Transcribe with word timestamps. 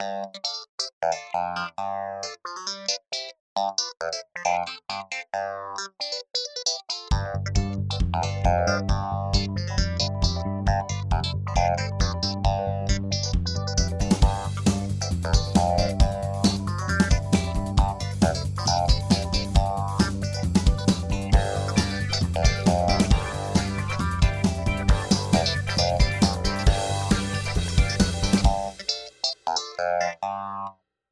Thank 0.00 0.36
you. 8.90 8.97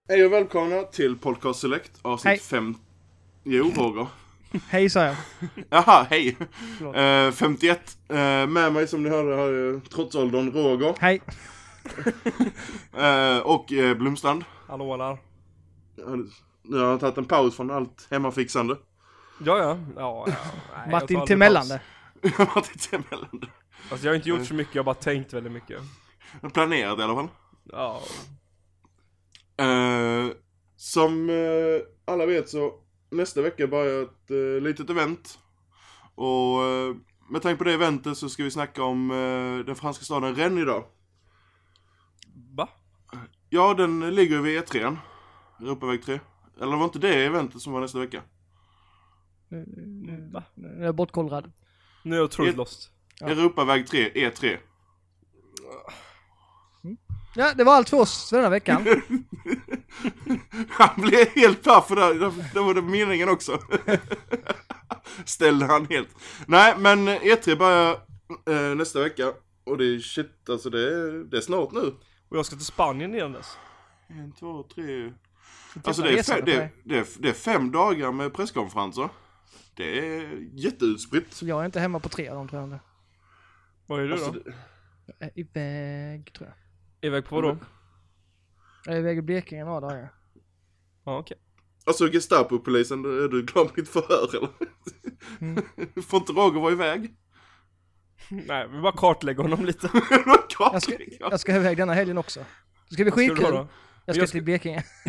Hej 0.08 0.24
och 0.26 0.32
välkomna 0.32 0.82
till 0.82 1.18
Podcast 1.18 1.60
Select 1.60 1.92
avsnitt 2.02 2.30
Hej. 2.30 2.38
5. 2.38 2.74
Jo, 3.44 3.72
Roger. 3.76 4.06
Hej 4.68 4.90
sa 4.90 5.04
jag. 5.04 5.16
Jaha, 5.70 6.06
hej. 6.10 6.36
Eh, 6.94 7.32
51. 7.32 7.98
Eh, 8.08 8.16
med 8.46 8.72
mig 8.72 8.88
som 8.88 9.02
ni 9.02 9.08
hörde 9.10 9.34
har 9.34 9.52
jag 9.52 9.90
trotsåldern 9.90 10.52
Roger. 10.52 10.94
Hej. 10.98 11.22
Eh, 12.96 13.38
och 13.38 13.72
eh, 13.72 13.96
Blomstrand. 13.96 14.44
Hallå 14.68 14.92
alla. 14.92 15.18
Nu 16.62 16.78
har 16.78 16.90
jag 16.90 17.00
tagit 17.00 17.18
en 17.18 17.24
paus 17.24 17.56
från 17.56 17.70
allt 17.70 18.06
hemmafixande. 18.10 18.76
Ja, 19.44 19.58
ja. 19.58 19.78
ja, 19.96 20.24
ja. 20.26 20.34
Nej, 20.76 20.90
Martin 20.90 21.26
Timellande. 21.26 21.80
lite 22.22 22.96
emellan. 22.96 23.50
Alltså 23.90 24.06
jag 24.06 24.12
har 24.12 24.16
inte 24.16 24.28
gjort 24.28 24.46
så 24.46 24.54
mycket, 24.54 24.74
jag 24.74 24.82
har 24.82 24.84
bara 24.84 24.94
tänkt 24.94 25.32
väldigt 25.32 25.52
mycket. 25.52 25.80
Planerat 26.52 26.98
i 26.98 27.02
alla 27.02 27.14
fall. 27.14 27.28
Ja. 27.72 28.02
Eh, 29.56 30.32
som 30.76 31.30
eh, 31.30 32.12
alla 32.12 32.26
vet 32.26 32.48
så 32.48 32.74
nästa 33.10 33.42
vecka 33.42 33.66
börjar 33.66 34.02
ett 34.02 34.30
eh, 34.30 34.62
litet 34.62 34.90
event. 34.90 35.38
Och 36.14 36.62
eh, 36.64 36.96
med 37.30 37.42
tanke 37.42 37.58
på 37.58 37.64
det 37.64 37.72
eventet 37.72 38.16
så 38.18 38.28
ska 38.28 38.44
vi 38.44 38.50
snacka 38.50 38.82
om 38.82 39.08
den 39.66 39.76
franska 39.76 40.04
staden 40.04 40.34
Rennes 40.34 40.62
idag. 40.62 40.84
Va? 42.56 42.68
Ja, 43.50 43.74
den 43.74 44.14
ligger 44.14 44.40
vid 44.40 44.60
E3. 44.62 44.96
Europaväg 45.60 46.02
3. 46.02 46.20
Eller 46.60 46.76
var 46.76 46.84
inte 46.84 46.98
det 46.98 47.24
eventet 47.24 47.60
som 47.62 47.72
var 47.72 47.80
nästa 47.80 47.98
vecka? 47.98 48.22
Va? 50.32 50.42
Jag 50.54 50.88
är 50.88 50.92
bortkollrad. 50.92 51.52
Nu 52.02 52.14
är 52.14 52.18
jag 52.18 52.24
otroligt 52.24 52.50
Ett- 52.50 52.56
lost. 52.56 52.90
Ja. 53.20 53.28
Europaväg 53.28 53.86
3, 53.86 54.10
E3. 54.10 54.58
Ja, 57.36 57.54
det 57.54 57.64
var 57.64 57.74
allt 57.74 57.88
för 57.88 57.96
oss 58.00 58.28
för 58.30 58.36
den 58.36 58.44
här 58.44 58.50
veckan. 58.50 58.84
Han 60.68 61.00
blev 61.02 61.28
helt 61.28 61.62
paff 61.62 61.88
för 61.88 61.96
det, 61.96 62.32
det 62.54 62.60
var 62.60 62.74
det 62.74 62.82
meningen 62.82 63.28
också. 63.28 63.58
Ställde 65.24 65.66
han 65.66 65.86
helt. 65.86 66.08
Nej, 66.46 66.74
men 66.78 67.08
E3 67.08 67.56
börjar 67.56 67.92
eh, 68.50 68.74
nästa 68.76 69.00
vecka. 69.00 69.32
Och 69.64 69.78
det 69.78 69.84
är 69.84 69.98
shit, 69.98 70.48
alltså 70.50 70.70
det 70.70 70.80
är, 70.80 71.30
det 71.30 71.36
är 71.36 71.40
snart 71.40 71.72
nu. 71.72 71.94
Och 72.28 72.36
jag 72.36 72.46
ska 72.46 72.56
till 72.56 72.64
Spanien 72.64 73.14
igen 73.14 73.32
dess. 73.32 73.56
En, 74.08 74.32
två, 74.32 74.62
tre. 74.74 75.12
Alltså 75.84 76.02
det 76.02 76.18
är, 76.18 76.22
fem, 76.22 76.42
det, 76.44 76.68
det, 76.84 76.98
är, 76.98 77.06
det 77.18 77.28
är 77.28 77.32
fem 77.32 77.72
dagar 77.72 78.12
med 78.12 78.34
presskonferenser. 78.34 79.08
Det 79.74 79.98
är 79.98 80.38
jätteutspritt. 80.52 81.32
Så 81.34 81.46
jag 81.46 81.60
är 81.60 81.66
inte 81.66 81.80
hemma 81.80 82.00
på 82.00 82.08
tre 82.08 82.28
av 82.28 82.36
dem 82.36 82.48
tror 82.48 82.62
jag. 82.70 82.78
Vad 83.86 84.00
är 84.00 84.04
du 84.04 84.12
Alltså, 84.12 84.30
då? 84.30 84.38
det, 84.38 84.54
Jag 85.06 85.28
är 85.28 85.38
iväg 85.40 86.32
tror 86.32 86.48
jag. 86.48 86.65
Iväg 87.00 87.24
på 87.24 87.34
vadå? 87.36 87.58
Jag 88.84 88.94
är 88.94 88.98
iväg 88.98 89.18
i 89.18 89.22
Blekinge 89.22 89.64
några 89.64 89.80
dagar. 89.80 90.12
Ja 91.04 91.18
okej. 91.18 91.36
alltså 91.86 92.08
Gestapo-polisen, 92.12 93.04
är 93.04 93.28
du 93.28 93.46
klar 93.46 93.64
med 93.64 93.72
ditt 93.74 93.88
förhör 93.88 94.36
eller? 94.36 94.48
Mm. 95.40 95.64
Får 96.02 96.20
inte 96.20 96.32
Roger 96.32 96.60
vara 96.60 96.72
iväg? 96.72 97.14
Nej, 98.30 98.68
vi 98.68 98.80
bara 98.80 98.92
kartlägger 98.96 99.42
honom 99.42 99.64
lite. 99.64 99.90
Jag 100.72 100.82
ska, 100.82 100.92
jag 101.20 101.40
ska 101.40 101.56
iväg 101.56 101.76
denna 101.76 101.94
helgen 101.94 102.18
också. 102.18 102.40
Det 102.88 102.94
ska 102.94 103.02
bli 103.04 103.10
Ska 103.12 103.20
då 103.20 103.28
skitkul. 103.34 103.50
då? 103.54 103.68
Jag 104.06 104.14
ska 104.14 104.20
Jag 104.20 104.28
ska- 104.28 104.34
till 104.36 104.44
Blekinge. 104.44 104.84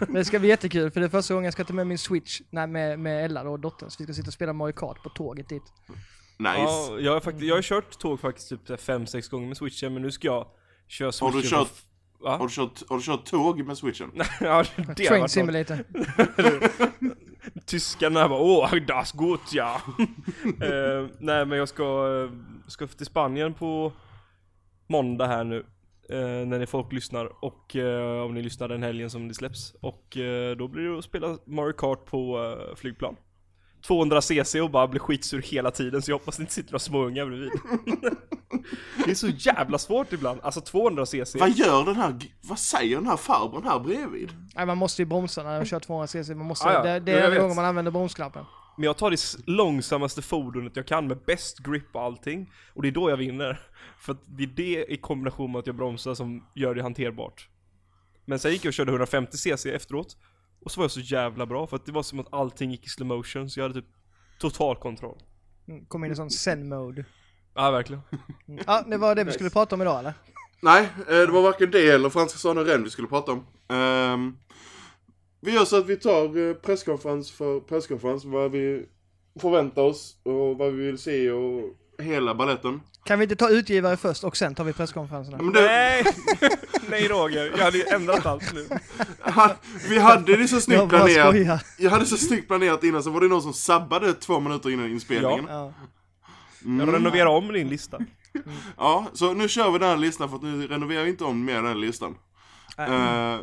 Men 0.00 0.14
det 0.14 0.24
ska 0.24 0.38
bli 0.38 0.48
jättekul 0.48 0.90
för 0.90 1.00
det 1.00 1.06
är 1.06 1.10
första 1.10 1.34
gången 1.34 1.44
jag 1.44 1.52
ska 1.52 1.64
ta 1.64 1.74
med 1.74 1.86
min 1.86 1.98
switch, 1.98 2.40
nej 2.50 2.66
med, 2.66 2.98
med 2.98 3.24
Ella 3.24 3.42
och 3.48 3.60
dottern. 3.60 3.90
Så 3.90 3.96
vi 3.98 4.04
ska 4.04 4.14
sitta 4.14 4.26
och 4.28 4.32
spela 4.32 4.52
Mario 4.52 4.72
Kart 4.72 5.02
på 5.02 5.08
tåget 5.08 5.48
dit. 5.48 5.62
Nice. 6.38 6.52
Ja, 6.58 6.98
jag 7.00 7.12
har, 7.12 7.20
faktiskt, 7.20 7.44
jag 7.46 7.54
har 7.54 7.62
kört 7.62 7.98
tåg 7.98 8.20
faktiskt 8.20 8.48
typ 8.48 8.68
5-6 8.68 9.30
gånger 9.30 9.48
med 9.48 9.56
switchen, 9.56 9.92
men 9.94 10.02
nu 10.02 10.10
ska 10.10 10.26
jag 10.28 10.46
köra 10.92 11.12
Har 11.20 11.32
du 11.32 11.42
kört. 11.48 11.72
Va? 12.20 12.36
har, 12.36 12.46
du 12.46 12.52
kört, 12.52 12.82
har 12.88 12.96
du 12.96 13.02
kört 13.02 13.24
tåg 13.24 13.64
med 13.64 13.78
switchen? 13.78 14.10
ja, 14.40 14.64
det 14.76 14.94
Train. 15.08 15.28
Simulator. 15.28 15.78
Tyskarna 17.66 18.28
bara 18.28 18.40
åh, 18.40 18.74
das 18.86 19.12
gut 19.12 19.52
ja. 19.52 19.80
Eh, 20.44 21.06
nej 21.18 21.46
men 21.46 21.58
jag 21.58 21.68
ska, 21.68 21.82
eh, 22.24 22.30
ska 22.68 22.86
till 22.86 23.06
Spanien 23.06 23.54
på 23.54 23.92
måndag 24.86 25.26
här 25.26 25.44
nu. 25.44 25.58
eh, 26.08 26.46
när 26.46 26.58
ni 26.58 26.66
folk 26.66 26.92
lyssnar 26.92 27.44
och 27.44 27.76
eh, 27.76 28.22
om 28.24 28.34
ni 28.34 28.42
lyssnar 28.42 28.68
den 28.68 28.82
helgen 28.82 29.10
som 29.10 29.28
det 29.28 29.34
släpps. 29.34 29.74
Och 29.80 30.16
då 30.58 30.68
blir 30.68 30.88
det 30.88 30.98
att 30.98 31.04
spela 31.04 31.38
Mario 31.44 31.72
Kart 31.72 32.04
på 32.04 32.56
flygplan. 32.76 33.16
200 33.86 34.22
cc 34.22 34.60
och 34.60 34.70
bara 34.70 34.88
bli 34.88 34.98
skitsur 34.98 35.42
hela 35.42 35.70
tiden 35.70 36.02
så 36.02 36.10
jag 36.10 36.18
hoppas 36.18 36.36
det 36.36 36.40
inte 36.40 36.52
sitter 36.52 36.72
några 36.72 36.78
småungar 36.78 37.26
bredvid. 37.26 37.50
det 39.04 39.10
är 39.10 39.14
så 39.14 39.28
jävla 39.28 39.78
svårt 39.78 40.12
ibland. 40.12 40.40
Alltså 40.42 40.60
200 40.60 41.06
cc. 41.06 41.38
Vad 41.38 41.50
gör 41.50 41.84
den 41.84 41.96
här, 41.96 42.18
vad 42.42 42.58
säger 42.58 42.96
den 42.96 43.06
här 43.06 43.16
farbrorn 43.16 43.64
här 43.64 43.78
bredvid? 43.80 44.32
Nej 44.54 44.66
man 44.66 44.78
måste 44.78 45.02
ju 45.02 45.06
bromsa 45.06 45.42
när 45.42 45.56
jag 45.56 45.66
kör 45.66 45.80
200 45.80 46.06
cc. 46.06 46.34
Man 46.34 46.46
måste, 46.46 46.68
Ah, 46.68 46.72
ja. 46.72 46.82
det, 46.82 47.00
det 47.00 47.12
är 47.12 47.40
gången 47.40 47.56
man 47.56 47.64
använder 47.64 47.92
bromsknappen. 47.92 48.44
Men 48.76 48.84
jag 48.84 48.96
tar 48.96 49.10
det 49.10 49.20
långsammaste 49.46 50.22
fordonet 50.22 50.76
jag 50.76 50.86
kan 50.86 51.06
med 51.06 51.18
bäst 51.26 51.58
grip 51.58 51.96
och 51.96 52.02
allting. 52.02 52.50
Och 52.74 52.82
det 52.82 52.88
är 52.88 52.92
då 52.92 53.10
jag 53.10 53.16
vinner. 53.16 53.60
För 53.98 54.12
att 54.12 54.18
det 54.26 54.42
är 54.42 54.46
det 54.46 54.92
i 54.92 54.96
kombination 54.96 55.52
med 55.52 55.58
att 55.58 55.66
jag 55.66 55.76
bromsar 55.76 56.14
som 56.14 56.46
gör 56.54 56.74
det 56.74 56.82
hanterbart. 56.82 57.48
Men 58.24 58.38
sen 58.38 58.52
gick 58.52 58.64
jag 58.64 58.70
och 58.70 58.74
körde 58.74 58.90
150 58.90 59.36
cc 59.36 59.70
efteråt. 59.74 60.16
Och 60.64 60.70
så 60.70 60.80
var 60.80 60.84
jag 60.84 60.90
så 60.90 61.00
jävla 61.00 61.46
bra 61.46 61.66
för 61.66 61.76
att 61.76 61.86
det 61.86 61.92
var 61.92 62.02
som 62.02 62.20
att 62.20 62.32
allting 62.32 62.70
gick 62.70 62.86
i 62.86 62.88
slow 62.88 63.06
motion 63.08 63.50
så 63.50 63.60
jag 63.60 63.64
hade 63.68 63.80
typ 63.80 63.90
total 64.38 64.76
kontroll. 64.76 65.18
Mm, 65.68 65.84
Kom 65.86 66.04
in 66.04 66.12
i 66.12 66.16
sån 66.16 66.30
zen-mode. 66.30 67.04
Ja, 67.54 67.70
verkligen. 67.70 68.02
Mm. 68.48 68.64
Ja, 68.66 68.84
det 68.88 68.96
var 68.96 69.14
det 69.14 69.24
vi 69.24 69.32
skulle 69.32 69.50
prata 69.50 69.74
om 69.74 69.82
idag 69.82 69.98
eller? 69.98 70.14
Nej, 70.60 70.88
eh, 70.98 71.06
det 71.06 71.26
var 71.32 71.42
varken 71.42 71.70
det 71.70 71.90
eller 71.90 72.10
franska 72.10 72.48
Rennes 72.48 72.86
vi 72.86 72.90
skulle 72.90 73.08
prata 73.08 73.32
om. 73.32 73.46
Ehm, 73.68 74.36
vi 75.40 75.52
gör 75.54 75.64
så 75.64 75.78
att 75.78 75.86
vi 75.86 75.96
tar 75.96 76.48
eh, 76.48 76.54
presskonferens 76.54 77.32
för 77.32 77.60
presskonferens, 77.60 78.24
vad 78.24 78.50
vi 78.50 78.86
förväntar 79.40 79.82
oss 79.82 80.16
och 80.22 80.58
vad 80.58 80.72
vi 80.72 80.86
vill 80.86 80.98
se 80.98 81.30
och 81.30 81.76
hela 82.02 82.34
balletten. 82.34 82.80
Kan 83.04 83.18
vi 83.18 83.22
inte 83.22 83.36
ta 83.36 83.48
utgivare 83.48 83.96
först 83.96 84.24
och 84.24 84.36
sen 84.36 84.54
tar 84.54 84.64
vi 84.64 84.72
presskonferenserna? 84.72 85.36
Men 85.42 85.52
det, 85.52 85.60
Nej! 85.60 86.04
Nej 86.90 87.08
Roger, 87.08 87.52
jag 87.56 87.64
hade 87.64 87.78
ju 87.78 87.84
ändrat 87.84 88.26
allt 88.26 88.54
nu. 88.54 88.68
vi 89.88 89.98
hade 89.98 90.36
det 90.36 90.48
så 90.48 90.54
Jag 90.56 90.62
snyggt 90.62 90.88
planerat. 90.88 91.28
skojar. 91.28 91.62
Jag 91.78 91.90
hade 91.90 92.06
så 92.06 92.16
snyggt 92.16 92.48
planerat 92.48 92.84
innan 92.84 93.02
så 93.02 93.10
var 93.10 93.20
det 93.20 93.28
någon 93.28 93.42
som 93.42 93.52
sabbade 93.52 94.14
två 94.14 94.40
minuter 94.40 94.70
innan 94.70 94.90
inspelningen. 94.90 95.44
Ja. 95.48 95.72
Jag 96.78 96.94
renoverar 96.94 97.26
om 97.26 97.52
din 97.52 97.68
lista. 97.68 97.98
Ja, 98.76 99.06
så 99.12 99.32
nu 99.34 99.48
kör 99.48 99.70
vi 99.70 99.78
den 99.78 99.88
här 99.88 99.96
listan 99.96 100.28
för 100.28 100.36
att 100.36 100.42
nu 100.42 100.66
renoverar 100.66 101.04
vi 101.04 101.10
inte 101.10 101.24
om 101.24 101.44
mer 101.44 101.54
den 101.54 101.66
här 101.66 101.74
listan. 101.74 102.16
Eh, 102.78 103.36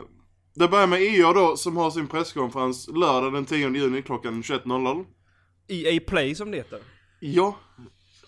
det 0.56 0.68
börjar 0.68 0.88
med 0.88 1.02
EA 1.02 1.34
då 1.34 1.58
som 1.58 1.78
har 1.78 1.92
sin 1.92 2.08
presskonferens 2.08 2.88
lördag 2.88 3.34
den 3.34 3.46
10 3.46 3.70
juni 3.70 4.02
klockan 4.02 4.42
21.00. 4.44 5.06
EA 5.68 6.00
Play 6.08 6.36
som 6.36 6.52
det 6.52 6.58
heter. 6.58 6.80
Ja, 7.20 7.58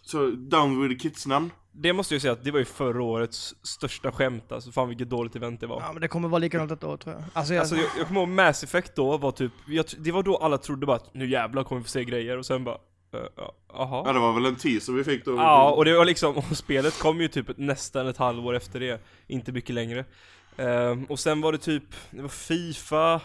så 0.02 0.28
Down 0.32 0.82
with 0.82 0.94
the 0.94 1.10
Kids 1.10 1.28
namn. 1.28 1.52
Det 1.74 1.94
måste 1.94 2.16
jag 2.16 2.22
säga 2.22 2.32
att 2.34 2.44
det 2.44 2.52
var 2.52 2.60
ju 2.60 2.66
förra 2.66 3.04
årets 3.04 3.56
största 3.64 4.12
skämt 4.12 4.52
alltså. 4.52 4.72
Fan 4.72 4.90
vilket 4.90 5.10
dåligt 5.10 5.36
event 5.36 5.60
det 5.60 5.68
var. 5.68 5.82
ja 5.82 5.92
men 5.94 6.02
det 6.02 6.08
kommer 6.08 6.28
vara 6.28 6.40
likadant 6.40 6.72
ett 6.72 6.84
år 6.84 6.98
tror 6.98 7.16
jag. 7.16 7.24
Alltså, 7.34 7.54
jag, 7.54 7.62
Alltså 7.62 7.76
jag, 7.76 7.86
jag 7.98 8.08
kommer 8.08 8.22
ihåg 8.22 8.30
Mass 8.30 8.64
Effect 8.64 8.96
då 8.96 9.18
var 9.18 9.32
typ, 9.32 9.52
jag, 9.68 9.86
det 9.98 10.12
var 10.12 10.24
då 10.24 10.38
alla 10.38 10.58
trodde 10.58 10.86
bara 10.86 10.96
att 10.96 11.14
nu 11.14 11.30
jävlar 11.30 11.64
kommer 11.64 11.80
vi 11.82 11.84
få 11.84 11.90
se 11.90 12.04
grejer 12.04 12.38
och 12.38 12.46
sen 12.46 12.64
bara, 12.64 12.76
uh, 12.76 13.22
Ja, 13.38 13.54
jaha. 13.74 14.14
det 14.14 14.20
var 14.20 14.34
väl 14.34 14.46
en 14.46 14.56
teaser 14.56 14.94
vi 14.94 15.04
fick 15.04 15.26
då. 15.26 15.36
Ja, 15.36 15.72
och 15.72 15.86
det 15.86 15.98
var 15.98 16.06
liksom, 16.06 16.38
och 16.38 16.58
spelet 16.58 17.00
kom 17.00 17.22
ju 17.22 17.28
typ 17.28 17.58
nästan 17.58 18.08
ett 18.08 18.18
halvår 18.18 18.56
efter 18.56 18.80
det, 18.80 19.02
inte 19.28 19.52
mycket 19.52 19.76
längre. 19.76 20.06
Ehm, 20.58 21.06
och 21.06 21.20
sen 21.20 21.42
var 21.42 21.52
det 21.52 21.58
typ, 21.58 21.84
det 22.12 22.22
var 22.22 22.30
Fifa, 22.30 23.22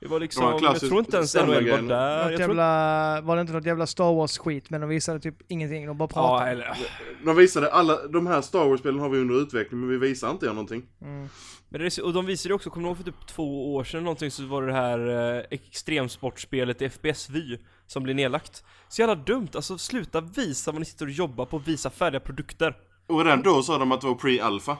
det 0.00 0.06
var 0.06 0.20
liksom, 0.20 0.44
Det 0.44 0.52
var 0.52 0.62
jag 0.62 0.80
tror 0.80 0.98
inte 0.98 1.16
ens 1.16 1.34
NHL 1.34 1.46
var 1.46 1.60
där. 1.60 1.82
något 1.82 1.90
Jag 1.90 2.26
tror, 2.28 2.40
jävla, 2.40 3.20
var 3.20 3.36
det 3.36 3.40
inte 3.40 3.52
något 3.52 3.66
jävla 3.66 3.86
Star 3.86 4.14
Wars 4.14 4.38
skit 4.38 4.70
men 4.70 4.80
de 4.80 4.88
visade 4.90 5.20
typ 5.20 5.34
ingenting, 5.48 5.86
de 5.86 5.96
bara 5.98 6.08
ja, 6.14 6.14
pratade. 6.14 6.50
eller, 6.50 6.76
De 7.24 7.36
visade 7.36 7.72
alla, 7.72 8.06
de 8.06 8.26
här 8.26 8.40
Star 8.40 8.64
Wars-spelen 8.68 9.00
har 9.00 9.08
vi 9.08 9.18
under 9.18 9.42
utveckling 9.42 9.80
men 9.80 9.88
vi 9.88 9.96
visar 9.98 10.30
inte 10.30 10.46
er 10.46 10.50
någonting. 10.50 10.82
Mm. 11.02 11.28
men 11.68 11.80
det, 11.80 11.98
och 11.98 12.12
de 12.12 12.26
visade 12.26 12.48
ju 12.52 12.54
också, 12.54 12.70
kommer 12.70 12.84
du 12.84 12.88
ihåg 12.88 12.96
för 12.96 13.04
typ 13.04 13.26
två 13.26 13.74
år 13.74 13.84
sedan 13.84 14.04
någonting 14.04 14.30
så 14.30 14.46
var 14.46 14.62
det 14.62 14.68
det 14.68 14.74
här 14.74 15.36
eh, 15.38 15.44
extremsportspelet 15.50 16.82
i 16.82 16.88
FPS-vy 16.88 17.58
som 17.86 18.02
blev 18.02 18.16
nedlagt. 18.16 18.64
Så 18.88 19.02
jävla 19.02 19.14
dumt, 19.14 19.48
alltså 19.54 19.78
sluta 19.78 20.20
visa 20.20 20.72
vad 20.72 20.80
ni 20.80 20.84
sitter 20.84 21.04
och 21.06 21.10
jobbar 21.12 21.46
på, 21.46 21.58
visa 21.58 21.90
färdiga 21.90 22.20
produkter. 22.20 22.76
Och 23.06 23.24
redan 23.24 23.42
då 23.42 23.62
sa 23.62 23.78
de 23.78 23.92
att 23.92 24.00
det 24.00 24.06
var 24.06 24.14
pre-alpha. 24.14 24.76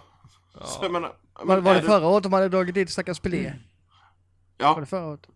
Så 0.64 0.78
jag 0.84 0.92
menar, 0.92 1.12
Var, 1.34 1.46
men 1.46 1.64
var 1.64 1.70
är 1.74 1.80
det 1.80 1.86
förra 1.86 2.06
året 2.06 2.22
de 2.22 2.32
hade 2.32 2.48
dragit 2.48 2.74
dit 2.74 2.90
stackars 2.90 3.20
Pelé? 3.20 3.42
Var 3.42 3.52
Ja, 4.58 4.76
det 4.80 4.86
förra 4.86 5.06
året? 5.06 5.28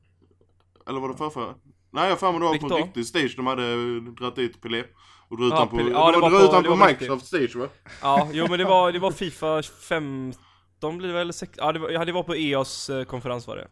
eller 0.86 1.00
var 1.00 1.08
det 1.08 1.14
förra, 1.16 1.30
förra? 1.30 1.54
Nej, 1.90 2.08
jag 2.08 2.16
har 2.16 2.32
det 2.32 2.38
var 2.38 2.58
på 2.68 2.74
en 2.76 2.82
riktig 2.84 3.06
stage 3.06 3.34
de 3.36 3.46
hade 3.46 4.00
dragit 4.00 4.36
dit 4.36 4.60
Pelé. 4.62 4.84
Och 5.28 5.36
Ja, 5.40 5.64
ut 5.64 5.70
på, 5.70 5.76
Pelé. 5.76 5.88
det 5.88 5.90
Ja, 5.90 6.10
det 6.12 6.18
var, 6.18 6.30
var 6.30 6.38
dragit 6.38 6.52
på- 6.54 6.62
det 6.62 6.68
var 6.68 6.86
Microsoft 6.88 7.26
stage 7.26 7.56
va? 7.56 7.68
Ja, 8.02 8.28
jo 8.32 8.46
men 8.48 8.58
det 8.58 8.64
var, 8.64 8.92
det 8.92 8.98
var 8.98 9.10
Fifa 9.10 9.62
15 9.62 10.98
blir 10.98 11.08
det 11.08 11.14
väl? 11.14 11.32
Sex, 11.32 11.52
ja, 11.56 11.72
det 11.72 11.78
var, 11.78 11.90
ja, 11.90 12.04
det 12.04 12.12
var 12.12 12.22
på 12.22 12.34
EAs 12.36 12.90
eh, 12.90 13.04
konferens 13.04 13.46
var 13.46 13.56
det. 13.56 13.68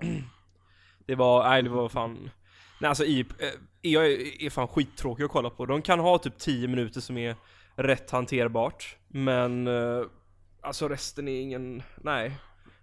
Det 1.06 1.14
var, 1.14 1.48
nej 1.48 1.62
det 1.62 1.70
var 1.70 1.88
fan... 1.88 2.30
Nej 2.80 2.88
alltså 2.88 3.04
i, 3.04 3.20
eh, 3.20 3.48
EA 3.82 4.02
är, 4.06 4.42
är 4.44 4.50
fan 4.50 4.68
skittråkig 4.68 5.24
att 5.24 5.30
kolla 5.30 5.50
på. 5.50 5.66
De 5.66 5.82
kan 5.82 6.00
ha 6.00 6.18
typ 6.18 6.38
10 6.38 6.68
minuter 6.68 7.00
som 7.00 7.16
är 7.18 7.36
rätt 7.76 8.10
hanterbart. 8.10 8.96
Men 9.08 9.66
eh, 9.66 10.02
alltså 10.62 10.88
resten 10.88 11.28
är 11.28 11.40
ingen, 11.40 11.82
nej. 11.96 12.36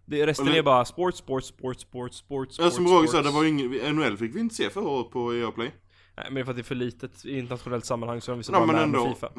Det, 0.10 0.26
resten 0.26 0.48
är 0.48 0.64
bara 0.64 0.86
sport, 0.86 1.16
sport, 1.16 1.44
sport, 1.44 1.80
sport, 1.80 2.14
sport, 2.14 2.48
Ja, 2.50 2.54
sport, 2.54 2.74
som 2.74 2.88
Roger 2.88 3.08
sa, 3.08 3.22
det 3.22 3.32
var 3.32 3.44
ju 3.44 3.50
ingen, 3.50 3.96
NHL 3.96 4.18
fick 4.18 4.36
vi 4.36 4.40
inte 4.40 4.56
se 4.56 4.70
förra 4.70 4.88
året 4.88 5.12
på 5.12 5.34
EA 5.34 5.52
Play. 5.52 5.72
Nej 6.18 6.28
men 6.32 6.38
är 6.38 6.44
för 6.44 6.52
att 6.52 6.58
det 6.58 6.62
är 6.62 6.64
för 6.64 6.76
litet 6.76 7.26
i 7.26 7.38
internationellt 7.38 7.86
sammanhang 7.86 8.22
så 8.22 8.32
de 8.32 8.38
visar 8.38 8.54
Ja, 8.54 8.60
bara 8.60 8.68
men 8.68 8.76
med 8.76 8.84
ändå. 8.84 9.14
Fifa. 9.14 9.30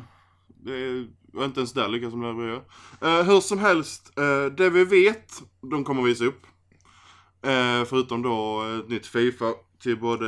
Det 0.47 1.07
var 1.33 1.45
inte 1.45 1.61
ens 1.61 1.73
där 1.73 1.89
lyckas 1.89 2.11
de 2.11 2.23
leverera. 2.23 2.61
Uh, 3.03 3.31
hur 3.31 3.41
som 3.41 3.59
helst, 3.59 4.19
eh, 4.19 4.53
det 4.57 4.71
vi 4.71 4.85
vet, 4.85 5.43
de 5.71 5.85
kommer 5.85 6.03
visa 6.03 6.25
upp. 6.25 6.47
Eh, 7.43 7.85
förutom 7.85 8.23
då 8.23 8.63
ett 8.63 8.89
nytt 8.89 9.07
Fifa 9.07 9.53
till 9.83 10.01
både 10.01 10.27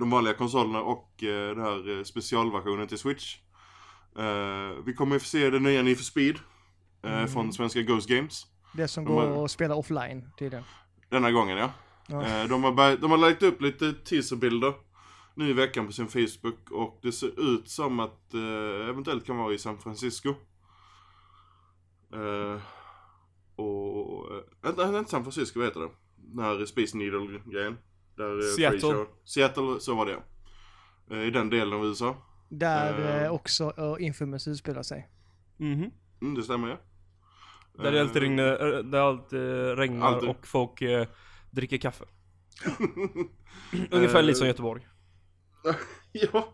de 0.00 0.10
vanliga 0.10 0.34
konsolerna 0.34 0.80
och 0.80 1.22
uh, 1.22 1.28
den 1.28 1.60
här 1.60 1.98
eh, 1.98 2.04
specialversionen 2.04 2.88
till 2.88 2.98
Switch. 2.98 3.36
Eh, 4.18 4.84
vi 4.86 4.94
kommer 4.94 5.16
ju 5.16 5.20
få 5.20 5.26
se 5.26 5.50
det 5.50 5.58
nya 5.58 5.82
Need 5.82 5.96
for 5.96 6.04
Speed 6.04 6.38
eh, 7.02 7.26
från 7.26 7.52
svenska 7.52 7.82
Ghost 7.82 8.08
Games. 8.08 8.46
Det 8.76 8.88
som 8.88 9.04
De 9.04 9.14
går 9.14 9.26
har- 9.26 9.44
att 9.44 9.50
spela 9.50 9.74
offline 9.74 10.30
tydligen. 10.38 10.64
Denna 11.08 11.30
gången 11.32 11.58
ja. 11.58 11.70
Ja. 12.08 12.22
Eh, 12.26 12.48
de, 12.48 12.64
har 12.64 12.96
de 12.96 13.10
har 13.10 13.18
lagt 13.18 13.42
upp 13.42 13.60
lite 13.62 13.92
teaserbilder 13.92 14.74
nu 15.34 15.48
i 15.50 15.52
veckan 15.52 15.86
på 15.86 15.92
sin 15.92 16.08
Facebook 16.08 16.70
och 16.70 16.98
det 17.02 17.12
ser 17.12 17.54
ut 17.56 17.68
som 17.68 18.00
att 18.00 18.34
eh, 18.34 18.88
eventuellt 18.88 19.26
kan 19.26 19.36
vara 19.36 19.54
i 19.54 19.58
San 19.58 19.78
Francisco. 19.78 20.34
Eh, 22.12 22.60
och... 23.56 24.30
Äh, 24.64 24.70
inte, 24.70 24.82
inte 24.82 25.10
San 25.10 25.22
Francisco, 25.22 25.58
vad 25.58 25.68
heter 25.68 25.80
det? 25.80 25.88
Den 26.16 26.44
här 26.44 26.64
Space 26.64 26.96
Needle-grejen. 26.96 27.78
Där, 28.16 28.38
eh, 28.38 28.54
Seattle. 28.56 28.80
Free 28.80 28.90
Show- 28.92 29.06
Seattle, 29.24 29.80
så 29.80 29.94
var 29.94 30.06
det 30.06 30.22
eh, 31.16 31.22
I 31.26 31.30
den 31.30 31.50
delen 31.50 31.74
av 31.74 31.86
USA. 31.86 32.16
Där 32.48 33.24
eh, 33.24 33.32
också 33.32 33.72
uh, 33.78 34.06
Infamous 34.06 34.48
utspelar 34.48 34.82
sig. 34.82 35.08
Mhm. 35.56 35.90
Mm, 36.22 36.34
det 36.34 36.42
stämmer 36.42 36.68
ja. 36.68 36.76
Där 37.78 37.92
det 37.92 38.00
alltid 38.00 38.16
Eh, 38.22 38.26
regnar, 38.26 38.74
äh, 38.76 38.78
där 38.84 38.98
alltid 38.98 39.40
regnar 39.78 40.06
Alltid. 40.06 40.28
och 40.28 40.46
folk 40.46 40.82
eh, 40.82 41.06
dricker 41.50 41.78
kaffe. 41.78 42.04
Ungefär 43.90 44.22
lite 44.22 44.38
som 44.38 44.46
Göteborg. 44.46 44.86
ja. 46.12 46.52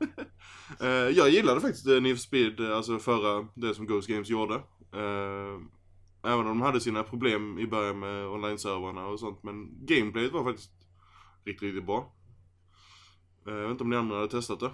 Eh, 0.81 0.89
jag 0.89 1.31
gillade 1.31 1.61
faktiskt 1.61 1.87
uh, 1.89 2.01
Need 2.01 2.17
for 2.17 2.21
Speed, 2.21 2.61
eh, 2.61 2.77
alltså 2.77 2.99
förra, 2.99 3.49
det 3.55 3.75
som 3.75 3.87
Ghost 3.87 4.09
Games 4.09 4.29
gjorde. 4.31 4.55
Eh, 4.95 5.61
även 6.25 6.41
om 6.41 6.47
de 6.47 6.61
hade 6.61 6.81
sina 6.81 7.03
problem 7.03 7.59
i 7.59 7.67
början 7.67 7.99
med 7.99 8.27
online-servrarna 8.27 9.07
och 9.07 9.21
sånt. 9.21 9.43
Men 9.43 9.87
gameplayet 9.87 10.33
var 10.33 10.45
faktiskt 10.45 10.71
riktigt, 11.45 11.63
riktigt 11.63 11.87
bra. 11.87 12.13
Eh, 13.49 13.55
jag 13.55 13.63
vet 13.63 13.71
inte 13.71 13.85
om 13.85 13.91
ni 13.91 13.97
andra 13.97 14.17
hade 14.17 14.29
testat 14.29 14.61
det. 14.61 14.71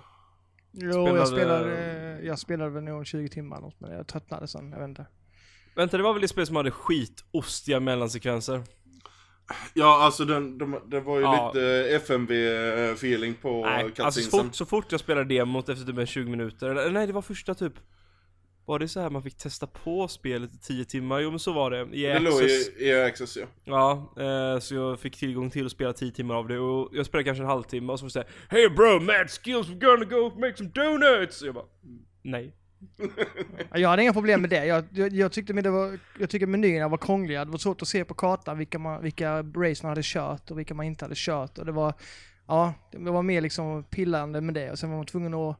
Jo, 0.72 0.92
Spelade- 0.92 1.18
jag 1.18 1.28
spelade, 1.28 2.20
jag 2.22 2.38
spelade 2.38 2.70
väl 2.70 2.84
nog 2.84 3.06
20 3.06 3.28
timmar 3.28 3.60
något, 3.60 3.80
men 3.80 3.90
jag 3.92 4.06
tröttnade 4.06 4.48
sen, 4.48 4.70
jag 4.72 4.78
vet 4.78 4.88
inte. 4.88 5.06
Vänta, 5.78 5.96
det 5.96 6.02
var 6.02 6.12
väl 6.12 6.22
det 6.22 6.28
spel 6.28 6.46
som 6.46 6.56
hade 6.56 6.70
skitostiga 6.70 7.80
mellansekvenser? 7.80 8.62
Ja, 9.74 10.02
alltså 10.02 10.24
den, 10.24 10.58
de, 10.58 10.80
det 10.90 11.00
var 11.00 11.16
ju 11.16 11.22
Ja. 11.22 11.52
lite 11.54 11.88
FMV-feeling 12.06 13.34
på 13.42 13.64
Nej, 13.64 13.90
alltså 13.98 14.20
så 14.20 14.30
fort, 14.30 14.54
så 14.54 14.66
fort 14.66 14.86
jag 14.92 15.00
spelade 15.00 15.34
demot 15.34 15.68
efter 15.68 15.86
typ 15.86 15.98
en 15.98 16.06
20 16.06 16.30
minuter, 16.30 16.68
eller 16.68 16.90
nej 16.90 17.06
det 17.06 17.12
var 17.12 17.22
första 17.22 17.54
typ 17.54 17.72
Var 18.66 18.78
det 18.78 18.88
så 18.88 19.00
här 19.00 19.10
man 19.10 19.22
fick 19.22 19.36
testa 19.36 19.66
på 19.66 20.08
spelet 20.08 20.54
i 20.54 20.58
10 20.58 20.84
timmar? 20.84 21.20
Jo 21.20 21.30
men 21.30 21.38
så 21.38 21.52
var 21.52 21.70
det, 21.70 21.96
i 21.96 22.02
det 22.02 22.18
låg 22.18 22.42
i 22.42 22.88
EA 22.88 23.06
Access 23.06 23.36
ja. 23.36 23.46
Ja, 23.64 24.12
eh, 24.54 24.60
så 24.60 24.74
jag 24.74 25.00
fick 25.00 25.16
tillgång 25.16 25.50
till 25.50 25.66
att 25.66 25.72
spela 25.72 25.92
10 25.92 26.12
timmar 26.12 26.34
av 26.34 26.48
det 26.48 26.58
och 26.58 26.88
jag 26.92 27.06
spelade 27.06 27.24
kanske 27.24 27.42
en 27.42 27.48
halvtimme 27.48 27.92
och 27.92 27.98
så 27.98 28.04
var 28.04 28.08
det 28.08 28.12
såhär 28.12 28.28
Hey 28.48 28.68
bro, 28.68 29.00
mad 29.00 29.30
skills, 29.30 29.66
we're 29.68 29.80
gonna 29.80 30.04
go 30.04 30.40
make 30.40 30.56
some 30.56 30.70
donuts! 30.70 31.42
Och 31.42 31.48
jag 31.48 31.54
bara 31.54 31.64
Nej 32.22 32.44
Ja, 32.46 32.57
Jag 33.72 33.88
hade 33.88 34.02
inga 34.02 34.12
problem 34.12 34.40
med 34.40 34.50
det. 34.50 34.66
Jag, 34.66 34.84
jag, 34.92 35.12
jag, 35.12 35.32
tyckte, 35.32 35.54
men 35.54 35.64
det 35.64 35.70
var, 35.70 35.98
jag 36.18 36.30
tycker 36.30 36.46
menyerna 36.46 36.88
var 36.88 36.98
krångliga. 36.98 37.44
Det 37.44 37.50
var 37.50 37.58
svårt 37.58 37.82
att 37.82 37.88
se 37.88 38.04
på 38.04 38.14
kartan 38.14 38.58
vilka, 38.58 38.78
man, 38.78 39.02
vilka 39.02 39.42
race 39.42 39.82
man 39.82 39.88
hade 39.90 40.02
kört 40.04 40.50
och 40.50 40.58
vilka 40.58 40.74
man 40.74 40.86
inte 40.86 41.04
hade 41.04 41.14
kört. 41.16 41.58
Och 41.58 41.66
det 41.66 41.72
var, 41.72 41.94
ja, 42.46 42.74
det 42.90 43.10
var 43.10 43.22
mer 43.22 43.40
liksom 43.40 43.84
pillande 43.84 44.40
med 44.40 44.54
det. 44.54 44.70
Och 44.70 44.78
sen 44.78 44.90
var 44.90 44.96
man 44.96 45.06
tvungen 45.06 45.34
att 45.34 45.56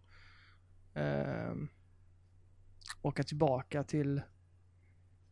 ehm, 0.95 1.69
åka 3.03 3.23
tillbaka 3.23 3.85
till... 3.85 4.21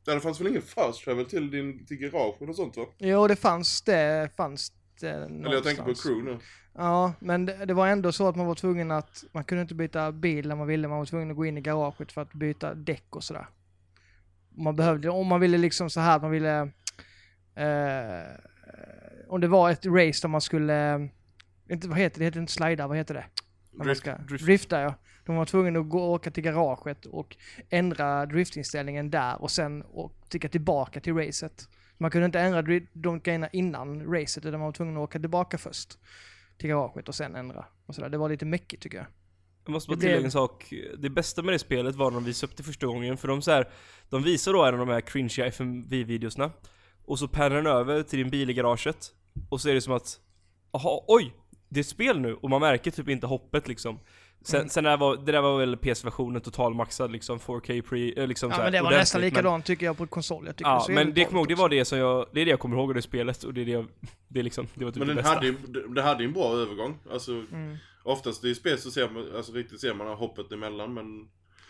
Ja, 0.05 0.15
det 0.15 0.21
fanns 0.21 0.41
väl 0.41 0.47
ingen 0.47 0.63
fast 0.63 1.05
travel 1.05 1.27
till 1.27 1.51
din 1.51 1.87
till 1.87 1.97
garaget 1.97 2.49
och 2.49 2.57
sånt 2.57 2.77
va? 2.77 2.87
Jo, 2.99 3.27
det 3.27 3.37
fanns 3.37 3.83
det, 3.83 4.31
fanns 4.37 4.73
det 5.01 5.11
Eller 5.11 5.53
jag 5.53 5.65
tänker 5.65 5.83
på 5.83 5.95
crew 5.95 6.33
nu. 6.33 6.39
Ja, 6.75 7.13
men 7.19 7.47
det, 7.47 7.65
det 7.65 7.75
var 7.75 7.87
ändå 7.87 8.13
så 8.13 8.29
att 8.29 8.37
man 8.37 8.47
var 8.47 8.55
tvungen 8.55 8.91
att, 8.91 9.25
man 9.33 9.45
kunde 9.45 9.63
inte 9.63 9.75
byta 9.75 10.13
bil 10.13 10.49
när 10.49 10.57
man 10.57 10.67
ville, 10.67 10.89
man 10.89 10.99
var 10.99 11.07
tvungen 11.07 11.31
att 11.31 11.37
gå 11.37 11.47
in 11.47 11.59
i 11.59 11.61
garaget 11.61 12.13
för 12.13 12.23
att 12.23 12.33
byta 12.33 12.75
däck 12.75 13.17
och 13.17 13.25
sådär. 13.25 13.47
Man 14.55 14.77
behövde, 14.77 15.11
om 15.11 15.27
man 15.27 15.41
ville 15.41 15.59
liksom 15.59 15.91
så 15.91 16.01
här 16.01 16.21
man 16.21 16.31
ville, 16.31 16.61
eh, 17.55 18.31
om 19.29 19.41
det 19.41 19.49
var 19.49 19.71
ett 19.71 19.87
race 19.87 20.23
där 20.23 20.29
man 20.29 20.41
skulle, 20.41 21.09
inte, 21.71 21.89
vad 21.89 21.99
heter 21.99 22.19
det, 22.19 22.25
det 22.25 22.25
heter 22.25 22.41
inte 22.41 22.53
slida, 22.53 22.87
vad 22.87 22.97
heter 22.97 23.15
det? 23.15 23.25
Drift. 23.85 24.01
ska, 24.01 24.17
drift. 24.17 24.45
Drifta 24.45 24.81
ja. 24.81 24.95
Då 25.25 25.33
var 25.33 25.37
man 25.37 25.47
tvungen 25.47 25.77
att 25.77 25.89
gå 25.89 25.99
och 25.99 26.11
åka 26.11 26.31
till 26.31 26.43
garaget 26.43 27.07
och 27.07 27.37
ändra 27.71 28.27
driftinställningen 28.27 29.11
där 29.11 29.43
och 29.43 29.51
sen 29.51 29.83
och 29.83 30.13
ticka 30.29 30.49
tillbaka 30.49 31.01
till 31.01 31.15
racet. 31.15 31.69
Man 31.99 32.11
kunde 32.11 32.27
inte 32.27 32.41
ändra 32.41 32.81
de 32.93 33.21
grejerna 33.21 33.49
innan 33.49 34.15
racet 34.15 34.45
utan 34.45 34.61
man 34.61 34.67
var 34.67 34.73
tvungen 34.73 34.97
att 34.97 35.03
åka 35.03 35.19
tillbaka 35.19 35.59
först 35.59 35.99
till 36.59 36.69
garaget 36.69 37.09
och 37.09 37.15
sen 37.15 37.35
ändra. 37.37 37.65
Och 37.87 37.95
sådär. 37.95 38.09
Det 38.09 38.19
var 38.19 38.29
lite 38.29 38.45
mäckigt 38.45 38.83
tycker 38.83 38.99
jag. 38.99 39.07
Jag 39.65 39.73
måste 39.73 39.93
Det 39.93 39.97
bara 39.97 40.01
tillägga 40.01 40.25
en 40.25 40.31
sak. 40.31 40.73
Det 40.99 41.11
bästa 41.11 41.43
med 41.43 41.55
det 41.55 41.59
spelet 41.59 41.95
var 41.95 42.11
när 42.11 42.15
de 42.15 42.25
visade 42.25 42.51
upp 42.51 42.57
det 42.57 42.63
första 42.63 42.87
gången, 42.87 43.17
för 43.17 43.29
de 43.29 43.43
så 43.43 43.51
här, 43.51 43.69
de 44.11 44.23
visar 44.23 44.53
då 44.53 44.65
en 44.65 44.75
av 44.75 44.81
de 44.87 44.89
här 44.89 45.01
cringiga 45.01 45.47
FMV-videosna, 45.47 46.51
och 47.05 47.19
så 47.19 47.29
pannar 47.29 47.57
den 47.57 47.67
över 47.67 48.03
till 48.03 48.19
din 48.19 48.31
bil 48.31 48.51
i 48.51 48.55
garaget, 48.55 49.15
och 49.49 49.61
så 49.61 49.69
är 49.69 49.75
det 49.75 49.81
som 49.81 49.93
att, 49.93 50.21
jaha, 50.73 51.01
oj! 51.07 51.35
Det 51.69 51.81
är 51.81 51.83
ett 51.83 51.89
spel 51.89 52.21
nu, 52.21 52.35
och 52.35 52.51
man 52.51 52.61
märker 52.61 52.91
typ 52.91 53.09
inte 53.09 53.27
hoppet 53.27 53.69
liksom. 53.69 53.99
Sen, 54.47 54.61
Mm. 54.61 54.69
sen 54.69 54.85
det, 54.85 54.91
där 54.91 54.97
var, 54.97 55.17
det 55.17 55.33
där 55.33 55.41
var 55.43 55.59
väl 55.59 55.77
PS-versionen 55.77 56.41
totalmaxad 56.41 57.13
liksom, 57.13 57.39
4K 57.39 57.83
pre, 57.83 58.13
eh, 58.23 58.27
liksom 58.27 58.51
Ja 58.51 58.57
så 58.57 58.63
här 58.63 58.71
men 58.71 58.73
det 58.73 58.83
var 58.83 58.91
nästan 58.91 59.21
men- 59.21 59.31
likadant 59.31 59.65
tycker 59.65 59.87
jag 59.87 59.97
på 59.97 60.07
konsol. 60.07 60.47
Jag 60.47 60.57
tycker 60.57 60.71
Ja, 60.71 60.81
så 60.81 60.93
men 60.93 61.15
det 61.15 61.25
kommer 61.25 61.41
ihåg, 61.41 61.49
det 61.49 61.55
var 61.55 61.69
det 61.69 61.85
som 61.85 61.99
jag, 61.99 62.27
det 62.33 62.41
är 62.41 62.45
det 62.45 62.51
jag 62.51 62.61
kommer 62.61 62.77
ihåg 62.77 62.89
av 62.91 62.95
det 62.95 63.03
spelet, 63.03 63.43
och 63.45 63.55
det 63.55 63.61
är 63.61 63.65
det 63.65 63.71
jag, 63.71 63.87
det 64.29 64.39
är 64.39 64.43
liksom, 64.43 64.67
det 64.75 64.85
var 64.85 64.93
typ 64.93 64.99
Men 64.99 65.09
det 65.09 65.15
bästa. 65.15 65.35
hade, 65.35 65.47
ju- 65.47 65.57
det- 65.69 65.95
det 65.95 66.03
hade 66.03 66.23
ju 66.23 66.27
en 66.27 66.33
bra 66.33 66.53
övergång. 66.53 66.99
Alltså, 67.13 67.33
Mm. 67.33 67.77
oftast 68.03 68.45
i 68.45 68.55
spel 68.55 68.79
så 68.79 68.91
ser 68.91 69.09
man, 69.11 69.27
alltså 69.37 69.53
riktigt 69.53 69.81
ser 69.81 69.95
man 69.95 70.07
hoppet 70.17 70.53
emellan 70.53 70.95
men... 70.95 71.29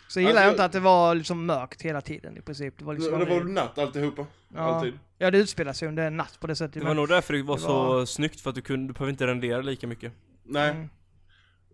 Så 0.08 0.20
gillar 0.20 0.30
Alltså, 0.30 0.44
jag 0.44 0.52
inte 0.52 0.64
att 0.64 0.72
det 0.72 0.80
var 0.80 1.14
liksom 1.14 1.46
mörkt 1.46 1.82
hela 1.82 2.00
tiden 2.00 2.36
i 2.36 2.40
princip. 2.40 2.78
Det 2.78 2.84
var 2.84 2.94
Det, 2.94 3.00
liksom 3.00 3.18
det 3.20 3.24
var 3.26 3.40
natt 3.44 3.78
alltihopa. 3.78 4.26
Ja. 4.54 4.60
Alltid. 4.60 4.98
Ja, 5.18 5.30
det 5.30 5.38
utspelar 5.38 5.72
sig 5.72 5.88
under 5.88 6.06
en 6.06 6.16
natt 6.16 6.40
på 6.40 6.46
det 6.46 6.56
sättet. 6.56 6.74
Det 6.74 6.80
var 6.80 6.86
men- 6.86 6.96
nog 6.96 7.08
därför 7.08 7.34
det 7.34 7.42
var 7.42 7.56
det 7.56 7.62
så 7.62 7.68
var- 7.68 8.04
snyggt, 8.06 8.40
för 8.40 8.50
att 8.50 8.56
du 8.56 8.62
kunde, 8.62 8.86
du 8.86 8.92
behöver 8.92 9.10
inte 9.10 9.26
rendera 9.26 9.60
lika 9.62 9.86
mycket. 9.86 10.12
Nej, 10.44 10.70
Mm. 10.70 10.88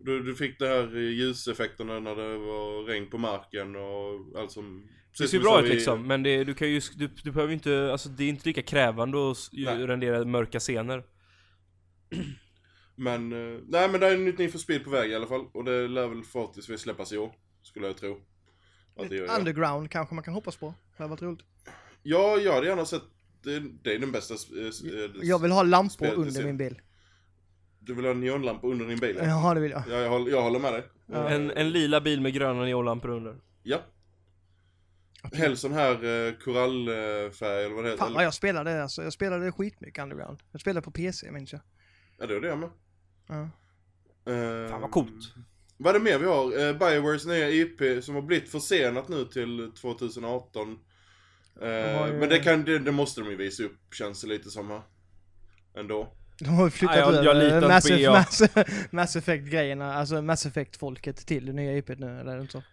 Du, 0.05 0.23
du 0.23 0.35
fick 0.35 0.59
det 0.59 0.67
här 0.67 0.97
ljuseffekterna 0.97 1.99
när 1.99 2.15
det 2.15 2.37
var 2.37 2.83
regn 2.83 3.09
på 3.09 3.17
marken 3.17 3.75
och 3.75 4.39
allt 4.39 4.51
som... 4.51 4.89
Det 5.17 5.27
ser 5.27 5.39
bra 5.39 5.61
ut 5.61 5.69
liksom, 5.69 6.07
men 6.07 6.23
det, 6.23 6.43
du 6.43 6.53
kan 6.53 6.69
ju, 6.69 6.81
du, 6.95 7.07
du 7.23 7.31
behöver 7.31 7.53
inte, 7.53 7.91
alltså 7.91 8.09
det 8.09 8.23
är 8.23 8.29
inte 8.29 8.47
lika 8.47 8.61
krävande 8.61 9.31
att 9.31 9.37
Nej. 9.51 9.87
rendera 9.87 10.25
mörka 10.25 10.59
scener. 10.59 11.03
Men, 12.95 13.31
eh, 13.31 13.59
nej 13.67 13.89
men 13.89 13.99
det 13.99 14.07
är 14.07 14.17
nytt 14.17 14.37
Need 14.37 14.51
for 14.51 14.59
Speed 14.59 14.83
på 14.83 14.89
väg 14.89 15.11
i 15.11 15.15
alla 15.15 15.27
fall. 15.27 15.45
Och 15.53 15.63
det 15.63 15.87
lär 15.87 16.07
väl 16.07 16.23
förhoppningsvis 16.23 16.81
släppas 16.81 17.11
i 17.13 17.17
år. 17.17 17.31
Skulle 17.63 17.87
jag 17.87 17.97
tro. 17.97 18.19
Att 18.95 19.09
det 19.09 19.15
gör. 19.15 19.39
Underground 19.39 19.91
kanske 19.91 20.15
man 20.15 20.23
kan 20.23 20.33
hoppas 20.33 20.55
på. 20.55 20.73
Det 20.97 21.03
hade 21.03 21.09
varit 21.09 21.21
roligt. 21.21 21.45
Ja, 22.03 22.37
jag 22.37 22.53
hade 22.53 22.67
gärna 22.67 22.85
sett... 22.85 23.03
Det, 23.43 23.59
det 23.83 23.95
är 23.95 23.99
den 23.99 24.11
bästa... 24.11 24.33
eh, 24.33 24.65
eh, 24.65 25.11
Jag 25.21 25.39
vill 25.39 25.51
ha 25.51 25.63
lampor 25.63 26.13
under 26.13 26.43
min 26.43 26.57
bil. 26.57 26.81
Du 27.85 27.93
vill 27.93 28.05
ha 28.05 28.11
en 28.11 28.19
neonlampa 28.19 28.67
under 28.67 28.85
din 28.85 28.99
bil? 28.99 29.17
Ja, 29.23 29.53
det 29.53 29.59
vill 29.59 29.71
jag. 29.71 29.83
ja 29.89 29.93
jag, 29.99 30.09
håller, 30.09 30.31
jag 30.31 30.41
håller 30.41 30.59
med 30.59 30.73
dig. 30.73 30.83
En, 31.13 31.51
en 31.51 31.69
lila 31.69 32.01
bil 32.01 32.21
med 32.21 32.33
gröna 32.33 32.61
neonlampor 32.61 33.09
under. 33.09 33.35
Ja. 33.63 33.77
Helst 35.33 35.61
sån 35.61 35.71
här 35.73 35.91
eh, 35.91 36.33
korallfärg 36.33 37.65
eller 37.65 37.75
vad 37.75 37.83
det 37.83 37.89
heter. 37.89 38.03
Fan 38.03 38.13
vad 38.13 38.23
jag 38.23 38.33
spelade 38.33 38.83
alltså. 38.83 39.03
Jag 39.03 39.13
spelade 39.13 39.51
skitmycket 39.51 40.03
Underground. 40.03 40.39
Jag 40.51 40.61
spelade 40.61 40.81
på 40.83 40.91
PC 40.91 41.31
minns 41.31 41.51
jag. 41.53 41.61
Ja, 42.17 42.25
det 42.27 42.35
är 42.35 42.41
det 42.41 42.47
jag 42.47 42.57
med. 42.59 42.69
Ja. 43.27 43.41
Eh, 44.31 44.69
Fan 44.69 44.81
vad 44.81 44.91
coolt. 44.91 45.33
Vad 45.77 45.95
är 45.95 45.99
det 45.99 46.05
mer 46.05 46.19
vi 46.19 46.25
har? 46.25 46.45
Uh, 46.45 46.77
Biowares 46.77 47.25
nya 47.25 47.49
IP 47.49 48.03
som 48.03 48.15
har 48.15 48.21
blivit 48.21 48.49
försenat 48.49 49.07
nu 49.09 49.25
till 49.25 49.71
2018. 49.81 50.79
Eh, 51.61 51.67
har 51.99 52.07
ju- 52.07 52.13
Men 52.13 52.29
det, 52.29 52.39
kan, 52.39 52.63
det, 52.63 52.79
det 52.79 52.91
måste 52.91 53.21
de 53.21 53.29
ju 53.29 53.35
visa 53.35 53.63
upp, 53.63 53.77
känns 53.93 54.21
det 54.21 54.27
lite 54.27 54.49
som 54.49 54.69
här. 54.69 54.81
Ändå. 55.75 56.13
De 56.39 56.45
har 56.49 56.65
ju 56.65 56.69
flyttat 56.71 56.95
Nej, 56.95 57.15
jag- 57.15 57.25
jag 57.25 57.35
över 57.35 57.67
Mass, 57.67 57.89
EA. 57.89 58.11
Mass, 58.11 58.41
Mass 58.91 59.15
Effect-grejerna, 59.15 59.93
alltså 59.93 60.21
Mass 60.21 60.45
Effect-folket 60.45 61.17
till 61.27 61.45
det 61.45 61.53
nya 61.53 61.77
IPet 61.77 61.99
nu, 61.99 62.19
eller 62.19 62.39
inte 62.41 62.51
så? 62.51 62.63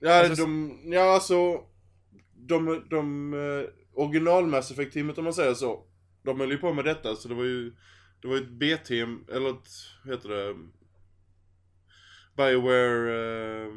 Ja, 0.00 0.12
Alltså, 0.28 0.42
de, 0.44 0.80
ja 0.84 1.14
alltså, 1.14 1.60
de, 2.34 2.84
de 2.90 3.34
eh, 3.34 3.68
original 3.94 4.46
Mass 4.46 4.70
Effect-teamet 4.70 5.18
om 5.18 5.24
man 5.24 5.34
säger 5.34 5.54
så, 5.54 5.82
de 6.22 6.40
höll 6.40 6.50
ju 6.50 6.58
på 6.58 6.72
med 6.72 6.84
detta, 6.84 7.14
så 7.16 7.28
det 7.28 7.34
var 7.34 7.44
ju, 7.44 7.72
det 8.22 8.28
var 8.28 8.34
ju 8.36 8.42
ett 8.42 8.50
B-team, 8.50 9.24
eller 9.32 9.50
ett, 9.50 9.68
vad 10.04 10.14
heter 10.14 10.28
det, 10.28 10.54
Bioware, 12.36 13.64
eh, 13.66 13.72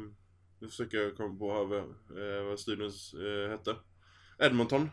nu 0.60 0.68
försöker 0.68 0.98
jag 0.98 1.16
komma 1.16 1.38
på 1.38 1.52
här 1.52 1.64
vad, 1.64 1.78
eh, 2.38 2.44
vad 2.48 2.58
studion 2.60 2.86
eh, 2.86 3.50
hette, 3.50 3.74
Edmonton. 4.38 4.90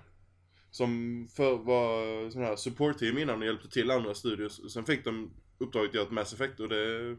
Som 0.71 1.27
för, 1.36 1.57
var 1.57 2.29
sån 2.29 2.43
här 2.43 2.55
support-team 2.55 3.17
innan 3.17 3.39
och 3.39 3.45
hjälpte 3.45 3.69
till 3.69 3.91
andra 3.91 4.13
studios. 4.13 4.74
Sen 4.74 4.86
fick 4.86 5.03
de 5.05 5.31
uppdraget 5.57 5.89
att 5.89 5.95
göra 5.95 6.05
ett 6.05 6.12
Mass 6.12 6.33
Effect 6.33 6.59
och 6.59 6.69
det 6.69 7.17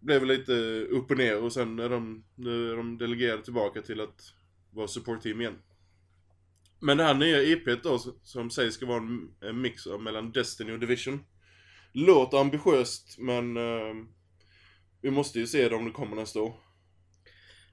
blev 0.00 0.20
väl 0.20 0.28
lite 0.28 0.52
upp 0.80 1.10
och 1.10 1.18
ner 1.18 1.42
och 1.42 1.52
sen 1.52 1.78
är 1.78 1.88
de, 1.88 2.24
är 2.38 2.76
de 2.76 2.98
delegerade 2.98 3.42
tillbaka 3.42 3.82
till 3.82 4.00
att 4.00 4.32
vara 4.70 4.88
support-team 4.88 5.40
igen. 5.40 5.58
Men 6.80 6.96
det 6.96 7.04
här 7.04 7.14
nya 7.14 7.42
IPet 7.42 7.82
då 7.82 7.98
som 8.22 8.50
sägs 8.50 8.74
ska 8.74 8.86
vara 8.86 8.98
en, 8.98 9.34
en 9.40 9.60
mix 9.60 9.86
mellan 9.86 10.32
Destiny 10.32 10.72
och 10.72 10.78
Division. 10.78 11.24
Låter 11.92 12.38
ambitiöst 12.38 13.18
men 13.18 13.56
eh, 13.56 13.94
vi 15.00 15.10
måste 15.10 15.38
ju 15.38 15.46
se 15.46 15.68
det 15.68 15.76
om 15.76 15.84
det 15.84 15.90
kommer 15.90 16.16
nästa 16.16 16.40
år. 16.40 16.54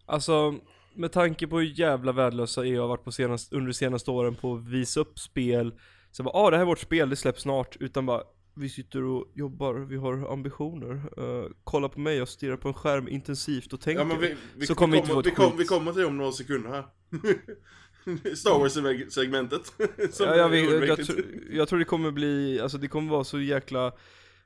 Alltså, 0.06 0.60
med 0.96 1.12
tanke 1.12 1.48
på 1.48 1.60
hur 1.60 1.80
jävla 1.80 2.12
värdelösa 2.12 2.66
EA 2.66 2.82
har 2.82 2.88
varit 2.88 3.04
på 3.04 3.12
senast, 3.12 3.54
under 3.54 3.68
de 3.68 3.74
senaste 3.74 4.12
åren 4.12 4.36
på 4.36 4.56
att 4.56 4.68
visa 4.68 5.00
upp 5.00 5.20
spel 5.20 5.74
Så 6.12 6.24
bara, 6.24 6.38
ah 6.38 6.50
det 6.50 6.58
här 6.58 6.62
är 6.62 6.68
vårt 6.68 6.80
spel, 6.80 7.10
det 7.10 7.16
släpps 7.16 7.42
snart, 7.42 7.78
utan 7.80 8.06
bara 8.06 8.22
Vi 8.56 8.70
sitter 8.70 9.04
och 9.04 9.32
jobbar, 9.36 9.74
vi 9.74 9.98
har 9.98 10.34
ambitioner. 10.34 10.94
Eh, 11.18 11.50
Kolla 11.64 11.90
på 11.90 12.00
mig, 12.00 12.18
jag 12.18 12.28
stirrar 12.28 12.58
på 12.58 12.68
en 12.68 12.74
skärm 12.74 13.08
intensivt 13.08 13.74
och 13.74 13.82
tänker. 13.82 14.06
Ja 14.06 14.18
vi, 14.22 14.36
vi, 14.56 14.66
Så 14.68 14.76
kommer 14.76 14.92
vi 14.92 14.98
inte 14.98 15.10
kommer, 15.10 15.22
få 15.24 15.30
vi, 15.30 15.36
kom, 15.36 15.58
vi 15.58 15.66
kommer 15.66 15.92
till 15.92 16.02
det 16.02 16.08
om 16.08 16.18
några 16.18 16.32
sekunder 16.32 16.70
här. 16.70 16.86
Star 18.36 18.60
Wars-segmentet. 18.60 19.74
Ja, 20.20 20.36
jag, 20.36 20.50
vet, 20.50 20.88
jag, 20.88 21.06
tror- 21.06 21.26
jag 21.52 21.68
tror 21.68 21.80
det 21.80 21.86
kommer 21.86 22.12
bli, 22.12 22.60
alltså 22.60 22.78
det 22.78 22.88
kommer 22.88 23.12
vara 23.12 23.24
så 23.24 23.40
jäkla 23.40 23.92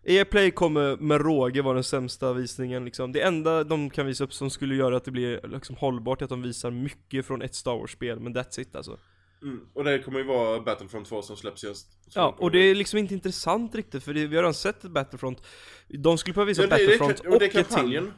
EA 0.09 0.25
Play 0.25 0.51
kommer 0.51 0.97
med 0.97 1.21
råge 1.21 1.61
vara 1.61 1.73
den 1.73 1.83
sämsta 1.83 2.33
visningen 2.33 2.85
liksom. 2.85 3.11
Det 3.11 3.21
enda 3.21 3.63
de 3.63 3.89
kan 3.89 4.05
visa 4.05 4.23
upp 4.23 4.33
som 4.33 4.49
skulle 4.49 4.75
göra 4.75 4.97
att 4.97 5.05
det 5.05 5.11
blir 5.11 5.47
liksom 5.47 5.75
hållbart 5.75 6.21
är 6.21 6.23
att 6.25 6.29
de 6.29 6.41
visar 6.41 6.71
mycket 6.71 7.25
från 7.25 7.41
ett 7.41 7.55
Star 7.55 7.71
Wars-spel, 7.77 8.19
men 8.19 8.35
that's 8.35 8.59
it 8.59 8.75
alltså. 8.75 8.97
Mm. 9.41 9.59
Och 9.73 9.83
det 9.83 9.99
kommer 9.99 10.19
ju 10.19 10.25
vara 10.25 10.59
Battlefront 10.61 11.07
2 11.07 11.21
som 11.21 11.37
släpps 11.37 11.63
just. 11.63 11.87
Så 12.13 12.19
Ja, 12.19 12.35
och 12.39 12.51
det 12.51 12.59
är 12.59 12.75
liksom 12.75 12.99
inte 12.99 13.13
intressant 13.13 13.75
riktigt 13.75 14.03
för 14.03 14.13
det, 14.13 14.27
vi 14.27 14.35
har 14.35 14.43
redan 14.43 14.53
sett 14.53 14.83
ett 14.83 14.91
Battlefront 14.91 15.41
De 15.87 16.17
skulle 16.17 16.33
behöva 16.33 16.47
visa 16.47 16.61
Ja, 16.61 16.67
det, 16.67 16.75
det, 16.77 16.97
Battlefront 16.99 17.19
och 17.19 17.39
det 17.39 17.45
är 17.45 17.49
och 17.49 17.55
ett 17.55 17.69
till 17.69 18.11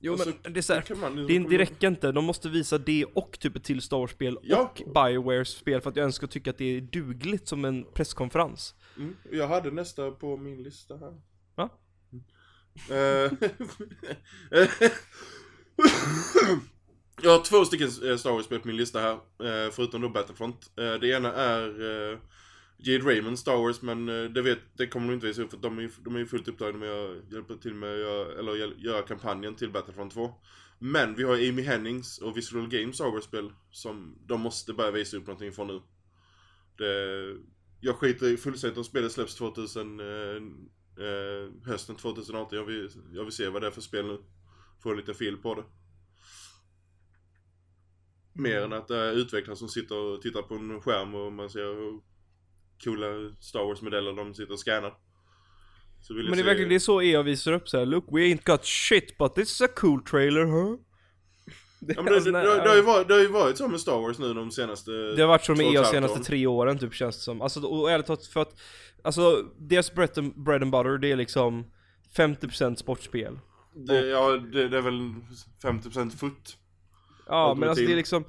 Jo 0.00 0.16
men 0.42 0.52
det 0.54 0.60
är 0.60 0.62
så 0.62 0.74
här, 0.74 0.80
kampanjen 0.80 1.26
det, 1.26 1.34
som 1.34 1.42
det 1.42 1.48
kommer- 1.48 1.58
räcker 1.58 1.88
inte, 1.88 2.12
de 2.12 2.24
måste 2.24 2.48
visa 2.48 2.78
det 2.78 3.04
och 3.04 3.38
typ 3.40 3.56
ett 3.56 3.64
till 3.64 3.80
Star 3.82 3.96
Wars-spel 3.96 4.38
Ja. 4.42 4.72
och 4.76 4.82
Biowares 4.94 5.48
spel 5.48 5.80
för 5.80 5.90
att 5.90 5.96
jag 5.96 6.02
ens 6.02 6.14
ska 6.16 6.26
tycka 6.26 6.50
att 6.50 6.58
det 6.58 6.76
är 6.76 6.80
dugligt 6.80 7.48
som 7.48 7.64
en 7.64 7.84
presskonferens 7.94 8.74
Mm. 8.96 9.16
Jag 9.32 9.48
hade 9.48 9.70
nästa 9.70 10.10
på 10.10 10.36
min 10.36 10.62
lista 10.62 10.96
här. 10.96 11.20
Va? 11.58 11.70
Eh, 12.90 13.32
jag 17.22 17.30
har 17.30 17.44
två 17.44 17.64
stycken 17.64 17.88
eh, 18.10 18.16
Star 18.16 18.30
Wars-spel 18.32 18.60
på 18.60 18.68
min 18.68 18.76
lista 18.76 19.00
här, 19.00 19.12
eh, 19.14 19.70
förutom 19.70 20.00
då 20.00 20.08
Battlefront. 20.08 20.70
Det 20.74 21.08
ena 21.08 21.32
är 21.32 21.68
Jade 22.76 23.04
Raymond 23.04 23.38
Star 23.38 23.56
Wars, 23.56 23.82
men 23.82 24.06
det, 24.06 24.42
vet, 24.42 24.58
det 24.76 24.86
kommer 24.86 25.06
de 25.08 25.14
inte 25.14 25.26
visa 25.26 25.42
upp 25.42 25.50
för 25.50 25.56
de 25.58 25.78
är, 25.78 25.82
ju- 25.82 25.90
de 26.04 26.16
är 26.16 26.24
fullt 26.24 26.48
upptagna 26.48 26.78
med 26.78 26.90
att 26.92 27.32
hjälpa 27.32 27.54
till 27.54 27.74
med 27.74 27.92
att 27.92 27.98
göra, 27.98 28.38
eller 28.38 28.74
göra 28.78 29.02
kampanjen 29.02 29.54
till 29.54 29.70
Battlefront 29.72 30.12
2. 30.12 30.34
Men 30.78 31.14
vi 31.14 31.22
har 31.22 31.34
Amy 31.34 31.62
Hennings 31.62 32.18
och 32.18 32.36
Visual 32.36 32.68
Games 32.68 32.94
Star 32.96 33.10
Wars-spel 33.10 33.52
som 33.70 34.18
de 34.26 34.40
måste 34.40 34.72
börja 34.72 34.90
visa 34.90 35.16
upp 35.16 35.26
någonting 35.26 35.52
från 35.52 35.66
nu. 35.66 35.80
Det, 36.78 37.36
jag 37.80 37.96
skiter 37.96 38.26
i 38.26 38.36
fullständigt 38.36 38.78
om 38.78 38.84
spelet 38.84 39.12
släpps 39.12 39.34
2000, 39.34 40.00
eh, 41.00 41.68
hösten 41.70 41.96
2018. 41.96 42.58
Jag 42.58 42.64
vill, 42.64 42.90
jag 43.12 43.24
vill 43.24 43.32
se 43.32 43.48
vad 43.48 43.62
det 43.62 43.66
är 43.66 43.70
för 43.70 43.80
spel 43.80 44.06
nu. 44.06 44.18
Få 44.82 44.92
lite 44.92 45.14
fil 45.14 45.36
på 45.36 45.54
det. 45.54 45.64
Mer 48.32 48.60
än 48.60 48.72
att 48.72 48.88
det 48.88 48.96
är 48.96 49.12
utvecklare 49.12 49.56
som 49.56 49.68
sitter 49.68 49.96
och 49.96 50.22
tittar 50.22 50.42
på 50.42 50.54
en 50.54 50.80
skärm 50.80 51.14
och 51.14 51.32
man 51.32 51.50
ser 51.50 51.60
hur 51.60 52.00
coola 52.84 53.36
Star 53.40 53.64
Wars-modeller 53.64 54.12
de 54.12 54.34
sitter 54.34 54.52
och 54.52 54.58
scannar. 54.60 54.94
Men 56.08 56.16
det 56.16 56.32
är 56.32 56.36
se- 56.36 56.42
verkligen, 56.42 56.68
det 56.68 56.74
är 56.74 56.78
så 56.78 57.02
EA 57.02 57.22
visar 57.22 57.52
upp 57.52 57.68
så 57.68 57.78
här. 57.78 57.86
Look 57.86 58.04
we 58.08 58.20
ain't 58.20 58.44
got 58.44 58.64
shit 58.64 59.18
but 59.18 59.34
this 59.34 59.50
is 59.50 59.60
a 59.60 59.68
cool 59.76 60.04
trailer 60.04 60.44
huh? 60.44 60.78
Det, 61.80 61.94
Ja, 61.96 62.02
men 62.02 62.12
det, 62.12 62.20
det, 62.20 62.30
det, 62.30 62.62
det, 62.62 62.68
har 62.68 62.76
ju 62.76 62.82
varit, 62.82 63.08
det 63.08 63.14
har 63.14 63.20
ju 63.20 63.28
varit 63.28 63.58
så 63.58 63.68
med 63.68 63.80
Star 63.80 64.00
Wars 64.00 64.18
nu 64.18 64.34
de 64.34 64.50
senaste... 64.50 64.90
Det 64.90 65.22
har 65.22 65.28
varit 65.28 65.44
så 65.44 65.54
med 65.54 65.66
och 65.66 65.74
EA 65.74 65.80
halvt 65.80 65.90
senaste 65.90 66.24
tre 66.24 66.46
åren 66.46 66.78
typ 66.78 66.94
känns 66.94 67.16
det 67.16 67.22
som. 67.22 67.42
Alltså 67.42 67.60
och 67.60 67.90
ärligt 67.90 68.06
talat 68.06 68.26
för 68.26 68.42
att 68.42 68.54
Alltså 69.02 69.44
deras 69.58 69.94
bread 69.94 70.18
and, 70.18 70.44
bread 70.44 70.62
and 70.62 70.72
butter 70.72 70.98
det 70.98 71.12
är 71.12 71.16
liksom 71.16 71.64
50% 72.16 72.74
sportspel. 72.74 73.38
Det, 73.74 74.06
ja, 74.06 74.30
det, 74.30 74.68
det 74.68 74.78
är 74.78 74.82
väl 74.82 75.14
50% 75.62 76.16
foot. 76.16 76.56
Ja 77.26 77.54
men 77.54 77.68
alltså 77.68 77.84
det 77.84 77.92
är 77.92 77.96
liksom 77.96 78.24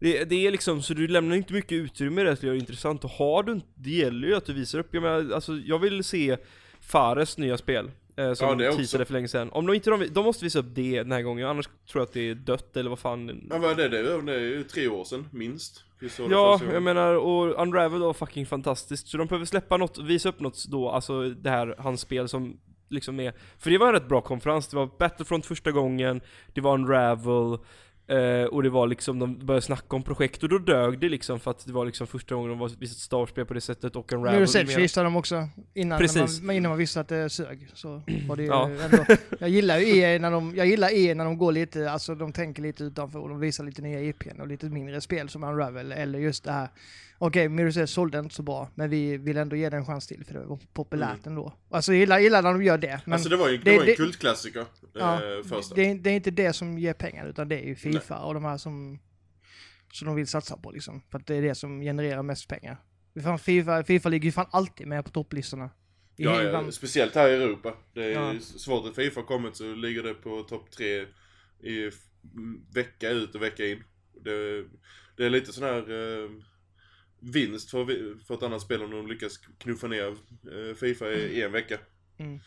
det, 0.00 0.24
det 0.24 0.46
är 0.46 0.50
liksom, 0.50 0.82
så 0.82 0.94
du 0.94 1.08
lämnar 1.08 1.36
inte 1.36 1.52
mycket 1.52 1.72
utrymme 1.72 2.22
där 2.22 2.36
till 2.36 2.48
att 2.48 2.54
det 2.54 2.58
intressant. 2.58 3.04
Och 3.04 3.10
har 3.10 3.42
du 3.42 3.52
inte, 3.52 3.66
det 3.74 3.90
gäller 3.90 4.28
ju 4.28 4.34
att 4.34 4.46
du 4.46 4.52
visar 4.52 4.78
upp, 4.78 4.88
jag 4.90 5.02
menar 5.02 5.34
alltså 5.34 5.56
jag 5.56 5.78
vill 5.78 6.04
se 6.04 6.36
Fares 6.80 7.38
nya 7.38 7.58
spel 7.58 7.90
eh, 8.20 8.32
Som 8.32 8.48
Ja, 8.48 8.70
de 8.70 8.76
teasade 8.76 9.04
för 9.04 9.12
länge 9.12 9.28
sedan. 9.28 9.50
Om 9.52 9.66
de 9.66 9.74
inte, 9.74 9.90
de, 9.90 10.06
de 10.10 10.24
måste 10.24 10.44
visa 10.44 10.58
upp 10.58 10.74
det 10.74 11.02
den 11.02 11.12
här 11.12 11.22
gången, 11.22 11.46
annars 11.46 11.66
tror 11.66 12.00
jag 12.00 12.02
att 12.02 12.12
det 12.12 12.30
är 12.30 12.34
dött 12.34 12.76
eller 12.76 12.90
vad 12.90 12.98
fan 12.98 13.48
Ja, 13.50 13.58
vad 13.58 13.80
är 13.80 13.88
det? 13.88 14.02
Det 14.22 14.34
är, 14.34 14.40
ju 14.40 14.64
tre 14.64 14.88
år 14.88 15.04
sedan, 15.04 15.28
minst. 15.32 15.84
Ja, 16.30 16.60
jag 16.72 16.82
menar, 16.82 17.14
och 17.14 17.62
Unravel 17.62 18.00
var 18.00 18.12
fucking 18.12 18.46
fantastiskt, 18.46 19.08
så 19.08 19.16
de 19.16 19.26
behöver 19.26 19.46
släppa 19.46 19.76
något, 19.76 19.98
visa 19.98 20.28
upp 20.28 20.40
något 20.40 20.64
då, 20.68 20.90
alltså 20.90 21.28
det 21.28 21.50
här, 21.50 21.74
hans 21.78 22.00
spel 22.00 22.28
som 22.28 22.60
liksom 22.88 23.20
är, 23.20 23.34
för 23.58 23.70
det 23.70 23.78
var 23.78 23.86
en 23.86 23.92
rätt 23.92 24.08
bra 24.08 24.20
konferens, 24.20 24.68
det 24.68 24.76
var 24.76 24.90
Battlefront 24.98 25.46
första 25.46 25.70
gången, 25.70 26.20
det 26.54 26.60
var 26.60 26.74
Unravel, 26.74 27.58
eh, 28.10 28.44
och 28.44 28.62
det 28.62 28.70
var 28.70 28.86
liksom, 28.86 29.18
de 29.18 29.46
började 29.46 29.62
snacka 29.66 29.96
om 29.96 30.02
projekt 30.02 30.42
och 30.42 30.48
då 30.48 30.58
dög 30.58 30.98
det 31.00 31.08
liksom 31.08 31.40
för 31.40 31.50
att 31.50 31.66
det 31.66 31.72
var 31.72 31.86
liksom 31.86 32.06
första 32.06 32.34
gången 32.34 32.50
de 32.50 32.58
var 32.58 32.68
visat 32.68 32.96
ett 32.96 33.02
Star-spel 33.02 33.46
på 33.46 33.54
det 33.54 33.60
sättet 33.60 33.96
och 33.96 34.12
Unravel 34.12 34.42
Mirror's 34.42 34.58
Edge 34.60 34.76
visade 34.78 35.06
de 35.06 35.16
också 35.16 35.48
innan, 35.74 35.98
Precis. 35.98 36.40
man, 36.40 36.56
innan 36.56 36.68
man 36.68 36.78
visste 36.78 37.00
att 37.00 37.08
det 37.08 37.30
sög. 37.30 37.68
Så 37.74 38.02
var 38.28 38.36
det 38.36 38.44
Ja. 38.44 38.70
ändå, 38.84 39.04
jag 39.38 39.48
gillar 39.48 39.78
ju 39.78 39.96
EA 39.98 40.18
när 40.18 40.30
de, 40.30 40.56
jag 40.56 40.66
gillar 40.66 40.88
EA 40.92 41.14
när 41.14 41.24
de 41.24 41.38
går 41.38 41.52
lite, 41.52 41.90
alltså 41.90 42.14
de 42.14 42.32
tänker 42.32 42.62
lite 42.62 42.84
utanför 42.84 43.18
och 43.18 43.28
de 43.28 43.40
visar 43.40 43.64
lite 43.64 43.82
nya 43.82 44.00
IPn 44.00 44.40
och 44.40 44.46
lite 44.48 44.66
mindre 44.66 45.00
spel 45.00 45.28
som 45.28 45.44
Unravel 45.44 45.92
eller 45.92 46.18
just 46.18 46.44
det 46.44 46.52
här. 46.52 46.68
Okej, 47.22 47.48
Mirror's 47.48 47.78
Edge 47.80 47.88
sålde 47.90 48.18
inte 48.18 48.34
så 48.34 48.42
bra, 48.42 48.68
men 48.74 48.90
vi 48.90 49.16
vill 49.16 49.36
ändå 49.36 49.56
ge 49.56 49.70
den 49.70 49.78
en 49.78 49.86
chans 49.86 50.06
till 50.06 50.24
för 50.24 50.34
det 50.34 50.44
var 50.46 50.58
populärt 50.72 51.26
ändå. 51.26 51.52
Alltså 51.70 51.92
jag 51.92 51.98
gillar, 52.00 52.18
gillar 52.18 52.42
när 52.42 52.52
de 52.52 52.62
gör 52.64 52.78
det. 52.78 53.00
Men 53.04 53.12
alltså 53.12 53.28
det 53.28 53.36
var 53.36 53.48
ju, 53.48 53.56
det, 53.58 53.70
det- 53.70 53.78
var 53.78 53.86
en 53.86 53.96
kultklassiker. 53.96 54.66
Ja, 54.94 55.14
eh, 55.14 55.42
första. 55.44 55.74
det, 55.74 55.90
är, 55.90 55.94
det 55.94 56.10
är 56.10 56.14
inte 56.14 56.30
det 56.30 56.52
som 56.52 56.78
ger 56.78 56.92
pengar 56.92 57.26
utan 57.26 57.48
det 57.48 57.58
är 57.64 57.66
ju 57.66 57.74
Fifa 57.74 58.18
och 58.18 58.34
de 58.34 58.44
här 58.44 58.56
som, 58.58 58.98
som 59.92 60.06
de 60.06 60.14
vill 60.16 60.26
satsa 60.26 60.56
på 60.56 60.70
liksom. 60.70 61.02
För 61.10 61.18
att 61.18 61.26
det 61.26 61.34
är 61.34 61.42
det 61.42 61.54
som 61.54 61.80
genererar 61.80 62.22
mest 62.22 62.48
pengar. 62.48 62.76
Fan, 63.22 63.38
Fifa, 63.38 63.84
Fifa 63.84 64.08
ligger 64.08 64.24
ju 64.24 64.32
fan 64.32 64.46
alltid 64.50 64.86
med 64.86 65.04
på 65.04 65.10
topplistorna. 65.10 65.70
Ja, 66.16 66.42
ja, 66.42 66.70
speciellt 66.72 67.14
här 67.14 67.28
i 67.28 67.34
Europa. 67.34 67.74
Det 67.94 68.04
är 68.04 68.10
Ja. 68.10 68.34
svårt 68.40 68.86
att 68.88 68.94
Fifa 68.96 69.22
kommit 69.22 69.56
så 69.56 69.74
ligger 69.74 70.02
det 70.02 70.14
på 70.14 70.42
topp 70.42 70.70
tre 70.70 71.06
i 71.62 71.90
vecka 72.74 73.10
ut 73.10 73.34
och 73.34 73.42
vecka 73.42 73.66
in. 73.66 73.82
Det, 74.24 74.64
det 75.16 75.26
är 75.26 75.30
lite 75.30 75.52
sån 75.52 75.64
här 75.64 75.78
eh, 75.78 76.30
vinst 77.20 77.70
för, 77.70 77.84
för 78.26 78.34
ett 78.34 78.42
annat 78.42 78.62
spel 78.62 78.82
om 78.82 78.90
de 78.90 79.06
lyckas 79.06 79.38
knuffa 79.58 79.86
ner 79.86 80.08
eh, 80.08 80.74
Fifa 80.74 81.08
i, 81.12 81.38
i 81.38 81.42
en 81.42 81.52
vecka. 81.52 81.78
Mm. 82.18 82.40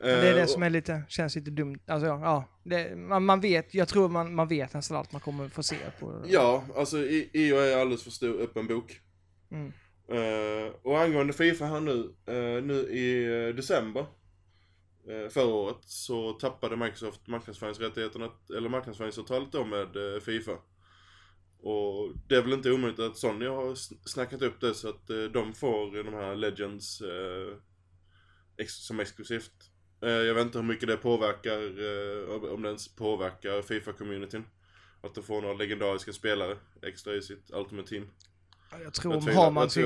Men 0.00 0.08
det 0.08 0.28
är 0.28 0.34
Eh, 0.34 0.40
det 0.40 0.46
som 0.46 0.62
är 0.62 0.70
lite, 0.70 1.02
känns 1.08 1.36
lite 1.36 1.50
dumt. 1.50 1.78
Alltså 1.86 2.06
ja, 2.06 2.60
det, 2.62 2.96
man, 2.96 3.24
man 3.24 3.40
vet, 3.40 3.74
jag 3.74 3.88
tror 3.88 4.08
man, 4.08 4.34
man 4.34 4.48
vet 4.48 4.74
nästan 4.74 4.96
allt 4.96 5.12
man 5.12 5.20
kommer 5.20 5.48
få 5.48 5.62
se 5.62 5.76
på. 6.00 6.24
Ja, 6.26 6.64
alltså 6.76 6.96
EU 7.32 7.56
är 7.56 7.76
alldeles 7.76 8.02
för 8.02 8.10
stor 8.10 8.40
öppen 8.40 8.66
bok. 8.66 9.00
Mm. 9.50 9.72
Eh, 10.08 10.72
och 10.82 11.00
angående 11.00 11.32
Fifa 11.32 11.64
här 11.64 11.80
nu, 11.80 12.14
eh, 12.26 12.64
nu 12.64 12.74
i 12.74 13.24
eh, 13.48 13.54
december 13.54 14.06
uh, 15.08 15.28
förra 15.28 15.54
året 15.54 15.76
så 15.80 16.32
tappade 16.32 16.76
Microsoft 16.76 17.26
marknadsföringsrättigheterna, 17.26 18.30
eller 18.56 18.68
marknadsföringsavtalet 18.68 19.52
då 19.52 19.64
med 19.64 20.14
eh, 20.14 20.20
Fifa. 20.20 20.52
Och 21.62 22.12
det 22.28 22.34
är 22.36 22.42
väl 22.42 22.52
inte 22.52 22.70
omöjligt 22.72 23.00
att 23.00 23.16
Sony 23.16 23.46
har 23.46 23.64
sn- 23.74 23.98
snackat 24.04 24.42
upp 24.42 24.60
det 24.60 24.74
så 24.74 24.88
att 24.88 25.10
eh, 25.10 25.16
de 25.22 25.54
får 25.54 26.04
de 26.04 26.14
här 26.14 26.34
Legends 26.36 27.00
eh, 27.00 27.56
ex- 28.56 28.86
som 28.86 29.00
exklusivt. 29.00 29.52
Eh, 30.02 30.08
jag 30.10 30.34
vet 30.34 30.46
inte 30.46 30.58
hur 30.58 30.64
mycket 30.66 30.88
det 30.88 30.96
påverkar, 30.96 31.58
eh, 31.60 32.52
om- 32.54 32.62
det 32.62 32.68
ens 32.68 32.94
påverkar 32.96 33.62
Fifa-communityn. 33.62 34.44
Att 35.02 35.14
de 35.14 35.24
får 35.24 35.42
några 35.42 35.54
legendariska 35.54 36.12
spelare 36.12 36.56
extra 36.82 37.14
i 37.14 37.22
sitt 37.22 37.50
Ultimate 37.52 37.88
Team. 37.88 38.08
Jag 38.84 38.92
tror, 38.94 39.14
Jag 39.14 39.22
tvivlar, 39.22 39.42
har, 39.44 39.50
man 39.50 39.70
sin, 39.70 39.84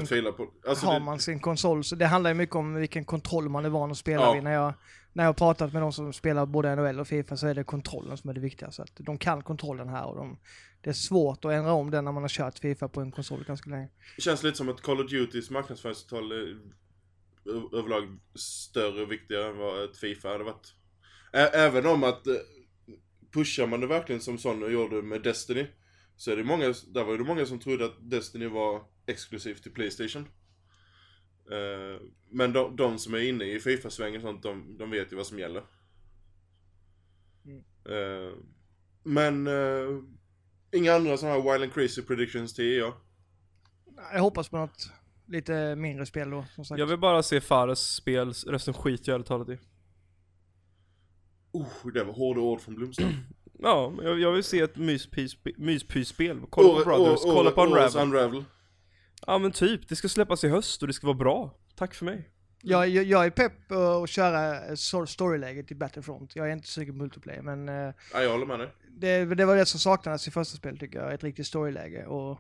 alltså 0.69 0.87
har 0.87 0.95
det, 0.95 1.01
man 1.01 1.19
sin 1.21 1.41
konsol, 1.41 1.85
så 1.85 1.97
det 1.97 2.07
handlar 2.07 2.31
ju 2.31 2.35
mycket 2.35 2.57
om 2.57 2.75
vilken 2.75 3.05
kontroll 3.05 3.49
man 3.49 3.65
är 3.65 3.69
van 3.69 3.91
att 3.91 3.99
spela 3.99 4.23
Ja. 4.23 4.33
vid. 4.33 4.43
När 4.45 4.53
jag, 4.53 4.73
när 5.17 5.25
jag 5.25 5.29
har 5.29 5.35
pratat 5.35 5.73
med 5.73 5.83
de 5.83 5.93
som 5.93 6.13
spelar 6.13 6.47
både 6.47 6.77
NHL 6.77 7.01
och 7.01 7.09
Fifa 7.09 7.37
så 7.37 7.47
är 7.47 7.55
det 7.55 7.65
kontrollen 7.65 8.17
som 8.17 8.31
är 8.31 8.35
det 8.35 8.41
viktiga. 8.41 8.71
Så 8.71 8.83
att 8.83 8.93
de 8.97 9.19
kan 9.19 9.43
kontrollen 9.43 9.89
här 9.89 10.07
och 10.07 10.17
de, 10.17 10.39
det 10.81 10.91
är 10.91 10.95
svårt 10.95 11.45
att 11.45 11.53
ändra 11.53 11.73
om 11.73 11.91
den 11.91 12.05
när 12.05 12.13
man 12.13 12.23
har 12.23 12.29
kört 12.29 12.59
Fifa 12.59 12.89
på 12.89 13.01
en 13.01 13.13
konsol 13.13 13.45
ganska 13.45 13.71
länge. 13.71 13.89
Det 14.17 14.23
känns 14.23 14.43
lite 14.43 14.57
som 14.57 14.69
att 14.69 14.81
Call 14.81 15.01
of 15.05 15.11
Dutys 15.11 15.51
marknadsföringstal 15.51 16.33
eh, 16.33 16.39
är 16.39 17.79
överlag 17.79 18.19
större 18.35 19.03
och 19.03 19.13
viktigare 19.13 19.49
än 19.49 19.59
vad 19.59 19.85
ett 19.85 19.97
Fifa 19.97 20.29
hade 20.29 20.45
varit. 20.45 20.75
Ä- 21.33 21.51
även 21.55 21.87
om 21.87 22.05
att 22.05 22.27
eh, 22.27 22.35
pushar 23.33 23.67
man 23.67 23.81
det 23.81 23.87
verkligen 23.87 24.21
som 24.21 24.39
Sonny 24.39 24.67
gjorde 24.67 25.03
med 25.03 25.23
Destiny 25.23 25.67
så 26.17 26.31
är 26.31 26.37
det 26.37 26.45
många, 26.45 26.75
där 26.87 27.05
var 27.05 27.19
det 27.19 27.25
många 27.25 27.47
som 27.47 27.59
trodde 27.59 27.85
att 27.85 28.11
Destiny 28.11 28.47
var 28.47 28.83
exklusivt 29.07 29.63
till 29.63 29.73
Playstation. 29.73 30.29
Eh, 31.51 32.01
men 32.31 32.53
de, 32.53 32.77
de 32.77 32.99
som 32.99 33.15
är 33.15 33.19
inne 33.19 33.45
i 33.45 33.61
Fifa-svängen 33.61 34.17
och 34.17 34.23
sånt, 34.23 34.43
de, 34.43 34.79
de 34.79 34.91
vet 34.91 35.13
ju 35.13 35.17
vad 35.17 35.27
som 35.27 35.39
gäller. 35.39 35.63
Mm. 37.45 37.65
Eh, 37.85 38.33
men 39.03 39.47
eh, 39.47 40.03
inga 40.73 40.95
andra 40.95 41.17
sådana 41.17 41.37
här 41.37 41.53
Wild 41.53 41.63
and 41.63 41.73
Crazy 41.73 42.03
predictions 42.03 42.55
till 42.55 42.65
E 42.65 42.79
EA. 42.79 42.93
Jag 44.13 44.21
hoppas 44.21 44.49
på 44.49 44.57
något 44.57 44.91
lite 45.27 45.77
mindre 45.77 46.07
spel 46.07 46.31
då, 46.31 46.45
som 46.55 46.65
sagt. 46.65 46.79
Jag 46.79 46.87
vill 46.87 46.99
bara 46.99 47.23
se 47.23 47.41
Fares 47.41 47.95
spel, 47.95 48.33
resten 48.47 48.75
skiter 48.75 49.13
jag 49.13 49.15
ärligt 49.15 49.27
talat 49.27 49.49
i. 49.49 49.59
Oh, 51.53 51.93
det 51.95 52.05
var 52.05 52.13
hårda 52.13 52.41
ord 52.41 52.61
från 52.61 52.75
Blomström. 52.75 53.13
Ja, 53.59 53.93
jag, 54.03 54.21
jag 54.21 54.33
vill 54.33 54.45
se 54.45 54.61
ett 54.61 54.77
myspys- 54.77 55.55
myspysspel. 55.57 56.41
Kolla 56.51 56.79
på 56.79 56.85
Brothers, 56.85 57.21
kolla 57.23 57.51
på 57.51 57.65
Unravel. 57.65 58.45
Ja 59.27 59.39
men 59.39 59.53
typ, 59.53 59.89
det 59.89 59.97
ska 59.97 60.09
släppas 60.09 60.45
i 60.45 60.49
höst 60.49 60.83
och 60.83 60.89
det 60.89 60.95
ska 60.95 61.07
vara 61.07 61.17
bra. 61.17 61.55
Tack 61.77 61.95
för 61.95 62.05
mig. 62.05 62.31
Jag, 62.63 62.89
jag, 62.89 63.05
jag 63.05 63.27
är 63.27 63.31
pepp 63.31 63.71
eh, 63.71 63.91
att 63.91 64.11
köra 64.11 64.67
eh, 64.67 64.75
storyläget 65.07 65.71
i 65.71 65.75
Battlefront. 65.75 66.37
Jag 66.37 66.49
är 66.49 66.53
inte 66.53 66.69
sugen 66.69 66.95
på 66.95 66.99
multiplayer, 67.03 67.43
men 67.43 67.69
eh, 67.69 67.95
Ja, 68.13 68.23
jag 68.23 68.31
håller 68.31 68.47
med 68.47 68.59
dig. 68.59 68.69
det, 68.89 69.25
det 69.25 69.45
var 69.45 69.57
det 69.57 69.67
som 69.67 69.81
saknades 69.81 70.29
i 70.29 70.31
första 70.31 70.57
spelet 70.57 70.81
tycker 70.81 70.99
jag, 70.99 71.15
ett 71.15 71.25
riktigt 71.25 71.47
storyläge. 71.47 72.07
Och 72.07 72.39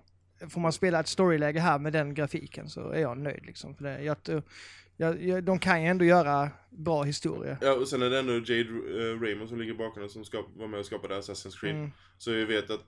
får 0.50 0.60
man 0.60 0.72
spela 0.72 1.00
ett 1.00 1.08
storyläge 1.08 1.60
här 1.60 1.78
med 1.78 1.92
den 1.92 2.14
grafiken 2.14 2.68
så 2.68 2.90
är 2.90 3.00
jag 3.00 3.18
nöjd 3.18 3.46
liksom. 3.46 3.74
För 3.74 3.84
det, 3.84 4.02
jag, 4.02 4.16
jag, 4.96 5.22
jag, 5.22 5.44
de 5.44 5.58
kan 5.58 5.82
ju 5.82 5.88
ändå 5.88 6.04
göra 6.04 6.50
bra 6.70 7.02
historia. 7.02 7.58
Ja, 7.60 7.72
och 7.72 7.88
sen 7.88 8.02
är 8.02 8.10
det 8.10 8.18
ändå 8.18 8.32
Jade 8.32 8.62
uh, 8.62 9.20
Raymond 9.20 9.48
som 9.48 9.58
ligger 9.58 9.74
bakom 9.74 10.02
det 10.02 10.08
som 10.08 10.24
skap, 10.24 10.46
var 10.56 10.66
med 10.68 10.80
och 10.80 10.86
skapade 10.86 11.18
Assassin's 11.18 11.60
Creed. 11.60 11.74
Mm, 11.76 11.90
Så 12.18 12.30
vi 12.30 12.44
vet 12.44 12.70
att 12.70 12.84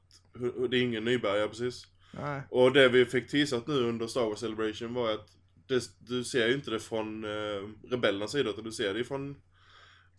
det 0.70 0.76
är 0.76 0.82
ingen 0.82 1.04
nybörjare 1.04 1.48
precis. 1.48 1.86
Nej. 2.10 2.42
Och 2.50 2.72
det 2.72 2.88
vi 2.88 3.04
fick 3.04 3.28
teasat 3.28 3.66
nu 3.66 3.74
under 3.74 4.06
Star 4.06 4.24
Wars 4.24 4.38
Celebration 4.38 4.94
var 4.94 5.10
att 5.10 5.28
det, 5.66 5.82
du 5.98 6.24
ser 6.24 6.48
ju 6.48 6.54
inte 6.54 6.70
det 6.70 6.80
från 6.80 7.24
uh, 7.24 7.68
rebellernas 7.90 8.32
sida 8.32 8.50
utan 8.50 8.64
du 8.64 8.72
ser 8.72 8.94
det 8.94 9.04
från 9.04 9.36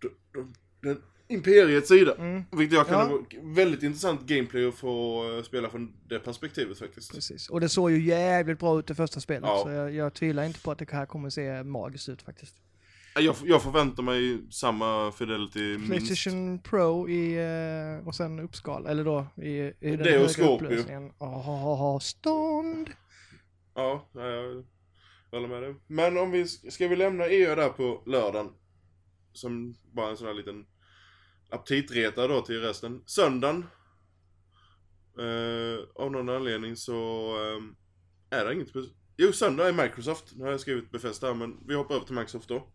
de, 0.01 0.09
de, 0.33 0.53
den 0.81 1.01
imperiets 1.27 1.87
sida. 1.87 2.15
Mm, 2.15 2.43
Vilket 2.51 2.77
jag 2.77 2.87
kan 2.87 3.09
Ja. 3.29 3.39
väldigt 3.43 3.83
intressant 3.83 4.21
gameplay 4.21 4.67
att 4.67 4.75
få 4.75 5.23
eh, 5.37 5.43
spela 5.43 5.69
från 5.69 5.93
det 6.07 6.19
perspektivet 6.19 6.79
faktiskt. 6.79 7.13
precis. 7.13 7.49
Och 7.49 7.61
det 7.61 7.69
såg 7.69 7.91
ju 7.91 8.01
jävligt 8.01 8.59
bra 8.59 8.79
ut 8.79 8.89
i 8.89 8.95
första 8.95 9.19
spelet. 9.19 9.43
Ja. 9.43 9.61
Så 9.63 9.69
jag, 9.71 9.93
jag 9.95 10.13
tvivlar 10.13 10.43
inte 10.43 10.61
på 10.61 10.71
att 10.71 10.77
det 10.77 10.91
här 10.91 11.05
kommer 11.05 11.29
se 11.29 11.63
magiskt 11.63 12.09
ut 12.09 12.21
faktiskt. 12.21 12.55
Ja, 13.19 13.35
Jag, 13.41 13.49
jag 13.49 13.63
förväntar 13.63 14.03
mig 14.03 14.51
samma 14.51 15.11
fidelity 15.11 15.77
minst. 15.77 15.87
Playstation 15.87 16.59
Pro 16.61 17.09
i, 17.09 17.35
eh, 17.37 18.07
och 18.07 18.15
sen 18.15 18.39
uppskal, 18.39 18.85
eller 18.87 19.03
då 19.03 19.25
i, 19.43 19.49
i 19.59 19.73
den 19.79 19.97
Det 19.97 20.11
höga 20.11 20.27
Scorpio. 20.27 20.65
upplösningen. 20.65 21.11
Stånd! 22.01 22.89
Ja, 23.75 24.09
ja, 24.13 24.21
jag 24.21 24.63
håller 25.31 25.47
med 25.47 25.61
dig. 25.63 25.75
Men 25.87 26.17
om 26.17 26.31
vi, 26.31 26.47
ska 26.47 26.87
vi 26.87 26.95
lämna 26.95 27.25
EU 27.27 27.55
där 27.55 27.69
på 27.69 28.03
lördagen? 28.05 28.49
Som 29.33 29.75
bara 29.93 30.09
en 30.09 30.17
sån 30.17 30.27
här 30.27 30.33
liten 30.33 30.65
aptitretare 31.49 32.27
då 32.27 32.41
till 32.41 32.61
resten. 32.61 33.01
Söndagen. 33.05 33.65
Eh, 35.19 36.03
av 36.03 36.11
någon 36.11 36.29
anledning 36.29 36.75
så 36.75 36.93
eh, 38.31 38.39
är 38.39 38.45
det 38.45 38.53
inget 38.53 38.67
Jo, 39.17 39.31
söndag 39.31 39.67
är 39.67 39.73
Microsoft. 39.73 40.35
Nu 40.35 40.43
har 40.43 40.51
jag 40.51 40.59
skrivit 40.59 40.91
Befästa 40.91 41.33
men 41.33 41.57
vi 41.67 41.75
hoppar 41.75 41.95
över 41.95 42.05
till 42.05 42.15
Microsoft 42.15 42.49
då. 42.49 42.67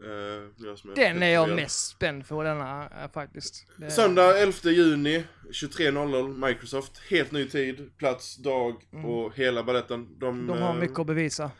Eh, 0.00 0.94
Den 0.94 1.22
är 1.22 1.32
jag 1.32 1.48
mest 1.56 1.88
spänd 1.88 2.26
för 2.26 2.44
denna 2.44 2.88
eh, 3.02 3.10
faktiskt. 3.12 3.66
Det- 3.76 3.90
Söndag 3.90 4.38
11 4.38 4.70
juni 4.70 5.24
23.00 5.52 6.46
Microsoft. 6.48 6.98
Helt 7.10 7.32
ny 7.32 7.48
tid, 7.48 7.96
plats, 7.98 8.36
dag 8.36 8.82
Mm. 8.92 9.04
och 9.04 9.34
hela 9.36 9.62
baletten. 9.62 10.18
De, 10.18 10.46
De 10.46 10.58
har 10.62 10.74
eh, 10.74 10.80
mycket 10.80 10.98
att 10.98 11.06
bevisa. 11.06 11.50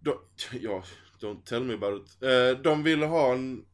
de, 0.00 0.18
ja, 0.60 0.82
don't 1.20 1.44
tell 1.44 1.64
me 1.64 1.74
about 1.74 2.02
it. 2.06 2.18
De 2.64 2.82
ville 2.82 3.06
ha 3.06 3.32
en... 3.32 3.64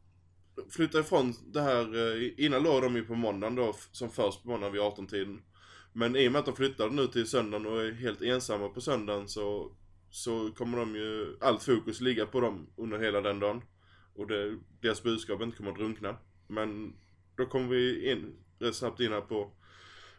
Flytta 0.71 0.99
ifrån 0.99 1.33
det 1.53 1.61
här, 1.61 2.39
innan 2.39 2.63
låg 2.63 2.81
de 2.81 2.95
ju 2.95 3.03
på 3.05 3.15
måndagen 3.15 3.55
då, 3.55 3.75
som 3.91 4.09
först 4.09 4.43
på 4.43 4.49
måndagen 4.49 4.73
vid 4.73 4.81
18-tiden. 4.81 5.41
Men 5.93 6.15
i 6.15 6.27
och 6.27 6.31
med 6.31 6.39
att 6.39 6.45
de 6.45 6.55
flyttade 6.55 6.95
nu 6.95 7.07
till 7.07 7.27
söndagen 7.27 7.67
och 7.67 7.81
är 7.81 7.91
helt 7.91 8.21
ensamma 8.21 8.69
på 8.69 8.81
söndagen 8.81 9.27
så, 9.27 9.71
så 10.09 10.51
kommer 10.57 10.77
de 10.77 10.95
ju, 10.95 11.37
allt 11.41 11.63
fokus 11.63 12.01
ligga 12.01 12.25
på 12.25 12.39
dem 12.41 12.69
under 12.77 12.99
hela 12.99 13.21
den 13.21 13.39
dagen. 13.39 13.61
Och 14.19 14.27
det, 14.27 14.59
deras 14.81 15.03
budskap 15.03 15.41
inte 15.41 15.57
kommer 15.57 15.71
att 15.71 15.77
drunkna. 15.77 16.17
Men 16.47 16.95
då 17.37 17.45
kommer 17.45 17.67
vi 17.67 18.11
in, 18.11 18.35
rätt 18.59 18.75
snabbt 18.75 18.99
in 18.99 19.11
här 19.11 19.21
på 19.21 19.51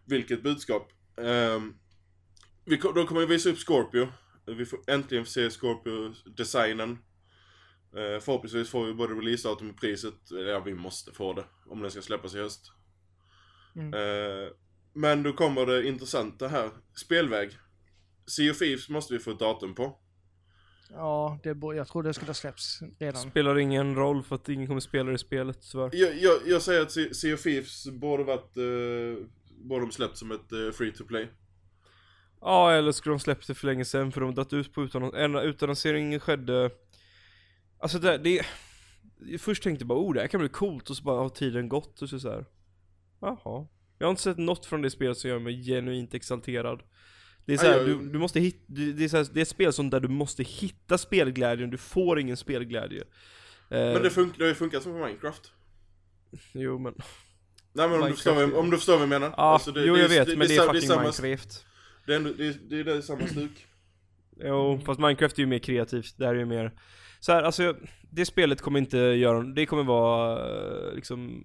vilket 0.05 0.43
budskap. 0.43 0.93
Ehm, 1.17 1.75
vi, 2.65 2.77
de 2.77 3.07
kommer 3.07 3.21
ju 3.21 3.27
visa 3.27 3.51
upp 3.51 3.59
Scorpio. 3.59 4.09
Vi 4.47 4.67
får 4.67 4.81
äntligen 4.87 5.27
se 5.27 5.51
Scorpio-designen. 5.51 6.91
Eh, 7.97 8.21
förhoppningsvis 8.21 8.71
får 8.71 8.87
vi 8.87 8.95
både 8.95 9.15
releasedatum 9.15 9.71
och 9.71 9.81
priset. 9.81 10.15
Ja, 10.31 10.61
vi 10.61 10.75
måste 10.75 11.13
få 11.13 11.33
det. 11.33 11.45
Om 11.67 11.83
den 11.83 11.91
ska 11.91 12.03
släppas 12.03 12.35
i 12.35 12.39
höst. 12.39 12.73
Mm. 13.77 13.95
Eh, 13.95 14.49
men 14.93 15.23
då 15.23 15.33
kommer 15.33 15.67
det 15.67 15.89
intressanta 15.89 16.49
här. 16.49 16.71
Spelväg. 16.95 17.51
Sea 18.27 18.51
of 18.51 18.59
Thieves 18.59 18.89
måste 18.89 19.15
vi 19.15 19.21
få 19.21 19.31
ett 19.31 19.39
datum 19.39 19.75
på. 19.75 19.99
Ja, 20.92 21.38
det, 21.42 21.48
jag 21.76 21.88
tror 21.88 22.03
det 22.03 22.14
skulle 22.14 22.29
ha 22.29 22.35
släppts 22.35 22.81
redan. 22.98 23.22
Spelar 23.31 23.59
ingen 23.59 23.94
roll 23.94 24.22
för 24.22 24.35
att 24.35 24.48
ingen 24.48 24.66
kommer 24.66 24.81
spela 24.81 25.11
det 25.11 25.18
spelet 25.18 25.59
tyvärr. 25.72 25.90
Jag, 25.92 26.18
jag, 26.18 26.37
jag 26.46 26.62
säger 26.62 26.83
att 26.83 26.92
Se- 26.92 27.14
Sea 27.14 27.35
of 27.35 27.42
Thieves 27.42 27.87
borde 27.87 28.24
varit... 28.24 28.57
Eh, 28.57 29.26
borde 29.62 29.85
de 29.85 29.92
släppt 29.92 30.16
som 30.16 30.33
ett 30.33 30.53
eh, 30.53 30.70
free 30.72 30.92
to 30.92 31.05
play. 31.05 31.29
Ja, 32.40 32.72
eller 32.72 32.92
skulle 32.92 33.12
de 33.12 33.20
släppt 33.20 33.46
det 33.46 33.55
för 33.55 33.66
länge 33.66 33.85
sedan 33.85 34.12
för 34.12 34.20
de 34.20 34.37
har 34.37 34.55
ut 34.55 34.72
på 34.72 34.83
utan 34.83 35.14
en 35.14 35.37
utannonsering 35.37 36.20
skedde 36.20 36.70
Alltså 37.79 37.98
det, 37.98 38.18
det 38.18 38.46
Först 39.38 39.62
tänkte 39.62 39.83
jag 39.83 39.88
bara 39.88 39.98
oh 39.98 40.14
det 40.14 40.20
här 40.20 40.29
kan 40.29 40.40
bli 40.40 40.48
coolt 40.48 40.90
och 40.90 40.96
så 40.96 41.03
bara 41.03 41.20
har 41.20 41.29
tiden 41.29 41.68
gått 41.68 42.03
och 42.03 42.09
så, 42.09 42.20
så 42.20 42.31
här. 42.31 42.46
Jaha 43.20 43.66
Jag 43.98 44.07
har 44.07 44.11
inte 44.11 44.22
sett 44.22 44.38
något 44.38 44.66
från 44.66 44.83
det 44.83 44.90
spelet 44.90 45.18
som 45.18 45.31
gör 45.31 45.38
mig 45.38 45.62
genuint 45.64 46.14
exalterad 46.14 46.83
Det 47.46 47.53
är 47.53 47.57
så 47.59 47.66
här, 47.66 47.85
du, 47.85 48.09
du 48.09 48.18
måste 48.18 48.40
hitta, 48.40 48.59
det 48.66 49.05
är, 49.05 49.09
så 49.09 49.16
här, 49.16 49.26
det 49.33 49.40
är 49.40 49.42
ett 49.42 49.48
spel 49.48 49.72
som 49.72 49.90
där 49.90 50.00
du 50.00 50.09
måste 50.09 50.42
hitta 50.42 50.98
spelglädjen, 50.98 51.70
du 51.70 51.76
får 51.76 52.20
ingen 52.20 52.37
spelglädje 52.37 53.05
Eh, 53.72 53.79
Men 53.79 54.03
det, 54.03 54.09
fun- 54.09 54.33
det 54.38 54.44
har 54.44 54.48
ju 54.48 54.55
funkat 54.55 54.83
som 54.83 54.92
på 54.92 54.98
Minecraft. 54.98 55.53
Jo 56.53 56.79
men, 56.79 56.94
Nej 57.72 57.88
men 57.88 58.03
om 58.03 58.09
du, 58.09 58.14
förstår, 58.14 58.57
om 58.59 58.70
du 58.70 58.76
förstår 58.76 58.92
vad 58.92 59.03
jag 59.03 59.09
menar. 59.09 59.29
ja, 59.37 59.42
Alltså, 59.42 59.72
det- 59.72 59.85
jo 59.85 59.94
det 59.94 60.00
jag 60.03 60.09
vet 60.09 60.26
det- 60.29 60.37
men 60.37 60.48
det 60.48 60.57
är, 60.57 60.66
fucking 60.66 60.81
samma, 60.88 61.00
Minecraft 61.03 61.64
Det 62.07 62.12
är, 62.12 62.16
ändå, 62.16 62.31
det, 62.33 62.70
det, 62.70 62.81
är, 62.81 62.85
det 62.85 62.92
är 62.92 63.00
samma 63.00 63.26
stuk. 63.26 63.66
Jo, 64.40 64.81
fast 64.87 65.00
Minecraft 65.00 65.38
är 65.38 65.42
ju 65.42 65.46
mer 65.46 65.59
kreativt, 65.59 66.14
det 66.18 66.26
här 66.26 66.35
är 66.35 66.38
ju 66.38 66.44
mer 66.44 66.72
så 67.20 67.33
här, 67.33 67.42
alltså 67.42 67.76
det 68.11 68.26
spelet 68.26 68.61
kommer 68.61 68.79
inte 68.79 68.98
göra, 68.98 69.42
det 69.42 69.66
kommer 69.66 69.85
vara 69.85 70.38
eh, 70.88 70.94
liksom 70.94 71.44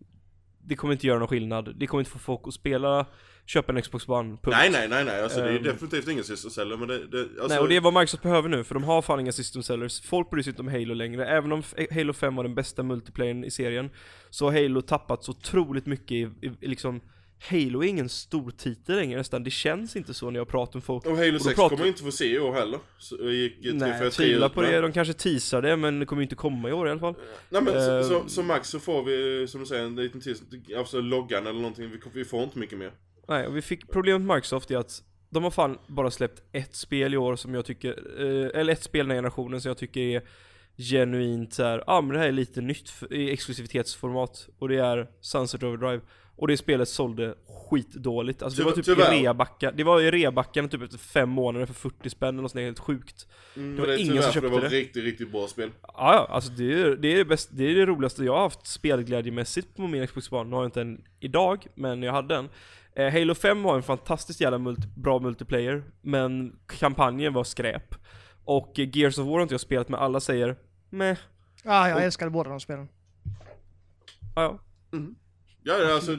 Det 0.68 0.76
kommer 0.76 0.94
inte 0.94 1.08
göra 1.08 1.20
någon 1.20 1.28
skillnad, 1.28 1.76
det 1.80 1.88
kommer 1.88 2.02
inte 2.02 2.12
få 2.12 2.20
folk 2.20 2.42
att 2.44 2.54
spela, 2.54 3.06
köpa 3.46 3.74
en 3.74 3.82
Xbox 3.82 4.08
One, 4.10 4.30
punkt. 4.30 4.48
Nej 4.58 4.70
nej 4.72 4.88
nej 4.90 5.06
nej, 5.06 5.24
alltså 5.24 5.42
det 5.42 5.50
är 5.50 5.56
Ehm. 5.58 5.64
definitivt 5.64 6.08
ingen 6.08 6.24
sysselsäljare 6.24 6.80
men 6.80 6.88
det, 6.88 7.08
det 7.08 7.20
alltså, 7.22 7.48
Nej 7.48 7.60
och 7.60 7.70
det 7.70 7.76
är 7.76 7.82
vad 7.82 7.94
Microsoft 7.94 8.24
behöver 8.24 8.50
nu, 8.50 8.64
för 8.64 8.74
de 8.74 8.84
har 8.84 9.02
fan 9.02 9.20
inga 9.20 9.32
system 9.32 9.64
sellers. 9.64 10.02
Folk 10.02 10.30
bryr 10.30 10.44
sig 10.44 10.52
inte 10.52 10.62
om 10.62 10.68
Halo 10.68 10.94
längre, 10.94 11.26
även 11.28 11.52
om 11.52 11.64
Halo 11.92 12.14
5 12.14 12.36
var 12.36 12.44
den 12.44 12.56
bästa 12.56 12.84
multiplayern 12.84 13.44
i 13.44 13.52
serien 13.52 13.90
Så 14.30 14.46
har 14.46 14.62
Halo 14.64 14.82
tappat 14.82 15.24
så 15.24 15.32
otroligt 15.32 15.86
mycket 15.86 16.12
i, 16.12 16.22
i, 16.42 16.52
i 16.62 16.68
liksom 16.68 17.02
Halo 17.50 17.84
är 17.84 17.88
ingen 17.88 18.10
stor 18.10 18.52
titel 18.52 18.96
längre 18.96 19.18
nästan, 19.18 19.44
det 19.44 19.50
känns 19.52 19.96
inte 19.96 20.14
så 20.14 20.30
när 20.30 20.40
jag 20.40 20.48
pratar 20.48 20.74
med 20.74 20.84
folk 20.84 21.06
Och 21.06 21.18
Halo 21.18 21.32
då 21.32 21.40
6 21.40 21.56
pratar- 21.56 21.76
kommer 21.76 21.88
inte 21.88 22.04
få 22.04 22.12
se 22.12 22.26
i 22.26 22.40
år 22.40 22.54
heller. 22.54 22.80
Så 22.98 23.16
det 23.18 23.34
gick 23.34 23.54
Nej, 23.62 23.72
343 23.72 24.04
jag 24.06 24.14
tvivlar 24.14 24.50
på 24.50 24.62
det, 24.62 24.82
de 24.82 24.92
kanske 24.92 25.14
teasar 25.14 25.62
det 25.62 25.78
men 25.78 26.00
det 26.00 26.06
kommer 26.06 26.22
ju 26.22 26.24
inte 26.24 26.36
komma 26.36 26.70
i 26.70 26.74
år 26.74 26.88
i 26.88 26.92
alla 26.92 27.00
fall 27.00 27.16
Nej 27.50 27.62
men 27.62 27.74
så, 27.74 27.92
Ehm. 27.98 28.04
så, 28.04 28.24
så 28.30 28.44
max 28.44 28.70
så 28.70 28.80
får 28.80 29.04
vi, 29.04 29.48
som 29.48 29.60
du 29.62 29.66
säger, 29.68 29.84
en 29.86 29.96
liten 29.96 30.22
tids, 30.22 30.42
alltså 30.78 31.02
loggan 31.02 31.48
eller 31.48 31.60
någonting. 31.60 31.90
Vi, 31.90 32.00
vi 32.14 32.26
får 32.26 32.44
inte 32.44 32.60
mycket 32.60 32.78
mer. 32.78 32.92
Nej, 33.28 33.48
och 33.48 33.58
vi 33.58 33.62
fick 33.62 33.92
problemet 33.92 34.22
med 34.22 34.36
Microsoft 34.36 34.72
är 34.72 34.78
att 34.78 35.04
de 35.30 35.44
har 35.44 35.52
fan 35.52 35.78
bara 35.88 36.12
släppt 36.12 36.44
ett 36.52 36.76
spel 36.76 37.14
i 37.14 37.18
år 37.18 37.36
som 37.36 37.54
jag 37.54 37.66
tycker, 37.66 37.90
eh, 38.20 38.60
eller 38.60 38.74
ett 38.74 38.84
spel 38.84 39.06
den 39.06 39.12
här 39.12 39.18
generationen 39.18 39.62
som 39.62 39.70
jag 39.70 39.78
tycker 39.78 40.02
är 40.02 40.22
genuint 40.78 41.54
såhär, 41.54 41.78
ja 41.78 41.84
ah, 41.94 42.02
men 42.02 42.14
det 42.14 42.20
här 42.20 42.28
är 42.28 42.32
lite 42.32 42.62
nytt 42.62 42.92
i 43.12 43.32
exklusivitetsformat 43.32 44.50
och 44.60 44.70
det 44.70 44.78
är 44.78 45.08
Sunset 45.22 45.64
Overdrive. 45.64 46.02
Och 46.38 46.48
det 46.48 46.58
spelet 46.58 46.90
sålde 46.90 47.36
skitdåligt. 47.70 48.42
Alltså 48.44 48.60
det 48.62 48.66
var 48.66 48.72
typ 48.72 48.86
tyvärr. 48.86 49.14
i 49.14 49.22
reabacka, 49.24 49.72
det 49.72 49.84
var 49.84 50.02
i 50.02 50.12
reabackarna 50.12 50.68
typ 50.68 50.82
efter 50.82 50.98
fem 50.98 51.30
månader 51.30 51.66
för 51.66 51.74
40 51.74 52.10
spänn 52.10 52.30
eller 52.30 52.42
något 52.42 52.52
sånt 52.52 52.62
helt 52.62 52.80
sjukt. 52.80 53.28
Mm, 53.56 53.76
Det 53.76 53.82
var 53.82 53.88
men 53.88 53.98
ingen 54.00 54.08
tyvärr, 54.12 54.22
som 54.22 54.32
köpte 54.34 54.50
det 54.50 54.54
var 54.56 54.62
det. 54.62 54.68
riktigt, 54.68 55.04
riktigt 55.04 55.32
bra 55.32 55.48
spel. 55.48 55.72
Ja, 55.82 55.88
ja, 55.98 56.28
alltså 56.30 56.52
det 56.52 56.82
är, 56.82 56.96
det 56.96 57.08
är 57.14 57.18
det 57.18 57.26
bäst, 57.26 57.50
det 57.52 57.64
är 57.64 57.76
det 57.76 57.86
roligaste 57.86 58.24
jag 58.24 58.34
har 58.34 58.42
haft 58.42 58.68
spelglädjemässigt 58.68 59.76
på 59.76 59.82
min 59.88 60.08
Xbox 60.08 60.32
One. 60.32 60.50
Nu 60.50 60.56
har 60.56 60.64
jag 60.64 60.68
inte 60.68 60.82
en 60.82 61.02
idag, 61.20 61.68
men 61.76 62.04
jag 62.04 62.14
hade 62.14 62.36
den. 62.36 62.50
Eh, 62.96 63.12
Halo 63.14 63.36
5 63.36 63.66
har 63.66 63.76
en 63.76 63.84
fantastiskt 63.84 64.42
jävla 64.42 64.58
multi, 64.58 64.88
bra 64.96 65.20
multiplayer, 65.20 65.84
men 66.02 66.60
kampanjen 66.68 67.34
var 67.34 67.44
skräp. 67.44 67.96
Och 68.46 68.72
Gears 68.76 69.18
of 69.18 69.26
War 69.26 69.34
har 69.34 69.42
inte 69.42 69.54
jag 69.54 69.62
spelat 69.62 69.90
med, 69.90 70.00
alla 70.00 70.20
säger 70.20 70.56
meh, 70.90 71.18
Ja, 71.64 71.88
jag 71.88 71.96
Och- 71.98 72.02
älskade 72.04 72.32
båda 72.32 72.50
de 72.50 72.60
spelen. 72.60 72.88
ja, 74.36 74.42
ja. 74.42 74.60
Ja, 74.92 75.00
ja, 75.66 75.94
alltså, 75.94 76.18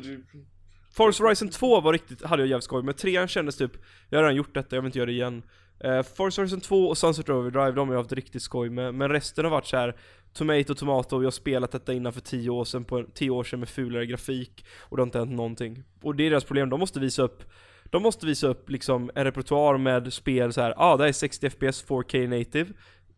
Forza 0.97 1.25
Horizon 1.25 1.49
2 1.49 1.81
var 1.81 1.93
riktigt, 1.93 2.25
hade 2.25 2.43
jag 2.43 2.49
jävligt 2.49 2.65
skoj 2.65 2.83
med, 2.83 2.97
trean 2.97 3.29
kändes 3.29 3.57
typ, 3.57 3.73
jag 4.09 4.19
har 4.19 4.23
redan 4.23 4.37
gjort 4.37 4.55
detta, 4.55 4.77
jag 4.77 4.83
vill 4.83 4.89
inte 4.89 4.99
göra 4.99 5.07
det 5.07 5.13
igen. 5.13 5.43
Uh, 5.85 6.03
Forza 6.03 6.43
Horizon 6.43 6.61
2 6.61 6.89
och 6.89 6.99
Sunset 6.99 7.29
Overdrive, 7.29 7.73
de 7.73 7.89
har 7.89 7.95
jag 7.95 8.03
haft 8.03 8.13
riktigt 8.13 8.43
skoj 8.43 8.71
med, 8.71 8.95
men 8.95 9.09
resten 9.09 9.45
har 9.45 9.51
varit 9.51 9.67
så 9.67 9.77
här 9.77 9.97
Tomato 10.33 10.75
Tomato, 10.75 11.17
jag 11.17 11.27
har 11.27 11.31
spelat 11.31 11.73
detta 11.73 11.93
innan 11.93 12.13
för 12.13 12.21
10 12.21 12.51
år 12.51 12.65
sedan, 12.65 12.85
på 12.85 13.05
10 13.15 13.31
år 13.31 13.45
sedan 13.45 13.61
med 13.61 13.69
fulare 13.69 14.07
grafik, 14.07 14.67
och 14.81 14.97
det 14.97 15.01
har 15.01 15.07
inte 15.07 15.19
hänt 15.19 15.31
någonting. 15.31 15.83
Och 16.03 16.17
det 16.17 16.27
är 16.27 16.31
deras 16.31 16.45
problem, 16.45 16.71
de 16.71 16.81
måste 16.81 17.01
visa 17.01 17.23
upp 17.23 17.45
de 17.91 18.03
måste 18.03 18.27
visa 18.27 18.47
upp 18.47 18.71
liksom 18.71 19.11
en 19.15 19.25
repertoar 19.25 19.79
med 19.79 20.13
spel 20.13 20.53
så 20.53 20.61
här. 20.61 20.71
ja 20.71 20.85
ah, 20.85 20.97
det 20.97 21.03
här 21.03 21.09
är 21.09 21.13
60 21.13 21.51
FPS 21.51 21.85
4K 21.87 22.39
native, 22.39 22.73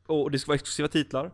och 0.07 0.31
det 0.31 0.39
ska 0.39 0.49
vara 0.49 0.55
exklusiva 0.55 0.89
titlar. 0.89 1.33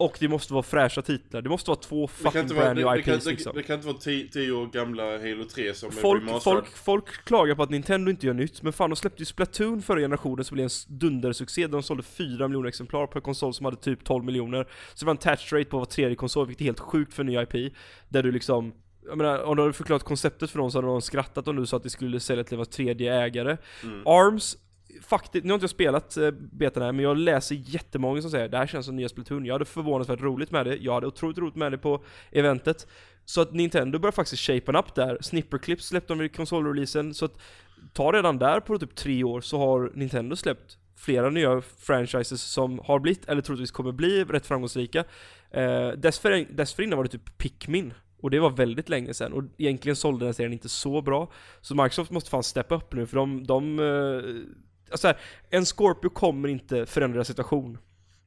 Och 0.00 0.16
det 0.20 0.28
måste 0.28 0.52
vara 0.52 0.62
fräscha 0.62 1.02
titlar, 1.02 1.42
det 1.42 1.48
måste 1.48 1.70
vara 1.70 1.80
två 1.80 2.06
kan 2.06 2.16
fucking 2.16 2.56
vara, 2.56 2.60
brand 2.60 2.78
det, 2.78 2.84
new 2.84 2.96
det, 2.96 3.02
kan, 3.02 3.14
IPs 3.14 3.24
det, 3.24 3.30
liksom. 3.30 3.52
det 3.54 3.62
kan 3.62 3.74
inte 3.76 3.86
vara 3.86 3.98
10 3.98 4.52
år 4.52 4.66
gamla 4.66 5.02
Halo 5.02 5.44
3 5.44 5.74
som 5.74 5.88
är 5.88 5.92
Folk, 5.92 6.22
remasterad. 6.22 6.56
folk, 6.56 6.76
folk 6.76 7.24
klagar 7.24 7.54
på 7.54 7.62
att 7.62 7.70
Nintendo 7.70 8.10
inte 8.10 8.26
gör 8.26 8.34
nytt, 8.34 8.62
men 8.62 8.72
fan 8.72 8.90
de 8.90 8.96
släppte 8.96 9.22
ju 9.22 9.26
Splatoon 9.26 9.82
förra 9.82 10.00
generationen 10.00 10.44
som 10.44 10.54
blev 10.54 10.64
en 10.64 10.98
dundersuccé, 10.98 11.66
de 11.66 11.82
sålde 11.82 12.02
4 12.02 12.48
miljoner 12.48 12.68
exemplar 12.68 13.06
på 13.06 13.18
en 13.18 13.22
konsol 13.22 13.54
som 13.54 13.64
hade 13.64 13.76
typ 13.76 14.04
12 14.04 14.24
miljoner. 14.24 14.64
Så 14.94 15.04
det 15.04 15.06
var 15.06 15.10
en 15.10 15.18
touch 15.18 15.52
rate 15.52 15.64
på 15.64 15.78
var 15.78 15.84
tredje 15.84 16.16
konsol, 16.16 16.46
vilket 16.46 16.60
är 16.62 16.64
helt 16.64 16.80
sjukt 16.80 17.14
för 17.14 17.22
en 17.22 17.26
ny 17.26 17.42
IP. 17.42 17.74
Där 18.08 18.22
du 18.22 18.32
liksom, 18.32 18.72
jag 19.06 19.18
menar, 19.18 19.42
om 19.42 19.56
du 19.56 19.62
hade 19.62 19.72
förklarat 19.72 20.04
konceptet 20.04 20.50
för 20.50 20.58
någon 20.58 20.72
så 20.72 20.78
hade 20.78 20.88
de 20.88 21.02
skrattat 21.02 21.48
om 21.48 21.56
du 21.56 21.66
sa 21.66 21.76
att 21.76 21.82
det 21.82 21.90
skulle 21.90 22.20
sälja 22.20 22.44
till 22.44 22.58
var 22.58 22.64
tredje 22.64 23.14
ägare. 23.14 23.56
Mm. 23.82 24.06
ARMS, 24.06 24.56
faktiskt, 25.02 25.44
nu 25.44 25.50
har 25.50 25.54
inte 25.54 25.64
jag 25.64 25.70
spelat 25.70 26.16
eh, 26.16 26.30
betan 26.30 26.82
här, 26.82 26.92
men 26.92 27.02
jag 27.02 27.16
läser 27.16 27.54
jättemånga 27.54 28.22
som 28.22 28.30
säger 28.30 28.48
det 28.48 28.56
här 28.56 28.66
känns 28.66 28.86
som 28.86 28.96
nya 28.96 29.08
Splatoon. 29.08 29.44
Jag 29.44 29.54
hade 29.54 29.64
förvånansvärt 29.64 30.20
roligt 30.20 30.50
med 30.50 30.66
det, 30.66 30.76
jag 30.76 30.94
hade 30.94 31.06
otroligt 31.06 31.38
roligt 31.38 31.56
med 31.56 31.72
det 31.72 31.78
på 31.78 32.04
eventet. 32.30 32.86
Så 33.24 33.40
att 33.40 33.52
Nintendo 33.52 33.98
börjar 33.98 34.12
faktiskt 34.12 34.42
shapen 34.42 34.76
up 34.76 34.94
där. 34.94 35.18
Snipperclips 35.20 35.86
släppte 35.86 36.12
de 36.12 36.18
vid 36.18 36.36
konsolreleasen, 36.36 37.14
så 37.14 37.24
att 37.24 37.38
ta 37.92 38.12
redan 38.12 38.38
där 38.38 38.60
på 38.60 38.78
typ 38.78 38.94
tre 38.94 39.24
år 39.24 39.40
så 39.40 39.58
har 39.58 39.92
Nintendo 39.94 40.36
släppt 40.36 40.78
flera 40.96 41.30
nya 41.30 41.60
franchises 41.60 42.42
som 42.42 42.78
har 42.84 42.98
blivit, 42.98 43.28
eller 43.28 43.42
troligtvis 43.42 43.70
kommer 43.70 43.92
bli, 43.92 44.24
rätt 44.24 44.46
framgångsrika. 44.46 45.04
Eh, 45.50 45.88
dessför, 45.88 46.46
dessförinnan 46.56 46.96
var 46.96 47.04
det 47.04 47.10
typ 47.10 47.38
Pikmin. 47.38 47.94
Och 48.22 48.30
det 48.30 48.38
var 48.38 48.50
väldigt 48.50 48.88
länge 48.88 49.14
sedan, 49.14 49.32
och 49.32 49.44
egentligen 49.58 49.96
sålde 49.96 50.24
den 50.24 50.34
serien 50.34 50.52
inte 50.52 50.68
så 50.68 51.02
bra. 51.02 51.32
Så 51.60 51.74
Microsoft 51.74 52.10
måste 52.10 52.30
fan 52.30 52.42
steppa 52.42 52.74
upp 52.74 52.92
nu, 52.92 53.06
för 53.06 53.16
de, 53.16 53.46
de 53.46 53.78
eh, 53.78 54.54
alltså 54.90 55.06
här, 55.06 55.16
en 55.50 55.64
Scorpio 55.66 56.08
kommer 56.08 56.48
inte 56.48 56.86
förändra 56.86 57.24
situation. 57.24 57.78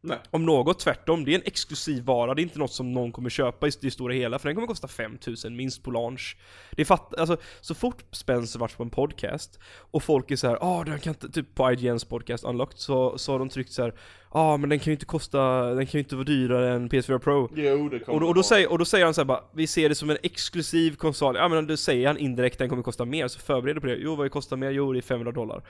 Nej. 0.05 0.17
Om 0.29 0.45
något 0.45 0.79
tvärtom, 0.79 1.25
det 1.25 1.31
är 1.31 1.35
en 1.35 1.45
exklusiv 1.45 2.03
vara, 2.03 2.33
det 2.33 2.41
är 2.41 2.43
inte 2.43 2.59
något 2.59 2.73
som 2.73 2.91
någon 2.91 3.11
kommer 3.11 3.29
köpa 3.29 3.67
i 3.67 3.71
det 3.81 3.91
stora 3.91 4.13
hela, 4.13 4.39
för 4.39 4.49
den 4.49 4.55
kommer 4.55 4.67
kosta 4.67 4.87
5000 4.87 5.55
minst 5.55 5.83
på 5.83 5.91
launch. 5.91 6.37
Det 6.71 6.81
är 6.81 6.85
fatt, 6.85 7.15
alltså, 7.19 7.37
så 7.61 7.75
fort 7.75 8.03
Spencer 8.11 8.59
varit 8.59 8.77
på 8.77 8.83
en 8.83 8.89
podcast, 8.89 9.59
och 9.77 10.03
folk 10.03 10.31
är 10.31 10.35
så 10.35 10.47
här, 10.47 10.57
ah 10.61 10.83
den 10.83 10.99
kan 10.99 11.13
inte, 11.13 11.29
typ 11.29 11.55
på 11.55 11.71
IGNs 11.71 12.05
podcast 12.05 12.43
Unlocked, 12.43 12.77
så, 12.77 13.17
så 13.17 13.31
har 13.31 13.39
de 13.39 13.49
tryckt 13.49 13.71
så 13.71 13.81
här, 13.81 13.93
ah 14.29 14.57
men 14.57 14.69
den 14.69 14.79
kan 14.79 14.91
ju 14.91 14.93
inte 14.93 15.05
kosta, 15.05 15.63
den 15.63 15.85
kan 15.85 15.91
ju 15.91 15.99
inte 15.99 16.15
vara 16.15 16.25
dyrare 16.25 16.73
än 16.73 16.89
PS4 16.89 17.19
Pro. 17.19 17.49
Jo, 17.55 17.89
det 17.89 17.99
kommer 17.99 18.15
Och 18.15 18.21
då, 18.21 18.27
och, 18.27 18.35
då 18.35 18.43
säger, 18.43 18.71
och 18.71 18.79
då 18.79 18.85
säger 18.85 19.05
han 19.05 19.13
så 19.13 19.21
här 19.21 19.25
bara, 19.25 19.43
vi 19.53 19.67
ser 19.67 19.89
det 19.89 19.95
som 19.95 20.09
en 20.09 20.17
exklusiv 20.23 20.95
konsol, 20.95 21.35
ja 21.35 21.47
men 21.47 21.67
då 21.67 21.77
säger 21.77 22.07
han 22.07 22.17
indirekt 22.17 22.59
den 22.59 22.69
kommer 22.69 22.83
kosta 22.83 23.05
mer, 23.05 23.27
så 23.27 23.39
förbered 23.39 23.81
på 23.81 23.87
det. 23.87 23.95
Jo 23.95 24.15
vad 24.15 24.25
det 24.25 24.29
kostar 24.29 24.57
mer? 24.57 24.71
Jo 24.71 24.93
det 24.93 24.99
är 24.99 25.01
500 25.01 25.31
dollar. 25.31 25.63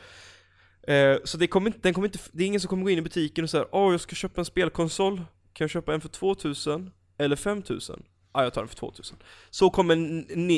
Eh, 0.87 1.17
så 1.23 1.37
det 1.37 1.47
kommer 1.47 1.67
inte, 1.67 1.79
den 1.81 1.93
kommer 1.93 2.07
inte, 2.07 2.19
det 2.31 2.43
är 2.43 2.47
ingen 2.47 2.59
som 2.61 2.69
kommer 2.69 2.83
gå 2.83 2.89
in 2.89 2.97
i 2.97 3.01
butiken 3.01 3.43
och 3.43 3.49
säga 3.49 3.65
åh 3.71 3.91
jag 3.91 4.01
ska 4.01 4.15
köpa 4.15 4.41
en 4.41 4.45
spelkonsol, 4.45 5.17
kan 5.53 5.63
jag 5.65 5.69
köpa 5.69 5.93
en 5.93 6.01
för 6.01 6.09
2000? 6.09 6.91
Eller 7.17 7.35
5000? 7.35 8.03
Ja 8.33 8.43
jag 8.43 8.53
tar 8.53 8.61
den 8.61 8.67
för 8.67 8.75
2000. 8.75 9.17
Så 9.49 9.69
kommer 9.69 9.95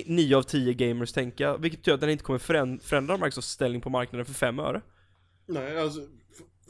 9 0.09 0.37
av 0.37 0.43
10 0.43 0.73
gamers 0.73 1.11
tänka, 1.11 1.57
vilket 1.57 1.87
gör 1.87 1.93
att 1.93 2.01
den 2.01 2.09
inte 2.09 2.23
kommer 2.23 2.39
föränd- 2.39 2.83
förändra 2.83 3.17
Microsofts 3.17 3.49
ställning 3.51 3.81
på 3.81 3.89
marknaden 3.89 4.25
för 4.25 4.33
5 4.33 4.59
öre. 4.59 4.81
Nej, 5.47 5.79
alltså 5.79 5.99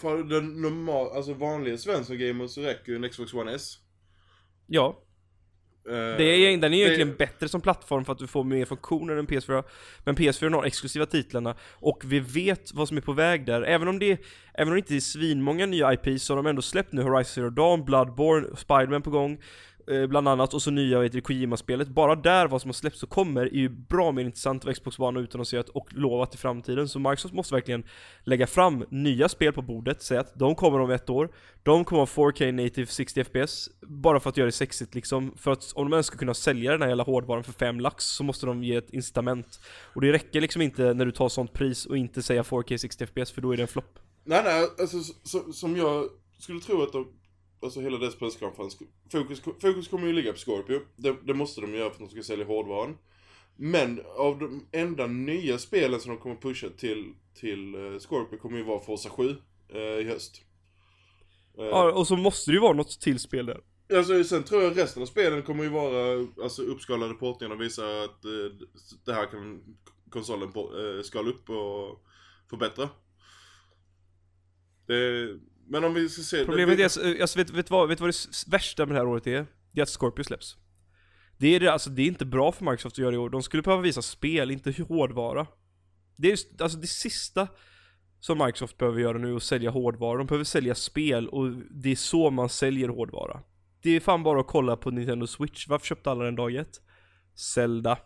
för 0.02 0.24
den 0.24 0.62
normal, 0.62 1.18
alltså 1.18 1.34
vanliga 1.34 1.78
svenska 1.78 2.15
gamers 2.15 2.52
så 2.52 2.62
räcker 2.62 2.91
ju 2.91 2.96
en 2.96 3.10
Xbox 3.10 3.34
One 3.34 3.52
S. 3.56 3.78
Ja, 4.68 5.00
Det 5.88 6.24
är, 6.24 6.58
den 6.58 6.74
är 6.74 6.78
ju 6.78 6.84
egentligen 6.84 7.15
bättre 7.15 7.50
som 7.50 7.62
plattform 7.62 8.06
för 8.06 8.13
att 8.13 8.19
du 8.19 8.28
får 8.28 8.43
mer 8.43 8.65
funktioner 8.65 9.15
än 9.15 9.28
PS4 9.28 9.63
Men 10.04 10.15
PS4 10.15 10.54
har 10.54 10.63
exklusiva 10.63 11.06
titlarna 11.06 11.56
och 11.74 12.02
vi 12.06 12.19
vet 12.19 12.74
vad 12.74 12.88
som 12.88 12.98
är 12.98 13.02
på 13.02 13.13
väg 13.13 13.45
där. 13.45 13.62
Även 13.62 13.88
om 13.88 14.00
det, 14.00 14.21
även 14.54 14.67
om 14.67 14.74
det 14.74 14.80
inte 14.80 14.95
är 14.95 15.00
svinmånga 15.00 15.65
nya 15.65 15.93
IPs 15.93 16.24
så 16.24 16.34
har 16.34 16.43
de 16.43 16.50
ändå 16.50 16.62
släppt 16.62 16.93
nu 16.93 17.02
Horizon 17.02 17.34
Zero 17.34 17.50
Dawn, 17.50 17.86
Bloodborne, 17.86 18.48
Spiderman 18.58 19.02
på 19.02 19.10
gång. 19.10 19.34
eh, 19.34 19.75
Eh, 19.88 20.08
bland 20.08 20.28
annat, 20.28 20.54
och 20.54 20.62
så 20.62 20.71
nya 20.71 21.00
vet 21.00 21.12
du, 21.12 21.21
Kojima-spelet. 21.21 21.88
Bara 21.88 22.15
där, 22.15 22.48
vad 22.48 22.62
som 22.62 22.69
har 22.69 22.74
släppts 22.74 23.04
och 23.04 23.10
kommer, 23.10 23.45
är 23.45 23.58
ju 23.58 23.69
bra 23.69 24.12
mer 24.12 24.24
intressant 24.24 24.65
vad 24.65 24.76
Xbox 24.76 25.00
One 25.00 25.19
har 25.19 25.24
utannonserat 25.24 25.69
och 25.69 25.93
lovat 25.93 26.36
i 26.36 26.38
framtiden. 26.38 26.89
Så 26.89 27.00
Microsoft 27.00 27.34
måste 27.34 27.54
verkligen 27.54 27.84
lägga 28.24 28.48
fram 28.48 28.86
nya 28.89 29.30
spel 29.30 29.54
på 29.54 29.62
bordet, 29.62 30.02
säga 30.02 30.19
att 30.19 30.39
de 30.39 30.56
kommer 30.56 30.80
om 30.80 30.91
ett 30.91 31.10
år. 31.10 31.30
De 31.63 31.86
kommer 31.86 32.00
ha 32.00 32.06
4K 32.06 32.52
native 32.52 32.88
60 32.88 33.24
FPS 33.24 33.69
Bara 33.82 34.19
för 34.19 34.30
att 34.30 34.38
göra 34.38 34.45
det 34.45 34.52
sexigt 34.52 34.95
liksom. 34.95 35.34
För 35.38 35.52
att 35.52 35.71
om 35.76 35.89
de 35.89 35.95
ens 35.95 36.06
ska 36.06 36.17
kunna 36.17 36.34
sälja 36.34 36.71
den 36.71 36.82
här 36.82 36.89
jävla 36.89 37.04
hårdvaran 37.04 37.43
för 37.43 37.54
5 37.54 37.80
lax 37.80 38.06
Så 38.06 38.24
måste 38.24 38.45
de 38.45 38.63
ge 38.63 38.76
ett 38.76 38.89
incitament. 38.89 39.60
Och 39.93 40.02
det 40.02 40.12
räcker 40.12 40.41
liksom 40.41 40.62
inte 40.62 40.93
när 40.93 41.06
du 41.06 41.12
tar 41.12 41.30
sånt 41.30 41.54
pris 41.54 41.86
och 41.86 41.98
inte 41.98 42.24
säga 42.24 42.43
4K 42.43 42.78
60 42.78 43.06
FPS 43.06 43.32
för 43.32 43.41
då 43.41 43.54
är 43.54 43.58
det 43.58 43.63
en 43.63 43.67
flopp. 43.67 44.00
Nej, 44.24 44.41
nej, 44.43 44.67
alltså 44.80 44.98
så, 45.24 45.54
som 45.54 45.78
jag 45.78 46.10
skulle 46.39 46.60
tro 46.60 46.84
att 46.84 46.93
de, 46.93 47.08
alltså 47.65 47.82
hela 47.82 47.97
deras 47.97 48.15
presskonferens, 48.15 48.78
fokus, 49.12 49.41
fokus 49.62 49.88
kommer 49.88 50.08
ju 50.08 50.13
ligga 50.13 50.32
på 50.32 50.38
Scorpio. 50.38 50.82
Det, 50.95 51.15
det 51.23 51.34
måste 51.34 51.62
de 51.62 51.73
göra 51.73 51.89
för 51.89 52.04
att 52.04 52.10
de 52.10 52.15
ska 52.21 52.23
sälja 52.23 52.45
hårdvaran. 52.45 52.97
Men 53.56 54.01
av 54.17 54.39
de 54.39 54.67
enda 54.71 55.08
nya 55.08 55.58
spelen 55.58 55.99
som 55.99 56.12
de 56.12 56.17
kommer 56.17 56.36
pusha 56.36 56.69
till, 56.78 57.13
till 57.34 57.75
eh, 57.75 57.99
Scorpio 57.99 58.38
kommer 58.38 58.58
ju 58.58 58.63
vara 58.63 58.80
Forza 58.80 59.10
7 59.10 59.36
eh, 59.69 59.80
i 59.80 60.04
höst. 60.04 60.41
Eh, 61.58 61.65
Ja, 61.65 61.91
och 61.91 62.08
så 62.08 62.15
måste 62.15 62.51
det 62.51 62.56
ju 62.56 62.62
vara 62.62 62.73
något 62.73 63.01
till 63.01 63.19
spel 63.19 63.45
där 63.45 63.62
Alltså 63.93 64.23
sen 64.23 64.43
tror 64.43 64.63
jag 64.63 64.78
resten 64.78 65.01
av 65.01 65.06
spelen 65.06 65.43
kommer 65.43 65.63
ju 65.63 65.69
vara 65.69 66.28
alltså, 66.43 66.62
uppskalade 66.62 67.13
portningar 67.13 67.56
och 67.56 67.62
visa 67.62 68.04
att 68.04 68.25
eh, 68.25 68.67
det 69.06 69.13
här 69.13 69.25
kan 69.25 69.62
konsolen 70.10 70.51
på, 70.51 70.60
eh, 70.60 71.04
skala 71.04 71.30
upp 71.30 71.49
och 71.49 72.06
förbättra. 72.49 72.89
Det, 74.88 75.28
men 75.67 75.84
om 75.84 75.93
vi 75.93 76.10
ska 76.10 76.21
se... 76.21 76.45
Problemet 76.45 76.78
det, 76.78 76.82
är, 76.82 76.86
alltså, 76.86 77.21
alltså, 77.21 77.39
vet, 77.39 77.49
vet, 77.49 77.69
vad, 77.69 77.89
vet 77.89 77.99
vad 77.99 78.10
det 78.10 78.47
värsta 78.47 78.86
med 78.86 78.95
det 78.95 78.99
här 78.99 79.08
året 79.08 79.28
är? 79.28 79.45
Det 79.71 79.82
är 79.82 79.84
att 79.84 79.89
Scorpio 79.89 80.23
släpps. 80.23 80.58
Det 81.38 81.47
är 81.47 81.60
det, 81.60 81.67
alltså 81.67 81.89
det 81.89 82.01
är 82.01 82.08
inte 82.08 82.25
bra 82.25 82.51
för 82.51 82.65
Microsoft 82.65 82.93
att 82.93 82.97
göra 82.97 83.15
i 83.15 83.17
år, 83.17 83.30
de 83.30 83.43
skulle 83.43 83.63
behöva 83.63 83.82
visa 83.82 84.01
spel, 84.01 84.51
inte 84.51 84.84
hårdvara. 84.88 85.47
Det 86.15 86.28
är 86.28 86.32
just, 86.32 86.62
alltså 86.62 86.78
det 86.78 86.88
sista 86.88 87.47
som 88.19 88.38
Microsoft 88.38 88.78
behöver 88.78 89.01
göra 89.01 89.17
nu 89.17 89.32
är 89.32 89.36
att 89.36 89.43
sälja 89.43 89.69
hårdvara, 89.69 90.17
de 90.17 90.28
behöver 90.28 90.45
sälja 90.45 90.75
spel 90.75 91.30
och 91.30 91.51
det 91.71 91.91
är 91.91 91.95
så 91.95 92.30
man 92.30 92.49
säljer 92.49 92.89
hårdvara. 92.89 93.41
Det 93.82 93.89
är 93.89 93.99
fan 93.99 94.23
bara 94.23 94.39
att 94.39 94.47
kolla 94.47 94.78
på 94.78 94.91
Nintendo 94.91 95.28
Switch, 95.28 95.67
varför 95.67 95.86
köpte 95.86 96.12
alla 96.12 96.23
den 96.23 96.36
dag 96.36 96.56
ett? 96.56 96.82
Zelda. 97.36 97.97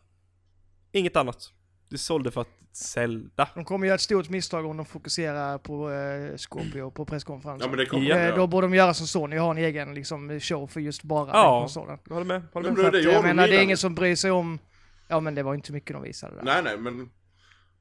Inget 0.91 1.15
annat 1.15 1.53
Det 1.89 1.97
sålde 1.97 2.31
för 2.31 2.41
att 2.41 2.47
Zelda 2.71 3.49
De 3.55 3.65
kommer 3.65 3.87
göra 3.87 3.95
ett 3.95 4.01
stort 4.01 4.29
misstag 4.29 4.65
om 4.65 4.77
de 4.77 4.85
fokuserar 4.85 5.57
på 5.57 5.91
eh, 5.91 6.37
Scorpio 6.37 6.91
på 6.91 7.01
Ja 7.01 7.05
presskonferensen. 7.05 7.69
men 7.69 7.79
det 7.79 7.85
kommer 7.85 8.05
Ja. 8.09 8.15
de 8.15 8.21
Eh, 8.21 8.25
göra. 8.27 8.35
Då 8.37 8.47
borde 8.47 8.67
de 8.67 8.73
göra 8.73 8.93
som 8.93 9.07
Sony, 9.07 9.37
ha 9.37 9.51
en 9.51 9.57
egen 9.57 9.93
liksom, 9.93 10.39
show 10.39 10.67
för 10.67 10.79
just 10.79 11.03
bara 11.03 11.29
Ja. 11.33 11.51
den 11.53 11.61
konsolen. 11.61 11.97
Jag 12.07 12.13
håller 12.13 12.25
med, 12.27 12.41
håller 12.53 12.69
Men 12.71 12.81
med 12.81 12.85
det- 12.93 13.01
För 13.01 13.09
att, 13.09 13.13
jag 13.15 13.23
menar, 13.23 13.47
det 13.47 13.55
är 13.57 13.63
ingen 13.63 13.77
som 13.77 13.95
bryr 13.95 14.15
sig 14.15 14.31
om... 14.31 14.59
Ja 15.07 15.19
men 15.19 15.35
det 15.35 15.43
var 15.43 15.55
inte 15.55 15.71
mycket 15.71 15.93
de 15.93 16.03
visade 16.03 16.35
där. 16.35 16.43
Nej 16.43 16.61
nej 16.63 16.77
men... 16.77 17.09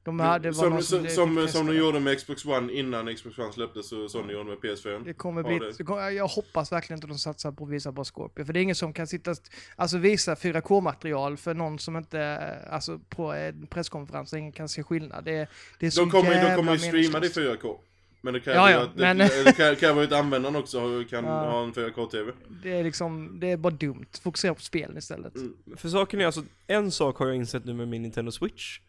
De 0.03 0.19
hade, 0.19 0.53
som, 0.53 0.81
som, 0.81 1.07
som, 1.07 1.47
som 1.47 1.67
de 1.67 1.75
gjorde 1.75 1.99
med 1.99 2.17
Xbox 2.17 2.45
One 2.45 2.73
innan 2.73 3.15
Xbox 3.15 3.37
One 3.39 3.53
släpptes 3.53 3.91
och 3.91 4.11
Sony 4.11 4.33
gjorde 4.33 4.49
med 4.49 4.57
PS4. 4.57 5.03
Det 5.05 5.13
kommer 5.13 5.43
bli, 5.43 5.59
det- 5.77 5.83
kommer, 5.83 6.09
jag 6.09 6.27
hoppas 6.27 6.71
verkligen 6.71 6.97
inte 6.97 7.07
de 7.07 7.17
satsar 7.17 7.51
på 7.51 7.63
att 7.63 7.69
visa 7.69 7.91
bara 7.91 8.05
Scorpio, 8.05 8.45
för 8.45 8.53
det 8.53 8.59
är 8.59 8.61
ingen 8.61 8.75
som 8.75 8.93
kan 8.93 9.07
sitta, 9.07 9.35
alltså 9.75 9.97
visa 9.97 10.35
4K-material 10.35 11.37
för 11.37 11.53
någon 11.53 11.79
som 11.79 11.97
inte, 11.97 12.37
alltså 12.69 12.99
på 13.09 13.33
en 13.33 13.67
presskonferens, 13.67 14.33
ingen 14.33 14.51
kan 14.51 14.69
se 14.69 14.83
skillnad. 14.83 15.23
Det, 15.25 15.47
det 15.79 15.85
är 15.85 15.89
så 15.89 16.01
De 16.01 16.11
kommer, 16.11 16.29
de 16.29 16.35
jävla 16.35 16.55
kommer 16.55 16.71
ju 16.71 16.77
streama 16.79 16.99
det 16.99 17.05
i 17.05 17.09
meningslöst. 17.11 17.61
4K. 17.63 17.77
Men 18.21 18.33
det 18.33 18.39
kräver 18.39 18.59
Ja, 18.59 18.69
ju 18.69 18.75
ja, 18.75 18.89
men- 18.95 19.97
ju 19.99 20.03
att 20.03 20.11
användaren 20.11 20.55
också 20.55 21.03
kan 21.09 21.25
Ja. 21.25 21.49
ha 21.51 21.63
en 21.63 21.73
4K-TV. 21.73 22.31
Det 22.63 22.71
är 22.79 22.83
liksom, 22.83 23.39
det 23.39 23.51
är 23.51 23.57
bara 23.57 23.73
dumt. 23.73 24.05
Fokusera 24.21 24.53
på 24.53 24.61
spelen 24.61 24.97
istället. 24.97 25.35
Mm. 25.35 25.53
För 25.77 25.89
saken 25.89 26.21
är 26.21 26.25
alltså, 26.25 26.43
en 26.67 26.91
sak 26.91 27.17
har 27.17 27.27
jag 27.27 27.35
insett 27.35 27.65
nu 27.65 27.73
med 27.73 27.87
min 27.87 28.01
Nintendo 28.01 28.31
Switch. 28.31 28.79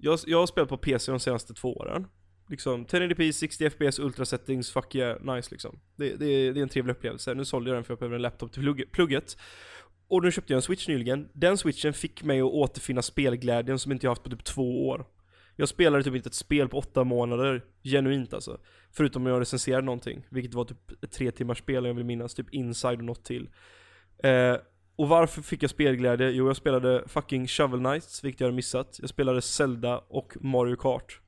Jag, 0.00 0.18
jag 0.26 0.38
har 0.38 0.46
spelat 0.46 0.68
på 0.68 0.76
PC 0.76 1.12
de 1.12 1.20
senaste 1.20 1.54
två 1.54 1.76
åren. 1.76 2.06
Liksom 2.48 2.86
1080p, 2.86 3.32
60 3.32 3.70
FPS, 3.70 3.98
ultra 3.98 4.24
settings, 4.24 4.70
fuck 4.70 4.94
yeah, 4.94 5.34
nice 5.36 5.48
liksom. 5.50 5.80
Det, 5.96 6.16
det, 6.16 6.26
är- 6.26 6.52
det 6.52 6.60
är 6.60 6.62
en 6.62 6.68
trevlig 6.68 6.92
upplevelse. 6.94 7.34
Nu 7.34 7.44
sålde 7.44 7.70
jag 7.70 7.76
den 7.76 7.84
för 7.84 7.92
jag 7.92 7.98
behöver 7.98 8.16
en 8.16 8.22
laptop 8.22 8.52
till 8.52 8.86
plugget. 8.92 9.36
Och 10.08 10.22
nu 10.22 10.32
köpte 10.32 10.52
jag 10.52 10.56
en 10.58 10.62
switch 10.62 10.88
nyligen. 10.88 11.28
Den 11.32 11.58
switchen 11.58 11.92
fick 11.92 12.22
mig 12.22 12.40
att 12.40 12.44
återfinna 12.46 13.02
spelglädjen 13.02 13.78
som 13.78 13.92
inte 13.92 14.06
jag 14.06 14.10
haft 14.10 14.22
på 14.22 14.30
typ 14.30 14.44
två 14.44 14.88
år. 14.88 15.06
Jag 15.56 15.68
spelade 15.68 16.02
typ 16.04 16.14
inte 16.14 16.28
ett 16.28 16.34
spel 16.34 16.68
på 16.68 16.78
åtta 16.78 17.04
månader, 17.04 17.64
genuint 17.82 18.32
alltså. 18.34 18.60
Förutom 18.92 19.24
när 19.24 19.30
jag 19.30 19.40
recenserade 19.40 19.82
någonting, 19.86 20.26
vilket 20.30 20.54
var 20.54 20.64
typ 20.64 21.04
ett 21.04 21.12
tre 21.12 21.30
timmars 21.30 21.58
spel 21.58 21.84
jag 21.84 21.94
vill 21.94 22.04
minnas, 22.04 22.34
typ 22.34 22.50
Inside 22.54 22.98
och 22.98 23.04
något 23.04 23.24
till. 23.24 23.48
Eh, 24.24 24.56
och 24.96 25.08
varför 25.08 25.42
fick 25.42 25.62
jag 25.62 25.70
spelglädje? 25.70 26.30
Jo, 26.30 26.46
jag 26.46 26.56
spelade 26.56 27.04
fucking 27.06 27.46
Shovel 27.46 27.80
Knights, 27.80 28.24
vilket 28.24 28.40
jag 28.40 28.46
hade 28.46 28.56
missat. 28.56 28.98
Jag 29.00 29.10
spelade 29.10 29.42
Zelda 29.42 30.04
och 30.08 30.36
Mario 30.40 30.76
Kart. 30.76 31.20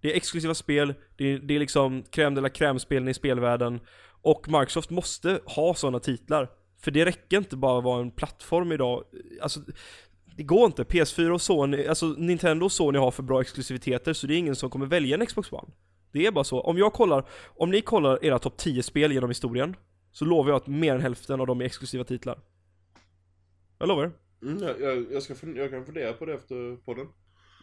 Det 0.00 0.12
är 0.12 0.16
exklusiva 0.16 0.54
spel, 0.54 0.94
det 1.16 1.24
är, 1.24 1.38
det 1.38 1.54
är 1.54 1.58
liksom 1.58 2.02
crème 2.02 2.34
de 2.34 2.40
la 2.40 2.48
crème-spelen 2.48 3.08
i 3.08 3.14
spelvärlden. 3.14 3.80
Och 4.22 4.48
Microsoft 4.48 4.90
måste 4.90 5.40
ha 5.44 5.74
sådana 5.74 6.00
titlar. 6.00 6.50
För 6.80 6.90
det 6.90 7.04
räcker 7.04 7.36
inte 7.36 7.56
bara 7.56 7.78
att 7.78 7.84
vara 7.84 8.00
en 8.00 8.10
plattform 8.10 8.72
idag. 8.72 9.04
Alltså, 9.42 9.60
det 10.36 10.42
går 10.42 10.66
inte. 10.66 10.82
PS4 10.82 11.30
och 11.30 11.42
Sony, 11.42 11.86
alltså 11.86 12.06
Nintendo 12.06 12.64
och 12.64 12.72
Sony 12.72 12.98
har 12.98 13.10
för 13.10 13.22
bra 13.22 13.40
exklusiviteter 13.40 14.12
så 14.12 14.26
det 14.26 14.34
är 14.34 14.38
ingen 14.38 14.56
som 14.56 14.70
kommer 14.70 14.86
välja 14.86 15.16
en 15.16 15.26
Xbox 15.26 15.52
One. 15.52 15.68
Det 16.12 16.26
är 16.26 16.30
bara 16.30 16.44
så. 16.44 16.60
Om 16.60 16.78
jag 16.78 16.92
kollar, 16.92 17.24
om 17.56 17.70
ni 17.70 17.80
kollar 17.80 18.24
era 18.24 18.38
topp 18.38 18.56
10 18.56 18.82
spel 18.82 19.12
genom 19.12 19.30
historien, 19.30 19.76
så 20.12 20.24
lovar 20.24 20.50
jag 20.50 20.56
att 20.56 20.66
mer 20.66 20.94
än 20.94 21.00
hälften 21.00 21.40
av 21.40 21.46
dem 21.46 21.60
är 21.60 21.64
exklusiva 21.64 22.04
titlar. 22.04 22.38
Jag 23.78 23.88
lovar. 23.88 24.12
Mm, 24.42 24.62
jag, 24.62 24.80
jag, 24.80 25.06
jag, 25.12 25.22
ska 25.22 25.34
fun- 25.34 25.56
jag 25.56 25.70
kan 25.70 25.84
fundera 25.86 26.12
på 26.12 26.24
det 26.24 26.34
efter 26.34 26.76
podden. 26.76 27.06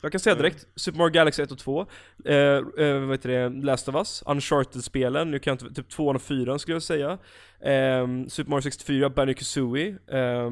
Jag 0.01 0.11
kan 0.11 0.19
säga 0.19 0.33
Mm. 0.35 0.43
direkt, 0.43 0.67
Super 0.75 0.97
Mario 0.97 1.11
Galaxy 1.11 1.43
1 1.43 1.51
och 1.51 1.57
2, 1.57 1.85
eh, 2.25 2.35
eh, 2.37 2.99
vad 2.99 3.11
heter 3.11 3.29
det, 3.29 3.49
Last 3.65 3.89
of 3.89 3.95
Us, 3.95 4.23
Uncharted-spelen, 4.25 5.31
nu 5.31 5.39
kan 5.39 5.51
jag 5.51 5.67
inte, 5.67 5.81
typ 5.81 5.89
2 5.89 6.07
och 6.07 6.21
4 6.21 6.59
skulle 6.59 6.75
jag 6.75 6.83
säga. 6.83 7.11
Eh, 7.59 8.07
Super 8.27 8.49
Mario 8.49 8.61
64, 8.61 9.09
Banjo 9.09 9.33
Kazooie, 9.33 9.87
eh, 10.07 10.51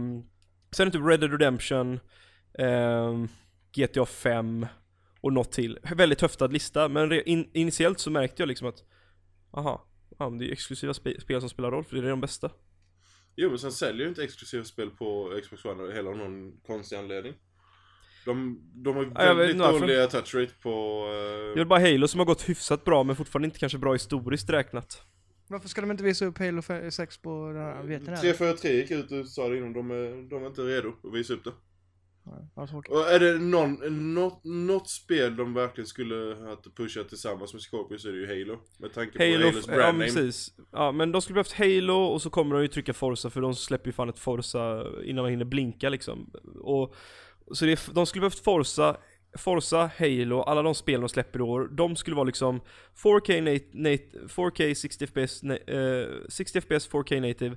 sen 0.71 0.91
typ 0.91 1.02
Red 1.06 1.19
Dead 1.19 1.32
Redemption, 1.32 2.00
eh, 2.60 3.24
GTA 3.76 4.06
5 4.06 4.65
och 5.21 5.34
något 5.34 5.52
till. 5.52 5.80
Väldigt 5.95 6.21
höftad 6.21 6.47
lista, 6.47 6.88
men 6.89 7.12
in, 7.28 7.50
initiellt 7.54 8.00
så 8.00 8.12
märkte 8.12 8.41
jag 8.41 8.47
liksom 8.47 8.67
att, 8.67 8.84
aha, 9.54 9.86
ja, 10.19 10.30
det 10.30 10.45
är 10.45 10.52
exklusiva 10.52 10.93
spe, 10.93 11.21
spel 11.21 11.39
som 11.41 11.50
spelar 11.50 11.71
roll, 11.71 11.84
för 11.84 11.95
det 11.95 12.08
är 12.08 12.10
de 12.10 12.21
bästa. 12.21 12.50
Jo 13.36 13.50
men 13.50 13.60
sen 13.60 13.72
säljer 13.72 14.02
ju 14.02 14.10
inte 14.10 14.24
exklusiva 14.24 14.63
spel 14.63 14.89
på 14.89 15.39
Xbox 15.44 15.65
One 15.65 15.94
heller 15.94 16.12
av 16.12 16.17
någon 16.17 16.52
konstig 16.67 16.96
anledning. 16.96 17.34
De, 18.26 18.62
de 18.74 18.96
har 18.96 19.04
Ja, 19.04 19.26
jag 19.26 19.36
vet 19.36 19.48
väldigt 19.48 19.62
varför. 19.62 19.80
dåliga 19.80 20.08
touch 20.08 20.36
rate 20.36 20.54
på... 20.62 21.06
Det 21.08 21.44
är 21.44 21.50
Uh, 21.50 21.56
väl 21.56 21.65
bara 21.65 21.80
Halo 21.80 22.08
som 22.08 22.20
har 22.20 22.26
gått 22.26 22.50
hyfsat 22.50 22.84
bra, 22.84 23.04
men 23.04 23.15
fortfarande 23.15 23.46
inte 23.46 23.60
kanske 23.60 23.78
bra 23.78 23.94
historiskt 23.94 24.50
räknat. 24.50 25.02
Varför 25.48 25.70
ska 25.70 25.82
de 25.82 25.91
inte 25.91 26.04
visa 26.04 26.26
upp 26.26 26.38
Halo 26.38 26.62
6 26.91 27.17
på 27.17 27.52
den 27.54 27.62
här? 27.63 27.84
Vet 27.84 28.02
ni 28.02 28.12
det? 28.12 28.17
343 28.17 28.72
gick 28.72 28.91
ut 28.91 29.12
och 29.12 29.28
sa 29.28 29.50
det 29.50 29.58
innan, 29.58 29.74
de 29.74 29.91
är, 29.91 30.30
de 30.30 30.44
är 30.44 30.48
inte 30.48 30.62
redo 30.62 30.94
att 31.04 31.13
visa 31.13 31.34
upp 31.34 31.44
det. 31.44 31.52
Ja. 32.55 32.67
Och 32.89 33.12
är 33.12 33.19
det 33.19 33.38
någon, 33.38 33.73
något, 34.13 34.43
något 34.43 34.89
spel 34.89 35.36
de 35.36 35.53
verkligen 35.53 35.88
skulle 35.88 36.15
ha 36.15 36.57
pushat 36.75 37.10
tillsammans 37.10 37.53
med 37.53 37.62
Scorpio 37.62 37.97
så 37.97 38.07
är 38.07 38.12
det 38.12 38.19
ju 38.19 38.27
Halo. 38.27 38.60
Med 38.79 38.93
tanke 38.93 39.17
på 39.17 39.23
Halo, 39.23 39.45
Halos 39.45 39.67
ja 39.67 39.75
brand 39.75 39.97
name. 39.97 40.05
precis. 40.05 40.53
Ja 40.71 40.91
men 40.91 41.12
de 41.12 41.21
skulle 41.21 41.34
behövt 41.34 41.53
Halo 41.53 41.93
och 41.93 42.21
så 42.21 42.29
kommer 42.29 42.55
de 42.55 42.62
ju 42.62 42.67
trycka 42.67 42.93
Forza 42.93 43.29
för 43.29 43.41
de 43.41 43.55
släpper 43.55 43.88
ju 43.88 43.93
fan 43.93 44.10
ett 44.10 44.19
Forza 44.19 44.86
innan 45.03 45.23
man 45.23 45.31
hinner 45.31 45.45
blinka 45.45 45.89
liksom. 45.89 46.31
Och, 46.62 46.95
så 47.51 47.65
det, 47.65 47.89
de 47.93 48.05
skulle 48.05 48.21
behövt 48.21 48.43
Forza, 48.43 48.97
Forza, 49.38 49.91
Halo, 49.97 50.41
alla 50.41 50.62
de 50.62 50.75
spel 50.75 50.99
de 50.99 51.10
släpper 51.10 51.39
i 51.39 51.41
år, 51.41 51.67
de 51.67 51.95
skulle 51.95 52.15
vara 52.15 52.25
liksom 52.25 52.62
4K, 53.03 53.41
nat, 53.41 53.73
nat, 53.73 54.31
4K 54.31 54.73
60 54.73 55.07
FPS, 55.07 55.43
na, 55.43 55.55
eh, 55.55 56.07
60 56.29 56.62
FPS 56.62 56.89
4K 56.89 57.21
native 57.21 57.55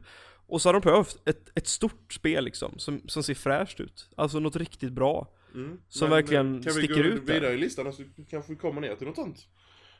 och 0.54 0.62
så 0.62 0.68
har 0.68 0.72
de 0.72 0.80
behövt 0.80 1.28
ett, 1.28 1.48
ett 1.54 1.66
stort 1.66 2.12
spel 2.12 2.44
liksom, 2.44 2.78
som, 2.78 3.00
som 3.06 3.22
ser 3.22 3.34
fräscht 3.34 3.80
ut. 3.80 4.10
Alltså 4.16 4.40
något 4.40 4.56
riktigt 4.56 4.92
bra. 4.92 5.28
Mm. 5.54 5.78
Som 5.88 6.08
Men, 6.08 6.16
verkligen 6.16 6.56
eh, 6.58 6.62
kan 6.62 6.72
sticker 6.72 6.94
vi 6.94 7.02
gå 7.02 7.14
ut 7.14 7.26
där. 7.26 7.34
vidare 7.34 7.52
i 7.52 7.56
listan 7.58 7.92
så 7.92 8.02
kanske 8.30 8.52
vi 8.52 8.58
kommer 8.58 8.80
ner 8.80 8.94
till 8.94 9.06
något 9.06 9.16
sånt. 9.16 9.38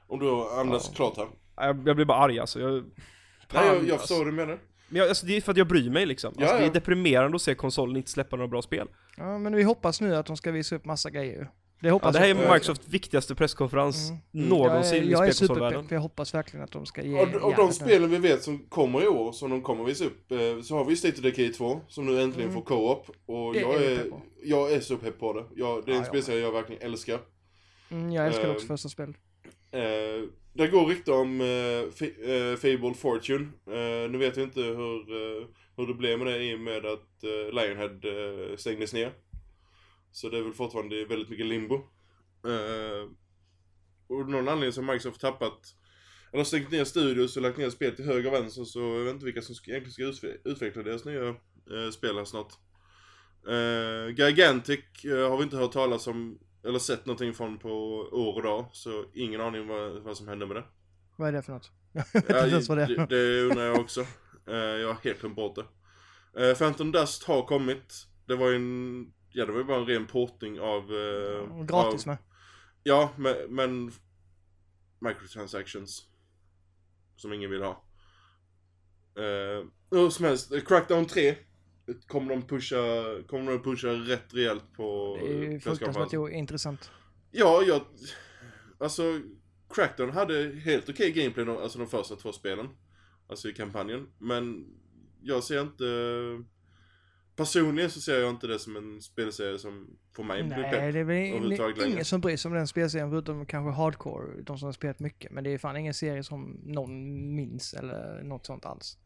Om 0.07 0.19
du 0.19 0.31
andas 0.61 0.87
Ja. 0.89 0.95
klart 0.97 1.17
här. 1.17 1.29
Jag, 1.57 1.89
jag 1.89 1.97
blir 1.97 2.05
bara 2.07 2.19
arg 2.19 2.39
alltså. 2.39 2.61
Jag, 2.61 2.73
Nej, 2.73 2.83
jag, 3.53 3.65
jag 3.67 3.81
alltså. 3.83 3.99
förstår 3.99 4.17
vad 4.17 4.27
du 4.27 4.33
menar. 4.33 4.59
Men 4.89 4.99
jag, 5.01 5.09
alltså 5.09 5.27
det 5.27 5.37
är 5.37 5.41
för 5.41 5.53
att 5.53 5.59
jag 5.59 5.69
bryr 5.69 5.91
mig 5.91 6.07
liksom. 6.07 6.29
Alltså 6.29 6.55
Ja, 6.55 6.61
det 6.61 6.67
är 6.67 6.73
deprimerande 6.73 7.35
att 7.37 7.43
se 7.43 7.55
konsolen 7.55 7.97
inte 7.97 8.11
släppa 8.11 8.37
några 8.37 8.49
bra 8.49 8.63
spel. 8.63 8.89
Ja, 9.17 9.39
men 9.39 9.55
vi 9.55 9.63
hoppas 9.63 10.01
nu 10.01 10.17
att 10.17 10.27
de 10.27 10.37
ska 10.37 10.51
visa 10.53 10.77
upp 10.77 10.85
massa 10.85 11.11
grejer. 11.11 11.51
Det 11.85 11.89
Ja, 11.89 11.93
hoppas 11.93 12.13
det 12.13 12.19
här 12.19 12.27
är 12.29 12.43
jag. 12.43 12.53
Microsofts 12.55 12.89
viktigaste 12.89 13.35
presskonferens 13.35 14.11
Mm. 14.11 14.21
Mm. 14.35 14.49
någonsin 14.49 14.97
jag 14.97 15.03
är, 15.05 15.09
i 15.09 15.11
jag 15.11 15.29
är 15.29 15.33
spelkonsolvärlden. 15.33 15.87
jag 15.91 16.01
hoppas 16.01 16.35
verkligen 16.35 16.65
att 16.65 16.73
de 16.73 16.87
ska 16.87 17.03
ge 17.03 17.19
Av, 17.19 17.37
av 17.45 17.55
de 17.57 17.73
spelen 17.73 18.11
vi 18.11 18.19
vet 18.19 18.43
som 18.43 18.59
kommer 18.59 19.05
i 19.05 19.09
år, 19.09 19.33
som 19.33 19.51
de 19.51 19.63
kommer 19.63 19.85
visa 19.85 20.05
upp, 20.05 20.33
eh, 20.33 20.39
så 20.63 20.75
har 20.77 20.85
vi 20.85 20.97
State 20.97 21.15
of 21.15 21.21
Decay 21.23 21.53
2, 21.53 21.81
som 21.89 22.07
nu 22.07 22.21
äntligen 22.23 22.51
Mm. 22.51 22.63
får 22.63 22.69
co-op. 22.69 23.07
Och 23.27 23.57
jag 23.57 23.75
är 23.83 23.91
är, 23.91 24.07
jag 24.43 24.73
är 24.73 24.81
så 24.81 24.97
pepp 24.97 25.19
på 25.21 25.33
det. 25.33 25.45
Jag, 25.57 25.85
det 25.87 25.91
är 25.93 25.97
en 25.97 26.03
Ja, 26.03 26.09
spelserie 26.09 26.41
jag 26.41 26.53
verkligen 26.53 26.83
älskar. 26.83 27.19
Mm, 27.91 28.13
jag 28.13 28.27
älskar 28.27 28.45
Eh, 28.45 28.51
också 28.51 28.67
första 28.67 28.89
spel. 28.89 29.15
Eh, 29.73 29.81
det 30.53 30.69
går 30.69 30.87
rykte 30.87 31.13
om 31.13 31.41
F- 31.41 32.19
eh, 32.29 32.57
Fable 32.57 32.95
Fortune. 32.95 33.49
Eh, 33.67 34.11
nu 34.11 34.19
vet 34.19 34.37
vi 34.39 34.43
inte 34.43 34.61
hur, 34.61 35.05
hur 35.77 35.87
det 35.87 35.95
blev 35.95 36.19
med 36.19 36.27
det 36.27 36.43
i 36.45 36.55
och 36.55 36.61
med 36.61 36.87
att 36.87 37.25
Lionhead 37.53 38.01
stängdes 38.57 38.93
ner. 38.95 39.13
Så 40.15 40.29
det 40.29 40.39
är 40.39 40.43
väl 40.43 40.53
fortfarande 40.53 41.05
väldigt 41.05 41.29
mycket 41.29 41.47
limbo. 41.47 41.75
Eh, 42.47 43.11
och 44.09 44.29
någon 44.29 44.49
anledning 44.49 44.73
så 44.73 44.81
har 44.83 44.93
Microsoft 44.93 45.21
tappat 45.21 45.75
eller 46.33 46.45
stängt 46.45 46.71
ner 46.71 46.85
studios 46.85 47.37
och 47.37 47.43
lagt 47.43 47.59
ner 47.59 47.71
spel 47.71 47.97
till 47.97 48.05
höger 48.05 48.29
och 48.29 48.35
vänster 48.35 48.65
så 48.65 48.81
jag 48.81 49.05
vet 49.05 49.15
inte 49.15 49.25
vilka 49.25 49.43
som 49.43 49.55
ska, 49.55 49.71
egentligen 49.71 50.13
ska 50.15 50.27
utve- 50.27 50.39
utveckla 50.45 50.83
deras 50.83 51.05
nya 51.05 51.29
eh, 51.29 51.91
spel 51.93 52.17
här 52.17 52.25
snart. 52.25 52.53
Eh, 53.49 54.09
Gigantic 54.27 54.81
eh, 55.05 55.31
har 55.31 55.37
vi 55.37 55.43
inte 55.45 55.57
hört 55.57 55.73
talas 55.73 56.07
om 56.07 56.39
eller 56.65 56.79
sett 56.79 57.07
någonting 57.07 57.35
från 57.35 57.59
på 57.59 57.71
år 58.13 58.35
och 58.37 58.43
dag 58.43 58.69
så 58.73 59.05
ingen 59.15 59.41
aning 59.41 59.67
vad, 59.67 60.03
vad 60.03 60.17
som 60.17 60.29
händer 60.29 60.47
med 60.47 60.57
det. 60.57 60.65
Vad 61.17 61.29
är 61.29 61.33
det 61.33 61.43
för 61.43 61.53
något? 61.53 61.71
Jag 61.93 62.05
vet 62.13 62.31
inte 62.31 62.49
ens 62.49 62.69
vad 62.69 62.79
det 62.79 62.85
är. 62.85 63.07
det 63.07 63.43
undrar 63.43 63.65
jag 63.65 63.81
också. 63.81 64.01
Eh, 64.47 64.55
jag 64.57 64.89
har 64.89 64.99
helt 65.05 65.21
glömt 65.21 65.37
bort 65.37 65.57
det. 65.57 66.49
Eh, 66.51 66.57
Phantom 66.57 66.93
Dust 66.93 67.25
har 67.25 67.43
kommit. 67.47 68.07
Det 68.27 68.37
var 68.37 68.49
ju 68.49 68.57
en, 68.57 69.13
ja 69.35 69.47
det 69.47 69.53
var 69.53 69.59
ju 69.59 69.65
bara 69.65 69.77
en 69.81 69.87
ren 69.87 70.07
portning 70.07 70.61
av... 70.61 70.83
eh, 70.83 71.65
Gratis 71.65 72.03
av, 72.03 72.07
med. 72.07 72.17
Ja, 72.83 73.11
men, 73.17 73.35
men 73.49 73.93
microtransactions. 74.99 76.09
Som 77.17 77.33
ingen 77.33 77.51
vill 77.51 77.63
ha. 77.63 77.85
Uh, 79.19 79.67
hur 79.91 80.11
som 80.11 80.25
helst, 80.25 80.53
eh, 80.53 80.61
Crackdown 80.61 81.07
3 81.07 81.35
kommer 82.07 82.31
de 82.31 82.43
pusha, 82.43 82.77
kommer 83.29 83.53
de 83.53 83.63
pusha 83.63 83.89
rätt 83.89 84.35
rejält 84.35 84.73
på 84.77 85.19
Det 85.21 85.27
är 85.29 85.35
ju 85.43 85.55
eh, 85.55 85.61
fruktansvärt 85.61 86.15
ointressant. 86.15 86.91
Ja, 87.31 87.63
jag... 87.63 87.81
Alltså, 88.79 89.21
Crackdown 89.69 90.11
hade 90.11 90.61
helt 90.65 90.89
okej 90.89 91.13
gameplay, 91.13 91.45
de- 91.45 91.57
alltså 91.59 91.79
de 91.79 91.87
första 91.89 92.17
två 92.17 92.33
spelen. 92.33 92.69
Alltså 93.29 93.49
i 93.49 93.53
kampanjen. 93.53 94.09
Men 94.19 94.67
jag 95.23 95.45
ser 95.45 95.61
inte... 95.61 95.85
Personligen 97.37 97.91
så 97.91 98.01
ser 98.01 98.21
jag 98.21 98.31
inte 98.31 98.47
det 98.47 98.59
som 98.59 98.77
en 98.77 99.01
spelserie 99.03 99.59
som 99.59 99.87
får 100.17 100.25
mig 100.25 100.43
Nej, 100.43 100.63
pepp. 100.63 100.73
det 100.95 101.01
är 101.01 101.05
väl 101.05 101.87
ingen 101.93 102.05
som 102.05 102.21
bryr 102.21 102.37
sig 102.37 102.49
om 102.49 102.55
den 102.55 102.67
spelserien 102.69 103.11
förutom 103.11 103.47
kanske 103.47 103.73
hardcore, 103.83 104.43
de 104.43 104.59
som 104.59 104.67
har 104.67 104.73
spelat 104.73 105.01
mycket. 105.01 105.33
Men 105.33 105.45
det 105.45 105.51
är 105.51 105.59
fan 105.59 105.77
ingen 105.77 105.95
serie 105.95 106.23
som 106.25 106.61
någon 106.65 107.35
minns 107.35 107.75
eller 107.75 108.23
något 108.23 108.47
sånt 108.47 108.67
alls. 108.67 108.99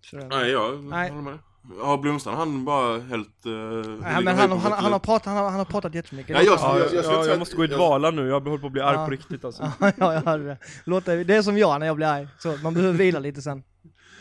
Så 0.00 0.16
Nej, 0.16 0.50
jag 0.50 0.84
Nej. 0.84 1.10
håller 1.10 1.22
med. 1.22 1.38
Ja, 1.78 1.96
Blomstrand 1.96 2.38
han 2.38 2.64
bara 2.64 2.98
helt... 3.00 3.46
Uh, 3.46 3.52
Nej, 4.00 4.24
men 4.24 4.36
han, 4.38 4.50
han, 4.50 4.72
han, 4.72 4.92
har 4.92 4.98
pratat, 4.98 5.26
han, 5.26 5.36
har, 5.36 5.44
han 5.50 5.58
har 5.58 5.64
pratat 5.64 5.94
jättemycket. 5.94 6.36
Ja, 6.36 6.42
jag- 6.42 6.58
Ja, 6.58 6.78
jag- 6.78 6.94
jag, 6.94 7.04
jag 7.04 7.26
jag, 7.26 7.38
måste 7.38 7.56
gå 7.56 7.64
i 7.64 7.66
dvala 7.66 8.10
nu, 8.10 8.26
jag 8.28 8.40
håller 8.40 8.58
på 8.58 8.66
att 8.66 8.72
bli 8.72 8.80
arg 8.82 8.96
Ja. 8.96 9.04
på 9.04 9.10
riktigt 9.10 9.44
alltså. 9.44 9.72
ja, 9.80 9.92
jag 10.14 10.22
hade 10.22 10.44
det. 10.44 10.58
Låt 10.84 11.04
det. 11.04 11.24
Det 11.24 11.34
är 11.36 11.42
som 11.42 11.58
jag 11.58 11.80
när 11.80 11.86
jag 11.86 11.96
blir 11.96 12.06
arg. 12.06 12.28
Så 12.38 12.56
man 12.62 12.74
behöver 12.74 12.98
vila 12.98 13.18
lite 13.18 13.42
sen. 13.42 13.62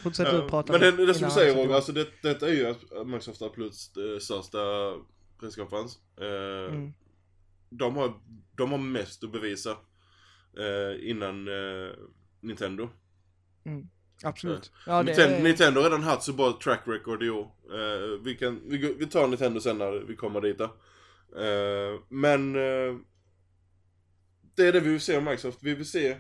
Fortsätt 0.04 0.32
du 0.32 0.50
prata. 0.50 0.72
men 0.72 0.82
det, 0.82 1.06
det 1.06 1.14
som 1.14 1.28
du 1.28 1.34
säger 1.34 1.56
Roger, 1.56 1.76
alltså 1.76 1.92
det, 1.92 2.08
detta 2.22 2.48
är 2.50 2.54
ju 2.54 2.76
Microsoft 3.06 3.42
Absoluts 3.42 3.98
eh, 3.98 4.20
största 4.20 4.58
presskonferens. 5.40 6.00
Eh, 6.22 6.74
Mm. 6.74 6.94
de, 7.70 7.96
har, 7.96 8.14
de 8.58 8.72
har 8.72 8.78
mest 8.78 9.24
att 9.24 9.32
bevisa 9.32 9.72
eh, 10.58 11.10
innan 11.10 11.48
eh, 11.48 11.92
Nintendo. 12.42 12.90
Absolut. 14.24 14.72
Ja, 14.86 15.02
Nintendo, 15.02 15.36
är, 15.36 15.44
Nintendo 15.44 15.82
har 15.82 15.90
redan 15.90 16.04
haft 16.04 16.24
så 16.24 16.34
bra 16.34 16.60
track 16.64 16.82
record 16.86 17.24
i 17.24 17.30
år. 17.30 17.52
Vi, 18.24 18.36
kan, 18.36 18.62
vi, 18.66 19.06
tar 19.06 19.28
Nintendo 19.28 19.60
sen 19.60 19.78
när 19.78 19.92
vi 19.92 20.16
kommer 20.16 20.42
dit. 20.42 20.58
då. 20.58 20.76
Men 22.10 22.54
det 24.56 24.68
är 24.68 24.74
det 24.74 24.80
vi 24.80 24.90
vill 24.90 25.02
se 25.02 25.16
av 25.16 25.24
Microsoft. 25.24 25.60
Vi 25.62 25.74
vill 25.74 25.90
se 25.90 26.18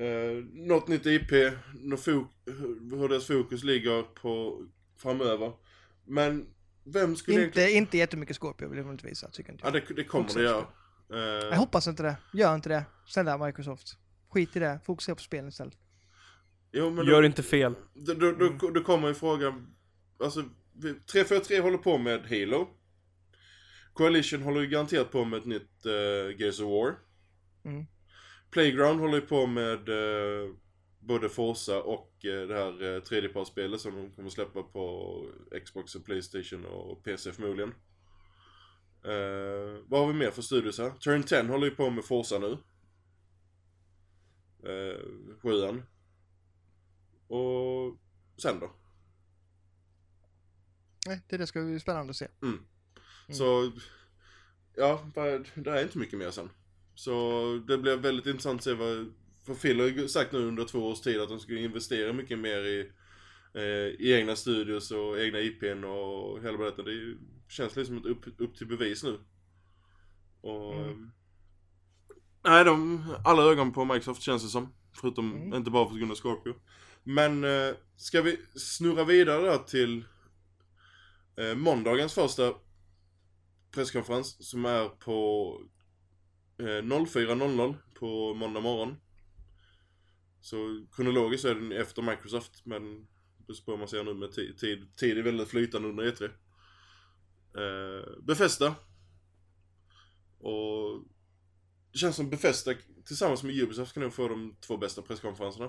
Uh, 0.00 0.44
något 0.52 0.88
nytt 0.88 1.06
IP, 1.06 1.30
hur 1.30 3.08
deras 3.08 3.26
fokus 3.26 3.64
ligger 3.64 4.02
på 4.02 4.62
framöver. 4.96 5.52
Men 6.04 6.46
vem 6.84 7.16
skulle 7.16 7.44
Inte, 7.44 7.70
inte 7.70 7.98
jättemycket 7.98 8.36
Scorpio 8.36 8.68
vill 8.68 8.78
jag 8.78 8.90
inte 8.90 9.06
visa, 9.06 9.30
tycker 9.30 9.52
inte 9.52 9.64
Ja, 9.66 9.74
jag. 9.74 9.82
det, 9.88 9.94
det 9.94 10.04
kommer 10.04 10.34
det 10.34 10.42
göra. 10.42 10.66
Eh, 11.12 11.18
Jag 11.48 11.56
hoppas 11.56 11.86
inte 11.86 12.02
det. 12.02 12.16
Gör 12.32 12.54
inte 12.54 12.68
det. 12.68 12.84
Snälla 13.06 13.46
Microsoft. 13.46 13.98
Skit 14.30 14.56
i 14.56 14.58
det. 14.58 14.80
Fokusera 14.84 15.14
på 15.16 15.22
spelen 15.22 15.48
istället. 15.48 15.78
jo, 16.72 16.90
men 16.90 17.06
Gör 17.06 17.20
då, 17.22 17.26
inte 17.26 17.42
fel. 17.42 17.74
då, 17.94 18.14
då, 18.14 18.32
då, 18.32 18.70
då 18.70 18.80
kommer 18.80 19.08
ju 19.08 19.14
frågan, 19.14 19.74
alltså, 20.24 20.44
vi- 20.82 20.94
343 20.94 21.60
håller 21.60 21.78
på 21.78 21.98
med 21.98 22.20
Halo. 22.28 22.68
Coalition 23.92 24.42
håller 24.42 24.60
ju 24.60 24.66
garanterat 24.66 25.10
på 25.12 25.24
med 25.24 25.38
ett 25.38 25.44
nytt 25.46 25.86
uh, 25.86 26.40
Gears 26.40 26.60
of 26.60 26.66
War. 26.70 26.94
Mm. 27.64 27.86
Playground 28.50 29.00
håller 29.00 29.14
ju 29.14 29.26
på 29.26 29.46
med 29.46 29.88
eh, 29.88 30.50
både 31.00 31.28
Forza 31.28 31.82
och 31.82 32.24
eh, 32.24 32.48
det 32.48 32.54
här 32.54 32.82
uh, 32.82 33.02
tredjepartsspelet 33.02 33.80
som 33.80 33.96
de 33.96 34.10
kommer 34.10 34.30
släppa 34.30 34.62
på 34.62 35.24
Xbox 35.64 35.94
och 35.94 36.04
Playstation 36.04 36.64
och 36.64 37.04
PC 37.04 37.32
förmodligen. 37.32 37.74
Uh, 39.06 39.84
vad 39.86 40.00
har 40.00 40.06
vi 40.06 40.14
mer 40.14 40.30
för 40.30 40.42
studios 40.42 40.78
här? 40.78 40.90
Turn 40.90 41.22
10 41.22 41.42
håller 41.42 41.66
ju 41.66 41.74
på 41.74 41.90
med 41.90 42.04
Forza 42.04 42.38
nu. 42.38 42.58
Uh, 44.70 45.36
sjuan. 45.42 45.82
Och 47.28 47.96
sen 48.36 48.60
då? 48.60 48.70
Nej, 51.06 51.22
det, 51.28 51.36
det 51.36 51.46
ska 51.46 51.64
bli 51.64 51.80
spännande 51.80 52.10
att 52.10 52.16
se. 52.16 52.28
Mm. 52.42 52.66
Så, 53.28 53.72
ja, 54.76 55.10
det 55.54 55.70
är 55.70 55.82
inte 55.82 55.98
mycket 55.98 56.18
mer 56.18 56.30
sen. 56.30 56.50
Så 56.98 57.42
det 57.66 57.78
blir 57.78 57.96
väldigt 57.96 58.26
intressant 58.26 58.60
att 58.60 58.64
se 58.64 58.74
vad, 58.74 59.12
för 59.46 59.54
Phil 59.54 59.80
har 59.80 60.06
sagt 60.06 60.32
nu 60.32 60.38
under 60.38 60.64
två 60.64 60.78
års 60.88 61.00
tid 61.00 61.20
att 61.20 61.28
de 61.28 61.40
ska 61.40 61.54
investera 61.58 62.12
mycket 62.12 62.38
mer 62.38 62.58
i, 62.64 62.90
eh, 63.54 64.04
i 64.06 64.12
egna 64.12 64.36
studios 64.36 64.90
och 64.90 65.20
egna 65.20 65.40
IPn 65.40 65.84
och 65.84 66.42
hela 66.42 66.58
berättelsen. 66.58 66.84
Det 66.84 66.92
är 66.92 67.16
känns 67.48 67.76
liksom 67.76 67.98
ett 67.98 68.04
upp, 68.06 68.40
upp 68.40 68.56
till 68.56 68.66
bevis 68.66 69.02
nu. 69.04 69.18
Och, 70.40 70.74
Mm. 70.74 71.10
Nej, 72.44 72.64
de, 72.64 73.04
alla 73.24 73.42
ögon 73.42 73.72
på 73.72 73.84
Microsoft 73.84 74.22
känns 74.22 74.42
det 74.42 74.48
som. 74.48 74.74
Förutom, 74.92 75.32
Mm. 75.32 75.54
inte 75.54 75.70
bara 75.70 75.88
för 75.88 75.96
grund 75.96 76.10
av 76.10 76.16
Scorpio. 76.16 76.54
Men, 77.04 77.44
eh, 77.44 77.74
ska 77.96 78.22
vi 78.22 78.36
snurra 78.54 79.04
vidare 79.04 79.42
där 79.42 79.58
till 79.58 80.04
eh, 81.36 81.54
måndagens 81.54 82.14
första 82.14 82.54
presskonferens 83.70 84.48
som 84.50 84.64
är 84.64 84.88
på 84.88 85.60
04.00 86.58 87.74
på 87.94 88.34
måndag 88.34 88.60
morgon. 88.60 88.96
Så 90.40 90.86
kronologiskt 90.92 91.44
är 91.44 91.54
den 91.54 91.72
efter 91.72 92.02
Microsoft 92.02 92.66
men 92.66 93.06
beror 93.46 93.64
på 93.64 93.76
man 93.76 93.88
ser 93.88 94.04
nu 94.04 94.14
med 94.14 94.32
tid. 94.32 94.58
Tid, 94.58 94.96
tid 94.96 95.18
är 95.18 95.22
väldigt 95.22 95.48
flytande 95.48 95.88
under 95.88 96.04
E3. 96.12 96.24
Eh, 97.54 98.22
Befästa. 98.22 98.74
Och 100.38 101.04
det 101.92 101.98
känns 101.98 102.16
som 102.16 102.30
Befästa 102.30 102.74
tillsammans 103.04 103.42
med 103.42 103.62
Ubisoft 103.62 103.94
kan 103.94 104.02
nog 104.02 104.12
få 104.12 104.28
de 104.28 104.56
två 104.60 104.76
bästa 104.76 105.02
presskonferenserna. 105.02 105.66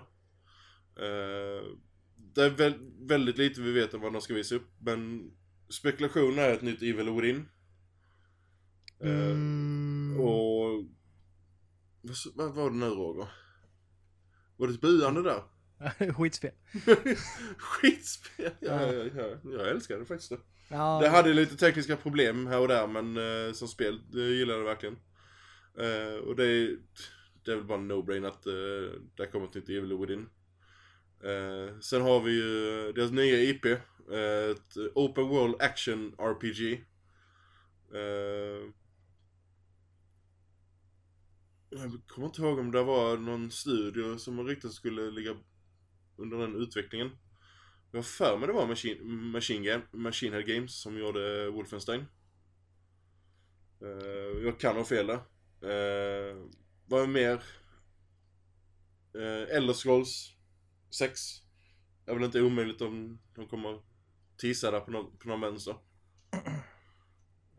Eh, 0.96 1.66
det 2.16 2.44
är 2.44 2.50
väl, 2.50 2.74
väldigt 3.00 3.38
lite 3.38 3.62
vi 3.62 3.72
vet 3.72 3.94
om 3.94 4.02
vad 4.02 4.14
de 4.14 4.22
ska 4.22 4.34
visa 4.34 4.56
upp 4.56 4.70
men 4.80 5.32
spekulationen 5.70 6.40
är 6.40 6.54
ett 6.54 6.62
nytt 6.62 6.82
Evil 6.82 7.10
Within. 7.10 7.50
Eh, 9.00 9.36
Mm. 10.10 10.20
och... 10.20 10.59
Vad, 12.34 12.54
var 12.54 12.70
det 12.70 12.76
nu 12.76 12.86
Roger? 12.86 13.28
Var 14.58 14.68
det 14.68 14.74
ett 14.74 14.82
buande 14.82 15.24
där? 15.24 15.44
Skitspel. 16.14 16.52
Skitspel! 17.58 18.52
Ja, 18.60 18.82
Ja. 18.82 18.94
ja, 18.94 19.10
ja, 19.16 19.38
jag 19.44 19.70
älskar 19.70 20.00
det 20.00 20.06
faktiskt. 20.06 20.32
Ja, 20.68 21.00
Det 21.02 21.10
hade 21.10 21.34
lite 21.34 21.58
tekniska 21.58 21.96
problem 21.96 22.48
här 22.48 22.60
och 22.60 22.68
där 22.68 22.88
men 22.88 23.18
eh, 23.18 23.54
som 23.54 23.68
spel, 23.68 24.02
det 24.12 24.22
gillar 24.22 24.54
jag 24.54 24.64
verkligen. 24.64 24.98
Eh, 25.78 26.16
och 26.16 26.36
det 26.36 26.46
är, 26.46 26.78
det 27.46 27.52
är 27.52 27.56
väl 27.56 27.66
bara 27.66 27.78
en 27.78 27.92
no-brain 27.92 28.28
att 28.28 28.48
uh, 28.48 28.92
det 29.18 29.28
kommer 29.28 29.48
ett 29.48 29.54
nytt 29.54 29.70
Evil 29.70 29.98
Within. 29.98 30.30
Eh, 31.24 31.80
sen 31.80 32.02
har 32.02 32.20
vi 32.20 32.32
ju 32.32 32.92
deras 32.92 33.12
nya 33.12 33.42
IP, 33.42 33.66
eh, 33.66 34.52
ett 34.52 34.78
Open 34.96 35.28
World 35.28 35.56
Action 35.60 36.16
RPG. 36.18 36.84
Jag 41.72 42.02
kommer 42.08 42.28
inte 42.28 42.42
ihåg 42.42 42.60
om 42.60 42.72
det 42.72 42.84
var 42.84 43.18
någon 43.18 43.52
studio 43.52 44.18
som 44.18 44.48
riktigt 44.48 44.74
skulle 44.74 45.12
ligga 45.12 45.38
under 46.18 46.38
den 46.38 46.56
utvecklingen. 46.56 47.12
Jag 47.92 47.98
har 47.98 48.04
för 48.04 48.38
mig 48.38 48.48
det 48.48 48.54
var 48.54 48.68
Machine, 48.68 49.32
Machine, 49.32 49.64
Game, 49.64 49.84
Machine 49.92 50.34
Head 50.34 50.42
Games 50.44 50.82
som 50.82 50.98
gjorde 50.98 51.46
eh, 51.46 51.54
Wolfenstein. 51.54 52.06
Uh, 53.84 54.44
jag 54.44 54.60
kan 54.60 54.76
ha 54.76 54.84
fel 54.84 55.08
där. 55.08 55.16
Uh, 55.64 56.50
vad 56.86 57.02
är 57.04 57.08
mer? 57.08 57.44
Uh, 59.16 59.56
Elder 59.56 59.74
Scrolls 59.74 60.36
6. 61.00 61.22
Det 62.06 62.12
är 62.12 62.16
väl 62.16 62.24
inte 62.24 62.42
omöjligt 62.42 62.82
om 62.82 63.20
de 63.36 63.48
kommer 63.48 63.82
tisa 64.38 64.72
där 64.72 64.80
på 64.80 64.92
någon, 64.92 65.18
på 65.18 65.28
någon 65.28 65.42
vänster. 65.42 65.76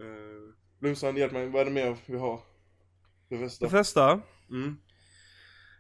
Uh, 0.01 0.55
Blomstrand, 0.79 1.19
hjälp 1.19 1.33
mig. 1.33 1.49
Vad 1.49 1.61
är 1.61 1.65
det 1.65 1.71
mer 1.71 1.97
vi 2.07 2.19
har? 2.19 2.50
Det 3.31 3.39
bästa. 3.39 3.65
Befästa? 3.67 4.21
Mm. 4.51 4.77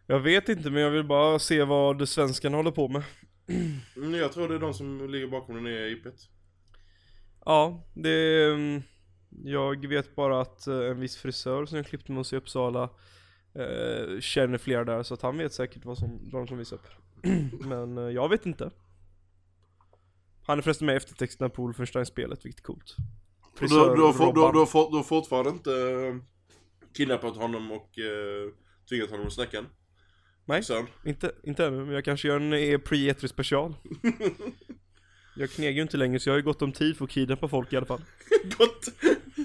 Jag 0.06 0.20
vet 0.20 0.48
inte 0.48 0.70
men 0.70 0.82
jag 0.82 0.90
vill 0.90 1.04
bara 1.04 1.38
se 1.38 1.64
vad 1.64 2.08
svenskarna 2.08 2.56
håller 2.56 2.70
på 2.70 2.88
med. 2.88 3.02
Mm, 3.96 4.14
jag 4.14 4.32
tror 4.32 4.48
det 4.48 4.54
är 4.54 4.58
de 4.58 4.74
som 4.74 5.10
ligger 5.10 5.26
bakom 5.28 5.54
den 5.54 5.64
nya 5.64 5.88
IPet. 5.88 6.14
Ja, 7.44 7.84
det... 7.94 8.44
mm, 8.52 8.82
Jag 9.44 9.86
vet 9.88 10.14
bara 10.16 10.40
att 10.40 10.66
eh, 10.66 10.74
en 10.90 11.00
viss 11.00 11.16
frisör 11.16 11.66
som 11.66 11.76
jag 11.76 11.86
klippte 11.86 12.12
med 12.12 12.20
oss 12.20 12.32
i 12.32 12.36
Uppsala 12.36 12.82
eh, 13.54 14.20
känner 14.20 14.58
flera 14.58 14.84
där 14.84 15.02
så 15.02 15.14
att 15.14 15.22
han 15.22 15.38
vet 15.38 15.52
säkert 15.52 15.84
vad, 15.84 15.98
som, 15.98 16.30
vad 16.32 16.42
de 16.42 16.46
kommer 16.46 16.58
visa 16.58 16.74
upp. 16.74 16.86
Men 17.66 17.98
eh, 17.98 18.04
jag 18.04 18.28
vet 18.28 18.46
inte. 18.46 18.70
Han 20.46 20.58
är 20.58 20.62
förresten 20.62 20.86
med 20.86 20.92
i 20.92 20.96
eftertexterna 20.96 21.48
på 21.48 21.62
Wolfenstein-spelet, 21.62 22.44
vilket 22.46 22.60
är 22.60 22.64
coolt. 22.64 22.96
Och 23.52 23.60
du, 23.60 23.66
du, 23.68 23.74
har, 23.74 23.96
du, 23.96 24.02
har- 24.02 24.32
du, 24.32 24.40
har, 24.58 24.90
du 24.90 24.96
har 24.96 25.02
fortfarande 25.02 25.50
inte 25.50 25.70
kidnappat 26.96 27.36
honom 27.36 27.72
och 27.72 27.98
uh, 27.98 28.52
tvingat 28.88 29.10
honom 29.10 29.26
att 29.26 29.32
snacka? 29.32 29.64
Nej. 30.44 30.62
Sen. 30.64 30.86
Inte, 31.04 31.32
inte 31.42 31.66
ännu, 31.66 31.84
men 31.84 31.94
jag 31.94 32.04
kanske 32.04 32.28
gör 32.28 32.36
en 32.36 32.52
eh, 32.52 32.78
pre-E3 32.78 33.26
special. 33.26 33.74
jag 35.36 35.50
knegar 35.50 35.72
ju 35.72 35.82
inte 35.82 35.96
längre 35.96 36.20
så 36.20 36.28
jag 36.28 36.34
har 36.34 36.38
ju 36.38 36.44
gott 36.44 36.62
om 36.62 36.72
tid 36.72 36.96
för 36.96 37.04
att 37.04 37.10
kidnappa 37.10 37.48
folk 37.48 37.72
i 37.72 37.76
alla 37.76 37.86
fall. 37.86 38.04
Gott! 38.58 38.88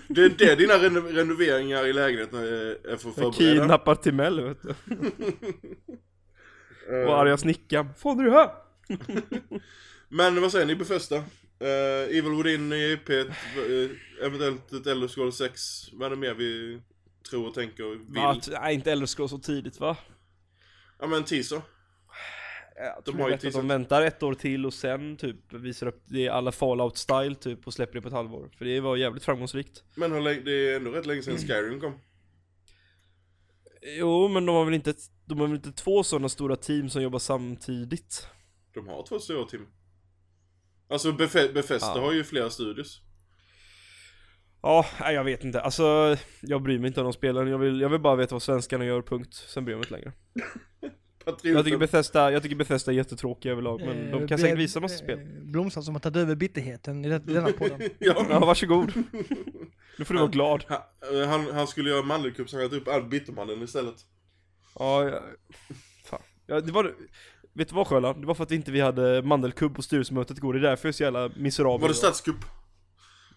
Det 0.08 0.22
är 0.22 0.30
det 0.30 0.56
dina 0.56 0.74
reno- 0.74 1.12
renoveringar 1.14 1.86
i 1.86 1.94
lägenheten 1.94 2.40
är, 2.40 2.88
är 2.88 2.98
för 2.98 3.10
att 3.10 3.18
Jag 3.18 3.34
kidnappar 3.34 3.96
Timell 3.96 4.42
vet 4.42 4.62
du. 4.62 4.74
Eh, 6.90 7.08
Och 7.08 7.20
arga 7.20 7.38
snickaren. 7.38 7.90
Fan 7.98 8.20
är 8.20 8.24
du 8.24 8.32
här? 8.32 8.50
Men 10.10 10.42
vad 10.42 10.52
säger 10.52 10.66
ni 10.66 10.76
Befästa? 10.76 11.16
Uh, 11.16 12.18
Evil 12.18 12.44
Within 12.44 12.74
i 12.74 13.00
uh, 13.10 13.92
eventuellt 14.22 14.74
ett 14.74 14.88
Elder 14.88 15.08
Scrolls 15.08 15.38
6. 15.38 15.62
Vad 15.94 16.06
är 16.06 16.10
det 16.10 16.16
mer 16.16 16.34
vi 16.34 16.82
tror 17.30 17.48
och 17.48 17.54
tänker 17.54 17.86
och 17.86 17.96
vill? 18.16 18.18
Att, 18.24 18.50
nej, 18.62 18.76
inte 18.76 18.92
Elder 18.92 19.08
Scrolls 19.08 19.32
så 19.32 19.38
tidigt 19.40 19.80
va? 19.80 19.98
Ja 21.00 21.08
men 21.08 21.24
teaser. 21.24 21.62
Jag 22.78 23.02
De 23.06 23.12
tror 23.12 23.22
har 23.22 23.30
det 23.30 23.44
ju 23.44 23.48
att 23.50 23.54
de 23.56 23.68
väntar 23.68 24.02
ett 24.02 24.24
år 24.24 24.34
till 24.34 24.66
och 24.66 24.74
sen 24.74 25.18
typ 25.18 25.54
visar 25.54 25.88
upp 25.88 26.04
det 26.06 26.20
i 26.20 26.30
alla 26.30 26.52
Fallout 26.52 26.98
style 26.98 27.36
typ 27.36 27.68
och 27.68 27.74
släpper 27.74 27.94
det 27.94 28.02
på 28.02 28.08
ett 28.08 28.14
halvår. 28.14 28.52
För 28.58 28.66
det 28.66 28.80
var 28.80 28.98
jävligt 28.98 29.24
framgångsrikt. 29.24 29.84
Men 29.96 30.12
hur 30.12 30.22
länge, 30.22 30.42
det 30.42 30.52
är 30.72 30.76
ändå 30.76 30.92
rätt 30.92 31.06
länge 31.06 31.22
sedan 31.22 31.36
Mm. 31.36 31.48
Skyrim 31.48 31.80
kom. 31.80 32.00
Jo 34.00 34.28
men 34.28 34.46
de 34.46 34.56
har 34.56 34.66
väl 34.66 34.74
inte, 34.74 34.94
de 35.26 35.40
har 35.40 35.48
väl 35.48 35.56
inte 35.56 35.72
två 35.72 36.04
sådana 36.04 36.30
stora 36.30 36.56
team 36.56 36.90
som 36.90 37.02
jobbar 37.02 37.20
samtidigt? 37.20 38.28
De 38.74 38.88
har 38.88 39.06
två 39.06 39.20
stora 39.20 39.46
team. 39.46 39.68
Alltså 40.90 41.12
Bef- 41.12 41.54
Befästa 41.54 41.92
Ja. 41.96 42.02
har 42.02 42.14
ju 42.14 42.24
flera 42.24 42.50
studios. 42.50 43.02
Ja, 44.66 44.86
jag 45.12 45.24
vet 45.24 45.44
inte. 45.44 45.62
Alltså, 45.62 46.18
jag 46.42 46.62
bryr 46.62 46.80
mig 46.80 46.88
inte 46.88 47.00
om 47.00 47.04
de 47.04 47.14
spelen. 47.14 47.48
Jag 47.48 47.58
vill, 47.58 47.82
jag 47.82 47.90
vill 47.90 48.00
bara 48.00 48.16
veta 48.16 48.36
vad 48.36 48.42
svenskarna 48.42 48.86
gör, 48.86 49.02
punkt. 49.02 49.34
Sen 49.34 49.66
bryr 49.66 49.74
jag 49.74 49.78
mig 49.80 49.84
inte 49.86 49.94
längre. 49.96 50.12
Patrioten. 51.26 51.56
Jag 51.56 51.66
tycker 51.66 51.78
Bethesda, 51.78 52.32
jag 52.32 52.44
tycker 52.44 52.56
Bethesda 52.56 52.92
är 52.92 52.96
jättetråkiga 52.96 53.52
överlag, 53.52 53.80
men 53.86 54.12
de 54.12 54.22
Eh, 54.22 54.28
kan 54.28 54.38
Ble- 54.38 54.42
säkert 54.42 54.58
visa 54.60 54.80
massa 54.80 54.98
spel. 54.98 55.20
eh, 55.20 55.26
Blomstrand 55.44 55.86
som 55.86 55.96
har 55.96 56.00
tagit 56.00 56.16
över 56.18 56.36
bitterheten 56.36 57.06
i, 57.06 57.10
denna 57.20 57.52
podden. 57.52 57.82
ja. 58.00 58.26
Ja, 58.30 58.40
varsågod. 58.40 58.94
Nu 59.98 60.06
får 60.06 60.14
du 60.14 60.20
vara 60.20 60.30
glad. 60.32 60.66
Han, 60.68 60.82
han, 61.30 61.52
han 61.56 61.68
skulle 61.68 61.90
göra 61.90 62.02
mandelkupp 62.04 62.50
så 62.50 62.58
han 62.58 62.66
upp 62.74 62.88
all 62.88 63.04
bittermannen 63.04 63.62
istället. 63.64 63.96
Ja, 64.80 65.04
jag, 65.04 65.22
fan. 66.06 66.22
Ja, 66.48 66.62
det 66.62 66.72
var, 66.72 66.94
vet 67.54 67.70
du 67.70 67.76
vad 67.76 67.88
Sjöland? 67.88 68.22
Det 68.22 68.28
var 68.28 68.34
för 68.36 68.44
att 68.44 68.52
inte 68.52 68.72
vi 68.72 68.82
hade 68.82 69.22
mandelkubb 69.22 69.76
på 69.76 69.82
styrelsemötet 69.82 70.38
igår, 70.38 70.54
det 70.54 70.60
är 70.60 70.70
därför 70.70 70.88
jag 70.88 70.92
är 70.92 70.94
så 70.98 71.04
jävla 71.04 71.30
miserabel. 71.36 71.82
Var 71.82 71.88
det 71.88 71.94
statskupp? 71.96 72.46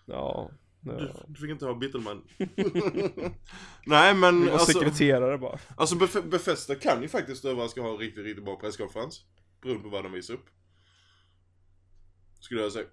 Ja. 0.07 0.51
Du, 0.81 1.12
du 1.29 1.41
fick 1.41 1.51
inte 1.51 1.66
ha 1.66 1.74
Bittelman. 1.74 2.22
Nej 3.87 4.14
men 4.14 4.51
alltså, 4.51 4.72
sekreterare 4.72 5.39
bara. 5.39 5.59
alltså 5.76 5.97
Bef- 5.97 6.29
Befesta 6.29 6.74
kan 6.74 7.03
ju 7.03 7.09
faktiskt 7.09 7.45
överraska 7.45 7.81
ha 7.83 7.91
en 7.91 7.99
riktigt, 7.99 8.24
riktigt 8.24 8.45
bra 8.45 8.57
presskonferens. 8.57 9.22
Beroende 9.62 9.83
på 9.83 9.89
vad 9.89 10.05
de 10.05 10.12
visar 10.12 10.35
upp. 10.35 10.47
Skulle 12.41 12.61
jag 12.62 12.72
säga. 12.72 12.87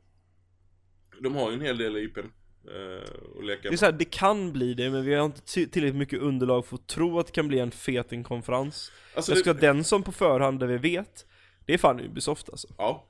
De 1.21 1.35
har 1.35 1.49
ju 1.49 1.55
en 1.55 1.61
hel 1.61 1.77
del 1.77 1.97
IPn. 1.97 2.19
Uh, 2.19 3.01
att 3.39 3.45
leka 3.45 3.61
Det 3.61 3.67
är 3.67 3.71
med. 3.71 3.79
så 3.79 3.85
här, 3.85 3.91
det 3.91 4.05
kan 4.05 4.51
bli 4.53 4.73
det, 4.73 4.89
men 4.89 5.05
vi 5.05 5.13
har 5.13 5.25
inte 5.25 5.41
tillräckligt 5.41 5.95
mycket 5.95 6.19
underlag 6.19 6.65
för 6.65 6.75
att 6.75 6.87
tro 6.87 7.19
att 7.19 7.25
det 7.25 7.31
kan 7.31 7.47
bli 7.47 7.59
en 7.59 7.71
feting-konferens. 7.71 8.91
Alltså, 9.15 9.31
Jag 9.31 9.39
ska 9.39 9.53
det, 9.53 9.59
den 9.61 9.83
som 9.83 10.03
på 10.03 10.11
förhand 10.11 10.59
där 10.59 10.67
vi 10.67 10.77
vet, 10.77 11.25
det 11.65 11.73
är 11.73 11.77
fan 11.77 11.99
Ubisoft 11.99 12.49
alltså. 12.49 12.67
ja. 12.77 13.07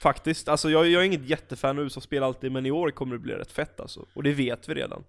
Faktiskt, 0.00 0.48
alltså 0.48 0.70
jag, 0.70 0.88
jag 0.88 1.02
är 1.02 1.06
inget 1.06 1.28
jättefan 1.28 1.78
av 1.78 1.82
Ubisoft-spel 1.84 2.22
alltid, 2.22 2.52
men 2.52 2.66
i 2.66 2.70
år 2.70 2.90
kommer 2.90 3.12
det 3.12 3.18
bli 3.18 3.34
rätt 3.34 3.52
fett 3.52 3.80
alltså. 3.80 4.06
Och 4.14 4.22
det 4.22 4.32
vet 4.32 4.68
vi 4.68 4.74
redan. 4.74 5.04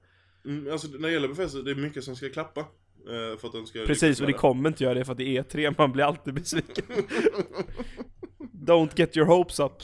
Mm, 0.46 0.72
alltså 0.72 0.88
när 0.88 1.08
det 1.08 1.14
gäller 1.14 1.28
Befesta, 1.28 1.58
det 1.62 1.72
är 1.72 1.76
mycket 1.76 2.04
som 2.04 2.16
ska 2.16 2.30
klappa. 2.30 2.60
eh, 2.60 3.38
för 3.40 3.48
att 3.48 3.54
den 3.54 3.68
ska 3.68 3.86
Precis, 3.86 4.22
och 4.22 4.28
det 4.28 4.34
kommer 4.34 4.70
inte 4.70 4.84
göra 4.84 4.94
det 4.94 5.06
för 5.06 5.12
att 5.12 5.18
det 5.18 5.38
är 5.38 5.44
E3, 5.44 5.76
man 5.78 5.92
blir 5.92 6.04
alltid 6.04 6.34
besviken. 6.34 6.86
Don't 8.66 8.90
get 8.96 9.18
your 9.18 9.28
hopes 9.28 9.60
up. 9.60 9.84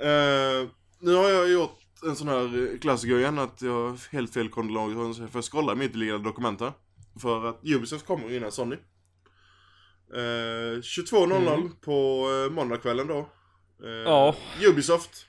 Eh, 0.00 0.68
nu 0.98 1.14
har 1.14 1.28
jag 1.28 1.50
gjort 1.50 1.78
en 2.02 2.16
sån 2.16 2.28
här 2.28 2.78
klassiker 2.78 3.18
igen, 3.18 3.38
att 3.38 3.62
jag 3.62 3.72
har 3.72 4.12
helt 4.12 4.34
fel 4.34 4.48
kronolog, 4.48 5.14
så 5.14 5.22
jag 5.22 5.30
får 5.30 5.42
scrolla 5.42 5.74
mitt 5.74 5.94
i 5.94 5.98
liggande 5.98 6.28
dokument 6.28 6.60
här. 6.60 6.72
För 7.20 7.48
att 7.48 7.60
Ubisoft 7.64 8.06
kommer 8.06 8.36
innan 8.36 8.52
Sony. 8.52 8.76
Eh, 10.14 10.78
22.00 10.80 11.54
Mm. 11.54 11.70
på 11.84 12.28
uh, 12.30 12.50
måndagskvällen 12.52 13.06
då. 13.06 13.18
Eh, 13.84 13.90
Ja. 13.90 14.36
Ubisoft. 14.68 15.26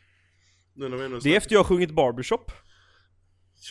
Nu 0.76 0.90
när 0.90 0.98
vi 0.98 1.06
ändå 1.06 1.20
Det 1.20 1.34
är 1.34 1.38
efter 1.38 1.54
jag 1.54 1.60
har 1.60 1.66
sjungit 1.68 1.92
Barbershop. 1.92 2.52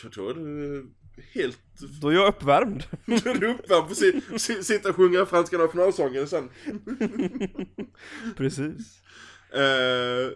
Jag 0.03 0.11
tror 0.11 0.33
du 0.33 0.89
helt... 1.33 1.59
Då 2.01 2.09
är 2.09 2.13
jag 2.13 2.27
uppvärmd. 2.27 2.83
Du 3.05 3.15
är 3.15 3.43
uppvärmd 3.43 3.91
att 3.91 3.97
si- 3.97 4.21
si- 4.37 4.63
sitta 4.63 4.89
och 4.89 4.95
sjunga 4.95 5.25
franska 5.25 5.57
nationalsången 5.57 6.27
sen. 6.27 6.49
Precis. 8.37 9.01
Eh, 9.53 10.31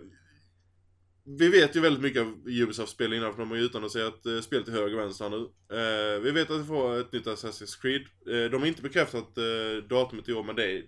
vi 1.23 1.49
vet 1.49 1.75
ju 1.75 1.79
väldigt 1.79 2.03
mycket 2.03 2.21
av 2.21 2.27
Ubisoft-spel 2.45 3.13
innan, 3.13 3.31
för 3.31 3.39
de 3.39 3.49
har 3.49 3.57
ju 3.57 3.63
utannonserat 3.63 4.25
uh, 4.25 4.41
spel 4.41 4.63
till 4.63 4.73
höger 4.73 4.95
och 4.95 5.03
vänster 5.03 5.29
nu. 5.29 5.49
Eh, 5.77 6.19
vi 6.19 6.31
vet 6.31 6.51
att 6.51 6.61
vi 6.61 6.65
får 6.65 6.99
ett 6.99 7.11
nytt 7.11 7.25
Assassin's 7.25 7.81
Creed. 7.81 8.01
Eh, 8.01 8.51
de 8.51 8.61
har 8.61 8.67
inte 8.67 8.81
bekräftat 8.81 9.35
datumet 9.89 10.29
i 10.29 10.33
år, 10.33 10.43
men 10.43 10.55
det. 10.55 10.83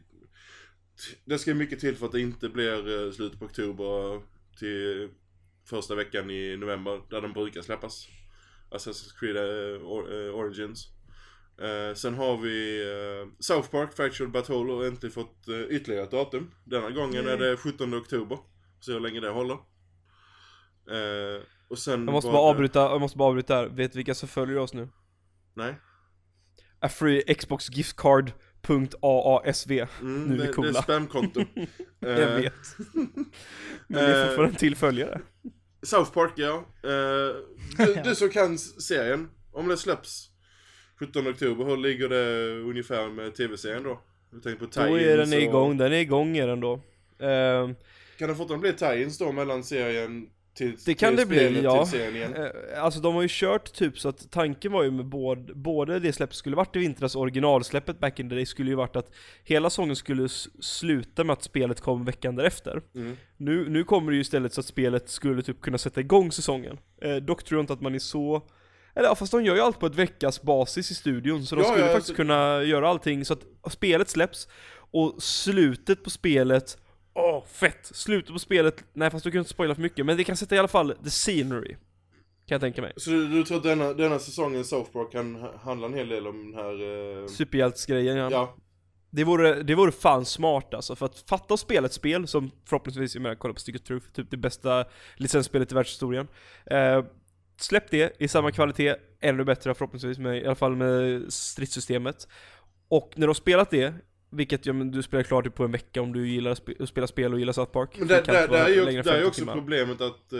Det 1.25 1.39
ska 1.39 1.53
mycket 1.53 1.79
till 1.79 1.95
för 1.95 2.05
att 2.05 2.11
det 2.11 2.21
inte 2.21 2.49
blir 2.49 3.11
slutet 3.11 3.39
på 3.39 3.45
oktober 3.45 4.21
till 4.59 5.09
första 5.65 5.95
veckan 5.95 6.31
i 6.31 6.57
november, 6.57 7.01
där 7.09 7.21
de 7.21 7.34
brukar 7.34 7.61
släppas. 7.61 8.07
Assassin's 8.73 9.19
Creed 9.19 9.38
eh, 9.38 9.81
or, 9.81 10.27
eh, 10.27 10.36
Origins. 10.36 10.88
Eh, 11.61 11.95
sen 11.95 12.13
har 12.13 12.38
vi 12.38 12.81
eh, 12.81 13.31
South 13.39 13.69
Park 13.69 13.95
Factual 13.95 14.29
Battle 14.29 14.55
och 14.55 14.86
äntligen 14.86 15.13
fått 15.13 15.47
ytterligare 15.69 16.03
ett 16.03 16.11
datum. 16.11 16.51
Denna 16.63 16.89
gången 16.89 17.27
är 17.27 17.38
det 17.38 17.57
17 17.57 17.93
oktober. 17.93 18.38
Se 18.79 18.91
hur 18.91 18.99
länge 18.99 19.19
det 19.19 19.29
håller. 19.29 19.57
Eh, 20.91 21.41
och 21.69 21.79
sen 21.79 22.05
Jag 22.05 22.11
måste 22.13 22.31
bara 22.31 22.41
avbryta, 22.41 22.79
jag 22.79 23.01
måste 23.01 23.17
bara 23.17 23.29
avbryta 23.29 23.55
här. 23.55 23.65
Vet 23.67 23.91
du 23.91 23.97
vilka 23.99 24.13
som 24.15 24.29
följer 24.29 24.57
oss 24.57 24.73
nu? 24.73 24.89
Nej. 25.53 25.75
A 26.79 26.89
free 26.89 27.34
Xbox 27.36 27.69
gift 27.69 27.95
card 27.95 28.31
.aasv 29.01 29.71
Mm, 29.71 30.23
Nu 30.25 30.34
är 30.34 30.38
vi 30.38 30.38
det, 30.38 30.47
det 30.47 30.53
coola. 30.53 30.69
är 30.69 30.73
spamkonto. 30.84 31.43
Jag 31.99 32.19
Eh, 32.19 32.36
vet 32.36 32.53
Men 32.77 33.23
det 33.88 33.99
är 33.99 34.21
eh, 34.21 34.25
fortfarande 34.27 34.53
en 34.53 34.59
till 34.59 34.75
följare 34.75 35.21
South 35.84 36.11
Park 36.13 36.31
ja. 36.36 36.65
Eh, 36.84 37.86
du, 37.86 38.01
du 38.03 38.15
som 38.15 38.29
kan 38.29 38.57
serien. 38.57 39.29
Om 39.51 39.67
det 39.67 39.77
släpps 39.77 40.29
17 40.99 41.27
oktober, 41.27 41.65
hur 41.65 41.77
ligger 41.77 42.09
det 42.09 42.49
ungefär 42.69 43.09
med 43.09 43.36
tv-serien 43.36 43.84
då? 43.84 44.01
Jag 44.31 44.43
tänker 44.43 44.65
på 44.65 44.71
Då 44.89 44.97
är 44.99 45.17
den 45.17 45.34
och- 45.34 45.39
igång, 45.41 45.77
den 45.77 45.93
är 45.93 45.97
igång 45.97 46.38
är 46.38 46.47
den 46.47 46.59
då 46.59 46.75
Kan 48.19 48.29
det 48.29 48.36
fortfarande 48.36 48.57
bli 48.57 48.71
tie-ins 48.73 49.17
då 49.19 49.31
mellan 49.31 49.63
serien 49.63 50.29
till, 50.54 50.76
Det 50.86 50.93
kan 50.93 51.16
det 51.16 51.26
bli, 51.26 51.62
ja. 51.64 51.88
eh, 51.95 52.84
Alltså 52.84 52.99
de 52.99 53.16
har 53.16 53.22
ju 53.22 53.28
kört 53.32 53.74
typ 53.74 53.99
så 53.99 54.10
att 54.10 54.32
tanken 54.32 54.72
var 54.72 54.84
ju 54.84 54.91
med 54.91 55.06
både, 55.06 55.54
både 55.54 55.99
det 55.99 56.14
släppet 56.14 56.36
skulle 56.36 56.56
varit 56.56 56.76
i 56.76 56.80
vintras 56.80 57.16
originalsläppet 57.16 57.99
back 57.99 58.20
in 58.20 58.30
the 58.30 58.36
day 58.36 58.45
skulle 58.45 58.70
ju 58.70 58.76
varit 58.76 58.95
att 58.95 59.12
hela 59.43 59.70
säsongen 59.70 59.95
skulle 59.95 60.30
sluta 60.62 61.24
med 61.24 61.34
att 61.34 61.43
spelet 61.43 61.82
kom 61.82 62.06
veckan 62.06 62.36
därefter 62.36 62.82
Mm. 62.95 63.18
Nu, 63.38 63.70
nu 63.70 63.84
kommer 63.84 64.12
det 64.12 64.16
ju 64.16 64.22
istället 64.22 64.54
så 64.54 64.60
att 64.60 64.66
spelet 64.66 65.10
skulle 65.10 65.41
typ 65.41 65.62
kunna 65.62 65.78
sätta 65.78 65.99
igång 66.01 66.32
säsongen. 66.32 66.78
Eh, 67.01 67.16
dock 67.16 67.43
tror 67.43 67.58
jag 67.58 67.64
inte 67.64 67.74
att 67.74 67.82
man 67.82 67.95
är 67.95 67.99
så... 67.99 68.41
Eller 68.95 69.08
ja, 69.08 69.16
fast 69.16 69.32
de 69.32 69.43
gör 69.45 69.56
ju 69.56 69.62
allt 69.62 69.80
på 69.80 69.86
ett 69.86 69.95
veckas 69.95 70.41
basis 70.41 70.91
i 70.91 70.95
studion, 70.95 71.45
så 71.45 71.56
de 71.56 71.62
Ja, 71.62 71.68
skulle 71.68 71.86
ja, 71.86 71.93
faktiskt 71.93 72.10
alltså- 72.10 72.16
kunna 72.16 72.64
göra 72.64 72.89
allting 72.89 73.26
så 73.26 73.34
att 73.34 73.74
spelet 73.74 74.10
släpps, 74.10 74.47
och 74.91 75.24
slutet 75.24 76.04
på 76.04 76.10
spelet, 76.10 76.78
åh 77.14 77.45
fett! 77.45 77.86
Slutet 77.86 78.34
på 78.34 78.39
spelet, 78.39 78.84
nej 78.93 79.11
fast 79.11 79.24
du 79.24 79.32
kan 79.32 79.39
inte 79.39 79.51
spoila 79.51 79.76
för 79.76 79.82
mycket, 79.82 80.05
men 80.05 80.18
det 80.18 80.24
kan 80.24 80.38
sätta 80.38 80.55
i 80.55 80.59
alla 80.59 80.68
fall 80.68 80.95
the 81.03 81.09
scenery. 81.09 81.76
Kan 82.45 82.55
jag 82.55 82.61
tänka 82.61 82.82
mig. 82.82 82.93
Så 82.95 83.09
du, 83.09 83.28
du 83.28 83.43
tror 83.43 83.57
att 83.57 83.64
denna, 83.64 83.93
denna 83.93 84.20
säsongen 84.20 84.66
South 84.66 84.91
Park 84.91 85.11
kan 85.11 85.36
ha- 85.36 85.57
handla 85.57 85.88
en 85.88 85.93
hel 85.93 86.07
del 86.09 86.28
om 86.28 86.51
den 86.51 86.64
här... 86.64 86.74
Eh, 87.22 87.28
Superhjältesgrejen 87.28 88.18
ja. 88.18 88.32
ja. 88.32 88.55
Det 89.09 89.24
vore, 89.24 89.64
det 89.64 89.76
vore 89.76 89.91
fan 89.91 90.26
smart 90.26 90.74
alltså, 90.74 90.95
för 90.95 91.05
att 91.05 91.20
fatta 91.30 91.53
och 91.53 91.59
spela 91.59 91.86
ett 91.86 91.93
spel 91.93 92.28
som 92.28 92.51
förhoppningsvis, 92.66 93.16
jag 93.16 93.22
menar 93.22 93.36
kolla 93.36 93.53
på 93.53 93.59
Stick 93.59 93.76
of 93.76 93.82
Truth, 93.82 94.11
typ 94.11 94.32
det 94.32 94.38
bästa 94.38 94.86
licensspelet 95.16 95.72
i 95.72 95.76
världshistorien. 95.76 96.28
Eh, 96.66 97.03
släpp 97.57 97.91
det 97.91 98.16
i 98.20 98.28
samma 98.28 98.51
kvalitet, 98.51 98.95
ännu 99.22 99.43
bättre 99.43 99.74
förhoppningsvis, 99.74 100.18
med, 100.18 100.41
i 100.41 100.45
alla 100.45 100.55
fall 100.55 100.76
med 100.76 101.34
stridssystemet. 101.34 102.28
Och 102.88 103.14
när 103.16 103.28
du 103.28 103.30
har 103.30 103.34
spelat 103.34 103.70
det, 103.70 103.93
vilket 104.36 104.65
ja, 104.65 104.73
men 104.73 104.91
du 104.91 105.03
spelar 105.03 105.23
klart 105.23 105.43
det 105.43 105.51
på 105.51 105.63
en 105.63 105.71
vecka 105.71 106.01
om 106.01 106.13
du 106.13 106.27
gillar 106.27 106.51
att 106.51 106.61
spe- 106.65 106.84
att 106.84 106.89
spela 106.89 107.07
spel 107.07 107.34
och 107.34 107.39
gillar 107.39 107.53
South 107.53 107.71
Park. 107.71 107.89
Men 107.99 108.07
Det 108.07 108.13
där, 108.21 108.34
där, 108.34 108.47
där 108.47 108.65
är 108.65 108.69
ju 108.69 108.75
där 108.75 108.88
är 108.88 108.91
ju 108.91 109.03
50 109.03 109.25
också 109.27 109.39
timmar. 109.41 109.53
problemet 109.53 110.01
att 110.01 110.34
eh, 110.34 110.39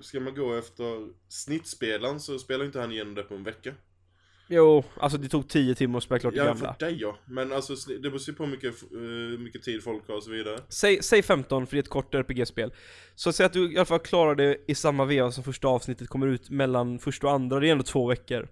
ska 0.00 0.20
man 0.20 0.34
gå 0.34 0.54
efter 0.54 1.08
snittspelaren 1.28 2.20
så 2.20 2.38
spelar 2.38 2.64
inte 2.64 2.80
han 2.80 2.92
igenom 2.92 3.14
det 3.14 3.22
på 3.22 3.34
en 3.34 3.44
vecka. 3.44 3.72
Jo, 4.48 4.84
alltså 4.96 5.18
det 5.18 5.28
tog 5.28 5.48
10 5.48 5.74
timmar 5.74 5.96
att 5.96 6.02
spela 6.02 6.20
klart 6.20 6.34
det 6.34 6.38
Ja, 6.38 6.44
gamla. 6.44 6.74
för 6.78 6.86
dig 6.86 6.96
ja. 7.00 7.18
Men 7.24 7.52
alltså 7.52 7.74
det 7.88 7.98
beror 8.10 8.20
ju 8.28 8.32
på 8.34 8.44
hur 8.44 8.50
mycket, 8.50 8.82
eh, 8.92 9.40
mycket 9.40 9.62
tid 9.62 9.82
folk 9.84 10.08
har 10.08 10.14
och 10.16 10.22
så 10.22 10.30
vidare. 10.30 10.58
Säg, 10.68 11.02
säg 11.02 11.22
15 11.22 11.66
för 11.66 11.76
det 11.76 11.78
är 11.78 11.82
ett 11.82 11.88
kort 11.88 12.14
RPG-spel. 12.14 12.72
Så 13.14 13.32
säg 13.32 13.46
att 13.46 13.52
du 13.52 13.72
i 13.72 13.76
alla 13.76 13.84
fall 13.84 13.98
klarar 13.98 14.34
det 14.34 14.56
i 14.66 14.74
samma 14.74 15.04
veva 15.04 15.32
som 15.32 15.44
första 15.44 15.68
avsnittet 15.68 16.08
kommer 16.08 16.26
ut 16.26 16.50
mellan 16.50 16.98
första 16.98 17.26
och 17.26 17.32
andra, 17.32 17.60
det 17.60 17.68
är 17.68 17.72
ändå 17.72 17.84
två 17.84 18.06
veckor. 18.08 18.48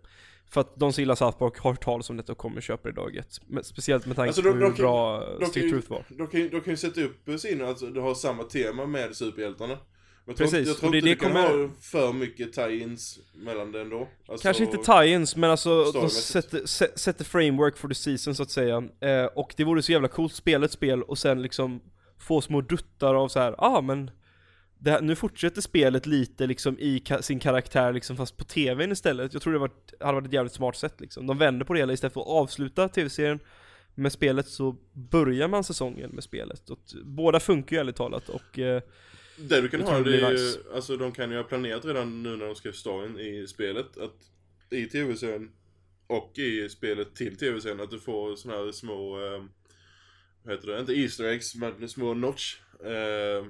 För 0.51 0.61
att 0.61 0.77
de 0.77 0.93
som 0.93 1.03
gillar 1.03 1.15
South 1.15 1.39
Park 1.39 1.59
har 1.59 1.71
hört 1.71 1.85
talas 1.85 2.11
om 2.11 2.17
detta 2.17 2.33
och 2.33 2.39
kommer 2.39 2.61
köpa 2.61 2.89
det 2.89 2.95
dag 2.95 3.17
ett. 3.17 3.41
Men 3.47 3.65
Speciellt 3.65 4.07
med 4.07 4.17
tanke 4.17 4.29
Alltså, 4.29 4.43
på 4.43 4.49
de- 4.49 4.55
hur 4.55 4.61
de 4.61 4.67
kan- 4.73 4.77
bra 4.83 5.21
de 5.33 5.39
kan 5.41 5.49
Stick 5.49 5.71
Truth 5.71 5.91
var. 5.91 6.05
De 6.09 6.27
kan, 6.27 6.41
ju- 6.41 6.49
de 6.49 6.61
kan 6.61 6.73
ju 6.73 6.77
sätta 6.77 7.01
upp 7.01 7.41
sin, 7.41 7.63
alltså 7.65 7.87
du 7.87 8.01
har 8.01 8.15
samma 8.15 8.43
tema 8.45 8.87
med 8.87 9.17
superhjältarna. 9.17 9.79
Men 10.25 10.33
jag 10.33 10.37
tror, 10.37 10.47
Precis, 10.47 10.69
jag 10.69 10.77
tror 10.77 10.91
det- 10.93 10.99
inte 10.99 11.09
det 11.11 11.15
kan 11.17 11.33
kommer- 11.33 11.63
ha 11.65 11.71
för 11.81 12.13
mycket 12.13 12.53
tie-ins 12.53 13.19
mellan 13.35 13.73
det 13.73 13.81
ändå. 13.81 14.09
Alltså, 14.29 14.43
Kanske 14.43 14.65
inte 14.65 14.77
tie-ins, 14.77 15.37
men 15.37 15.51
alltså 15.51 15.93
de 15.93 16.11
sätter, 16.11 16.59
sä- 16.61 16.97
sätter 16.99 17.25
framework 17.25 17.77
for 17.77 17.89
the 17.89 17.95
season 17.95 18.35
så 18.35 18.43
att 18.43 18.51
säga. 18.51 18.77
Eh, 19.01 19.25
och 19.25 19.55
det 19.57 19.65
vore 19.65 19.83
så 19.83 19.93
jävla 19.93 20.09
coolt, 20.09 20.33
spela 20.35 20.65
ett 20.65 20.73
spel 20.73 21.03
och 21.03 21.19
sen 21.19 21.43
liksom 21.43 21.81
få 22.19 22.41
små 22.41 22.61
duttar 22.61 23.15
av 23.15 23.29
så 23.29 23.39
här, 23.39 23.55
ah 23.59 23.81
men 23.81 24.07
det 24.07 24.13
här, 24.91 25.01
nu 25.01 25.17
fortsätter 25.17 25.61
spelet 25.61 26.07
lite 26.07 26.47
liksom 26.47 26.79
i 26.79 26.99
ka- 26.99 27.21
sin 27.23 27.39
karaktär 27.41 27.93
liksom 27.93 28.17
fast 28.17 28.37
på 28.37 28.45
tvn 28.45 28.93
istället. 28.93 29.33
Jag 29.33 29.43
tror 29.43 29.53
det 29.53 29.59
var, 29.59 29.71
hade 30.01 30.13
varit 30.15 30.27
ett 30.27 30.33
jävligt 30.33 30.53
smart 30.53 30.77
sätt 30.77 31.01
liksom. 31.01 31.27
De 31.27 31.39
vänder 31.39 31.65
på 31.67 31.73
det 31.73 31.79
hela 31.81 31.93
istället 31.93 32.13
för 32.13 32.21
att 32.21 32.27
avsluta 32.27 32.89
tv-serien 32.89 33.39
med 33.95 34.13
spelet 34.13 34.49
så 34.49 34.77
börjar 34.93 35.49
man 35.49 35.65
säsongen 35.65 36.11
med 36.11 36.25
spelet. 36.25 36.71
Och 36.71 36.81
båda 37.05 37.41
funkar 37.41 37.77
ju 37.77 37.81
ärligt 37.81 37.97
talat 37.97 38.29
och 38.29 38.59
eh, 38.59 38.83
Det 39.37 39.61
du 39.61 39.69
kan 39.69 39.81
Jag 39.81 39.87
ha, 39.87 39.99
det 39.99 40.11
det 40.11 40.27
är 40.27 40.31
ju, 40.31 40.33
nice. 40.33 40.59
alltså 40.75 40.97
de 40.97 41.13
kan 41.13 41.31
ju 41.31 41.37
ha 41.37 41.45
planerat 41.45 41.85
redan 41.85 42.23
nu 42.23 42.37
när 42.37 42.47
de 42.47 42.55
skrev 42.55 42.73
storyn 42.73 43.19
i 43.19 43.47
spelet, 43.47 43.99
att 43.99 44.15
i 44.71 44.87
tv-serien 44.87 45.51
och 46.07 46.39
i 46.39 46.69
spelet 46.69 47.15
till 47.15 47.37
tv-serien, 47.37 47.81
att 47.81 47.91
du 47.91 47.99
får 48.01 48.37
såna 48.37 48.55
här 48.55 48.73
små, 48.73 49.17
eh, 49.27 49.43
vad 50.43 50.55
heter 50.55 50.69
det, 50.69 50.81
inte 50.81 50.93
Easter 50.93 51.25
eggs, 51.25 51.55
men 51.55 51.89
små 51.89 52.15
notch. 52.15 52.57
Eh, 52.85 53.47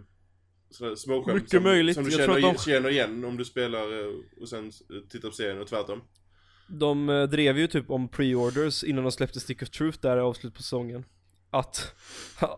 sådana 0.73 0.97
små 0.97 1.23
skämt 1.23 1.35
Mycket 1.35 1.51
som, 1.51 1.63
möjligt. 1.63 1.95
som 1.95 2.05
du 2.05 2.11
känner, 2.11 2.41
de- 2.41 2.59
känner 2.59 2.91
igen 2.91 3.25
om 3.25 3.37
du 3.37 3.45
spelar 3.45 4.01
eh, 4.01 4.15
och 4.41 4.49
sen 4.49 4.71
tittar 5.11 5.29
på 5.29 5.35
serien 5.35 5.61
och 5.61 5.67
tvärtom. 5.69 6.01
De 6.69 7.09
eh, 7.09 7.23
drev 7.23 7.59
ju 7.59 7.67
typ 7.67 7.91
om 7.91 8.09
pre-orders 8.09 8.85
innan 8.85 9.05
de 9.05 9.13
släppte 9.13 9.41
Stick 9.41 9.63
of 9.63 9.71
Truth 9.71 9.99
där 10.01 10.17
i 10.17 10.21
avslut 10.21 10.55
på 10.55 10.63
säsongen. 10.63 11.05
Att, 11.55 11.95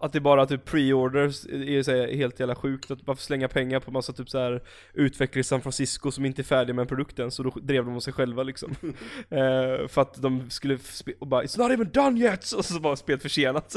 att 0.01 0.13
det 0.13 0.21
bara 0.21 0.47
typ 0.47 0.65
pre-orders 0.69 1.47
är 1.47 1.83
så 1.83 2.07
helt 2.07 2.41
jävla 2.41 2.55
sjukt 2.55 2.91
att 2.91 3.03
bara 3.03 3.17
slänga 3.17 3.49
pengar 3.49 3.81
på 3.81 3.91
massa 3.91 4.13
typ 4.13 4.31
så 4.31 4.39
här 4.39 4.63
utvecklare 4.95 5.41
i 5.41 5.45
San 5.45 5.63
Francisco 5.63 6.11
som 6.11 6.25
inte 6.25 6.43
är 6.43 6.45
färdiga 6.45 6.75
med 6.75 6.89
produkten 6.89 7.31
så 7.31 7.43
då 7.43 7.51
drev 7.51 7.85
de 7.85 7.95
om 7.95 8.01
sig 8.01 8.13
själva 8.13 8.43
liksom. 8.43 8.71
eh, 9.29 9.89
för 9.89 9.99
att 9.99 10.23
de 10.23 10.51
skulle 10.51 10.77
spe- 10.77 11.15
och 11.19 11.27
bara 11.27 11.43
'It's 11.43 11.59
not 11.59 11.71
even 11.71 11.91
done 11.91 12.21
yet' 12.21 12.53
och 12.57 12.65
så 12.65 12.79
var 12.79 12.97
spelet 12.97 13.23
försenat. 13.23 13.77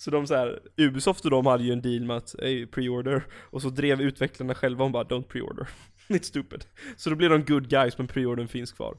Så 0.00 0.10
de 0.10 0.26
så 0.26 0.34
här, 0.34 0.60
Ubisoft 0.76 1.24
och 1.24 1.30
de 1.30 1.46
hade 1.46 1.64
ju 1.64 1.72
en 1.72 1.82
deal 1.82 2.04
med 2.04 2.16
att, 2.16 2.34
hey, 2.38 2.66
pre-order, 2.66 3.22
och 3.50 3.62
så 3.62 3.70
drev 3.70 4.00
utvecklarna 4.00 4.54
själva 4.54 4.84
om 4.84 4.92
bara 4.92 5.04
'Don't 5.04 5.26
pre-order' 5.26 5.68
It's 6.08 6.22
stupid. 6.22 6.64
Så 6.96 7.10
då 7.10 7.16
blir 7.16 7.28
de 7.28 7.44
good 7.44 7.68
guys 7.68 7.98
men 7.98 8.06
preordern 8.06 8.48
finns 8.48 8.72
kvar. 8.72 8.96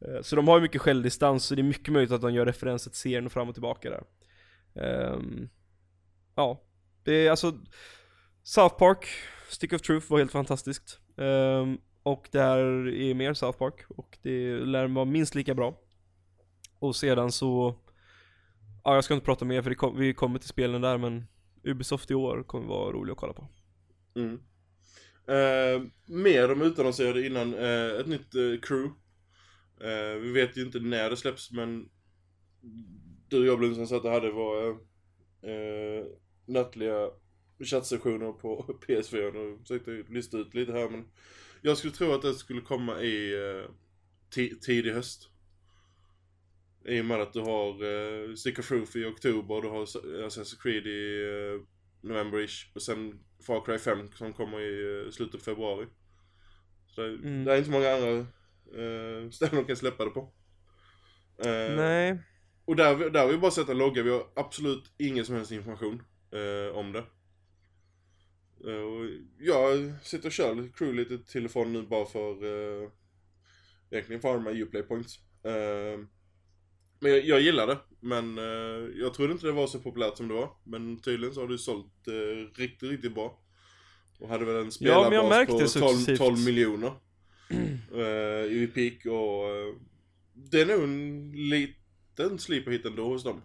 Eh, 0.00 0.22
så 0.22 0.36
de 0.36 0.48
har 0.48 0.56
ju 0.56 0.62
mycket 0.62 0.80
självdistans 0.80 1.44
så 1.44 1.54
det 1.54 1.60
är 1.60 1.64
mycket 1.64 1.92
möjligt 1.92 2.12
att 2.12 2.20
de 2.20 2.34
gör 2.34 2.46
referenser 2.46 2.90
till 2.90 3.00
serien 3.00 3.26
och 3.26 3.32
fram 3.32 3.48
och 3.48 3.54
tillbaka 3.54 3.90
där. 3.90 4.04
Um, 5.12 5.48
ja, 6.34 6.62
det 7.04 7.26
är 7.26 7.30
alltså 7.30 7.52
South 8.42 8.76
Park, 8.76 9.06
Stick 9.48 9.72
of 9.72 9.80
Truth 9.80 10.10
var 10.10 10.18
helt 10.18 10.32
fantastiskt. 10.32 11.00
Um, 11.16 11.78
och 12.02 12.28
det 12.32 12.40
här 12.40 12.88
är 12.88 13.14
mer 13.14 13.34
South 13.34 13.58
Park 13.58 13.84
och 13.88 14.18
det 14.22 14.56
lär 14.56 14.88
vara 14.88 15.04
minst 15.04 15.34
lika 15.34 15.54
bra. 15.54 15.78
Och 16.78 16.96
sedan 16.96 17.32
så, 17.32 17.78
ja 18.84 18.94
jag 18.94 19.04
ska 19.04 19.14
inte 19.14 19.26
prata 19.26 19.44
mer 19.44 19.62
för 19.62 19.70
det 19.70 19.76
kom, 19.76 19.98
vi 19.98 20.14
kommer 20.14 20.38
till 20.38 20.48
spelen 20.48 20.82
där 20.82 20.98
men 20.98 21.26
Ubisoft 21.64 22.10
i 22.10 22.14
år 22.14 22.42
kommer 22.42 22.66
vara 22.66 22.92
rolig 22.92 23.12
att 23.12 23.18
kolla 23.18 23.32
på. 23.32 23.48
Mm. 24.14 24.40
Eh, 25.26 25.82
mer 26.06 26.48
de 26.48 26.62
utannonserade 26.62 27.26
innan, 27.26 27.54
eh, 27.54 28.00
ett 28.00 28.06
nytt 28.06 28.34
eh, 28.34 28.60
crew. 28.62 28.94
Eh, 29.80 30.20
vi 30.20 30.32
vet 30.32 30.56
ju 30.56 30.62
inte 30.62 30.80
när 30.80 31.10
det 31.10 31.16
släpps 31.16 31.52
men 31.52 31.88
du 33.28 33.40
och 33.40 33.46
jag 33.46 33.58
blev 33.58 33.86
sa 33.86 33.96
att 33.96 34.02
det 34.02 34.10
hade 34.10 34.30
var 34.30 34.68
eh, 35.42 36.06
nattliga 36.46 37.10
chattsessioner 37.64 38.32
på 38.32 38.78
PS4 38.86 39.36
och 39.36 39.60
försökte 39.60 40.04
lista 40.08 40.38
ut 40.38 40.54
lite 40.54 40.72
här 40.72 40.88
men 40.88 41.04
jag 41.62 41.78
skulle 41.78 41.92
tro 41.92 42.12
att 42.12 42.22
det 42.22 42.34
skulle 42.34 42.60
komma 42.60 43.00
i 43.00 43.34
eh, 43.34 43.70
tidig 44.60 44.92
höst. 44.92 45.30
I 46.86 47.00
och 47.00 47.04
med 47.04 47.20
att 47.20 47.32
du 47.32 47.40
har 47.40 47.68
eh, 47.84 48.34
Stick 48.34 48.58
of 48.58 48.68
Truth 48.68 48.96
i 48.96 49.04
oktober, 49.04 49.62
du 49.62 49.68
har 49.68 49.84
Assassin's 50.26 50.62
Creed 50.62 50.86
i 50.86 51.22
eh, 51.22 51.60
november-ish 52.08 52.66
och 52.74 52.82
sen 52.82 53.20
Far 53.46 53.64
Cry 53.64 53.78
5 53.78 54.12
som 54.12 54.32
kommer 54.32 54.60
i 54.60 55.04
eh, 55.06 55.10
slutet 55.10 55.40
på 55.40 55.44
februari. 55.44 55.86
Så 56.86 57.00
det, 57.00 57.08
Mm. 57.08 57.44
det 57.44 57.52
är 57.52 57.58
inte 57.58 57.70
många 57.70 57.90
andra 57.90 58.10
eh, 58.18 59.30
ställen 59.30 59.56
de 59.56 59.64
kan 59.64 59.76
släppa 59.76 60.04
det 60.04 60.10
på. 60.10 60.32
Eh, 61.38 61.76
Nej. 61.76 62.18
och 62.64 62.76
där, 62.76 63.10
där 63.10 63.20
har 63.20 63.32
vi 63.32 63.38
bara 63.38 63.50
sett 63.50 63.68
en 63.68 63.78
logga, 63.78 64.02
vi 64.02 64.10
har 64.10 64.26
absolut 64.36 64.92
ingen 64.98 65.24
som 65.24 65.34
helst 65.34 65.52
information 65.52 66.02
eh, 66.32 66.76
om 66.76 66.92
det. 66.92 67.04
Och 68.64 69.06
jag 69.38 69.92
sitter 70.02 70.26
och 70.28 70.32
kör 70.32 70.72
crew 70.76 70.92
lite 70.92 71.48
från 71.48 71.72
nu 71.72 71.82
bara 71.82 72.06
för 72.06 72.30
eh, 72.30 72.90
egentligen 73.90 74.22
för 74.22 74.38
här 74.38 74.62
Uplay 74.62 74.82
points. 74.82 75.18
Men 77.04 77.12
jag, 77.12 77.24
jag 77.24 77.40
gillar 77.40 77.66
det, 77.66 77.78
men 78.00 78.38
eh, 78.38 78.90
jag 79.00 79.14
trodde 79.14 79.32
inte 79.32 79.46
det 79.46 79.52
var 79.52 79.66
så 79.66 79.78
populärt 79.78 80.16
som 80.16 80.28
det 80.28 80.34
var. 80.34 80.50
Men 80.64 81.00
tydligen 81.00 81.34
så 81.34 81.40
har 81.40 81.48
det 81.48 81.58
sålt 81.58 82.08
eh, 82.08 82.60
riktigt, 82.60 82.90
riktigt 82.90 83.14
bra. 83.14 83.38
Och 84.20 84.28
hade 84.28 84.44
väl 84.44 84.56
en 84.56 84.64
Ja, 84.64 84.70
spelarbas 84.70 85.30
märkte 85.30 85.52
på 85.52 85.58
12, 85.58 85.66
successivt. 85.68 86.18
12 86.18 86.38
miljoner. 86.44 86.92
eh, 87.94 88.52
I 88.52 88.70
peak 88.74 89.06
och 89.06 89.48
eh, 89.48 89.74
det 90.32 90.60
är 90.60 90.66
nog 90.66 90.84
en 90.84 91.32
liten 91.32 92.38
sleeper 92.38 92.70
hit 92.70 92.86
ändå 92.86 93.04
hos 93.04 93.24
dem. 93.24 93.42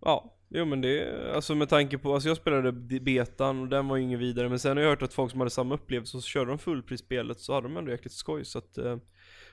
Ja, 0.00 0.38
jo 0.48 0.64
men 0.64 0.80
det, 0.80 1.32
alltså 1.34 1.54
med 1.54 1.68
tanke 1.68 1.98
på, 1.98 2.14
alltså 2.14 2.28
jag 2.28 2.36
spelade 2.36 2.72
betan 3.00 3.60
och 3.60 3.68
den 3.68 3.88
var 3.88 3.96
ju 3.96 4.02
ingen 4.02 4.18
vidare 4.18 4.48
men 4.48 4.58
sen 4.58 4.76
har 4.76 4.84
jag 4.84 4.90
hört 4.90 5.02
att 5.02 5.14
folk 5.14 5.30
som 5.30 5.40
hade 5.40 5.50
samma 5.50 5.74
upplevelse 5.74 6.16
och 6.16 6.22
så 6.22 6.28
körde 6.28 6.50
de 6.50 6.58
fullprisspelet 6.58 7.40
så 7.40 7.54
hade 7.54 7.68
de 7.68 7.76
ändå 7.76 7.90
jäkligt 7.90 8.12
skoj 8.12 8.44
så 8.44 8.58
att 8.58 8.78
eh, 8.78 8.96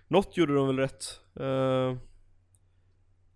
Något 0.08 0.38
gjorde 0.38 0.56
de 0.56 0.68
väl 0.68 0.78
rätt. 0.78 1.20
Eh, 1.40 1.98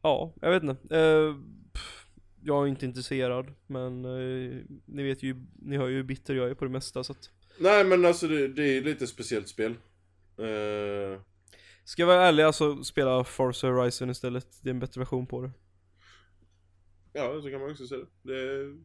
ja, 0.01 0.33
jag 0.41 0.51
vet 0.51 0.63
inte. 0.63 0.97
Eh, 0.97 1.35
pff, 1.73 2.05
jag 2.43 2.63
är 2.63 2.67
inte 2.67 2.85
intresserad 2.85 3.53
men 3.67 4.05
eh, 4.05 4.61
ni 4.85 5.03
vet 5.03 5.23
ju, 5.23 5.35
ni 5.61 5.77
hör 5.77 5.87
ju 5.87 5.95
hur 5.95 6.03
bitter 6.03 6.35
jag 6.35 6.49
är 6.49 6.53
på 6.53 6.65
det 6.65 6.71
mesta 6.71 7.03
så 7.03 7.11
att 7.11 7.29
Nej 7.59 7.83
men 7.83 8.05
alltså 8.05 8.27
det, 8.27 8.47
det 8.47 8.77
är 8.77 8.81
lite 8.81 9.07
speciellt 9.07 9.47
spel. 9.49 9.71
Eh, 10.37 11.21
Ska 11.83 12.01
jag 12.01 12.07
vara 12.07 12.25
ärlig 12.27 12.43
alltså, 12.43 12.83
spela 12.83 13.23
Forza 13.23 13.67
Horizon 13.67 14.09
istället. 14.09 14.47
Det 14.61 14.69
är 14.69 14.73
en 14.73 14.79
bättre 14.79 14.99
version 15.01 15.27
på 15.27 15.41
det. 15.41 15.51
ja, 17.13 17.41
så 17.43 17.49
kan 17.49 17.59
man 17.61 17.71
också 17.71 17.87
säga 17.87 18.05
det. 18.21 18.63
det. 18.63 18.77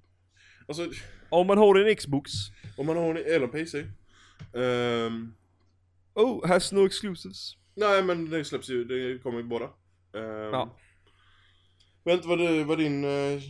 Alltså, 0.69 0.91
Om 1.31 1.47
man 1.47 1.59
har 1.59 1.75
en 1.75 1.97
Xbox. 1.97 2.31
om 2.77 2.87
man 2.87 2.97
har 2.97 3.11
en 3.11 3.17
eller 3.17 3.47
PC. 3.47 3.87
ehm, 4.55 5.35
Oh, 6.15 6.47
has 6.49 6.73
no 6.73 6.87
exclusives. 6.87 7.57
nej 7.75 8.03
men 8.03 8.31
det 8.31 8.45
släpps 8.45 8.69
ju, 8.71 8.85
det 8.85 9.19
kommer 9.23 9.39
ju 9.39 9.45
båda. 9.45 9.65
Um, 9.65 10.23
Ja. 10.53 10.77
Jag 12.07 12.13
vet 12.13 12.25
inte 12.25 12.29
vad, 12.29 12.39
du, 12.39 12.65
vad 12.65 12.79
din 12.79 13.05
uh, 13.05 13.41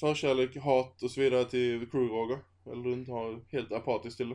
förkärlek, 0.00 0.56
hat 0.56 1.02
och 1.02 1.10
så 1.10 1.20
vidare 1.20 1.44
till 1.44 1.80
The 1.80 1.86
Crew 1.86 2.14
Roger? 2.14 2.38
Eller 2.66 2.82
du 2.84 2.92
inte 2.92 3.12
har 3.12 3.40
helt 3.52 3.72
apatisk 3.72 4.16
till 4.16 4.28
det? 4.28 4.34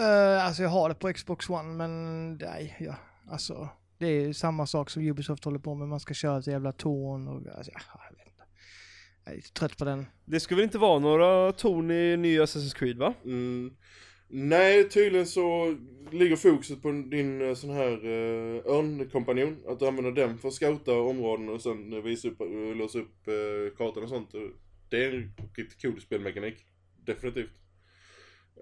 Uh, 0.00 0.46
alltså 0.46 0.62
jag 0.62 0.70
har 0.70 0.88
det 0.88 0.94
på 0.94 1.12
Xbox 1.12 1.50
One, 1.50 1.68
men 1.68 2.34
nej, 2.34 2.76
ja, 2.80 2.94
alltså. 3.30 3.68
Det 3.98 4.06
är 4.06 4.26
ju 4.26 4.34
samma 4.34 4.66
sak 4.66 4.90
som 4.90 5.02
Ubisoft 5.02 5.44
håller 5.44 5.58
på 5.58 5.74
med, 5.74 5.88
man 5.88 6.00
ska 6.00 6.14
köra 6.14 6.42
till 6.42 6.52
jävla 6.52 6.72
torn 6.72 7.28
och 7.28 7.56
alltså, 7.56 7.72
ja, 7.74 8.00
jag 8.10 8.16
vet 8.16 8.26
inte. 8.26 8.44
Jag 9.24 9.32
är 9.32 9.36
lite 9.36 9.52
trött 9.52 9.78
på 9.78 9.84
den. 9.84 10.06
Det 10.24 10.40
ska 10.40 10.54
väl 10.54 10.64
inte 10.64 10.78
vara 10.78 10.98
några 10.98 11.52
ton 11.52 11.90
i 11.90 12.16
nya 12.16 12.44
Assassin's 12.44 12.76
Creed 12.76 12.98
va? 12.98 13.14
Mm, 13.24 13.76
nej, 14.28 14.88
tydligen 14.88 15.26
så 15.26 15.76
ligger 16.12 16.36
fokuset 16.36 16.82
på 16.82 16.90
din 16.90 17.48
eh, 17.48 17.54
sån 17.54 17.70
här 17.70 18.06
uh, 18.06 18.62
örnkompanjon. 18.66 19.56
Att 19.68 19.78
du 19.78 19.86
använder 19.86 20.12
den 20.12 20.38
för 20.38 20.48
att 20.48 20.54
scouta 20.54 20.92
områden 20.92 21.48
och 21.48 21.62
sen 21.62 21.92
eh, 21.92 22.02
visa 22.02 22.28
upp, 22.28 22.40
uh, 22.40 22.76
låsa 22.76 22.98
upp 22.98 23.28
uh, 23.28 23.76
kartan 23.76 24.02
och 24.02 24.08
sånt. 24.08 24.30
Det 24.90 25.04
är 25.04 25.12
en 25.14 25.32
riktigt 25.56 25.82
cool 25.82 26.00
spelmekanik. 26.00 26.66
Definitivt. 27.06 27.50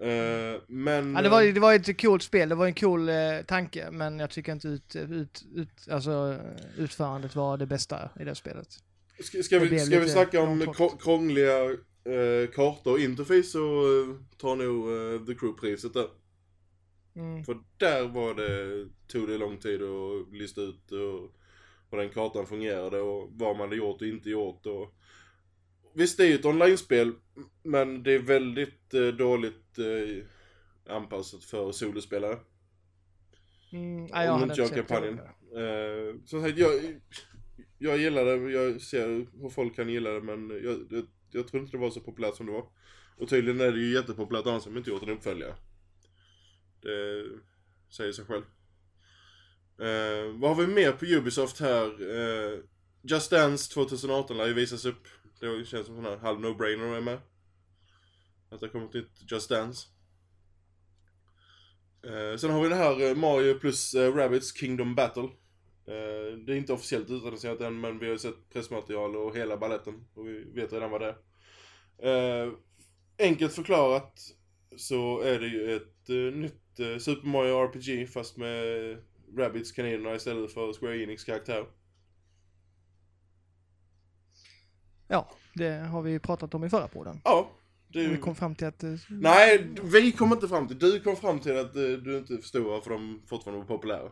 Eh, 0.01 0.61
men... 0.67 1.13
Ja, 1.15 1.21
det, 1.21 1.29
var, 1.29 1.43
det 1.43 1.59
var 1.59 1.73
ett 1.73 2.01
coolt 2.01 2.23
spel, 2.23 2.49
det 2.49 2.55
var 2.55 2.67
en 2.67 2.73
cool 2.73 3.09
eh, 3.09 3.15
tanke, 3.47 3.91
men 3.91 4.19
jag 4.19 4.29
tycker 4.29 4.51
inte 4.51 4.67
ut, 4.67 4.95
ut, 4.95 5.45
ut, 5.55 5.87
alltså, 5.91 6.11
eh, 6.11 6.83
utförandet 6.83 7.35
var 7.35 7.57
det 7.57 7.65
bästa 7.65 8.09
i 8.19 8.23
det 8.23 8.35
spelet. 8.35 8.67
Ska, 9.19 9.43
ska, 9.43 9.59
Det 9.59 9.65
vi, 9.65 9.79
ska 9.79 9.99
vi 9.99 10.09
snacka 10.09 10.41
om 10.41 10.73
krångliga 10.99 11.77
eh, 12.13 12.49
kartor 12.49 12.91
och 12.91 12.99
interface 12.99 13.43
så 13.43 13.59
eh, 13.59 14.15
tar 14.37 14.55
nog 14.55 14.89
eh, 14.89 15.25
The 15.25 15.33
Crew-priset 15.33 15.93
där. 15.93 16.07
Mm. 17.15 17.43
För 17.43 17.57
där 17.77 18.07
var 18.07 18.33
det, 18.33 18.87
tog 19.07 19.27
det 19.27 19.37
lång 19.37 19.57
tid 19.57 19.81
att 19.81 20.33
lista 20.33 20.61
ut 20.61 20.91
och, 20.91 21.31
hur 21.91 21.97
den 21.97 22.09
kartan 22.09 22.47
fungerade 22.47 22.99
och 23.01 23.29
vad 23.31 23.57
man 23.57 23.67
hade 23.67 23.75
gjort 23.75 24.01
och 24.01 24.07
inte 24.07 24.29
gjort 24.29 24.65
och 24.65 24.93
Visst 25.93 26.17
det 26.17 26.23
är 26.23 26.27
ju 26.27 26.35
ett 26.35 26.45
online-spel 26.45 27.13
men 27.63 28.03
det 28.03 28.11
är 28.11 28.19
väldigt 28.19 28.93
eh, 28.93 29.07
dåligt 29.07 29.77
eh, 29.77 30.95
anpassat 30.95 31.43
för 31.43 31.71
solospelare. 31.71 32.37
Mm, 33.71 34.03
Om 34.03 34.09
jag 34.11 34.31
hade 34.31 34.43
inte 34.43 34.61
jag 34.61 34.87
kampanjen. 34.87 35.19
Eh, 35.55 36.21
som 36.25 36.41
sagt, 36.41 36.57
jag, 36.57 36.71
jag 37.77 37.97
gillar 37.97 38.25
det, 38.25 38.51
jag 38.51 38.81
ser 38.81 39.07
hur 39.41 39.49
folk 39.49 39.75
kan 39.75 39.89
gilla 39.89 40.09
det 40.09 40.21
men 40.21 40.49
jag, 40.63 41.07
jag, 41.31 41.47
tror 41.47 41.61
inte 41.61 41.71
det 41.71 41.81
var 41.81 41.89
så 41.89 41.99
populärt 41.99 42.35
som 42.35 42.45
det 42.45 42.51
var. 42.51 42.65
Och 43.17 43.29
tydligen 43.29 43.61
är 43.61 43.71
det 43.71 43.79
ju 43.79 43.93
jättepopulärt 43.93 44.45
annars 44.45 44.65
har 44.65 44.71
de 44.71 44.77
inte 44.77 44.89
gjort 44.89 45.03
en 45.03 45.09
uppföljare. 45.09 45.55
Det 46.81 47.25
säger 47.89 48.11
sig 48.11 48.25
själv. 48.25 48.43
Eh, 49.79 50.33
vad 50.33 50.55
har 50.55 50.65
vi 50.65 50.73
mer 50.73 50.91
på 50.91 51.05
Ubisoft 51.05 51.59
här? 51.59 51.85
Eh, 51.85 52.59
Just 53.01 53.31
Dance 53.31 53.73
2018 53.73 54.37
lär 54.37 54.47
ju 54.47 54.53
visas 54.53 54.85
upp. 54.85 55.07
Det 55.39 55.65
känns 55.65 55.85
som 55.85 55.97
en 55.97 56.03
sån 56.03 56.11
här 56.11 56.17
halv 56.17 56.39
no-brainer 56.39 56.97
är 56.97 57.01
med. 57.01 57.19
Att 58.49 58.59
det 58.59 58.69
kommer 58.69 58.85
ett 58.85 58.93
nytt 58.93 59.31
Just 59.31 59.49
Dance. 59.49 59.87
Eh, 62.03 62.37
sen 62.37 62.49
har 62.49 62.61
vi 62.61 62.69
det 62.69 62.75
här 62.75 63.09
eh, 63.09 63.15
Mario 63.15 63.59
plus 63.59 63.93
eh, 63.93 64.15
Rabbids 64.15 64.57
Kingdom 64.57 64.95
Battle. 64.95 65.29
Eh, 65.87 66.37
det 66.37 66.53
är 66.53 66.57
inte 66.57 66.73
officiellt 66.73 67.09
utannonserat 67.09 67.61
än 67.61 67.79
men 67.79 67.99
vi 67.99 68.05
har 68.05 68.13
ju 68.13 68.19
sett 68.19 68.49
pressmaterial 68.49 69.15
och 69.15 69.37
hela 69.37 69.57
balletten 69.57 70.05
och 70.13 70.27
vi 70.27 70.43
vet 70.43 70.73
redan 70.73 70.91
vad 70.91 71.01
det 71.01 71.15
är. 71.99 72.45
Eh, 72.45 72.53
enkelt 73.19 73.53
förklarat 73.53 74.19
så 74.77 75.21
är 75.21 75.39
det 75.39 75.47
ju 75.47 75.75
ett 75.75 76.09
eh, 76.09 76.15
nytt 76.15 77.01
Super 77.01 77.27
Mario 77.27 77.63
RPG 77.63 78.09
fast 78.09 78.37
med 78.37 78.97
Rabbids 79.37 79.71
kaninerna 79.71 80.15
istället 80.15 80.53
för 80.53 80.73
Square 80.73 81.03
Enix 81.03 81.23
karaktär. 81.23 81.65
Ja, 85.07 85.29
det 85.53 85.69
har 85.69 86.01
vi 86.01 86.19
pratat 86.19 86.53
om 86.53 86.63
i 86.63 86.69
förra 86.69 86.87
podden. 86.87 87.21
Ja. 87.23 87.51
Det, 87.87 88.07
Vi 88.07 88.17
kom 88.17 88.35
fram 88.35 88.55
till 88.55 88.67
att... 88.67 88.83
Nej, 89.09 89.67
vi 89.83 90.11
kom 90.11 90.33
inte 90.33 90.47
fram 90.47 90.67
till, 90.67 90.79
du 90.79 90.99
kom 90.99 91.15
fram 91.15 91.39
till 91.39 91.57
att 91.57 91.73
du 91.73 92.17
inte 92.17 92.37
förstod 92.37 92.65
varför 92.65 92.89
de 92.89 93.21
fortfarande 93.27 93.59
var 93.59 93.67
populära. 93.67 94.11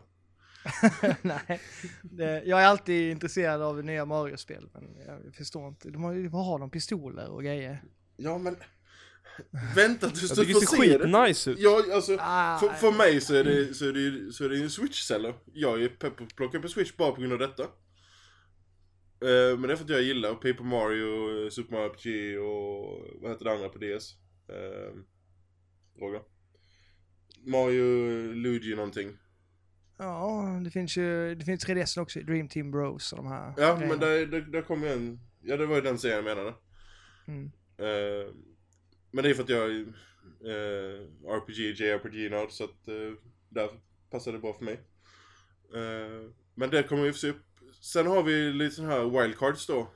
Nej, 1.22 1.60
det, 2.02 2.42
jag 2.44 2.62
är 2.62 2.66
alltid 2.66 3.10
intresserad 3.10 3.62
av 3.62 3.84
nya 3.84 4.04
Mario-spel, 4.04 4.68
men 4.74 4.96
jag 5.06 5.34
förstår 5.34 5.68
inte. 5.68 5.90
De 5.90 6.04
har, 6.04 6.28
vad 6.28 6.46
har 6.46 6.58
de? 6.58 6.70
Pistoler 6.70 7.28
och 7.28 7.42
grejer? 7.42 7.82
Ja 8.16 8.38
men, 8.38 8.56
vänta 9.76 10.10
tills 10.10 10.20
du 10.30 10.44
får 10.46 10.60
det 10.60 10.66
ser 10.66 10.76
se 10.76 10.98
det. 10.98 11.04
skitnice 11.04 11.50
ut. 11.50 11.58
Ja, 11.58 11.82
alltså, 11.94 12.16
Ah, 12.20 12.58
för, 12.58 12.68
för 12.68 12.92
mig 12.92 13.20
så 13.20 13.34
är 13.34 13.44
det, 13.44 13.74
så 13.74 13.88
är 13.88 13.92
det, 13.92 14.00
ju- 14.00 14.32
så 14.32 14.44
är 14.44 14.48
det 14.48 14.56
en 14.62 14.70
switch-seller. 14.70 15.34
Jag 15.52 15.82
är 15.82 15.88
pepp 15.88 16.16
på 16.16 16.24
att 16.24 16.36
plocka 16.36 16.58
upp 16.58 16.64
en 16.64 16.70
switch 16.70 16.96
bara 16.96 17.12
på 17.12 17.20
grund 17.20 17.32
av 17.32 17.38
detta. 17.38 17.62
Eh, 17.62 19.58
men 19.58 19.62
det 19.62 19.72
är 19.72 19.76
för 19.76 19.84
att 19.84 19.90
jag 19.90 20.02
gillar 20.02 20.34
Paper 20.34 20.64
Mario, 20.64 21.44
eh, 21.44 21.50
Super 21.50 21.72
Mario 21.72 21.86
RPG 21.90 22.38
och 22.38 23.06
vad 23.22 23.30
heter 23.30 23.44
det 23.44 23.52
andra 23.52 23.68
på 23.68 23.78
DS? 23.78 24.14
Uh, 24.52 25.00
Roger? 26.00 26.20
Mario, 27.46 27.82
Luigi 28.32 28.74
någonting. 28.74 29.08
Ja, 29.98 30.60
det 30.64 30.70
finns 30.70 30.96
ju, 30.96 31.34
det 31.34 31.44
finns 31.44 31.66
3DS 31.66 32.00
också, 32.00 32.20
Dream 32.20 32.48
Team 32.48 32.70
Bros 32.70 33.12
och 33.12 33.16
de 33.16 33.26
här 33.26 33.54
Ja, 33.56 33.74
grejerna. 33.76 33.86
men 33.86 34.00
där, 34.00 34.26
där, 34.26 34.40
där 34.40 34.62
kom 34.62 34.82
ju 34.82 34.88
en, 34.92 35.20
ja 35.42 35.56
det 35.56 35.66
var 35.66 35.74
ju 35.76 35.82
den 35.82 35.98
serien 35.98 36.16
jag 36.26 36.36
menade. 36.36 36.54
Mm. 37.26 37.44
Eh, 37.78 38.32
men 39.10 39.24
det 39.24 39.30
är 39.30 39.34
för 39.34 39.42
att 39.42 39.48
jag 39.48 39.70
är 39.70 39.80
eh, 40.44 41.00
RPG, 41.36 41.80
JRPG-nörd 41.80 42.50
så 42.50 42.64
att 42.64 42.88
eh, 42.88 43.12
där 43.48 43.68
passar 44.10 44.32
det 44.32 44.38
bra 44.38 44.52
för 44.52 44.64
mig. 44.64 44.80
Eh, 45.74 46.30
men 46.54 46.70
det 46.70 46.82
kommer 46.82 47.12
få 47.12 47.18
se 47.18 47.30
upp. 47.30 47.42
Sen 47.80 48.06
har 48.06 48.22
vi 48.22 48.52
lite 48.52 48.74
sån 48.74 48.86
här 48.86 49.22
wildcards 49.22 49.66
då. 49.66 49.92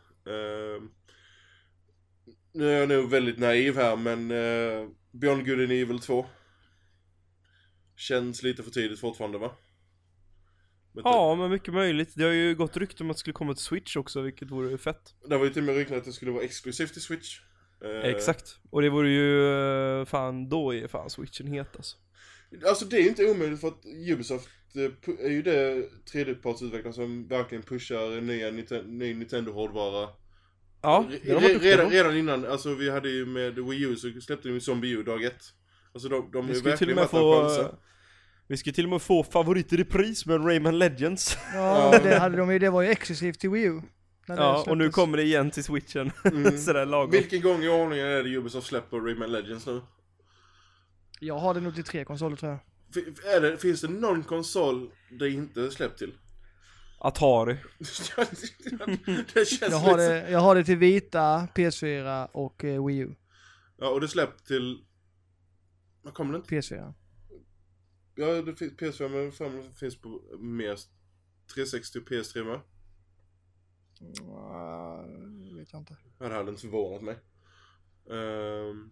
Nu 2.53 2.71
är 2.71 2.81
jag 2.81 2.89
nog 2.89 3.11
väldigt 3.11 3.39
naiv 3.39 3.77
här 3.77 3.97
men 3.97 4.31
eh, 4.31 4.89
Beyond 5.11 5.47
Good 5.47 5.61
and 5.61 5.73
Evil 5.73 5.99
2. 6.01 6.27
Känns 7.97 8.43
lite 8.43 8.63
för 8.63 8.71
tidigt 8.71 9.01
fortfarande 9.01 9.39
va? 9.39 9.51
Men 10.93 11.03
Ja, 11.05 11.35
men 11.35 11.51
mycket 11.51 11.75
möjligt. 11.75 12.13
Det 12.15 12.25
har 12.25 12.33
ju 12.33 12.55
gått 12.55 12.77
rykte 12.77 13.03
om 13.03 13.11
att 13.11 13.17
det 13.17 13.21
skulle 13.21 13.35
komma 13.35 13.55
till 13.55 13.63
Switch 13.63 13.97
också, 13.97 14.21
vilket 14.21 14.51
vore 14.51 14.79
fett. 14.79 15.15
Det 15.29 15.39
var 15.39 15.45
ju 15.45 15.51
till 15.51 15.63
och 15.63 15.67
med 15.67 15.75
rykten 15.75 15.99
att 15.99 16.05
det 16.05 16.13
skulle 16.13 16.31
vara 16.31 16.43
exklusivt 16.43 16.93
till 16.93 17.03
Switch. 17.03 17.41
Eh, 17.85 18.11
Exakt. 18.11 18.59
Och 18.71 18.83
det 18.83 18.89
vore 18.91 19.11
ju, 19.11 19.47
eh, 20.01 20.05
fan, 20.05 20.49
då 20.49 20.75
är 20.75 20.89
fan 20.89 21.11
Switchen 21.11 21.47
het 21.47 21.77
alltså. 21.77 21.97
Alltså 22.67 22.85
det 22.85 22.97
är 22.97 23.09
inte 23.09 23.31
omöjligt 23.31 23.61
för 23.61 23.69
att 23.69 23.87
Ubisoft 24.13 24.49
eh, 24.75 25.25
är 25.25 25.31
ju 25.31 25.43
det 25.43 25.89
tredjepartsutvecklare 26.13 26.95
som 26.95 27.29
verkligen 27.29 27.63
pushar 27.63 28.21
nya 28.21 28.51
ny 28.51 29.15
Nintendo-hårdvara. 29.15 30.09
Ja, 30.83 31.07
det 31.25 31.33
har 31.33 31.41
varit 31.41 31.63
redan, 31.63 31.91
redan 31.91 32.17
innan, 32.17 32.47
alltså 32.47 32.75
vi 32.75 32.91
hade 32.91 33.11
ju 33.11 33.27
med 33.27 33.59
Wii 33.59 33.83
U 33.83 33.97
så 33.97 34.21
släppte 34.21 34.49
de 34.49 34.55
ju 34.55 34.61
Zombie 34.61 34.91
U 34.91 35.03
dag 35.03 35.25
ett. 35.25 35.45
Alltså 35.93 36.09
de, 36.09 36.31
de 36.33 36.47
har 36.47 36.55
ju 36.55 36.61
skulle 36.61 36.77
till 36.77 36.91
och 36.91 36.97
verkligen 36.97 37.23
med 37.23 37.43
varit 37.43 37.49
en 37.49 37.59
få, 37.59 37.63
chansa. 37.65 37.79
Vi 38.51 38.57
skulle 38.57 38.75
till 38.75 38.85
och 38.85 38.91
med 38.91 39.03
få 39.03 39.25
favorit 39.25 39.73
i 39.73 39.77
repris 39.77 40.27
med 40.27 40.47
Rayman 40.47 40.79
Legends. 40.79 41.39
Ja, 41.55 41.99
det 42.03 42.19
hade 42.19 42.37
de 42.37 42.53
ju, 42.53 42.59
det 42.59 42.71
var 42.71 42.83
ju 42.83 42.89
exklusivt 42.89 43.41
till 43.41 43.51
Wii 43.51 43.65
U. 43.65 43.81
Ja, 44.27 44.65
och 44.69 44.79
nu 44.79 44.91
kommer 44.91 45.17
det 45.17 45.23
igen 45.23 45.51
till 45.51 45.65
switchen. 45.65 46.13
Mm. 46.25 46.59
Sådär 46.59 46.87
lagom. 46.87 47.11
Vilken 47.11 47.41
gång 47.41 47.63
i 47.63 47.69
ordningen 47.69 48.07
är 48.07 48.23
det 48.23 48.37
Ubisoft 48.37 48.67
släpper 48.67 48.97
Rayman 49.01 49.33
Legends 49.33 49.67
nu? 49.67 49.81
Jag 51.21 51.39
har 51.39 51.55
det 51.55 51.61
nog 51.61 51.75
till 51.75 51.85
tre 51.85 52.05
konsoler 52.05 52.37
tror 52.37 52.51
jag. 52.53 52.61
F- 53.09 53.25
är 53.37 53.41
det, 53.41 53.59
finns 53.59 53.81
det 53.81 53.89
någon 53.89 54.23
konsol 54.23 54.91
det 55.19 55.31
inte 55.31 55.63
är 55.63 55.71
släppt 55.71 55.99
till? 55.99 56.13
Atari. 56.99 57.57
det 57.79 59.45
känns 59.49 59.61
Jag 59.61 59.79
har 59.79 59.91
lite... 59.99 60.09
det, 60.09 60.31
jag 60.31 60.39
har 60.41 60.55
det 60.55 60.65
till 60.65 60.77
Vita, 60.77 61.49
PS4 61.55 62.29
och 62.33 62.65
eh, 62.65 62.87
Wii 62.87 62.99
U. 62.99 63.15
Ja, 63.79 63.89
och 63.89 64.01
det 64.01 64.09
släppt 64.09 64.47
till... 64.47 64.79
Vad 66.03 66.15
kommer 66.15 66.33
det 66.33 66.37
inte? 66.37 66.55
PS4. 66.55 66.95
Ja, 68.15 68.43
det 68.43 68.57
finns 68.57 68.73
PS5 68.73 69.09
men 69.09 69.33
fem 69.33 69.63
finns 69.73 70.01
på 70.01 70.23
mer 70.39 70.79
360 71.55 71.99
och 71.99 72.09
PS3 72.09 72.45
med. 72.45 72.61
Uh, 74.21 75.57
vet 75.57 75.73
jag 75.73 75.81
inte. 75.81 75.97
Det 76.19 76.29
hade 76.29 76.51
inte 76.51 76.61
förvånat 76.61 77.03
mig. 77.03 77.19
Ehm, 78.11 78.91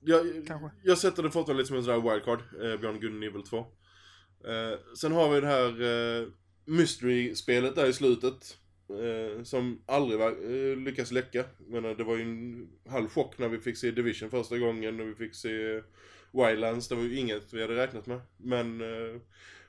jag, 0.00 0.46
Kanske. 0.46 0.70
jag 0.82 0.98
sätter 0.98 1.22
det 1.22 1.30
fortfarande 1.30 1.62
lite 1.62 1.68
som 1.68 1.76
en 1.76 1.84
sån 1.84 1.94
här 1.94 2.12
wildcard, 2.12 2.40
uh, 2.62 2.80
Beyond 2.80 3.00
Good 3.02 3.24
Evil 3.24 3.42
2. 3.42 3.66
Eh, 4.44 4.78
sen 4.96 5.12
har 5.12 5.34
vi 5.34 5.40
det 5.40 5.46
här 5.46 5.82
uh, 5.82 6.28
Mystery-spelet 6.64 7.74
där 7.74 7.86
i 7.86 7.92
slutet. 7.92 8.56
eh, 8.88 9.42
som 9.42 9.82
aldrig 9.86 10.18
var, 10.18 10.44
uh, 10.44 10.76
lyckas 10.76 11.10
läcka. 11.10 11.44
Menar, 11.58 11.94
det 11.94 12.04
var 12.04 12.16
ju 12.16 12.22
en 12.22 12.68
halv 12.88 13.08
chock 13.08 13.38
när 13.38 13.48
vi 13.48 13.58
fick 13.58 13.78
se 13.78 13.90
Division 13.90 14.30
första 14.30 14.58
gången 14.58 15.00
och 15.00 15.08
vi 15.08 15.14
fick 15.14 15.34
se 15.34 15.82
Wildlands. 16.32 16.88
Det 16.88 16.94
var 16.94 17.02
ju 17.02 17.16
inget 17.16 17.52
vi 17.52 17.62
hade 17.62 17.76
räknat 17.76 18.06
med. 18.06 18.20
Men 18.36 18.80
eh, 18.80 19.20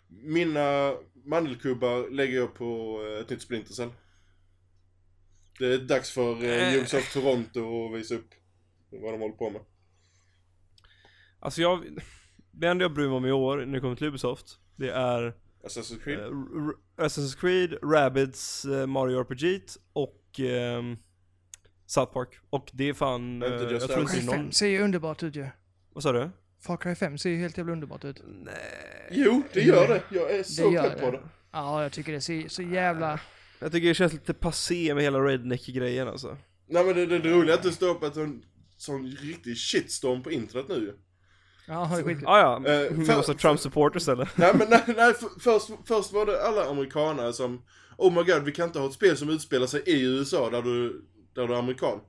mina 0.07 0.93
mandelkubbar 1.25 2.09
lägger 2.09 2.37
jag 2.37 2.53
på 2.53 3.01
eh, 3.07 3.21
ett 3.21 3.29
nytt 3.29 3.41
Splinter 3.41 3.73
Cell. 3.73 3.89
Det 5.59 5.65
är 5.73 5.77
dags 5.77 6.11
för 6.11 6.43
eh, 6.43 6.73
Eh. 6.73 6.77
Ubisoft 6.79 7.13
Toronto 7.13 7.85
att 7.93 7.99
visa 7.99 8.15
upp 8.15 8.29
vad 8.89 9.13
de 9.13 9.21
håller 9.21 9.35
på 9.35 9.49
med. 9.49 9.61
Alltså 11.39 11.61
jag, 11.61 11.99
det 12.51 12.67
enda 12.67 12.83
jag 12.83 12.93
bryr 12.93 13.07
mig 13.07 13.15
om 13.17 13.25
i 13.25 13.31
år 13.31 13.57
när 13.57 13.73
det 13.73 13.79
kommer 13.79 13.95
till 13.95 14.07
Ubisoft, 14.07 14.59
det 14.75 14.89
är 14.91 15.33
Assassin's 15.63 15.97
eh, 15.97 16.03
Creed. 16.03 16.19
R- 16.19 16.75
Assassin's 17.05 17.39
Creed, 17.39 17.77
Rabbids, 17.83 18.65
eh, 18.65 18.87
Mario 18.87 19.19
RPG 19.19 19.61
och 19.93 20.39
ehm, 20.39 20.97
South 21.85 22.13
Park. 22.13 22.39
Och 22.49 22.69
det 22.73 22.89
är 22.89 22.93
fan, 22.93 23.33
Inte 23.33 23.47
eh, 23.47 23.71
Just 23.71 23.71
jag 23.71 23.89
tror 23.89 24.01
inte 24.01 24.13
det 24.15 24.21
är 24.21 24.25
någon... 24.25 24.35
5 24.35 24.51
ser 24.51 24.67
ju 24.67 24.81
underbart 24.81 25.23
ut 25.23 25.35
ju. 25.35 25.47
Vad 25.93 26.03
sa 26.03 26.11
du? 26.11 26.29
Far 26.61 26.77
Cry 26.77 26.95
5 26.95 27.17
ser 27.17 27.29
ju 27.29 27.37
helt 27.37 27.57
jävla 27.57 27.73
underbart 27.73 28.05
ut. 28.05 28.21
Nej. 28.25 28.53
Jo, 29.11 29.43
det 29.53 29.61
gör 29.61 29.87
det. 29.87 30.03
Jag 30.09 30.31
är 30.31 30.43
så 30.43 30.71
pepp 30.71 30.99
på 31.01 31.11
det. 31.11 31.19
Ja, 31.51 31.83
jag 31.83 31.91
tycker 31.91 32.11
det 32.11 32.21
ser 32.21 32.47
så 32.47 32.61
jävla... 32.61 33.19
Jag 33.59 33.71
tycker 33.71 33.87
det 33.87 33.93
känns 33.93 34.13
lite 34.13 34.33
passé 34.33 34.93
med 34.93 35.03
hela 35.03 35.19
redneck-grejen 35.19 36.07
alltså. 36.07 36.37
Nej 36.69 36.85
men 36.85 36.95
det, 36.95 37.05
det, 37.05 37.19
det 37.19 37.29
roliga 37.29 37.53
är 37.53 37.57
att 37.57 37.63
det 37.63 37.71
står 37.71 37.89
upp 37.89 38.03
ett 38.03 38.13
sån, 38.13 38.43
sån 38.77 39.05
riktig 39.07 39.57
shitstorm 39.57 40.23
på 40.23 40.31
internet 40.31 40.65
nu. 40.69 40.95
Ja, 41.67 41.89
det 41.93 41.99
är 41.99 42.03
skitkul. 42.03 42.27
Ah, 42.27 42.39
ja, 42.39 42.59
med 42.59 42.87
för- 42.87 43.15
massa 43.15 43.33
Trump-supporters 43.33 44.11
eller? 44.11 44.29
Nej 44.35 44.51
men 44.59 44.67
nej, 44.69 44.83
nej 44.87 45.13
för, 45.13 45.29
först, 45.39 45.69
först 45.85 46.13
var 46.13 46.25
det 46.25 46.43
alla 46.47 46.65
amerikanare 46.65 47.33
som 47.33 47.61
Oh 47.97 48.13
my 48.13 48.23
god, 48.23 48.43
vi 48.43 48.51
kan 48.51 48.67
inte 48.67 48.79
ha 48.79 48.87
ett 48.87 48.93
spel 48.93 49.17
som 49.17 49.29
utspelar 49.29 49.67
sig 49.67 49.81
i 49.85 50.03
USA 50.05 50.49
där 50.49 50.61
du, 50.61 51.05
där 51.33 51.47
du 51.47 51.53
är 51.53 51.59
amerikan. 51.59 51.99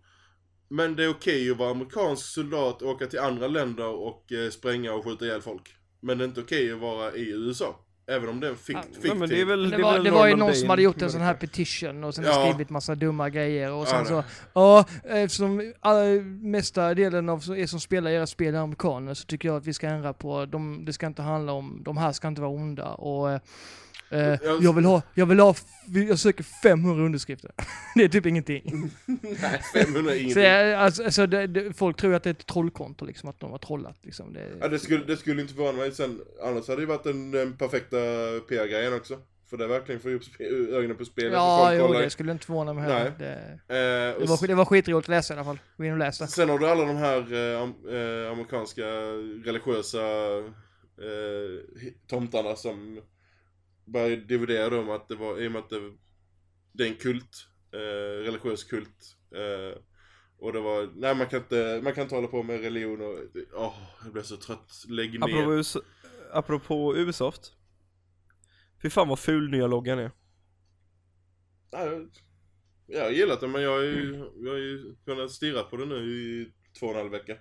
Men 0.72 0.96
det 0.96 1.04
är 1.04 1.08
okej 1.10 1.50
att 1.50 1.56
vara 1.56 1.70
amerikansk 1.70 2.26
soldat 2.26 2.82
och 2.82 2.88
åka 2.88 3.06
till 3.06 3.18
andra 3.18 3.46
länder 3.48 3.86
och 3.88 4.32
eh, 4.32 4.50
spränga 4.50 4.92
och 4.92 5.04
skjuta 5.04 5.24
ihjäl 5.24 5.42
folk. 5.42 5.74
Men 6.00 6.18
det 6.18 6.24
är 6.24 6.28
inte 6.28 6.40
okej 6.40 6.72
att 6.72 6.78
vara 6.80 7.12
i 7.12 7.30
USA. 7.30 7.78
Även 8.06 8.28
om 8.28 8.40
det 8.40 8.46
är 8.46 8.50
en 8.50 8.56
fikt, 8.56 8.78
Ja, 8.82 8.82
fiktiv. 8.92 9.10
nej, 9.10 9.18
men 9.18 9.28
det 9.28 9.40
är 9.40 9.44
väl, 9.44 9.70
Det 9.70 9.82
var, 9.82 9.98
det 9.98 10.10
var 10.10 10.26
ju 10.26 10.36
någon 10.36 10.54
som 10.54 10.70
hade 10.70 10.82
gjort 10.82 11.02
en 11.02 11.10
sån 11.10 11.20
här 11.20 11.34
petition 11.34 12.04
och 12.04 12.14
sen 12.14 12.24
Ja. 12.24 12.32
skrivit 12.48 12.70
massa 12.70 12.94
dumma 12.94 13.30
grejer 13.30 13.72
och 13.72 13.88
sen 13.88 13.98
Ja, 13.98 14.04
så, 14.04 14.14
nej. 14.14 14.24
ja, 14.54 14.84
eftersom 15.04 15.72
alla, 15.80 16.04
mesta 16.42 16.94
delen 16.94 17.28
av 17.28 17.44
er 17.56 17.66
som 17.66 17.80
spelar 17.80 18.10
era 18.10 18.26
spel 18.26 18.54
är 18.54 18.58
amerikaner 18.58 19.14
så 19.14 19.24
tycker 19.26 19.48
jag 19.48 19.56
att 19.56 19.66
vi 19.66 19.74
ska 19.74 19.86
ändra 19.86 20.12
på, 20.12 20.46
de, 20.46 20.84
det 20.84 20.92
ska 20.92 21.06
inte 21.06 21.22
handla 21.22 21.52
om, 21.52 21.82
de 21.84 21.96
här 21.96 22.12
ska 22.12 22.28
inte 22.28 22.40
vara 22.40 22.50
onda 22.50 22.88
och 22.88 23.40
eh, 24.12 24.38
Jag- 24.60 24.72
vill 24.74 24.84
ha, 24.84 25.02
jag 25.14 25.26
vill 25.26 25.40
ha, 25.40 25.54
jag 26.08 26.18
söker 26.18 26.44
500 26.62 27.04
underskrifter. 27.04 27.50
det 27.94 28.04
är 28.04 28.08
typ 28.08 28.26
ingenting. 28.26 28.90
Nej, 29.06 29.60
500 29.74 30.12
är 30.12 30.16
Så, 30.16 30.20
ingenting. 30.22 30.42
jag- 30.42 30.74
alltså, 30.74 31.04
alltså, 31.04 31.26
det, 31.26 31.46
det, 31.46 31.72
folk 31.76 31.96
tror 31.96 32.14
att 32.14 32.22
det 32.22 32.30
är 32.30 32.34
ett 32.34 32.46
trollkonto 32.46 33.04
liksom, 33.04 33.28
att 33.28 33.40
de 33.40 33.50
har 33.50 33.58
trollat 33.58 33.98
liksom. 34.02 34.32
Det, 34.32 34.48
Ja, 34.60 34.68
det 34.68 34.78
skulle, 34.78 35.04
det 35.04 35.16
skulle 35.16 35.42
inte 35.42 35.54
förvåna 35.54 35.78
mig 35.78 35.92
sen. 35.92 36.20
Annars 36.44 36.68
hade 36.68 36.80
det 36.82 36.86
varit 36.86 37.04
den, 37.04 37.30
den 37.30 37.56
perfekta 37.56 37.96
PR-grejen 38.48 38.94
också. 38.94 39.18
För 39.50 39.56
det 39.58 39.64
är 39.64 39.68
verkligen 39.68 40.00
få 40.00 40.08
upp 40.08 40.22
ögonen 40.72 40.96
på 40.96 41.04
spelet. 41.04 41.32
ja, 41.32 41.74
jo, 41.74 41.92
det 41.92 42.10
skulle 42.10 42.32
inte 42.32 42.46
förvåna 42.46 42.72
mig 42.72 42.84
heller. 42.84 43.12
Det, 43.18 43.58
Eh, 43.74 44.20
det, 44.20 44.26
var, 44.28 44.46
det 44.46 44.54
var 44.54 44.64
skitroligt 44.64 45.04
att 45.04 45.08
läsa 45.08 45.34
i 45.34 45.36
alla 45.36 45.44
fall. 45.44 45.58
Gå 45.76 45.84
in 45.84 45.92
och 45.92 45.98
läs 45.98 46.18
det. 46.18 46.26
Sen 46.26 46.48
har 46.48 46.58
du 46.58 46.66
alla 46.68 46.84
de 46.84 46.96
här 46.96 47.18
eh, 47.54 47.62
am, 47.62 47.74
eh, 47.88 48.30
amerikanska 48.32 48.82
religiösa 49.44 50.00
eh, 50.98 51.82
tomtarna 52.06 52.56
som 52.56 53.00
började 53.84 54.16
dividera 54.16 54.70
då 54.70 54.80
om 54.80 54.90
att 54.90 55.08
det 55.08 55.14
var, 55.16 55.38
i 55.42 55.48
och 55.48 55.52
med 55.52 55.58
att 55.58 55.70
det, 55.70 55.92
det 56.72 56.84
är 56.84 56.88
en 56.88 56.96
kult, 56.96 57.46
eh, 57.72 58.22
religiös 58.24 58.64
kult. 58.64 59.16
Eh, 59.34 59.78
och 60.38 60.52
det 60.52 60.60
var, 60.60 60.88
nej 60.96 61.14
man 61.14 61.26
kan 61.26 61.40
inte, 61.40 61.80
man 61.84 61.94
kan 61.94 62.02
inte 62.02 62.14
hålla 62.14 62.28
på 62.28 62.42
med 62.42 62.60
religion 62.60 63.00
och, 63.00 63.18
åh, 63.52 63.74
jag 64.04 64.12
blir 64.12 64.22
så 64.22 64.36
trött, 64.36 64.84
lägg 64.88 65.20
ner. 65.20 65.26
Apropå, 65.26 65.52
US, 65.52 65.76
apropå 66.32 66.94
Ubisoft. 66.96 67.52
Fy 68.82 68.90
fan 68.90 69.08
vad 69.08 69.18
ful 69.18 69.50
nya 69.50 69.66
loggan 69.66 69.98
är. 69.98 70.10
Nej, 71.72 72.08
jag- 72.86 73.04
har 73.04 73.10
gillat 73.10 73.40
det 73.40 73.48
men 73.48 73.62
jag 73.62 73.70
har 73.70 73.82
ju, 73.82 74.16
jag 74.36 74.50
har 74.50 74.58
ju 74.58 74.94
kunnat 75.04 75.30
stirra 75.30 75.62
på 75.62 75.76
det 75.76 75.86
nu 75.86 75.96
i 75.96 76.52
två 76.78 76.86
och 76.86 76.92
en 76.92 76.98
halv 76.98 77.10
vecka. 77.10 77.36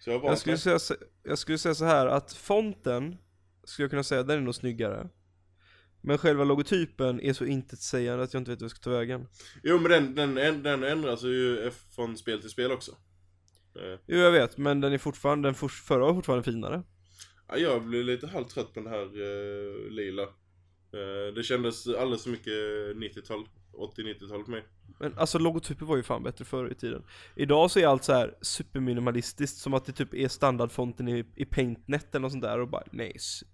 Så 0.00 0.10
jag 0.10 0.24
Jag 0.24 0.38
skulle, 0.38 0.58
säga, 0.58 0.78
så- 0.78 0.96
jag 1.22 1.38
skulle 1.38 1.58
säga 1.58 1.74
så 1.74 1.84
här 1.84 2.06
att 2.06 2.32
fonten, 2.32 3.16
skulle 3.64 3.84
jag 3.84 3.90
kunna 3.90 4.02
säga, 4.02 4.22
den 4.22 4.38
är 4.38 4.42
nog 4.42 4.54
snyggare. 4.54 5.08
Men 6.06 6.18
själva 6.18 6.44
logotypen 6.44 7.20
är 7.20 7.32
så 7.32 7.44
intetsägande 7.44 8.24
att 8.24 8.34
jag 8.34 8.40
inte 8.40 8.50
vet 8.50 8.60
hur 8.60 8.64
jag 8.64 8.70
ska 8.70 8.80
ta 8.80 8.90
vägen. 8.90 9.26
Jo 9.62 9.78
men 9.78 10.14
den, 10.14 10.34
den, 10.34 10.62
den, 10.62 10.82
ändras 10.82 11.22
ju 11.22 11.70
från 11.94 12.16
spel 12.16 12.40
till 12.40 12.50
spel 12.50 12.72
också. 12.72 12.92
Eh, 13.76 13.98
Jo 14.06 14.18
jag 14.18 14.32
vet, 14.32 14.56
men 14.58 14.80
den 14.80 14.92
är 14.92 14.98
fortfarande, 14.98 15.48
den 15.48 15.54
för, 15.54 15.68
förra 15.68 15.98
var 15.98 16.14
fortfarande 16.14 16.44
finare. 16.44 16.82
Ja, 17.48 17.56
jag 17.56 17.84
blev 17.84 18.04
lite 18.04 18.26
halvtrött 18.26 18.74
på 18.74 18.80
den 18.80 18.92
här 18.92 19.02
eh, 19.02 19.90
lila. 19.90 20.22
Eh, 20.22 21.34
det 21.34 21.42
kändes 21.42 21.86
alldeles 21.86 22.22
för 22.22 22.30
mycket 22.30 23.16
90-tal, 23.16 23.46
80-90-tal 23.72 24.44
för 24.44 24.50
mig. 24.50 24.64
Men 25.00 25.18
alltså 25.18 25.38
logotyper 25.38 25.86
var 25.86 25.96
ju 25.96 26.02
fan 26.02 26.22
bättre 26.22 26.44
förr 26.44 26.72
i 26.72 26.74
tiden. 26.74 27.02
Idag 27.36 27.70
så 27.70 27.78
är 27.78 27.86
allt 27.86 28.04
så 28.04 28.12
här 28.12 28.34
superminimalistiskt, 28.42 29.58
som 29.58 29.74
att 29.74 29.84
det 29.84 29.92
typ 29.92 30.14
är 30.14 30.28
standardfonten 30.28 31.08
i, 31.08 31.24
i 31.36 31.44
Paintnet 31.44 32.14
eller 32.14 32.22
något 32.22 32.32
sånt 32.32 32.44
där 32.44 32.60
och 32.60 32.68
bara 32.68 32.84
nice. 32.92 33.46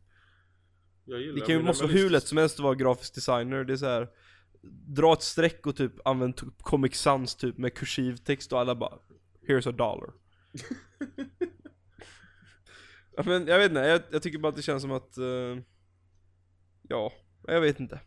Det 1.11 1.41
kan 1.47 1.55
ju 1.55 1.63
måste 1.63 1.85
vara 1.85 1.93
hur 1.93 2.11
lätt 2.11 2.27
som 2.27 2.39
helst 2.39 2.55
att 2.59 2.65
vara 2.65 2.75
grafisk 2.75 3.15
designer, 3.15 3.65
det 3.65 3.73
är 3.73 3.77
så 3.77 3.87
här. 3.87 4.09
Dra 4.87 5.13
ett 5.13 5.23
streck 5.23 5.67
och 5.67 5.77
typ 5.77 5.93
använd 6.05 6.41
Comic 6.59 6.95
Sans 6.97 7.37
typ 7.37 7.59
med 7.59 7.75
kursiv 7.75 8.17
text 8.17 8.53
och 8.53 8.61
alla 8.61 8.75
bara 8.75 8.99
Here's 9.49 9.69
a 9.69 9.73
dollar 9.73 10.13
Ja, 13.17 13.23
men 13.27 13.47
jag 13.47 13.59
vet 13.59 13.71
inte, 13.71 13.81
jag, 13.81 14.03
jag 14.11 14.23
tycker 14.23 14.39
bara 14.39 14.49
att 14.49 14.57
det 14.57 14.63
känns 14.63 14.83
som 14.83 14.93
att... 14.93 15.19
eh, 15.19 15.59
ja, 16.89 17.13
jag 17.47 17.61
vet 17.61 17.81
inte. 17.81 18.01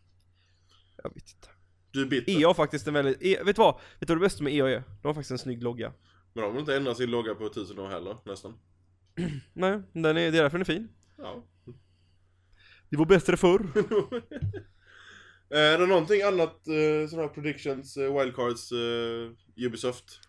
Jag 1.02 1.14
vet 1.14 1.30
inte. 1.30 1.48
Du 1.90 2.02
är 2.02 2.06
bitter. 2.06 2.40
EA 2.40 2.46
har 2.46 2.54
faktiskt 2.54 2.86
en 2.86 2.94
väldigt... 2.94 3.22
E, 3.22 3.42
vet 3.44 3.56
du 3.56 3.62
vad? 3.62 3.74
Vet 3.74 3.80
du 4.00 4.06
vad 4.06 4.16
det 4.16 4.26
bästa 4.26 4.44
med 4.44 4.54
EA 4.54 4.68
är? 4.68 4.82
De 5.02 5.08
har 5.08 5.14
faktiskt 5.14 5.30
en 5.30 5.38
snygg 5.38 5.62
logga. 5.62 5.92
Men 6.32 6.42
de 6.42 6.42
har 6.42 6.50
väl 6.50 6.60
inte 6.60 6.76
ändrat 6.76 6.96
sin 6.96 7.10
logga 7.10 7.34
på 7.34 7.48
tusen 7.48 7.78
år 7.78 7.88
heller, 7.88 8.16
nästan. 8.24 8.58
Nej, 9.52 9.82
den 9.92 10.04
är, 10.04 10.14
det 10.14 10.20
är 10.20 10.32
därför 10.32 10.58
den 10.58 10.60
är 10.60 10.64
fin. 10.64 10.88
Ja. 11.16 11.44
Det 12.94 12.98
var 12.98 13.06
bättre 13.06 13.36
förr. 13.36 13.66
Eh, 15.50 15.58
Är 15.60 15.78
det 15.78 15.86
någonting 15.86 16.22
annat, 16.22 16.66
eh, 16.68 17.08
sådana 17.10 17.28
här 17.28 17.34
predictions, 17.34 17.96
eh, 17.96 18.18
wildcards, 18.18 18.72
eh, 18.72 19.66
Ubisoft? 19.66 20.20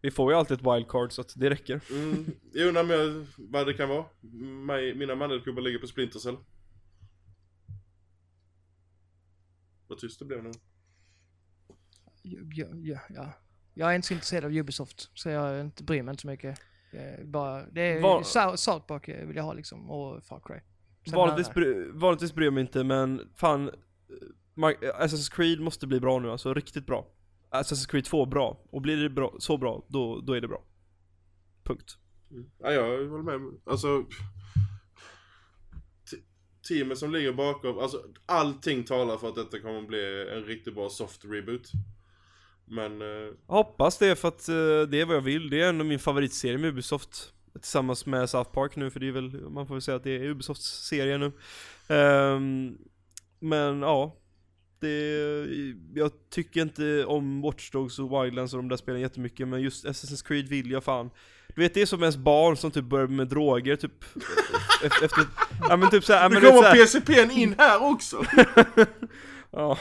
Vi 0.00 0.10
får 0.10 0.32
ju 0.32 0.38
alltid 0.38 0.58
ett 0.60 0.74
wildcard 0.74 1.12
så 1.12 1.20
att 1.20 1.32
det 1.36 1.50
räcker. 1.50 1.80
Mm, 1.90 2.26
jag 2.52 2.68
undrar 2.68 2.84
med 2.84 3.26
vad 3.38 3.66
det 3.66 3.74
kan 3.74 3.88
vara. 3.88 4.04
Mig, 4.66 4.94
mina 4.94 5.14
mandelkubbar 5.14 5.62
ligger 5.62 5.78
på 5.78 5.86
Splinter 5.86 6.18
Cell. 6.18 6.36
Vad 9.88 9.98
tyst 9.98 10.18
det 10.18 10.24
blev 10.24 10.42
nu. 10.44 10.50
Ja, 12.22 12.66
ja, 12.82 12.98
ja. 13.08 13.32
Jag 13.74 13.90
är 13.90 13.94
inte 13.96 14.08
så 14.08 14.14
intresserad 14.14 14.44
av 14.44 14.52
Ubisoft, 14.52 15.10
så 15.14 15.28
jag 15.28 15.60
inte 15.60 15.84
bryr 15.84 16.02
mig 16.02 16.12
inte 16.12 16.20
så 16.22 16.28
mycket. 16.28 16.60
Det 16.92 16.98
är 16.98 17.24
bara, 17.24 17.66
det 17.70 17.80
är 17.82 18.00
Var- 18.02 18.22
Sou- 18.22 18.56
South 18.56 18.86
Park 18.86 19.08
vill 19.08 19.36
jag 19.36 19.44
ha 19.44 19.52
liksom, 19.52 19.90
och 19.90 20.24
Far 20.24 20.40
Cry. 20.44 20.60
Vanligtvis, 21.12 21.54
bry, 21.54 21.90
vanligtvis 21.92 22.34
bryr 22.34 22.46
jag 22.46 22.54
mig 22.54 22.60
inte 22.60 22.84
men 22.84 23.28
fan... 23.36 23.68
eh, 23.68 23.72
Assassin's 25.00 25.34
Creed 25.34 25.60
måste 25.60 25.86
bli 25.86 26.00
bra 26.00 26.18
nu 26.18 26.30
alltså, 26.30 26.54
riktigt 26.54 26.86
bra. 26.86 27.06
Assassin's 27.50 27.90
Creed 27.90 28.04
2 28.04 28.26
bra. 28.26 28.60
Och 28.70 28.82
blir 28.82 28.96
det 28.96 29.10
bra, 29.10 29.34
så 29.38 29.56
bra, 29.56 29.84
då, 29.88 30.20
då 30.20 30.32
är 30.32 30.40
det 30.40 30.48
bra. 30.48 30.64
Punkt. 31.64 31.98
Ja, 32.58 32.72
jag 32.72 33.08
håller 33.08 33.38
med. 33.38 33.58
Alltså... 33.66 34.04
Teamet 36.68 36.98
som 36.98 37.12
ligger 37.12 37.32
bakom, 37.32 37.78
alltså 37.78 38.02
allting 38.26 38.84
talar 38.84 39.16
för 39.16 39.28
att 39.28 39.34
detta 39.34 39.58
kommer 39.58 39.78
att 39.78 39.88
bli 39.88 40.28
en 40.36 40.44
riktigt 40.44 40.74
bra 40.74 40.88
soft 40.88 41.24
reboot. 41.24 41.70
Men, 42.64 43.02
eh, 43.02 43.32
hoppas 43.46 43.98
det 43.98 44.16
för 44.16 44.28
att 44.28 44.48
eh, 44.48 44.54
det 44.88 45.00
är 45.00 45.04
vad 45.04 45.16
jag 45.16 45.20
vill. 45.20 45.50
Det 45.50 45.62
är 45.62 45.68
ändå 45.68 45.84
min 45.84 45.98
favoritserie 45.98 46.58
med 46.58 46.68
Ubisoft. 46.70 47.33
Tillsammans 47.60 48.06
med 48.06 48.30
South 48.30 48.50
Park 48.50 48.76
nu, 48.76 48.90
för 48.90 49.00
det 49.00 49.08
är 49.08 49.12
väl, 49.12 49.50
man 49.50 49.66
får 49.66 49.74
väl 49.74 49.82
säga 49.82 49.96
att 49.96 50.04
det 50.04 50.16
är 50.16 50.24
Ubisofts 50.24 50.86
serie 50.88 51.18
nu. 51.18 51.32
Ehm, 51.88 52.78
men 53.38 53.82
ja. 53.82 54.20
Det, 54.80 55.46
jag 55.94 56.10
tycker 56.30 56.62
inte 56.62 57.04
om 57.04 57.42
Watch 57.42 57.70
Dogs 57.70 57.98
och 57.98 58.24
Wildlands 58.24 58.52
och 58.52 58.58
de 58.58 58.68
där 58.68 58.76
spelen 58.76 59.00
jättemycket, 59.00 59.48
men 59.48 59.62
just 59.62 59.84
Assassin's 59.84 60.26
Creed 60.26 60.48
vill 60.48 60.70
jag 60.70 60.84
fan. 60.84 61.10
Du 61.54 61.62
vet 61.62 61.74
det 61.74 61.82
är 61.82 61.86
som 61.86 62.00
ens 62.00 62.16
barn 62.16 62.56
som 62.56 62.70
typ 62.70 62.84
börjar 62.84 63.06
med 63.06 63.28
droger 63.28 63.76
typ 63.76 64.04
efter, 64.84 65.26
ja 65.68 65.76
men 65.76 65.90
typ 65.90 66.04
såhär, 66.04 66.22
ja, 66.22 66.28
nu 66.28 66.34
men 66.34 66.44
är 66.44 66.50
kommer 66.50 66.74
PCP'n 66.74 67.30
in 67.30 67.54
här 67.58 67.82
också! 67.82 68.24
ja. 69.56 69.78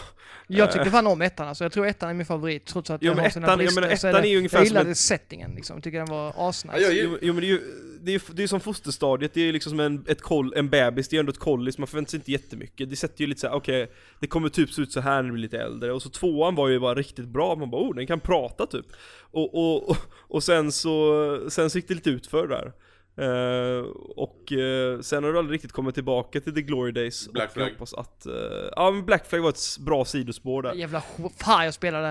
Jag 0.47 0.71
tycker 0.71 0.89
fan 0.89 1.07
om 1.07 1.21
ettan 1.21 1.47
alltså. 1.47 1.63
Jag 1.63 1.71
tror 1.71 1.87
ettan 1.87 2.09
är 2.09 2.13
min 2.13 2.25
favorit 2.25 2.65
trots 2.65 2.89
att 2.89 3.01
Jo, 3.03 3.09
den 3.09 3.15
men 3.15 3.25
har 3.25 3.29
sina 3.29 3.47
ettan- 3.47 3.49
jag 3.51 3.57
brister. 3.57 3.81
menar, 3.81 3.95
så 3.95 4.07
ettan 4.07 4.21
det- 4.21 4.27
är 4.27 4.31
ju 4.31 4.37
ungefär 4.37 4.57
Jag 4.57 4.65
gillade 4.65 4.91
ett- 4.91 4.97
settingen 4.97 5.51
liksom. 5.55 5.81
Tycker 5.81 5.97
den 5.97 6.07
var 6.07 6.33
asnice. 6.49 6.77
Ja, 6.79 6.89
Jo, 6.91 7.17
jo 7.21 7.33
men 7.33 7.41
det 7.41 7.47
är 7.47 7.49
ju, 7.49 7.61
det 8.01 8.13
är 8.15 8.21
det 8.33 8.43
är 8.43 8.47
som 8.47 8.59
fosterstadiet, 8.59 9.33
det 9.33 9.41
är 9.41 9.45
ju 9.45 9.51
liksom 9.51 9.69
som 9.69 9.79
en, 9.79 10.05
ett 10.07 10.21
koll, 10.21 10.53
en 10.55 10.69
bebis, 10.69 11.07
det 11.07 11.15
är 11.15 11.19
ändå 11.19 11.31
ett 11.31 11.39
kollis, 11.39 11.77
man 11.77 11.87
förväntar 11.87 12.09
sig 12.09 12.17
inte 12.17 12.31
jättemycket. 12.31 12.89
Det 12.89 12.95
sätter 12.95 13.21
ju 13.21 13.27
lite 13.27 13.41
såhär, 13.41 13.55
okej, 13.55 13.91
det 14.19 14.27
kommer 14.27 14.49
typ 14.49 14.71
se 14.71 14.81
ut 14.81 14.91
så 14.91 14.99
här 14.99 15.15
när 15.21 15.23
du 15.23 15.31
blir 15.33 15.41
lite 15.41 15.59
äldre. 15.59 15.93
Och 15.93 16.01
så 16.01 16.09
tvåan 16.09 16.55
var 16.55 16.67
ju 16.69 16.79
bara 16.79 16.95
riktigt 16.95 17.27
bra, 17.27 17.55
man 17.55 17.69
bara 17.69 17.81
oh, 17.81 17.95
den 17.95 18.07
kan 18.07 18.19
prata 18.19 18.65
typ. 18.65 18.85
Och, 19.31 19.55
och, 19.55 19.89
och, 19.89 19.97
och 20.13 20.43
sen 20.43 20.71
så, 20.71 21.39
sen 21.49 21.69
så 21.69 21.77
gick 21.77 21.87
det 21.87 21.93
lite 21.93 22.09
ut 22.09 22.27
för 22.27 22.47
där. 22.47 22.71
Eh, 23.17 23.85
och 24.15 24.51
eh, 24.53 24.99
sen 24.99 25.23
har 25.23 25.31
du 25.33 25.39
aldrig 25.39 25.53
riktigt 25.55 25.71
kommit 25.71 25.95
tillbaka 25.95 26.39
till 26.41 26.55
the 26.55 26.61
glory 26.61 26.91
days. 26.91 27.29
Black 27.31 27.47
och 27.47 27.53
Flag. 27.53 27.65
Jag 27.67 27.71
hoppas 27.73 27.93
att, 27.93 28.25
eh, 28.25 28.33
ja 28.75 28.91
men 28.91 29.05
Black 29.05 29.25
Flag 29.25 29.39
var 29.41 29.49
ett 29.49 29.77
bra 29.79 30.05
sidospår 30.05 30.61
där. 30.61 30.73
Jävla 30.73 31.03
fan 31.37 31.65
jag 31.65 31.73
spelade 31.73 32.09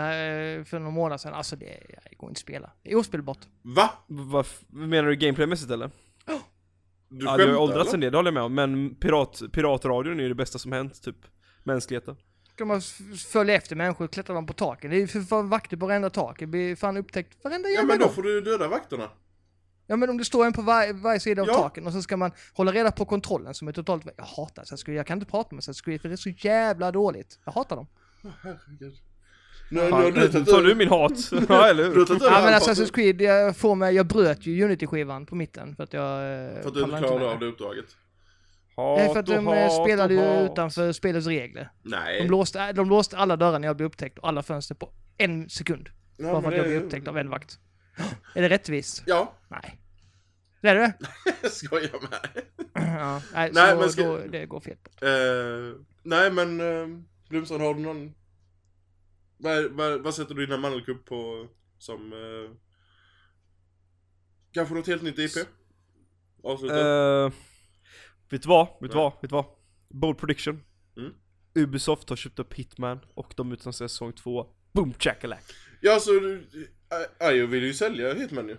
för 0.64 0.78
några 0.78 0.90
månader 0.92 1.18
sedan. 1.18 1.34
Alltså 1.34 1.56
det, 1.56 1.66
det 2.10 2.16
går 2.16 2.28
inte 2.28 2.38
att 2.38 2.38
spela. 2.38 2.70
Det 2.82 2.92
är 2.92 2.96
ospelbart. 2.96 3.38
Va? 3.62 3.90
Vad 4.06 4.40
f- 4.46 4.60
menar 4.68 5.08
du 5.08 5.16
gameplaymässigt 5.16 5.70
eller? 5.70 5.90
Du 7.08 7.24
ja, 7.26 7.36
det 7.36 7.44
har 7.50 7.56
åldrats 7.56 7.88
eller? 7.88 7.94
en 7.94 8.00
del, 8.00 8.12
det 8.12 8.18
håller 8.18 8.28
jag 8.28 8.34
med 8.34 8.42
om. 8.42 8.54
Men 8.54 8.94
pirat, 8.94 9.42
piratradion 9.52 10.18
är 10.18 10.22
ju 10.22 10.28
det 10.28 10.34
bästa 10.34 10.58
som 10.58 10.72
hänt, 10.72 11.02
typ. 11.02 11.16
Mänskligheten. 11.64 12.16
Ska 12.54 12.64
man 12.64 12.80
följa 13.32 13.54
efter 13.54 13.76
människor 13.76 14.04
och 14.04 14.12
klättra 14.12 14.34
dem 14.34 14.46
på 14.46 14.52
taken? 14.52 14.90
Det 14.90 14.96
är 14.96 15.00
ju 15.00 15.06
för 15.06 15.20
fan 15.20 15.48
vakter 15.48 15.76
på 15.76 15.86
varenda 15.86 16.10
tak. 16.10 16.38
Det 16.38 16.46
blir 16.46 16.76
fan 16.76 16.96
upptäckt 16.96 17.44
varenda 17.44 17.68
Ja 17.68 17.74
jävla 17.74 17.86
men 17.94 17.98
då 17.98 18.08
får 18.08 18.22
du 18.22 18.40
döda 18.40 18.68
vakterna. 18.68 19.08
Ja 19.92 19.96
men 19.96 20.10
om 20.10 20.18
det 20.18 20.24
står 20.24 20.46
en 20.46 20.52
på 20.52 20.62
var, 20.62 20.92
varje 20.92 21.20
sida 21.20 21.42
av 21.42 21.48
Ja. 21.48 21.54
taken 21.54 21.86
och 21.86 21.92
så 21.92 22.02
ska 22.02 22.16
man 22.16 22.30
hålla 22.54 22.72
reda 22.72 22.90
på 22.92 23.04
kontrollen 23.04 23.54
som 23.54 23.68
är 23.68 23.72
totalt... 23.72 24.04
Jag 24.16 24.24
hatar 24.24 24.62
Assassin's 24.62 24.84
Creed. 24.84 24.98
Jag 24.98 25.06
kan 25.06 25.18
inte 25.18 25.30
prata 25.30 25.54
med 25.54 25.62
Assassin's 25.62 25.84
Creed 25.84 26.00
för 26.00 26.08
det 26.08 26.14
är 26.14 26.16
så 26.16 26.28
jävla 26.30 26.92
dåligt. 26.92 27.38
Jag 27.44 27.52
hatar 27.52 27.76
dem. 27.76 27.86
Herregud. 28.42 28.94
Nu, 29.70 29.80
nu 29.84 29.90
har 29.90 30.02
Fan, 30.02 30.12
du 30.12 30.28
tagit 30.28 30.48
tar 30.48 30.62
du 30.62 30.74
min 30.74 30.88
hat? 30.88 31.12
ja, 31.48 31.68
eller 31.68 31.84
hur? 31.84 32.06
Ja 32.10 32.42
men 32.44 32.54
Assassin's 32.54 32.92
Creed, 32.94 33.20
jag 33.20 33.56
får 33.56 33.74
mig, 33.74 33.94
jag 33.94 34.06
bröt 34.06 34.46
ju 34.46 34.64
Unity-skivan 34.64 35.26
på 35.26 35.34
mitten 35.34 35.76
för 35.76 35.84
att 35.84 35.92
jag... 35.92 36.04
eh, 36.04 36.62
För 36.62 36.68
att 36.68 36.74
du 36.74 36.82
inte 36.82 36.98
klarade 36.98 37.30
av 37.30 37.38
det. 37.40 37.46
uppdraget. 37.46 37.84
Nej 38.76 38.96
för 38.98 39.10
att 39.10 39.16
Hat 39.16 39.26
de 39.26 39.48
eh, 39.48 39.62
hat 39.62 39.84
spelade 39.84 40.14
ju 40.14 40.20
hat. 40.20 40.50
utanför 40.52 40.92
spelets 40.92 41.26
regler. 41.26 41.70
Nej. 41.82 42.22
De 42.22 42.28
låste, 42.30 42.72
de 42.72 42.88
låste 42.88 43.16
alla 43.16 43.36
dörrar 43.36 43.58
när 43.58 43.68
jag 43.68 43.76
blev 43.76 43.86
upptäckt 43.86 44.18
och 44.18 44.28
alla 44.28 44.42
fönster 44.42 44.74
på 44.74 44.90
en 45.18 45.48
sekund. 45.48 45.88
Ja, 46.16 46.32
bara 46.32 46.42
för 46.42 46.48
att 46.48 46.56
jag 46.56 46.66
blev 46.66 46.82
upptäckt 46.82 47.08
av 47.08 47.18
en 47.18 47.30
vakt. 47.30 47.58
Är 48.34 48.42
det 48.42 48.48
rättvist? 48.48 49.02
Ja, 49.06 49.32
Nej. 49.48 49.78
Det 50.62 50.68
är 50.68 50.74
det? 50.74 50.94
jag 51.42 51.52
skojar 51.52 52.00
med. 52.10 52.44
ja, 52.74 53.22
nej, 53.34 53.50
Nej, 53.54 53.72
så 53.72 53.78
men 53.80 53.90
ska- 53.90 54.02
då, 54.02 54.18
det 54.18 54.46
går 54.46 54.60
fel. 54.60 54.76
Eh, 55.00 55.76
nej 56.02 56.30
men, 56.32 56.60
uh, 56.60 56.98
Blomstrand 57.28 57.62
har 57.62 57.74
du 57.74 57.80
någon... 57.80 58.14
Vad, 59.36 59.64
vad, 59.72 60.00
vad 60.02 60.14
sätter 60.14 60.34
du 60.34 60.46
dina 60.46 60.58
mandelkubb 60.58 61.04
på 61.04 61.48
som... 61.78 62.12
Uh, 62.12 62.50
kanske 64.52 64.74
något 64.74 64.86
helt 64.86 65.02
nytt 65.02 65.18
IP? 65.18 65.46
Avsluta. 66.42 67.24
Eh, 67.24 67.32
vet 68.30 68.42
du 68.42 68.48
vad? 68.48 68.66
Vet 68.80 68.90
du 68.90 68.96
vad? 68.96 69.12
Vet 69.12 69.30
du 69.30 69.36
vad? 69.36 69.44
Bold 69.88 70.18
prediction. 70.18 70.62
Mm. 70.96 71.12
Ubisoft 71.54 72.08
har 72.08 72.16
köpt 72.16 72.38
upp 72.38 72.54
Hitman 72.54 73.00
och 73.14 73.32
de 73.36 73.52
utannonserar 73.52 73.88
säsong 73.88 74.12
2. 74.12 74.46
Boom 74.72 74.94
chackalak. 74.98 75.42
Ja, 75.80 76.00
så 76.00 76.10
du- 76.10 76.48
I- 76.52 76.68
IO 77.32 77.46
vill 77.46 77.64
ju 77.64 77.74
sälja 77.74 78.14
Hitman 78.14 78.48
ju. 78.48 78.56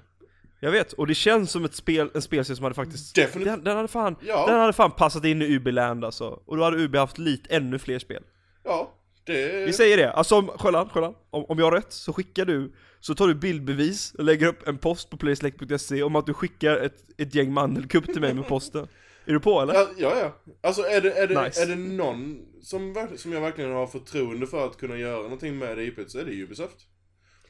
Jag 0.64 0.72
vet, 0.72 0.94
och 0.94 1.08
det 1.08 1.14
känns 1.14 1.52
som 1.52 1.66
ett 1.66 1.76
spel, 1.76 2.10
en 2.14 2.22
spelserie 2.22 2.56
som 2.56 2.64
hade 2.64 2.76
faktiskt... 2.76 3.16
Definitivt. 3.16 3.54
Den, 3.56 3.64
den 3.64 3.76
hade 3.76 3.88
fan, 3.88 4.16
Ja. 4.22 4.46
den 4.48 4.60
hade 4.60 4.74
fan 4.74 4.92
passat 4.92 5.26
in 5.26 5.42
i 5.42 5.56
Ubiland 5.56 6.06
alltså. 6.06 6.40
Och 6.46 6.58
då 6.58 6.64
hade 6.64 6.78
Ubi 6.78 6.98
haft 6.98 7.18
lite, 7.18 7.56
ännu 7.56 7.80
fler 7.80 8.00
spel. 8.00 8.24
Ja, 8.64 8.94
det... 9.26 9.66
Vi 9.66 9.74
säger 9.74 9.98
det, 9.98 10.12
alltså 10.12 10.36
om, 10.36 10.48
Sjölland, 10.48 10.92
Sjölland, 10.92 11.16
om, 11.30 11.46
om 11.46 11.60
jag 11.60 11.66
har 11.66 11.72
rätt 11.72 11.94
så 11.94 12.14
skickar 12.14 12.46
du, 12.46 12.74
så 13.00 13.16
tar 13.16 13.28
du 13.28 13.36
bildbevis 13.36 14.14
och 14.14 14.24
lägger 14.24 14.48
upp 14.48 14.68
en 14.68 14.78
post 14.78 15.10
på 15.10 15.18
playselect.se 15.18 16.04
om 16.04 16.16
att 16.16 16.26
du 16.26 16.34
skickar 16.34 16.78
ett, 16.78 17.06
ett 17.18 17.36
gäng 17.36 17.54
mandelkubb 17.54 18.06
till 18.06 18.22
mig 18.22 18.34
med 18.34 18.48
posten. 18.48 18.88
Är 19.26 19.34
du 19.34 19.40
på 19.40 19.62
eller? 19.62 19.74
Ja, 19.74 19.88
ja, 19.98 20.14
ja. 20.20 20.54
Alltså 20.64 20.82
är 20.82 21.02
det, 21.02 21.12
är 21.14 21.28
det, 21.28 21.44
Nice. 21.44 21.64
är 21.64 21.68
det 21.68 21.76
någon 21.76 22.42
som, 22.62 23.08
som 23.18 23.34
jag 23.34 23.42
verkligen 23.42 23.72
har 23.72 23.88
förtroende 23.88 24.48
för 24.48 24.66
att 24.66 24.78
kunna 24.78 24.98
göra 24.98 25.22
någonting 25.24 25.58
med 25.58 25.78
det 25.78 25.84
IP 25.84 26.00
så 26.08 26.20
är 26.20 26.26
det 26.26 26.32
Ubisoft. 26.44 26.78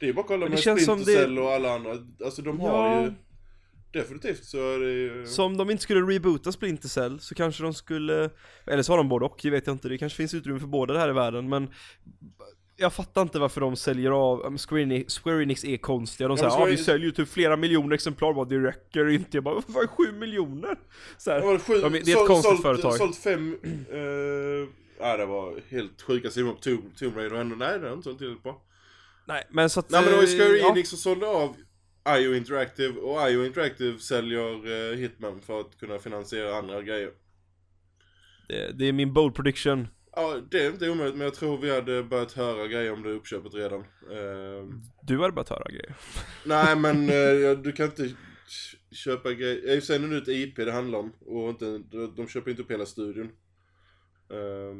Det 0.04 0.10
är 0.10 0.14
bara 0.14 0.22
att 0.22 0.28
kolla 0.28 0.49
med 0.49 0.60
känns 0.60 0.86
som 0.86 0.99
Splinter 0.99 1.28
det- 1.28 1.41
och 1.41 1.51
alla 1.51 1.74
andra. 1.76 1.91
Alltså 2.26 2.41
de 2.41 2.60
har 2.60 2.88
Ja. 2.88 3.01
ju... 3.04 3.12
Definitivt 3.91 4.43
så 4.45 4.58
är 4.58 4.80
det 4.80 4.91
ju... 4.91 5.26
Så 5.26 5.43
om 5.43 5.58
de 5.58 5.70
inte 5.70 5.84
skulle 5.84 6.01
reboota 6.16 6.51
Splinter 6.51 6.88
Cell 6.89 7.20
så 7.20 7.36
kanske 7.36 7.64
de 7.64 7.74
skulle, 7.74 8.30
eller 8.68 8.84
så 8.84 8.91
har 8.91 8.97
de 8.97 9.10
både 9.10 9.26
och, 9.26 9.39
det 9.43 9.49
vet 9.49 9.68
jag 9.68 9.74
inte, 9.74 9.89
det 9.89 9.97
kanske 9.97 10.18
finns 10.18 10.34
utrymme 10.34 10.60
för 10.60 10.68
båda 10.68 10.93
det 10.93 10.99
här 10.99 11.10
i 11.10 11.14
världen 11.14 11.49
men 11.49 11.70
jag 12.78 12.93
fattar 12.93 13.22
inte 13.22 13.39
varför 13.39 13.62
de 13.62 13.76
säljer 13.76 14.12
av, 14.12 14.58
Square, 14.58 14.82
Enix, 14.82 15.20
Square 15.20 15.43
Enix 15.43 15.66
är 15.66 15.78
konstiga, 15.78 16.28
de 16.28 16.32
Ja, 16.34 16.38
säger 16.38 16.49
ja 16.51 16.56
Square 16.58 16.72
vi 16.72 16.78
säljer 16.78 17.06
ju 17.06 17.12
typ 17.12 17.30
flera 17.30 17.58
miljoner 17.58 17.95
exemplar 17.95 18.34
bara, 18.34 18.45
det 18.45 18.60
räcker 18.60 19.10
inte, 19.10 19.38
jag 19.38 19.43
bara 19.43 19.62
vad 19.68 19.84
är 19.84 19.88
sju 19.88 20.12
miljoner? 20.12 20.76
Så 21.18 21.32
här. 21.32 21.39
Ja, 21.41 21.60
sju, 21.60 21.74
De 21.82 21.91
det 21.91 21.97
är 21.97 22.01
ett 22.01 22.08
sålt- 22.08 22.28
konstigt 22.28 22.49
sålt, 22.51 22.62
företag. 22.62 22.93
Sålt 22.97 23.18
fem... 23.18 23.58
Uh, 23.93 24.68
ja, 24.99 25.18
det 25.18 25.26
var 25.26 25.54
helt 25.70 26.01
sjuka 26.01 26.30
siffror 26.30 26.54
på 26.54 26.60
Tomb, 26.99 27.18
Raider 27.18 27.34
och 27.34 27.39
ändå, 27.41 27.56
nej 27.56 27.80
det 27.80 27.88
har 27.88 27.93
inte 27.93 28.04
sålt 28.04 28.18
tillräckligt 28.18 28.43
bra. 28.43 28.62
Nej 29.26 29.48
men 29.50 29.70
så 29.70 29.80
att... 29.80 29.90
Nej 29.90 30.02
men 30.02 30.12
det 30.12 30.16
var 30.16 30.24
ju 30.24 30.38
Square 30.38 30.56
eh, 30.56 30.62
ja. 30.62 30.72
Enix 30.72 30.90
som 30.90 30.98
sålde 30.98 31.28
av 31.28 31.56
IO 32.20 32.36
Interactive 32.36 33.00
och 33.00 33.30
IO 33.32 33.46
Interactive 33.46 34.00
säljer 34.00 34.92
eh, 34.92 34.98
Hitman 34.98 35.42
för 35.42 35.60
att 35.60 35.80
kunna 35.80 36.00
finansiera 36.00 36.56
andra 36.58 36.82
grejer. 36.82 37.12
det, 38.48 38.72
det 38.72 38.86
är 38.86 38.94
min 38.94 39.14
bold 39.14 39.36
prediction. 39.36 39.88
Ja, 40.16 40.42
det 40.52 40.66
är 40.66 40.70
inte 40.70 40.90
omöjligt 40.90 41.16
men 41.16 41.26
jag 41.26 41.34
tror 41.34 41.58
vi 41.58 41.76
hade 41.76 42.04
börjat 42.04 42.32
höra 42.32 42.68
grejer 42.68 42.94
om 42.94 43.04
det 43.04 43.10
uppköpet 43.10 43.54
redan. 43.54 43.80
Eh, 44.12 44.68
Du 45.02 45.20
hade 45.22 45.34
börjat 45.34 45.50
höra 45.50 45.70
grejer. 45.70 45.96
nej 46.46 46.76
men 46.76 47.10
eh, 47.10 47.16
ja, 47.16 47.56
du 47.56 47.72
kan 47.72 47.86
inte 47.86 48.10
köpa 48.92 49.34
grejer. 49.34 49.74
Jag 49.74 49.84
säger 49.84 50.00
nu 50.00 50.18
ett 50.18 50.28
IP 50.28 50.56
det 50.56 50.72
handlar 50.72 51.00
om 51.00 51.14
och 51.20 51.50
inte, 51.50 51.78
de, 52.16 52.28
köper 52.28 52.52
inte 52.52 52.64
upp 52.64 52.72
hela 52.72 52.86
studion. 52.86 53.26
Eh, 54.32 54.76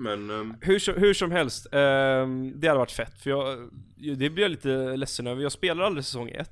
men... 0.00 0.30
um... 0.30 0.56
Hur, 0.60 0.78
som- 0.78 0.94
hur 0.94 1.14
som 1.14 1.30
helst, 1.30 1.66
ehm, 1.72 2.60
det 2.60 2.68
hade 2.68 2.78
varit 2.78 2.90
fett 2.92 3.22
för 3.22 3.30
jag, 3.30 3.70
det 4.16 4.30
blir 4.30 4.42
jag 4.44 4.50
lite 4.50 4.96
ledsen 4.96 5.26
över. 5.26 5.42
Jag 5.42 5.52
spelar 5.52 5.84
aldrig 5.84 6.04
säsong 6.04 6.28
1. 6.28 6.50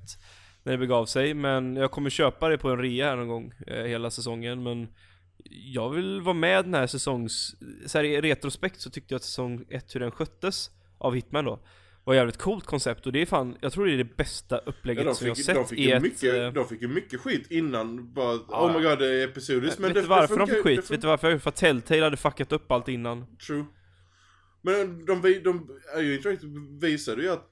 när 0.63 0.73
det 0.73 0.79
begav 0.79 1.07
sig. 1.07 1.35
Men 1.35 1.77
jag 1.77 1.91
kommer 1.91 2.11
köpa 2.11 2.49
det 2.49 2.59
på 2.59 2.71
en 2.71 2.79
rea 2.79 3.07
här 3.07 3.17
någon 3.17 3.29
gång, 3.29 3.53
eh, 3.67 3.85
hela 3.85 4.11
säsongen. 4.11 4.63
Men 4.63 4.89
jag 5.51 5.91
vill 5.91 6.21
vara 6.21 6.35
med 6.35 6.65
den 6.65 6.75
här 6.75 6.87
säsongs... 6.87 7.57
Så 7.87 7.99
här 7.99 8.05
i 8.05 8.21
retrospekt 8.21 8.81
så 8.81 8.91
tyckte 8.91 9.15
jag 9.15 9.17
att 9.17 9.25
säsong 9.25 9.65
1 9.71 9.95
hur 9.95 10.01
den 10.01 10.11
sköttes 10.11 10.71
av 10.99 11.15
Hitman 11.15 11.45
då 11.45 11.61
var 12.09 12.15
jävligt 12.15 12.37
coolt 12.37 12.67
koncept 12.67 13.07
och 13.07 13.13
det 13.13 13.23
är 13.23 13.27
fan, 13.27 13.57
jag 13.61 13.73
tror 13.73 13.87
det 13.87 13.93
är 13.93 13.97
det 13.97 14.17
bästa 14.17 14.59
upplägget 14.59 15.05
Ja, 15.05 15.11
de 15.11 15.15
som 15.17 15.27
jag 15.27 15.31
har 15.31 15.37
fick, 15.37 15.45
sett 15.47 15.55
de, 15.55 15.67
fick 15.67 15.79
i 15.79 15.83
ju 15.85 15.93
ett... 15.93 16.03
mycket, 16.03 16.35
eh, 16.35 16.53
de 16.53 16.69
fick 16.69 16.83
ju 16.83 16.89
mycket 16.89 17.21
skit 17.21 17.51
innan, 17.51 18.13
bara 18.15 18.39
Ja, 18.49 18.67
oh 18.67 18.77
my 18.81 18.89
god 18.89 18.99
det 18.99 19.07
är 19.07 19.25
episodiskt 19.25 19.79
men 19.79 19.93
vet 19.93 20.03
du 20.03 20.09
varför 20.09 20.35
det 20.35 20.41
de 20.41 20.47
fick 20.47 20.57
funkar- 20.57 20.77
skit? 20.83 20.91
Vet 20.91 21.01
du 21.01 21.07
varför? 21.07 21.39
För 21.39 21.49
att 21.49 21.57
Telltale 21.57 22.03
hade 22.03 22.17
fuckat 22.17 22.53
upp 22.53 22.73
allt 22.73 22.89
innan. 22.89 23.37
True. 23.47 23.65
Men 24.63 25.05
de, 25.05 25.23
vi- 25.23 25.39
de, 25.39 25.69
de 25.97 26.15
Interactive 26.15 26.53
visade 26.81 27.23
ju 27.23 27.29
att 27.29 27.51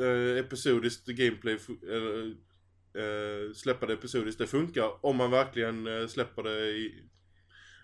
uh, 0.00 0.38
episodiskt 0.38 1.06
gameplay, 1.06 1.58
eller 1.82 2.24
uh, 2.24 3.52
släppa 3.54 3.86
det 3.86 3.92
episodiskt, 3.92 4.38
det 4.38 4.46
funkar 4.46 5.06
om 5.06 5.16
man 5.16 5.30
verkligen 5.30 5.86
uh, 5.86 6.06
släpper 6.06 6.42
det 6.42 6.70
i, 6.70 7.04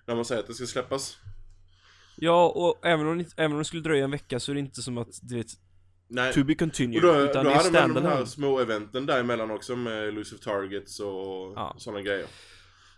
när 0.07 0.15
man 0.15 0.25
säger 0.25 0.41
att 0.41 0.47
det 0.47 0.55
ska 0.55 0.67
släppas. 0.67 1.19
Ja, 2.17 2.49
och 2.49 2.87
även 2.87 3.07
om, 3.07 3.25
även 3.37 3.53
om 3.53 3.59
det 3.59 3.65
skulle 3.65 3.83
dröja 3.83 4.05
en 4.05 4.11
vecka 4.11 4.41
så 4.41 4.53
är 4.53 4.55
det 4.55 4.61
inte 4.61 4.83
som 4.83 4.99
att, 4.99 5.19
du 5.23 5.37
vet, 5.37 5.47
Nej. 6.09 6.33
to 6.33 6.45
be 6.45 6.53
Och 6.53 6.59
continued. 6.59 7.03
då, 7.03 7.15
utan 7.21 7.45
då 7.45 7.51
det 7.51 7.57
är 7.57 7.63
hade 7.65 7.93
man 7.95 8.03
de 8.03 8.09
här 8.09 8.25
små 8.25 8.59
eventen 8.59 9.07
däremellan 9.07 9.51
också 9.51 9.77
med 9.77 10.09
elusive 10.09 10.43
targets 10.43 11.01
och 11.01 11.53
Ja. 11.57 11.75
sådana 11.79 12.03
grejer. 12.03 12.27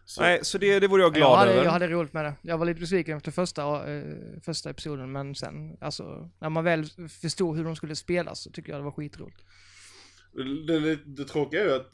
Så, 0.05 0.21
Nej, 0.23 0.45
så 0.45 0.59
det, 0.59 0.81
det 0.81 0.89
vore 0.89 1.03
jag 1.03 1.09
Jag 1.09 1.15
glad 1.15 1.39
hade, 1.39 1.53
över. 1.53 1.65
jag 1.65 1.71
hade 1.71 1.89
roligt 1.89 2.13
med 2.13 2.25
det. 2.25 2.35
Jag 2.43 2.59
var 2.59 2.67
lite 2.67 2.81
besviken 2.81 3.17
efter 3.17 3.31
första, 3.31 3.93
eh, 3.95 4.03
första 4.45 4.71
episoden, 4.71 5.13
men 5.13 5.35
sen, 5.35 5.77
alltså, 5.81 6.31
när 6.39 6.49
man 6.51 6.65
väl 6.65 6.85
förstod 7.23 7.57
hur 7.57 7.65
de 7.65 7.77
skulle 7.77 7.97
spelas 7.97 8.43
så 8.43 8.51
tycker 8.51 8.73
jag 8.73 8.81
det 8.81 8.85
var 8.85 8.91
skitroligt. 8.93 9.45
Det, 10.67 10.81
det, 10.81 10.97
det 11.05 11.25
tråkiga 11.25 11.61
är 11.61 11.65
ju 11.67 11.73
att 11.75 11.93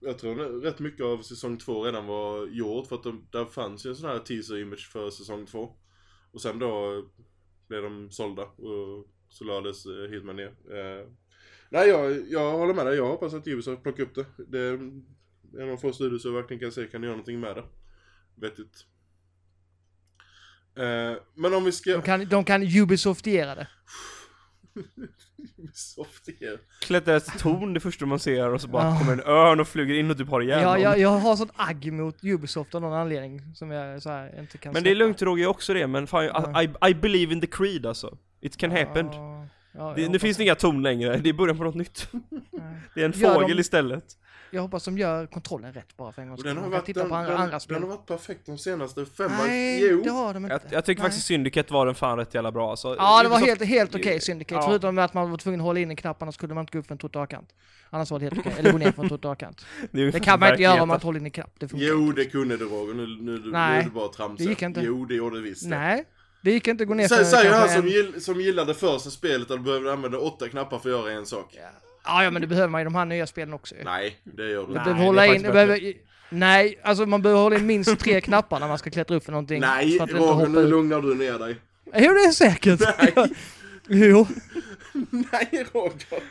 jag 0.00 0.18
tror 0.18 0.60
rätt 0.62 0.78
mycket 0.78 1.06
av 1.06 1.22
säsong 1.22 1.58
två 1.58 1.84
redan 1.84 2.06
var 2.06 2.46
gjort 2.46 2.86
för 2.88 2.96
att 2.96 3.02
de, 3.02 3.26
där 3.32 3.44
fanns 3.44 3.86
ju 3.86 3.90
en 3.90 3.96
sån 3.96 4.08
här 4.10 4.18
teaser 4.18 4.58
image 4.60 4.90
för 4.92 5.10
säsong 5.10 5.46
två. 5.46 5.72
Och 6.32 6.40
sen 6.40 6.58
då 6.58 7.02
blev 7.68 7.82
de 7.82 8.10
sålda 8.10 8.42
och 8.42 9.06
så 9.38 9.44
lades 9.44 9.86
eh, 9.86 10.10
Hitman 10.10 10.36
ner. 10.36 10.46
Eh, 10.46 11.06
nej, 11.70 11.88
jag, 11.88 12.28
jag 12.28 12.52
håller 12.52 12.74
med 12.74 12.86
dig. 12.86 12.96
Jag 12.96 13.06
hoppas 13.06 13.34
att 13.34 13.46
Ubisoft 13.46 13.82
plockar 13.82 14.02
upp 14.02 14.14
det. 14.14 14.26
Det 14.48 14.58
är 14.58 14.72
en 15.62 15.70
av 15.72 15.76
få 15.76 15.92
studios 15.92 16.24
jag 16.24 16.32
verkligen 16.32 16.60
kan 16.60 16.72
se 16.72 16.86
kan 16.86 17.02
göra 17.02 17.12
någonting 17.12 17.40
med 17.40 17.56
det. 17.56 17.64
Vettigt. 18.34 18.84
Eh, 20.76 21.22
men 21.34 21.54
om 21.54 21.64
vi 21.64 21.72
ska... 21.72 21.92
De 21.92 22.02
kan, 22.02 22.28
de 22.28 22.44
kan 22.44 22.62
Ubisoftiera 22.62 23.54
det. 23.54 23.68
Klättrar 26.80 27.16
ett 27.16 27.38
torn 27.38 27.74
det 27.74 27.80
första 27.80 28.06
man 28.06 28.18
ser 28.18 28.48
och 28.54 28.60
så 28.60 28.68
bara 28.68 28.84
Ja. 28.84 28.98
kommer 28.98 29.12
en 29.12 29.20
örn 29.20 29.60
och 29.60 29.68
flyger 29.68 29.94
in 29.94 30.10
och 30.10 30.18
typ 30.18 30.28
har 30.28 30.40
ihjäl 30.40 30.62
Jag, 30.62 30.72
någon. 30.72 30.82
jag, 30.82 30.98
jag 30.98 31.08
har 31.08 31.36
sånt 31.36 31.52
agg 31.56 31.92
mot 31.92 32.24
Ubisoft 32.24 32.74
av 32.74 32.80
någon 32.80 32.92
anledning 32.92 33.54
som 33.54 33.70
jag 33.70 34.02
så 34.02 34.10
här, 34.10 34.40
inte 34.40 34.58
kan 34.58 34.72
Men 34.72 34.82
det 34.84 34.90
är 34.90 34.94
lugnt 34.94 35.22
Roger, 35.22 35.42
jag 35.42 35.50
också 35.50 35.74
det, 35.74 35.86
men 35.86 36.06
fan, 36.06 36.24
Ja. 36.24 36.62
I, 36.62 36.90
I 36.90 36.94
believe 36.94 37.32
in 37.32 37.40
the 37.40 37.46
creed 37.46 37.86
alltså. 37.86 38.18
It 38.40 38.56
can 38.56 38.70
happen. 38.70 39.06
Ja, 39.12 39.46
ja, 39.72 39.92
Det, 39.96 40.08
nu 40.08 40.18
finns 40.18 40.36
det 40.36 40.42
inga 40.42 40.54
torn 40.54 40.82
längre, 40.82 41.16
det 41.16 41.28
är 41.28 41.32
början 41.32 41.58
på 41.58 41.64
något 41.64 41.74
nytt. 41.74 42.08
Det 42.94 43.00
är 43.00 43.04
en 43.04 43.12
Gör 43.12 43.34
fågel 43.34 43.56
de- 43.56 43.60
istället. 43.60 44.04
Jag 44.50 44.62
hoppas 44.62 44.84
de 44.84 44.98
gör 44.98 45.26
kontrollen 45.26 45.72
rätt 45.72 45.96
bara 45.96 46.12
för 46.12 46.22
en 46.22 46.28
gångs 46.28 46.40
skull. 46.40 46.54
den 46.54 46.64
har 46.64 46.70
varit, 46.70 46.84
titta 46.84 47.00
den, 47.00 47.08
på 47.08 47.14
andra, 47.14 47.32
den, 47.32 47.40
andra 47.40 47.60
spel. 47.60 47.74
den 47.74 47.82
har 47.82 47.90
varit 47.96 48.06
perfekt 48.06 48.46
de 48.46 48.58
senaste 48.58 49.06
fem 49.06 49.30
Nej, 49.46 49.88
Jo. 49.90 50.00
det 50.04 50.10
har 50.10 50.34
de 50.34 50.44
inte. 50.44 50.60
Jag, 50.64 50.72
jag 50.72 50.84
tycker 50.84 51.02
Nej. 51.02 51.10
faktiskt 51.10 51.26
Syndicate 51.26 51.72
var 51.72 51.86
den 51.86 51.94
fan 51.94 52.18
rätt 52.18 52.34
jävla 52.34 52.52
bra 52.52 52.70
alltså. 52.70 52.96
Ja, 52.98 53.22
det 53.22 53.28
var 53.28 53.38
Ubisoft- 53.38 53.46
helt, 53.46 53.62
helt 53.64 53.94
okej 53.94 54.20
Syndicate. 54.20 54.54
Ja. 54.54 54.62
Förutom 54.68 54.98
att 54.98 55.14
man 55.14 55.30
var 55.30 55.38
tvungen 55.38 55.60
att 55.60 55.64
hålla 55.64 55.80
in 55.80 55.90
en 55.90 55.96
knapp, 55.96 56.22
annars 56.22 56.36
kunde 56.36 56.54
man 56.54 56.62
inte 56.62 56.72
gå 56.72 56.78
upp 56.78 56.86
för 56.86 56.94
en 56.94 56.98
trottoarkant. 56.98 57.48
Annars 57.90 58.10
var 58.10 58.18
det 58.18 58.24
helt 58.24 58.38
okej. 58.38 58.52
Eller 58.58 58.72
gå 58.72 58.78
ner 58.78 58.92
för 58.92 59.02
en 59.02 59.08
trottoarkant. 59.08 59.66
Det, 59.90 60.10
Det 60.10 60.20
kan 60.20 60.40
man 60.40 60.48
inte 60.50 60.62
göra 60.62 60.82
om 60.82 60.88
man 60.88 61.00
håller 61.00 61.18
in 61.20 61.24
en 61.26 61.30
knapp. 61.30 61.54
Det 61.58 61.70
Jo, 61.74 62.12
det 62.12 62.24
kunde 62.24 62.56
du 62.56 62.64
Roger. 62.64 62.94
Nu, 62.94 63.06
nu, 63.06 63.38
nu, 63.38 63.50
Nej, 63.50 63.72
nu 63.72 63.78
är 63.80 63.84
du 63.84 63.90
bara 63.90 64.08
tramsa. 64.08 64.44
det 64.44 64.50
gick 64.50 64.62
inte. 64.62 64.80
Jo, 64.80 65.04
det 65.04 65.14
gjorde 65.14 65.36
du 65.36 65.42
visst 65.42 65.62
det. 65.62 65.68
Nej, 65.78 66.04
det 66.42 66.50
gick 66.50 66.68
inte 66.68 66.82
att 66.82 66.88
gå 66.88 66.94
ner 66.94 67.08
Säg, 67.08 67.24
säg 67.24 67.42
kanske 67.42 67.60
han 67.60 67.68
som, 67.68 67.82
en- 67.82 67.88
gill, 67.88 68.22
som 68.22 68.40
gillade 68.40 68.74
första 68.74 69.10
spelet 69.10 69.50
att 69.50 69.56
du 69.56 69.62
behövde 69.64 69.92
använda 69.92 70.18
åtta 70.18 70.48
knappar 70.48 70.78
för 70.78 70.88
att 70.88 71.00
göra 71.00 71.12
en 71.12 71.26
sak. 71.26 71.58
Ja, 72.04 72.24
ja, 72.24 72.30
men 72.30 72.42
det 72.42 72.48
behöver 72.48 72.68
man 72.68 72.80
i 72.80 72.84
de 72.84 72.94
här 72.94 73.04
nya 73.04 73.26
spelen 73.26 73.54
också. 73.54 73.74
Nej, 73.84 74.20
det 74.24 74.50
gör 74.50 74.66
du 74.66 74.72
inte. 74.72 74.72
behöver 74.72 75.04
hålla 75.04 75.26
in, 75.26 75.42
behöver, 75.42 75.92
nej, 76.30 76.80
alltså 76.82 77.06
man 77.06 77.22
behöver 77.22 77.42
hålla 77.42 77.56
in 77.56 77.66
minst 77.66 77.98
tre 77.98 78.20
knappar 78.30 78.60
när 78.60 78.68
man 78.68 78.78
ska 78.78 78.90
klättra 78.90 79.16
upp 79.16 79.24
för 79.24 79.32
någonting. 79.32 79.60
Nej, 79.60 79.98
Roger, 79.98 80.46
nu 80.46 80.66
lugnar 80.66 81.00
du 81.02 81.14
ner 81.14 81.38
dig. 81.38 81.56
Jo, 81.84 82.12
det 82.12 82.20
är 82.20 82.32
säkert. 82.32 82.80
Nej. 82.98 83.14
jo. 83.88 84.26
Nej, 85.10 85.66
Roger. 85.72 86.22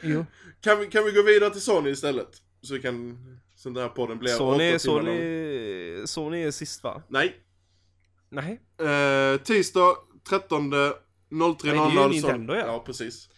Jo. 0.00 0.26
Kan 0.60 0.80
vi, 0.80 0.86
kan 0.86 1.04
vi 1.04 1.10
gå 1.12 1.22
vidare 1.22 1.50
till 1.50 1.60
Sony 1.60 1.90
istället? 1.90 2.28
Så 2.62 2.74
vi 2.74 2.80
kan... 2.80 3.18
Så 3.56 3.68
den 3.68 3.82
här 3.82 3.88
podden 3.88 4.18
blir 4.18 4.30
Sony. 4.30 4.78
Sony, 4.78 6.06
Sony 6.06 6.42
är 6.42 6.50
sist 6.50 6.84
va? 6.84 7.02
Nej. 7.08 7.36
Nej. 8.30 8.60
Eh, 8.80 9.40
tisdag 9.40 9.96
13 10.28 10.72
03.00 10.72 10.96
Nej, 11.30 11.74
det 11.74 12.00
är 12.00 12.04
ju 12.04 12.08
Nintendo, 12.08 12.54
ja. 12.54 12.66
Ja, 12.66 12.82
precis. 12.86 13.28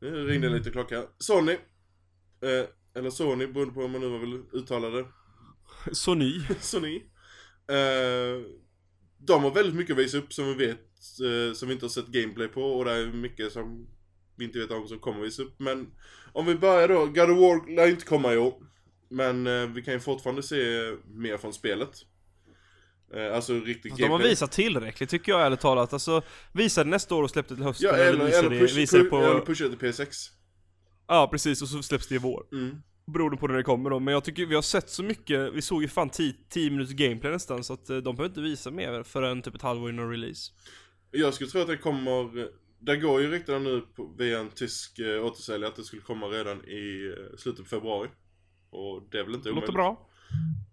Nu 0.00 0.26
ringde 0.26 0.48
lite 0.48 0.70
klocka. 0.70 1.04
Sony. 1.18 1.52
Eh, 1.52 2.66
eller 2.94 3.10
Sony, 3.10 3.46
beroende 3.46 3.74
på 3.74 3.80
hur 3.80 3.88
man 3.88 4.00
nu 4.00 4.18
vill 4.18 4.42
uttala 4.52 4.90
det. 4.90 5.06
Sony. 5.92 6.40
Sony. 6.60 6.96
Eh, 7.68 8.42
de 9.18 9.42
har 9.42 9.50
väldigt 9.50 9.74
mycket 9.74 9.92
att 9.92 9.98
visa 9.98 10.18
upp 10.18 10.32
som 10.32 10.46
vi 10.46 10.66
vet, 10.66 10.80
eh, 11.20 11.54
som 11.54 11.68
vi 11.68 11.74
inte 11.74 11.84
har 11.84 11.90
sett 11.90 12.06
gameplay 12.06 12.48
på 12.48 12.62
och 12.62 12.84
det 12.84 12.92
är 12.92 13.06
mycket 13.06 13.52
som 13.52 13.86
vi 14.36 14.44
inte 14.44 14.58
vet 14.58 14.70
om 14.70 14.88
som 14.88 14.98
kommer 14.98 15.20
visa 15.20 15.42
upp. 15.42 15.54
Men 15.58 15.90
om 16.32 16.46
vi 16.46 16.54
börjar 16.54 16.88
då, 16.88 17.06
God 17.06 17.30
of 17.30 17.38
War 17.38 17.74
lär 17.76 17.88
inte 17.88 18.06
komma 18.06 18.32
i 18.32 18.36
år. 18.36 18.54
Men 19.08 19.46
eh, 19.46 19.66
vi 19.66 19.82
kan 19.82 19.94
ju 19.94 20.00
fortfarande 20.00 20.42
se 20.42 20.92
mer 21.06 21.36
från 21.36 21.52
spelet. 21.52 22.06
Eh, 23.14 23.34
alltså 23.34 23.60
riktigt 23.60 23.96
De 23.96 24.10
har 24.10 24.18
visat 24.18 24.52
tillräckligt 24.52 25.10
tycker 25.10 25.32
jag 25.32 25.46
ärligt 25.46 25.60
talat. 25.60 25.92
Alltså, 25.92 26.22
visa 26.52 26.84
det 26.84 26.90
nästa 26.90 27.14
år 27.14 27.22
och 27.22 27.30
släpp 27.30 27.48
det 27.48 27.54
till 27.54 27.64
hösten. 27.64 27.88
Ja, 27.92 27.96
eller, 27.96 28.24
visa 28.24 28.38
eller, 28.38 28.50
det, 28.50 28.58
push, 28.58 28.92
det 28.92 29.04
på... 29.04 29.16
eller 29.16 29.40
pusha 29.40 29.64
det 29.64 29.76
till 29.76 29.88
P6. 29.88 30.28
Ja, 31.08 31.28
precis. 31.30 31.62
Och 31.62 31.68
så 31.68 31.82
släpps 31.82 32.08
det 32.08 32.14
i 32.14 32.18
vår. 32.18 32.46
Mm. 32.52 32.82
Beroende 33.06 33.36
på 33.36 33.48
när 33.48 33.56
det 33.56 33.62
kommer 33.62 33.90
då. 33.90 33.98
Men 33.98 34.14
jag 34.14 34.24
tycker 34.24 34.46
vi 34.46 34.54
har 34.54 34.62
sett 34.62 34.90
så 34.90 35.02
mycket. 35.02 35.54
Vi 35.54 35.62
såg 35.62 35.82
ju 35.82 35.88
fan 35.88 36.10
10 36.10 36.34
minuters 36.70 36.94
gameplay 36.94 37.32
nästan. 37.32 37.64
Så 37.64 37.72
att 37.72 37.90
eh, 37.90 37.96
de 37.96 38.16
behöver 38.16 38.28
inte 38.28 38.40
visa 38.40 38.70
mer 38.70 39.02
förrän 39.02 39.42
typ 39.42 39.54
ett 39.54 39.62
halvår 39.62 39.90
innan 39.90 40.10
release. 40.10 40.52
Jag 41.10 41.34
skulle 41.34 41.50
tro 41.50 41.60
att 41.60 41.66
det 41.66 41.76
kommer, 41.76 42.48
det 42.78 42.96
går 42.96 43.20
ju 43.20 43.30
rykten 43.30 43.64
nu 43.64 43.80
på, 43.96 44.14
via 44.18 44.38
en 44.40 44.50
tysk 44.50 44.98
eh, 44.98 45.24
återsäljare 45.24 45.70
att 45.70 45.76
det 45.76 45.84
skulle 45.84 46.02
komma 46.02 46.26
redan 46.26 46.64
i 46.64 47.14
eh, 47.18 47.36
slutet 47.36 47.64
på 47.64 47.68
februari. 47.68 48.08
Och 48.70 49.08
det 49.10 49.18
är 49.18 49.24
väl 49.24 49.34
inte 49.34 49.48
Det 49.48 49.54
låter 49.54 49.68
omöjligt. 49.68 49.74
bra. 49.74 50.08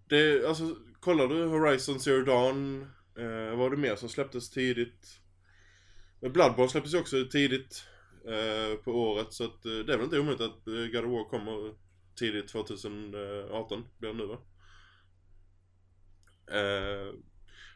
Det, 0.09 0.47
alltså, 0.47 0.75
kollar 0.99 1.27
du 1.27 1.45
Horizon 1.45 1.99
Zero 1.99 2.23
Dawn, 2.23 2.81
eh, 3.17 3.49
vad 3.49 3.57
var 3.57 3.69
det 3.69 3.77
mer 3.77 3.95
som 3.95 4.09
släpptes 4.09 4.49
tidigt? 4.49 5.21
Men 6.19 6.33
Bloodborne 6.33 6.69
släpptes 6.69 6.93
ju 6.93 6.99
också 6.99 7.25
tidigt 7.31 7.83
eh, 8.25 8.77
på 8.77 8.91
året 8.91 9.33
så 9.33 9.43
att 9.43 9.65
eh, 9.65 9.71
det 9.71 9.93
är 9.93 9.97
väl 9.97 10.03
inte 10.03 10.19
omöjligt 10.19 10.41
att 10.41 10.67
eh, 10.67 10.73
God 10.73 11.05
of 11.05 11.11
War 11.11 11.29
kommer 11.29 11.73
tidigt 12.15 12.47
2018, 12.47 13.85
blir 13.97 14.09
det 14.09 14.15
nu 14.15 14.25
va? 14.25 14.37
Eh, 16.51 17.13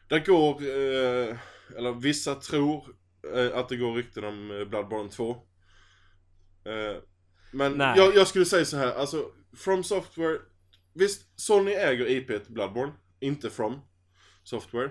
det 0.08 0.26
går, 0.26 0.62
eh, 0.62 1.36
eller 1.76 2.00
vissa 2.00 2.34
tror 2.34 2.96
eh, 3.34 3.58
att 3.58 3.68
det 3.68 3.76
går 3.76 3.94
rykten 3.94 4.24
om 4.24 4.50
eh, 4.50 4.64
Bloodborne 4.64 5.10
2. 5.10 5.30
Eh, 6.64 6.96
men 7.52 7.80
jag, 7.80 8.16
jag 8.16 8.28
skulle 8.28 8.44
säga 8.44 8.64
så 8.64 8.76
här, 8.76 8.94
alltså 8.94 9.30
From 9.56 9.84
Software 9.84 10.38
Visst, 10.94 11.40
Sony 11.40 11.72
äger 11.72 12.10
IP 12.10 12.48
Bloodborne, 12.48 12.92
inte 13.22 13.50
From 13.50 13.80
Software. 14.42 14.90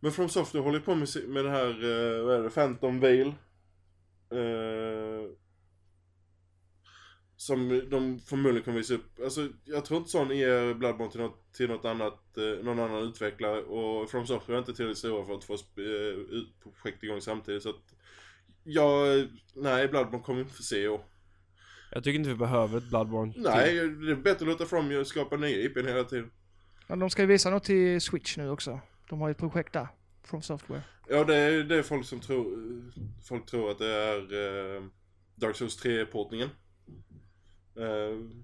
Men 0.00 0.12
From 0.12 0.28
Software 0.28 0.64
håller 0.64 0.80
på 0.80 0.94
med, 0.94 1.08
med 1.28 1.44
det 1.44 1.50
här, 1.50 1.68
eh, 1.68 2.24
vad 2.24 2.34
är 2.34 2.42
det, 2.42 2.50
Phantom 2.50 3.00
Veil. 3.00 3.26
Eh, 4.30 5.32
som 7.36 7.88
de 7.90 8.20
förmodligen 8.20 8.64
kommer 8.64 8.78
visa 8.78 8.94
upp. 8.94 9.20
Alltså, 9.24 9.48
jag 9.64 9.84
tror 9.84 9.98
inte 9.98 10.10
Sony 10.10 10.34
ger 10.34 10.74
Bloodborne 10.74 11.10
till 11.10 11.20
något, 11.20 11.52
till 11.52 11.68
något 11.68 11.84
annat, 11.84 12.38
eh, 12.38 12.64
någon 12.64 12.78
annan 12.78 13.02
utvecklare. 13.02 13.62
Och 13.62 14.10
From 14.10 14.26
Software 14.26 14.56
är 14.56 14.58
inte 14.58 14.74
tillräckligt 14.74 14.98
stora 14.98 15.26
för 15.26 15.34
att 15.34 15.44
få 15.44 15.54
eh, 15.54 16.36
ut 16.36 16.60
projekt 16.62 17.02
igång 17.02 17.20
samtidigt. 17.20 17.62
Så 17.62 17.70
att, 17.70 17.94
ja, 18.64 19.04
nej, 19.54 19.88
Bloodborne 19.88 20.24
kommer 20.24 20.38
vi 20.38 20.42
inte 20.42 20.56
få 20.56 20.62
se 20.62 20.82
i 20.82 20.88
år. 20.88 21.04
Jag 21.92 22.04
tycker 22.04 22.18
inte 22.18 22.30
vi 22.30 22.36
behöver 22.36 22.78
ett 22.78 22.88
Bloodborne. 22.88 23.32
Nej, 23.36 23.74
det 23.74 24.10
är 24.10 24.16
bättre 24.16 24.44
att 24.44 24.60
låta 24.60 24.66
From 24.66 25.04
skapa 25.04 25.36
nya 25.36 25.56
IPn 25.56 25.86
hela 25.86 26.04
tiden. 26.04 26.30
Men 26.86 26.98
de 26.98 27.10
ska 27.10 27.22
ju 27.22 27.28
visa 27.28 27.50
något 27.50 27.64
till 27.64 28.00
Switch 28.00 28.36
nu 28.36 28.50
också. 28.50 28.80
De 29.08 29.20
har 29.20 29.28
ju 29.28 29.32
ett 29.32 29.38
projekt 29.38 29.72
där. 29.72 29.88
From 30.24 30.42
Software. 30.42 30.82
Ja, 31.08 31.24
det 31.24 31.36
är, 31.36 31.64
det 31.64 31.76
är 31.78 31.82
folk 31.82 32.06
som 32.06 32.20
tror, 32.20 32.58
folk 33.28 33.46
tror 33.46 33.70
att 33.70 33.78
det 33.78 33.86
är 33.94 34.18
eh, 34.76 34.82
Dark 35.34 35.56
Souls 35.56 35.84
3-portningen. 35.84 36.48
Eh, 37.76 38.38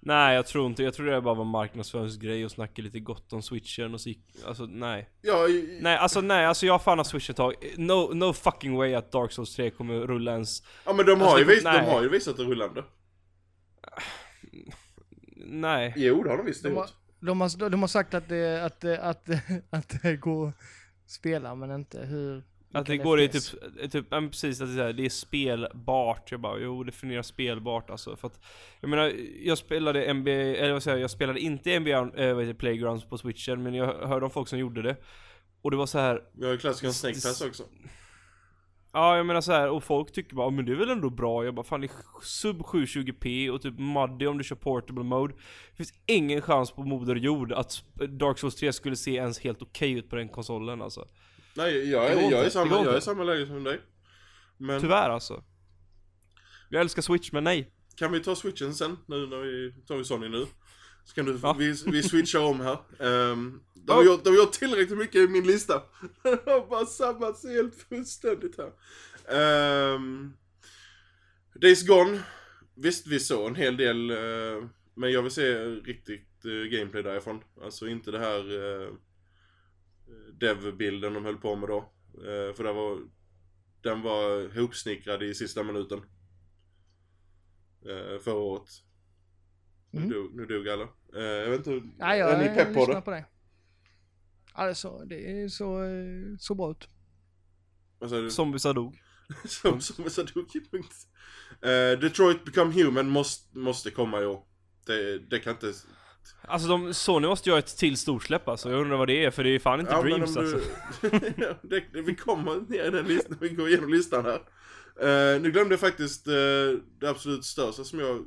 Nej 0.00 0.34
jag 0.34 0.46
tror 0.46 0.66
inte, 0.66 0.82
jag 0.82 0.94
tror 0.94 1.06
det 1.06 1.20
bara 1.20 1.34
var 1.34 1.44
marknadsföringsgrej 1.44 2.44
och 2.44 2.50
snacka 2.50 2.82
lite 2.82 3.00
gott 3.00 3.32
om 3.32 3.42
switchen 3.42 3.94
och 3.94 4.00
så 4.00 4.10
alltså 4.46 4.66
nej. 4.66 5.10
ja, 5.22 5.48
i- 5.48 5.78
Nej 5.82 5.96
alltså 5.96 6.20
nej, 6.20 6.46
alltså 6.46 6.66
jag 6.66 6.74
har 6.74 6.78
fan 6.78 6.98
har 6.98 7.04
switch 7.04 7.30
ett 7.30 7.36
tag. 7.36 7.54
No, 7.76 8.14
no 8.14 8.32
fucking 8.32 8.76
way 8.76 8.94
att 8.94 9.12
Dark 9.12 9.32
Souls 9.32 9.54
3 9.56 9.70
kommer 9.70 9.94
rulla 10.00 10.32
ens. 10.32 10.62
ja 10.84 10.92
men 10.92 11.06
de 11.06 11.20
har, 11.20 11.26
Alltså, 11.26 11.38
ju 11.38 11.44
vis, 11.44 11.62
de 11.64 11.68
har 11.84 12.02
ju 12.02 12.08
visat 12.08 12.36
det 12.36 12.42
rullande. 12.44 12.84
nej. 15.36 15.92
Jo, 15.96 16.22
det 16.22 16.30
har 16.30 16.36
de 16.36 16.46
visst 16.46 16.62
De 16.62 16.68
har, 16.68 16.76
gjort. 16.82 16.92
De, 17.26 17.40
har, 17.40 17.70
de 17.70 17.80
har 17.80 17.88
sagt 17.88 18.14
att 18.14 18.28
det, 18.28 18.64
att, 18.64 18.84
att, 18.84 19.28
att 19.70 20.02
det 20.02 20.16
går 20.16 20.48
att 20.48 20.54
spela, 21.06 21.54
men 21.54 21.70
inte 21.70 22.00
hur... 22.00 22.42
Att 22.72 22.86
det 22.86 22.96
går 22.96 23.20
i 23.20 23.28
typ, 23.28 23.42
typ 23.90 24.06
ja, 24.10 24.20
men 24.20 24.30
precis 24.30 24.60
att 24.60 24.68
det 24.68 24.72
är, 24.72 24.76
så 24.76 24.82
här, 24.82 24.92
det 24.92 25.04
är 25.04 25.08
spelbart. 25.08 26.30
Jag 26.30 26.40
bara, 26.40 26.58
jo 26.58 26.84
definiera 26.84 27.22
spelbart 27.22 27.90
alltså. 27.90 28.16
För 28.16 28.26
att, 28.26 28.40
jag 28.80 28.90
menar, 28.90 29.12
jag 29.42 29.58
spelade 29.58 30.14
NBA, 30.14 30.30
eller 30.30 30.72
vad 30.72 30.82
säger 30.82 30.96
jag, 30.96 31.02
jag 31.02 31.10
spelade 31.10 31.40
inte 31.40 31.80
NBA, 31.80 31.90
äh, 31.90 32.34
vad 32.34 32.44
heter 32.44 32.54
Playgrounds 32.54 33.04
på 33.04 33.18
switchen, 33.18 33.62
men 33.62 33.74
jag 33.74 34.08
hörde 34.08 34.24
om 34.24 34.30
folk 34.30 34.48
som 34.48 34.58
gjorde 34.58 34.82
det. 34.82 34.96
Och 35.62 35.70
det 35.70 35.76
var 35.76 35.86
så 35.86 35.98
här, 35.98 36.22
Vi 36.32 36.44
har 36.44 36.52
ju 36.52 36.58
klassikern 36.58 36.92
Snake 36.92 37.14
Pass 37.14 37.40
också. 37.40 37.64
Ja 38.96 39.16
jag 39.16 39.26
menar 39.26 39.40
så 39.40 39.52
här, 39.52 39.68
och 39.68 39.84
folk 39.84 40.12
tycker 40.12 40.36
bara, 40.36 40.50
men 40.50 40.64
det 40.64 40.72
är 40.72 40.76
väl 40.76 40.90
ändå 40.90 41.10
bra. 41.10 41.44
Jag 41.44 41.54
bara, 41.54 41.64
fan 41.64 41.80
det 41.80 41.86
är 41.86 42.22
sub 42.22 42.60
720p 42.60 43.50
och 43.50 43.62
typ 43.62 43.78
muddy 43.78 44.26
om 44.26 44.38
du 44.38 44.44
kör 44.44 44.56
portable 44.56 45.04
mode. 45.04 45.34
Det 45.70 45.76
finns 45.76 45.92
ingen 46.06 46.42
chans 46.42 46.70
på 46.70 46.82
moder 46.82 47.16
jord 47.16 47.52
att 47.52 47.84
Dark 47.94 48.38
Souls 48.38 48.54
3 48.56 48.72
skulle 48.72 48.96
se 48.96 49.14
ens 49.14 49.40
helt 49.40 49.62
okej 49.62 49.92
ut 49.92 50.10
på 50.10 50.16
den 50.16 50.28
konsolen 50.28 50.82
alltså. 50.82 51.04
Nej, 51.54 51.90
jag 51.90 52.06
är, 52.06 52.30
jag 52.30 52.44
är, 52.44 52.50
samma, 52.50 52.74
jag 52.74 52.94
är 52.94 52.98
i 52.98 53.00
samma 53.00 53.24
läge 53.24 53.46
som 53.46 53.64
dig. 53.64 53.80
Men 54.56 54.80
Tyvärr 54.80 55.10
alltså. 55.10 55.44
Jag 56.68 56.80
älskar 56.80 57.02
switch, 57.02 57.32
men 57.32 57.44
nej. 57.44 57.70
kan 57.96 58.12
vi 58.12 58.20
ta 58.20 58.34
switchen 58.36 58.74
sen, 58.74 58.96
nu 59.06 59.26
när 59.26 59.36
vi 59.36 59.72
tar 59.86 59.96
vi 59.96 60.04
Sony 60.04 60.28
nu? 60.28 60.46
Så 61.06 61.14
kan 61.14 61.24
du, 61.24 61.38
Ja. 61.42 61.52
vi, 61.58 61.74
vi 61.86 62.02
switchar 62.02 62.40
om 62.40 62.60
här. 62.60 62.78
Um, 62.98 63.60
de, 63.74 63.92
har 63.92 64.04
gjort, 64.04 64.24
de 64.24 64.34
gjort 64.34 64.52
tillräckligt 64.52 64.98
mycket 64.98 65.16
i 65.16 65.28
min 65.28 65.46
lista. 65.46 65.82
De 66.22 66.30
har 66.30 66.66
bara 66.68 66.86
sabbats 66.86 67.44
helt 67.44 67.74
fullständigt 67.74 68.56
här. 68.58 68.72
Um, 69.94 70.36
Days 71.54 71.86
Gone. 71.86 72.22
Visst, 72.74 73.06
vi 73.06 73.20
såg 73.20 73.46
en 73.48 73.54
hel 73.54 73.76
del, 73.76 74.10
eh, 74.10 74.68
men 74.94 75.12
jag 75.12 75.22
vill 75.22 75.30
se 75.30 75.64
riktigt 75.64 76.44
uh, 76.44 76.64
gameplay 76.64 77.02
därifrån. 77.02 77.40
Alltså 77.62 77.88
inte 77.88 78.10
det 78.10 78.18
här 78.18 78.52
uh, 78.52 78.94
dev-bilden 80.32 81.14
de 81.14 81.24
höll 81.24 81.36
på 81.36 81.56
med 81.56 81.68
då. 81.68 81.78
Eh, 82.14 82.54
för 82.54 82.64
det 82.64 82.72
var, 82.72 82.98
den 83.82 84.02
var 84.02 84.58
hopsnickrad 84.60 85.22
i 85.22 85.34
sista 85.34 85.62
minuten. 85.62 85.98
Uh, 87.86 88.18
förra 88.18 88.38
året. 88.38 88.68
Mm. 89.92 90.08
Nu, 90.08 90.14
dog, 90.14 90.34
nu 90.34 90.46
dog 90.46 90.68
alla. 90.68 90.88
Eh, 91.16 91.22
jag 91.22 91.50
vet 91.50 91.66
inte, 91.66 91.88
Nej, 91.98 92.18
jag 92.18 92.32
är 92.32 92.38
ni 92.38 92.56
pepp 92.56 92.74
på 92.74 92.86
det? 92.86 93.00
på 93.00 93.10
det. 93.10 93.24
Alltså, 94.52 94.98
det 95.06 95.42
är 95.42 95.48
så, 95.48 95.82
eh, 95.84 96.36
så 96.38 96.54
bra 96.54 96.70
ut. 96.70 96.88
Vad 97.98 98.10
sa 98.10 98.16
du? 98.16 98.30
Zombiesar 98.30 98.74
dog. 98.74 99.02
Som, 99.44 99.80
sa, 99.80 100.22
dog 100.22 100.52
punkt. 100.70 100.94
Eh, 101.62 102.00
Detroit 102.00 102.44
Become 102.44 102.72
Human 102.72 103.08
måste, 103.08 103.58
måste 103.58 103.90
komma 103.90 104.20
i 104.20 104.26
år. 104.26 104.42
Det, 104.86 105.18
det 105.18 105.38
kan 105.38 105.52
inte... 105.52 105.72
Alltså 106.42 106.68
de, 106.68 106.94
Sony 106.94 107.26
måste 107.26 107.48
göra 107.48 107.58
ett 107.58 107.76
till 107.76 107.96
storsläpp 107.96 108.48
alltså. 108.48 108.70
Jag 108.70 108.80
undrar 108.80 108.96
vad 108.96 109.08
det 109.08 109.24
är, 109.24 109.30
för 109.30 109.44
det 109.44 109.50
är 109.50 109.58
fan 109.58 109.80
inte 109.80 109.92
Ja, 109.92 110.02
Dreams 110.02 110.36
alltså. 110.36 110.56
du... 111.00 111.10
Ja, 111.36 111.54
det, 111.62 111.84
det, 111.92 112.02
vi 112.02 112.14
kommer 112.14 112.70
ner 112.70 112.84
i 112.84 112.90
den 112.90 113.06
listan, 113.06 113.38
vi 113.40 113.48
går 113.48 113.68
igenom 113.68 113.90
listan 113.90 114.24
här. 114.24 114.40
Eh, 115.00 115.40
nu 115.40 115.50
glömde 115.50 115.72
jag 115.72 115.80
faktiskt 115.80 116.26
eh, 116.26 116.32
det 117.00 117.10
absolut 117.10 117.44
största 117.44 117.84
som 117.84 117.98
jag 117.98 118.24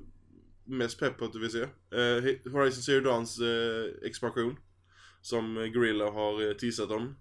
mest 0.70 1.00
pepp 1.00 1.18
på 1.18 1.26
att 1.26 1.34
du 1.34 1.40
vill 1.40 1.52
se. 1.52 1.68
Uh, 1.96 2.28
eh, 2.28 2.52
Horizon 2.52 2.84
Zero 2.84 3.02
Dawns 3.02 3.40
eh, 3.40 4.08
expansion. 4.08 4.56
Som 5.22 5.72
Gorilla 5.74 6.10
har 6.12 6.42
uh, 6.42 6.54
teasat 6.54 6.92
om. 6.92 7.16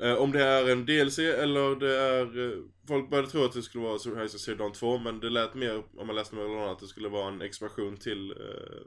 Eh, 0.00 0.14
om 0.14 0.32
det 0.32 0.42
är 0.42 0.68
en 0.68 0.86
DLC 0.86 1.18
eller 1.18 1.76
det 1.80 1.96
är... 1.96 2.52
eh, 2.52 2.58
folk 2.88 3.10
började 3.10 3.30
tro 3.30 3.44
att 3.44 3.52
det 3.52 3.62
skulle 3.62 3.84
vara 3.84 3.98
Horizon 4.14 4.40
Zero 4.40 4.56
Dawn 4.56 4.72
2 4.72 4.98
men 4.98 5.20
det 5.20 5.30
lät 5.30 5.54
mer, 5.54 5.82
om 5.96 6.06
man 6.06 6.16
läste 6.16 6.34
mellan 6.34 6.58
annat, 6.58 6.70
att 6.70 6.78
det 6.78 6.86
skulle 6.86 7.08
vara 7.08 7.28
en 7.28 7.42
expansion 7.42 7.96
till 7.96 8.30
eh, 8.30 8.86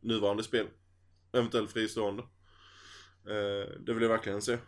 nuvarande 0.00 0.42
spel. 0.42 0.66
Eventuellt 1.32 1.72
fristående. 1.72 2.22
Eh, 3.28 3.78
det 3.80 3.92
vill 3.92 4.02
jag 4.02 4.08
verkligen 4.08 4.42
se. 4.42 4.58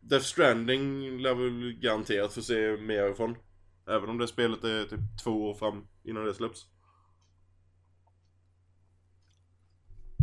Death 0.00 0.24
Stranding 0.24 1.18
lär 1.22 1.34
väl 1.34 1.72
garanterat 1.72 2.34
få 2.34 2.42
se 2.42 2.76
mer 2.76 3.10
ifrån. 3.10 3.36
Även 3.88 4.10
om 4.10 4.18
det 4.18 4.28
spelet 4.28 4.64
är 4.64 4.84
typ 4.84 5.00
två 5.24 5.50
år 5.50 5.54
fram 5.54 5.86
innan 6.04 6.24
det 6.24 6.34
släpps. 6.34 6.66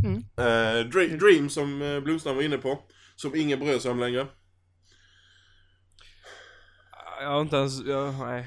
Mm. 0.05 0.17
Eh, 0.37 0.87
Dra- 0.89 1.17
Dream 1.17 1.49
som 1.49 1.81
eh, 1.81 1.99
Blomstrand 1.99 2.35
var 2.35 2.43
inne 2.43 2.57
på. 2.57 2.79
Som 3.15 3.35
ingen 3.35 3.59
bryr 3.59 3.79
sig 3.79 3.91
om 3.91 3.99
längre. 3.99 4.27
Jag 7.21 7.29
har 7.29 7.41
inte 7.41 7.55
ens, 7.55 7.85
jag, 7.85 8.13
nej. 8.13 8.45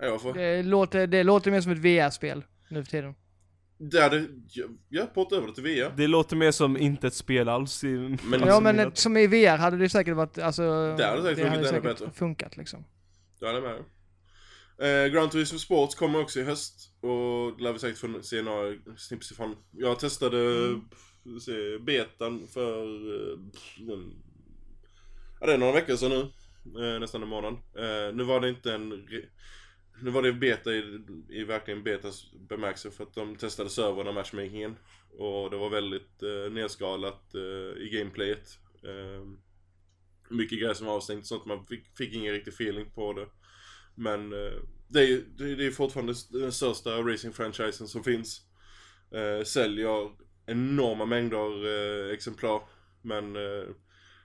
Jag 0.00 0.22
får. 0.22 0.32
Det 0.34 0.62
låter, 0.62 1.06
det 1.06 1.22
låter 1.22 1.50
mer 1.50 1.60
som 1.60 1.72
ett 1.72 1.78
VR-spel 1.78 2.44
nu 2.70 2.84
för 2.84 2.90
tiden. 2.90 3.14
Det 3.78 4.00
hade, 4.02 4.26
jag, 4.48 4.76
jag 4.88 5.14
portade 5.14 5.36
över 5.36 5.48
det 5.48 5.54
till 5.54 5.64
VR. 5.64 5.92
Det 5.96 6.06
låter 6.06 6.36
mer 6.36 6.50
som 6.50 6.76
inte 6.76 7.06
ett 7.06 7.14
spel 7.14 7.48
alls. 7.48 7.84
I, 7.84 8.18
Men- 8.24 8.40
Ja 8.46 8.60
men 8.60 8.96
som 8.96 9.16
i 9.16 9.26
VR 9.26 9.56
hade 9.58 9.76
det 9.76 9.88
säkert 9.88 10.16
varit, 10.16 10.38
alltså... 10.38 10.62
Det 10.98 11.06
hade 11.06 11.22
säkert 11.22 11.38
funkat 11.52 11.72
ännu 11.72 11.80
bättre. 11.80 12.10
funkat 12.12 12.56
liksom. 12.56 12.84
Jag 13.40 13.46
håller 13.52 13.60
med. 13.68 13.84
Eh, 14.80 15.06
Grand 15.12 15.30
Turismo 15.30 15.58
Sports 15.58 15.94
kommer 15.94 16.20
också 16.20 16.40
i 16.40 16.42
höst. 16.42 16.92
Och 17.00 17.60
lär 17.60 17.72
vi 17.72 17.78
säkert 17.78 17.98
få 17.98 18.22
se 18.22 18.42
några 18.42 18.74
snips 18.96 19.32
ifrån. 19.32 19.56
Jag 19.70 19.98
testade 19.98 20.38
mm. 20.38 21.40
se, 21.40 21.78
betan 21.78 22.46
för... 22.48 22.84
Eh, 23.14 23.38
en, 23.92 24.22
ja, 25.40 25.46
det 25.46 25.52
är 25.52 25.58
några 25.58 25.72
veckor 25.72 25.96
sedan 25.96 26.10
nu. 26.10 26.20
Eh, 26.84 27.00
nästan 27.00 27.22
en 27.22 27.28
månad. 27.28 27.52
Eh, 27.52 28.14
nu 28.14 28.24
var 28.24 28.40
det 28.40 28.48
inte 28.48 28.74
en... 28.74 28.88
Nu 30.02 30.10
var 30.10 30.22
det 30.22 30.32
beta 30.32 30.72
i, 30.72 31.00
i 31.28 31.44
verkligen 31.44 31.82
betas 31.82 32.32
bemärkelse 32.48 32.90
för 32.90 33.04
att 33.04 33.14
de 33.14 33.36
testade 33.36 33.70
servern 33.70 34.08
och 34.08 34.14
matchmakingen. 34.14 34.76
Och 35.18 35.50
det 35.50 35.56
var 35.56 35.70
väldigt 35.70 36.22
eh, 36.22 36.52
nedskalat 36.52 37.34
eh, 37.34 37.82
i 37.82 37.90
gameplayet. 37.92 38.58
Eh, 38.82 39.26
mycket 40.28 40.58
grejer 40.58 40.74
som 40.74 40.86
var 40.86 40.94
avstängt 40.94 41.26
så 41.26 41.36
att 41.36 41.46
man 41.46 41.66
fick, 41.66 41.96
fick 41.96 42.14
ingen 42.14 42.32
riktig 42.32 42.52
feeling 42.52 42.90
på 42.94 43.12
det. 43.12 43.26
Men 44.00 44.32
eh, 44.32 44.52
det, 44.88 45.00
är, 45.04 45.22
det, 45.36 45.44
är- 45.52 45.56
det 45.56 45.66
är 45.66 45.70
fortfarande 45.70 46.14
den 46.30 46.52
största 46.52 46.90
racing-franchisen 46.90 47.86
som 47.86 48.04
finns. 48.04 48.40
Eh, 49.14 49.44
säljer 49.44 50.10
enorma 50.46 51.04
mängder 51.04 51.66
eh, 52.08 52.14
exemplar. 52.14 52.62
Men 53.02 53.32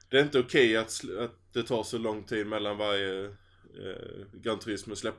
det 0.10 0.18
är 0.20 0.22
inte 0.24 0.40
okej 0.40 0.78
att, 0.78 0.88
sl- 0.88 1.24
att 1.26 1.54
det 1.54 1.64
tar 1.64 1.84
så 1.84 1.98
lång 1.98 2.24
tid 2.24 2.48
mellan 2.48 2.78
varje 2.78 3.26
eh, 3.26 3.32
Gran 4.34 4.60
Turismo-släpp. 4.60 5.16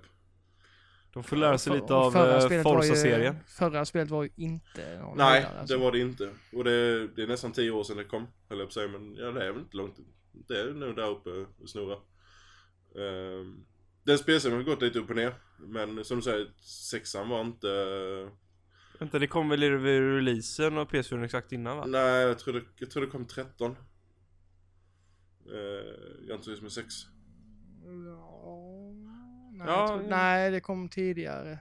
de 1.13 1.25
får 1.25 1.37
lära 1.37 1.59
sig 1.59 1.73
lite 1.73 1.95
av 1.95 2.11
förra 2.11 2.41
spelet 2.41 2.65
var 2.65 2.73
ju- 2.73 2.89
Forza-serien. 2.89 3.37
Förra 3.47 3.85
spelet 3.85 4.11
var 4.11 4.23
ju 4.23 4.31
inte 4.37 4.99
någon 4.99 5.17
Nej, 5.19 5.31
höjdare, 5.43 5.61
alltså. 5.61 5.75
det 5.77 5.81
var 5.85 5.93
det 5.93 5.99
inte. 5.99 6.31
Och 6.53 6.65
det, 6.65 7.09
det 7.09 7.23
är 7.23 7.27
nästan 7.27 7.53
tio 7.53 7.71
år 7.71 7.85
sedan 7.85 7.97
det 7.97 8.05
kom, 8.05 8.27
höll 8.49 8.59
jag 8.59 8.67
på 8.67 8.69
att 8.69 8.73
säga. 8.73 8.89
Men 8.89 9.15
ja, 9.15 9.31
det 9.31 9.45
är 9.47 9.53
väl 9.53 9.61
inte 9.63 9.77
långt. 9.77 9.97
Det 10.33 10.61
är 10.61 10.73
nog 10.73 10.97
där 10.97 11.11
uppe 11.11 11.31
och 11.63 11.69
snurrar. 11.71 11.99
Um, 12.95 13.67
den 14.07 14.19
spelserien 14.19 14.59
har 14.59 14.65
gått 14.65 14.83
lite 14.83 14.99
upp 14.99 15.11
och 15.11 15.17
ner. 15.17 15.35
Men 15.59 16.05
som 16.05 16.17
du 16.17 16.23
säger, 16.23 16.51
sexan 16.61 17.29
var 17.29 17.41
inte... 17.41 17.69
Vänta, 18.99 19.19
det 19.19 19.27
kom 19.27 19.49
väl 19.49 19.63
i 19.63 19.71
releasen 19.71 20.79
och 20.79 20.91
PS4 20.91 21.25
exakt 21.25 21.53
innan 21.53 21.77
va? 21.77 21.85
Nej, 21.87 22.23
jag 22.23 22.39
tror 22.39 22.55
det, 22.55 22.63
jag 22.79 22.91
tror 22.91 23.03
det 23.05 23.11
kom 23.11 23.27
13. 23.27 23.71
Uh, 23.71 23.77
Gran 26.27 26.41
Turismo 26.41 26.71
6. 26.71 26.95
Ja, 27.85 28.93
nej, 29.53 29.67
Ja, 29.67 29.81
jag 29.81 29.89
tror, 29.89 30.03
ja. 30.03 30.07
nej, 30.09 30.51
det 30.51 30.61
kom 30.61 30.89
tidigare. 30.89 31.59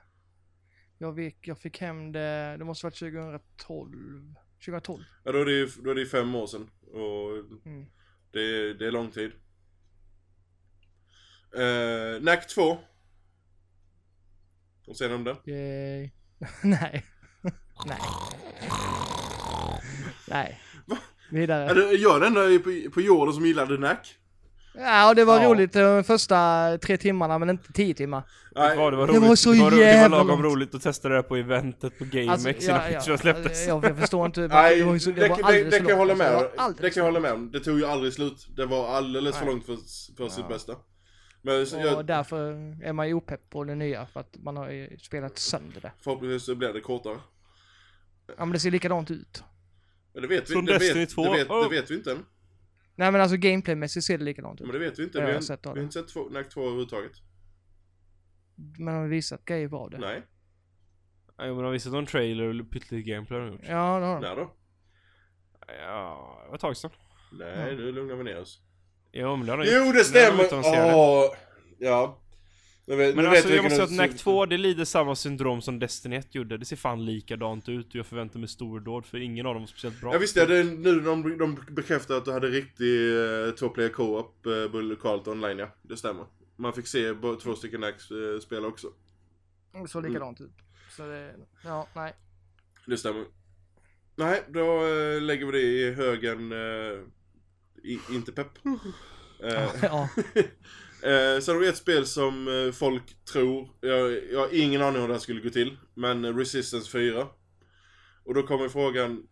Jag 0.97 1.15
fick, 1.15 1.47
jag 1.47 1.57
fick 1.59 1.81
hem 1.81 2.11
det, 2.11 2.55
det 2.59 2.65
måste 2.65 2.85
varit 2.85 2.99
2012. 2.99 4.35
2012. 4.65 5.03
Ja, 5.23 5.31
då 5.31 5.39
är 5.41 5.45
det 5.45 5.51
ju 5.51 5.69
då 5.83 5.91
är 5.91 5.95
det 5.95 6.05
fem 6.05 6.35
år 6.35 6.47
sedan. 6.47 6.69
Och 6.81 7.31
Mm. 7.65 7.85
det, 8.31 8.39
är- 8.39 8.73
det 8.73 8.87
är 8.87 8.91
lång 8.91 9.11
tid. 9.11 9.31
Uh, 11.57 12.21
NAC 12.21 12.45
2. 12.55 12.77
Vad 14.87 14.97
säger 14.97 15.09
ni 15.09 15.15
om 15.15 15.23
det? 15.23 15.51
Yay. 15.51 16.09
nej. 16.63 17.05
nej. 17.85 17.97
Nej. 20.27 20.59
Va? 20.85 20.97
Vidare. 21.31 21.69
Är 21.69 21.75
det 21.75 21.91
jag 21.93 22.21
den 22.21 22.37
enda 22.37 22.63
på, 22.63 22.91
på 22.93 23.01
jorden 23.01 23.33
som 23.33 23.45
gillade 23.45 23.77
NAC? 23.77 23.97
Ja, 24.77 25.09
och 25.09 25.15
det 25.15 25.25
var 25.25 25.41
Ja. 25.41 25.49
roligt 25.49 25.73
de 25.73 26.03
första 26.03 26.77
tre 26.77 26.97
timmarna, 26.97 27.37
men 27.39 27.49
inte 27.49 27.73
tio 27.73 27.93
timmar. 27.93 28.23
Nej, 28.55 28.77
Ja, 28.77 28.91
det 28.91 28.97
var 28.97 29.07
Det 29.07 29.13
roligt. 29.13 29.29
var 29.29 29.35
så 29.35 29.51
det 29.51 29.59
var, 29.59 29.71
det 29.71 29.77
jävla 29.77 30.17
var 30.17 30.25
lagom 30.25 30.43
roligt 30.43 30.75
att 30.75 30.81
testa 30.81 31.09
det 31.09 31.15
där 31.15 31.21
på 31.21 31.35
eventet 31.35 31.97
på 31.99 32.05
GameX 32.05 32.29
Alltså, 32.29 32.49
innan 32.49 32.91
ja, 32.93 33.01
ja, 33.07 33.17
släpptes. 33.17 33.67
Jag, 33.67 33.85
jag 33.85 33.97
förstår 33.97 34.25
inte. 34.25 34.41
Nej, 34.47 34.77
det 34.79 34.83
var 34.83 34.97
så, 34.97 35.09
det, 35.11 35.21
det 35.21 35.29
var 35.29 35.51
det, 35.51 35.57
det, 35.57 35.63
det 35.63 35.71
för 35.71 35.77
kan 35.79 35.87
jag 35.87 35.97
hålla 35.97 36.15
med 36.15 36.27
alltså. 36.27 36.45
om. 36.45 36.51
Det 36.51 36.57
var 36.57 36.63
alldeles 36.65 36.81
Det 36.81 36.89
kan 36.89 37.05
jag 37.05 37.13
för 37.13 37.19
hålla 37.19 37.19
med 37.19 37.31
om. 37.33 37.51
Det 37.51 37.59
tog 37.59 37.79
ju 37.79 37.85
aldrig 37.85 38.13
slut. 38.13 38.47
Det 38.55 38.65
var 38.65 38.87
alldeles 38.89 39.35
för 39.37 39.45
Nej. 39.45 39.53
långt 39.53 39.65
för, 39.65 39.75
för 40.17 40.29
sitt 40.29 40.45
Ja. 40.49 40.53
bästa. 40.53 40.73
Men 41.45 41.65
så 41.67 41.77
Och 41.77 41.85
jag, 41.85 42.05
därför 42.05 42.51
är 42.83 42.93
man 42.93 43.07
ju 43.07 43.13
opepp 43.13 43.49
på 43.49 43.63
det 43.63 43.75
nya, 43.75 44.05
för 44.05 44.19
att 44.19 44.37
man 44.37 44.57
har 44.57 44.69
ju 44.69 44.97
spelat 44.97 45.37
sönder 45.37 45.81
det. 45.81 45.91
förhoppningsvis 45.99 46.43
så 46.45 46.55
blir 46.55 46.73
det 46.73 46.81
kortare. 46.81 47.19
Ja 48.27 48.33
men 48.37 48.51
det 48.51 48.59
ser 48.59 48.71
likadant 48.71 49.11
ut. 49.11 49.43
Men 50.13 50.21
det 50.21 50.27
vet 50.27 50.49
vi, 50.49 50.53
Som 50.53 50.65
det 50.65 50.73
Destiny 50.73 50.99
vet, 50.99 51.09
2. 51.09 51.23
det, 51.23 51.31
vet, 51.31 51.47
det 51.47 51.53
Oh. 51.53 51.69
vet 51.69 51.91
vi 51.91 51.95
inte 51.95 52.11
än. 52.11 52.25
Nej 52.95 53.11
men 53.11 53.21
alltså 53.21 53.37
gameplaymässigt 53.37 54.05
ser 54.05 54.17
det 54.17 54.23
likadant 54.23 54.61
ut. 54.61 54.67
Men 54.67 54.73
det 54.73 54.79
vet 54.79 54.99
vi 54.99 55.03
inte. 55.03 55.19
Vi 55.19 55.25
har, 55.25 55.33
har 55.33 55.41
sett 55.41 55.65
vi 55.65 55.69
har 55.69 55.77
inte 55.77 55.93
sett 55.93 56.07
två, 56.07 56.29
NAC 56.29 56.47
2 56.47 56.61
överhuvudtaget. 56.61 57.11
Men 58.79 58.93
har 58.95 59.07
visat 59.07 59.45
grejer 59.45 59.73
av 59.75 59.89
det. 59.89 59.97
Nej. 59.97 60.21
Ja, 61.37 61.43
men 61.45 61.57
de 61.57 61.71
visade 61.71 61.95
någon 61.95 62.05
trailer 62.05 62.59
och 62.61 62.69
pyttelite 62.71 63.09
gameplay 63.09 63.39
har 63.39 63.45
de 63.45 63.51
gjort. 63.53 63.61
Ja, 63.63 63.99
det 63.99 64.05
har 64.05 64.21
de. 64.21 64.21
När 64.21 64.35
då? 64.35 64.51
Ja, 65.67 66.41
det 66.43 66.47
var 66.49 66.55
ett 66.55 66.61
tag 66.61 66.77
sedan. 66.77 66.91
Nej, 67.39 67.75
nu 67.75 67.91
lugnar 67.91 68.15
vi 68.15 68.23
ner 68.23 68.41
oss. 68.41 68.61
Jo 69.15 69.35
men 69.35 69.45
det 69.45 69.51
har 69.51 69.57
de 69.57 69.65
Jo, 69.71 69.85
gjort. 69.85 69.95
det 69.95 70.03
stämmer! 70.03 70.37
har 70.43 70.49
de 70.49 70.55
annonserat. 70.55 70.95
Åh, 70.95 71.35
ja. 71.79 72.21
Men 72.87 72.97
nu 72.97 73.27
alltså 73.27 73.47
vet 73.47 73.55
jag 73.55 73.63
måste 73.63 73.75
säga 73.87 74.03
att 74.03 74.11
NAC 74.11 74.21
2, 74.21 74.45
det 74.45 74.57
lider 74.57 74.85
samma 74.85 75.15
syndrom 75.15 75.61
som 75.61 75.79
Destiny 75.79 76.15
1 76.15 76.35
gjorde. 76.35 76.57
Det 76.57 76.65
ser 76.65 76.75
fan 76.75 77.05
likadant 77.05 77.69
ut 77.69 77.87
och 77.89 77.95
jag 77.95 78.05
förväntar 78.05 78.39
mig 78.39 78.49
stordåd 78.49 79.05
för 79.05 79.17
ingen 79.17 79.45
av 79.45 79.53
dem 79.53 79.61
var 79.63 79.67
speciellt 79.67 80.01
bra. 80.01 80.11
Jag 80.13 80.19
visste 80.19 80.41
att 80.41 80.47
det 80.47 80.63
nu 80.63 80.99
de, 80.99 81.37
de 81.37 81.57
bekräftar 81.69 82.15
att 82.17 82.25
du 82.25 82.31
hade 82.31 82.47
riktig 82.47 82.99
uh, 83.11 83.51
två 83.51 83.69
player 83.69 83.89
co-op 83.89 84.45
uh, 84.47 84.81
lokalt 84.81 85.27
online 85.27 85.59
ja. 85.59 85.67
Det 85.81 85.97
stämmer. 85.97 86.25
Man 86.55 86.73
fick 86.73 86.87
se 86.87 87.13
bo- 87.13 87.35
två 87.35 87.55
stycken 87.55 87.81
Nax 87.81 88.11
uh, 88.11 88.39
spela 88.39 88.67
också. 88.67 88.87
Det 89.81 89.87
såg 89.87 90.07
likadant 90.07 90.41
ut. 90.41 90.51
Så 90.97 91.03
det, 91.07 91.35
ja, 91.63 91.87
nej. 91.95 92.13
Det 92.85 92.97
stämmer. 92.97 93.25
Nej, 94.15 94.43
då 94.49 94.87
eh, 94.87 95.21
lägger 95.21 95.45
vi 95.45 95.51
det 95.51 95.61
i 95.61 95.91
högen 95.93 96.51
eh, 96.51 96.99
i, 97.93 97.99
inte 98.11 98.31
pepp. 98.31 98.51
Eh, 99.43 99.69
ja. 99.81 100.09
sen 101.41 101.55
har 101.55 101.59
vi 101.59 101.67
ett 101.67 101.77
spel 101.77 102.05
som 102.05 102.47
eh, 102.47 102.71
folk 102.71 103.25
tror, 103.25 103.69
jag, 103.81 104.11
jag 104.31 104.39
har 104.39 104.49
ingen 104.53 104.81
aning 104.81 105.01
om 105.01 105.07
det 105.07 105.13
här 105.13 105.19
skulle 105.19 105.41
gå 105.41 105.49
till, 105.49 105.77
men 105.93 106.37
Resistance 106.37 106.91
4. 106.91 107.27
Och 108.23 108.33
då 108.33 108.43
kommer 108.43 108.69
frågan, 108.69 109.27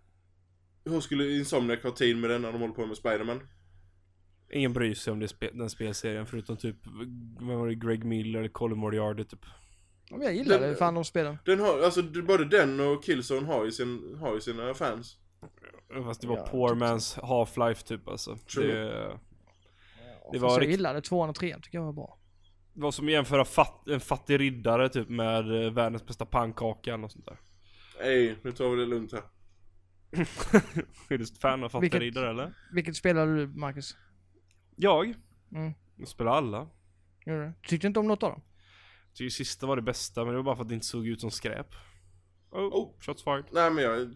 hur 0.86 1.00
skulle 1.00 1.32
Insomniac 1.38 1.84
ha 1.84 1.92
tid 1.92 2.18
med 2.18 2.30
den 2.30 2.42
när 2.42 2.52
de 2.52 2.62
håller 2.62 2.74
på 2.74 2.86
med 2.86 2.98
Spiderman? 2.98 3.40
Ingen 4.52 4.74
bryr 4.74 4.94
sig 4.94 5.14
om 5.14 5.20
det 5.20 5.28
spe, 5.28 5.50
den 5.54 5.70
spelserien 5.70 6.26
förutom 6.26 6.58
typ, 6.58 6.78
vad 7.40 7.58
var 7.58 7.68
det, 7.68 7.76
Greg 7.76 8.04
Miller 8.04 8.40
eller 8.40 8.50
Colin 8.50 8.78
Moriarty 8.78 9.24
typ. 9.24 9.46
Ja, 10.10 10.18
Jag 10.24 10.36
gillar 10.36 10.60
Den- 10.60 10.70
det, 10.70 10.76
fan 10.76 10.94
de 10.94 11.06
spelen. 11.06 11.38
Den 11.46 11.60
har, 11.60 11.80
alltså 11.82 12.04
både 12.04 12.46
den 12.46 12.80
och 12.80 13.04
Killzone 13.04 13.48
har 13.48 13.66
ju, 13.66 13.72
sin, 13.72 14.18
har 14.20 14.34
ju 14.34 14.42
sina 14.42 14.74
fans. 14.74 15.18
Fast 16.06 16.22
det 16.22 16.28
var 16.28 16.38
Ja, 16.38 16.48
poor 16.52 16.70
typ 16.70 16.80
så. 16.80 16.86
man's 16.86 17.20
Half-Life 17.22 17.84
typ 17.86 18.08
alltså. 18.08 18.38
True. 18.38 18.68
Det, 18.74 19.20
Det 20.32 20.40
var 20.40 20.62
jag 20.62 20.70
gillade 20.72 21.02
tvåan 21.02 21.30
och 21.30 21.36
trean, 21.36 21.62
tycker 21.62 21.78
jag 21.78 21.86
var 21.86 21.94
bra. 21.94 22.18
det 22.74 22.82
var 22.82 22.92
som 22.92 23.06
att 23.06 23.12
jämföra 23.12 23.46
fat, 23.46 23.88
en 23.88 24.00
fattig 24.00 24.40
riddare 24.40 24.90
typ 24.90 25.10
med 25.10 25.66
eh, 25.66 25.72
världens 25.72 26.06
bästa 26.06 26.26
pannkaka 26.26 26.94
eller 26.94 27.08
sånt 27.08 27.26
där. 27.26 27.40
Ej, 28.02 28.38
nu 28.44 28.52
tar 28.52 28.70
vi 28.70 28.76
det 28.76 28.86
lugnt 28.86 29.12
här. 29.14 29.22
är 31.10 31.18
du 31.18 31.26
fan 31.26 31.64
av 31.64 31.82
Vilket- 31.82 32.00
riddare 32.02 32.30
eller? 32.30 32.54
Vilket 32.74 32.96
spelade 32.96 33.36
du, 33.36 33.48
Marcus? 33.48 33.98
Jag? 34.76 35.14
Mm. 35.56 35.74
Jag 35.98 36.08
spelar 36.08 36.32
alla. 36.32 36.68
Gjorde 37.26 37.46
du? 37.46 37.54
Tyckte 37.68 37.88
inte 37.88 38.00
om 38.00 38.08
något 38.08 38.24
av 38.24 38.30
dem? 38.32 38.42
Tycker 39.14 39.30
sista 39.30 39.66
var 39.68 39.76
det 39.76 39.82
bästa 39.82 40.24
men 40.26 40.32
det 40.34 40.38
var 40.38 40.44
bara 40.44 40.56
för 40.56 40.62
att 40.64 40.70
det 40.70 40.76
inte 40.76 40.86
såg 40.88 41.08
ut 41.08 41.22
som 41.22 41.32
skräp. 41.32 41.68
Oh, 42.52 42.60
Oh. 42.66 42.92
shots 43.00 43.24
fired. 43.24 43.46
Nej 43.52 43.72
men 43.72 43.84
jag... 43.84 44.16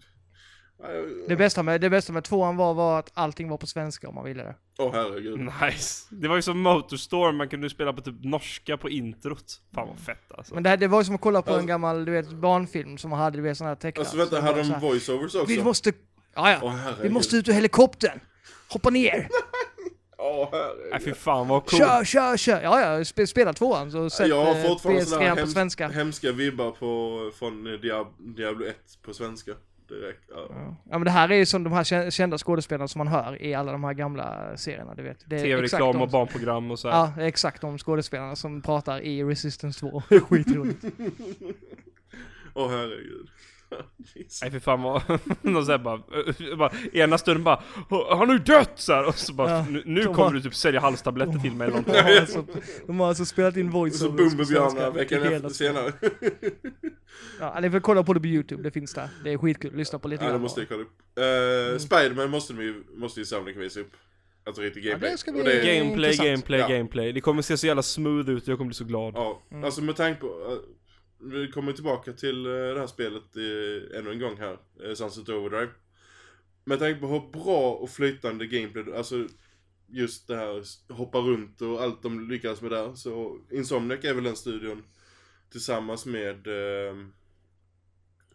Det 1.27 1.35
bästa 1.35 1.63
med, 1.63 1.81
det 1.81 1.89
bästa 1.89 2.13
med 2.13 2.23
tvåan 2.23 2.57
var, 2.57 2.73
var 2.73 2.99
att 2.99 3.11
allting 3.13 3.49
var 3.49 3.57
på 3.57 3.67
svenska 3.67 4.09
om 4.09 4.15
man 4.15 4.23
ville 4.25 4.43
det. 4.43 4.55
Åh 4.79 4.91
herregud. 4.93 5.39
Nice. 5.61 6.05
Det 6.09 6.27
var 6.27 6.35
ju 6.35 6.41
som 6.41 6.59
Motorstorm, 6.59 7.37
man 7.37 7.49
kunde 7.49 7.69
spela 7.69 7.93
på 7.93 8.01
typ 8.01 8.15
norska 8.23 8.77
på 8.77 8.89
introt. 8.89 9.61
Fan 9.75 9.87
vad 9.87 9.99
fett 9.99 10.31
alltså. 10.37 10.53
Men 10.53 10.63
det, 10.63 10.69
här, 10.69 10.77
det 10.77 10.87
var 10.87 10.99
ju 11.01 11.05
som 11.05 11.15
att 11.15 11.21
kolla 11.21 11.41
på 11.41 11.49
Alltså- 11.49 11.61
en 11.61 11.67
gammal, 11.67 12.05
du 12.05 12.11
vet, 12.11 12.29
barnfilm 12.31 12.97
som 12.97 13.11
hade, 13.11 13.37
du 13.37 13.43
vet, 13.43 13.57
sån 13.57 13.67
här 13.67 13.75
tecknat. 13.75 13.99
Alltså 13.99 14.17
vänta, 14.17 14.41
hade 14.41 14.63
de 14.63 14.79
voiceovers 14.79 15.35
också? 15.35 15.45
Vi 15.45 15.63
måste, 15.63 15.93
ja 16.35 16.51
ja. 16.61 16.67
Herregud. 16.69 17.01
Vi 17.03 17.09
måste 17.09 17.35
ut 17.35 17.47
ur 17.49 17.53
helikoptern! 17.53 18.19
Hoppa 18.69 18.89
ner! 18.89 19.27
Åh 20.19 20.49
Nej 20.51 20.61
herregud. 20.91 21.03
fy 21.05 21.13
fan 21.13 21.47
vad 21.47 21.65
coolt. 21.65 21.81
Kör, 21.83 22.03
kör, 22.03 22.37
kör! 22.37 22.61
Ja 22.61 22.81
ja, 22.81 23.05
sp 23.09 23.17
spela 23.27 23.53
tvåan 23.53 23.91
så 23.91 24.09
sätt 24.09 24.27
Jag 24.27 24.45
har 24.45 24.55
eh, 24.55 24.67
fortfarande 24.67 25.01
PS3 25.01 25.05
sådana 25.05 25.25
här 25.25 25.33
på 25.33 25.39
hems 25.39 25.53
svenska. 25.53 25.87
hemska 25.87 26.31
vibbar 26.31 26.71
på, 26.71 27.31
från 27.39 27.67
eh, 27.67 27.79
Diab 27.79 28.07
Diablo 28.35 28.65
1 28.65 28.75
på 29.01 29.13
svenska. 29.13 29.51
Direkt. 29.89 30.23
Ja. 30.29 30.47
Ja. 30.89 30.97
men 30.97 31.03
det 31.03 31.11
här 31.11 31.31
är 31.31 31.35
ju 31.35 31.45
som 31.45 31.63
de 31.63 31.73
här 31.73 31.83
kä- 31.83 32.09
kända 32.09 32.37
skådespelarna 32.37 32.87
som 32.87 32.99
man 32.99 33.07
hör 33.07 33.41
i 33.41 33.53
alla 33.53 33.71
de 33.71 33.83
här 33.83 33.93
gamla 33.93 34.57
serierna, 34.57 34.95
du 34.95 35.03
vet. 35.03 35.19
Tv-reklam 35.29 36.01
och 36.01 36.09
barnprogram 36.09 36.71
och 36.71 36.79
så 36.79 36.89
här. 36.89 37.11
Ja, 37.17 37.23
exakt 37.23 37.61
de 37.61 37.77
skådespelarna 37.77 38.35
som 38.35 38.61
pratar 38.61 38.99
i 39.01 39.23
Resistance 39.23 39.79
2. 39.79 40.03
Det 40.09 40.15
är 40.15 40.19
Skitroligt. 40.19 40.85
Åh 42.53 42.69
herregud. 42.69 43.27
Nej 44.41 44.51
för 44.51 44.59
fan 44.59 44.81
vad, 44.81 45.01
de 45.41 45.65
såhär 45.65 45.77
bara, 45.77 45.95
eh, 46.49 46.57
bara, 46.57 46.71
ena 46.93 47.17
stunden 47.17 47.43
bara 47.43 47.63
Han 48.15 48.27
har 48.29 48.33
ju 48.35 48.39
dött! 48.43 48.71
Så 48.75 48.93
här, 48.93 49.07
och 49.07 49.15
så 49.15 49.33
bara, 49.33 49.49
Ja, 49.51 49.65
nu, 49.69 49.83
nu 49.85 49.99
de 50.01 50.05
kommer 50.05 50.17
bara- 50.17 50.29
du 50.31 50.41
typ 50.41 50.55
sälja 50.55 50.79
halstabletter 50.79 51.39
till 51.39 51.51
mig 51.51 51.67
eller 51.67 51.77
De 51.77 51.81
någonting. 51.91 52.13
har 52.13 52.21
alltså, 52.21 52.45
de 52.87 52.99
har 52.99 53.07
alltså 53.07 53.25
spelat 53.25 53.57
in 53.57 53.67
Och 53.67 53.71
så 53.73 53.77
voice 53.79 54.01
Bumbibjörnar 54.01 54.91
veckan 54.91 55.23
efter 55.23 55.49
senare. 55.49 55.93
Ja, 57.39 57.59
ni 57.61 57.71
får 57.71 57.79
kolla 57.79 58.03
på 58.03 58.13
det 58.13 58.19
på 58.19 58.27
YouTube, 58.27 58.63
det 58.63 58.71
finns 58.71 58.93
där. 58.93 59.09
Det 59.23 59.31
är 59.33 59.37
skitkul, 59.37 59.75
lyssna 59.75 59.99
på 59.99 60.07
lite 60.07 60.23
Ja 60.23 60.27
det 60.27 60.31
grann 60.33 60.41
måste 60.41 60.61
jag 60.61 60.69
kolla 60.69 60.81
upp. 60.81 61.73
Uh, 61.73 61.77
Spiderman 61.79 62.29
måste 62.29 62.53
vi 62.53 62.83
måste 62.95 63.19
ju 63.19 63.25
Sonic 63.25 63.57
visa 63.57 63.79
upp. 63.79 63.91
Alltså 64.45 64.61
riktig 64.61 64.85
Ja, 64.85 64.89
gameplay. 64.91 65.15
det 65.25 65.31
Och 65.39 65.43
det, 65.45 65.51
är 65.51 65.79
Gameplay, 65.79 66.09
intressant. 66.11 66.29
gameplay, 66.29 66.59
Ja. 66.59 66.67
gameplay. 66.67 67.11
Det 67.13 67.21
kommer 67.21 67.41
se 67.41 67.57
så 67.57 67.67
jävla 67.67 67.81
smooth 67.83 68.29
ut 68.29 68.43
och 68.43 68.49
jag 68.49 68.57
kommer 68.57 68.67
bli 68.69 68.75
så 68.75 68.83
glad. 68.83 69.13
Ja, 69.15 69.41
Mm. 69.51 69.63
alltså 69.63 69.81
med 69.81 69.95
tanke 69.95 70.21
på 70.21 70.27
vi 71.19 71.51
kommer 71.51 71.73
tillbaka 71.73 72.13
till 72.13 72.45
eh, 72.45 72.51
det 72.51 72.79
här 72.79 72.87
spelet 72.87 73.35
ännu 73.95 74.11
en 74.11 74.19
gång 74.19 74.37
här. 74.37 74.57
Eh, 74.83 74.93
Sunset 74.93 75.29
Overdrive. 75.29 75.71
Med 76.63 76.79
tanke 76.79 76.99
på 76.99 77.07
hur 77.07 77.31
bra 77.31 77.73
och 77.73 77.89
flytande 77.89 78.47
gameplay, 78.47 78.93
alltså 78.95 79.27
just 79.87 80.27
det 80.27 80.35
här 80.35 80.63
hoppa 80.93 81.17
runt 81.17 81.61
och 81.61 81.81
allt 81.81 82.03
de 82.03 82.29
lyckas 82.29 82.61
med 82.61 82.71
där. 82.71 82.95
Så 82.95 83.39
Insomniac 83.51 84.05
är 84.05 84.13
väl 84.13 84.23
den 84.23 84.35
studion 84.35 84.83
tillsammans 85.51 86.05
med... 86.05 86.47
eh, 86.47 86.95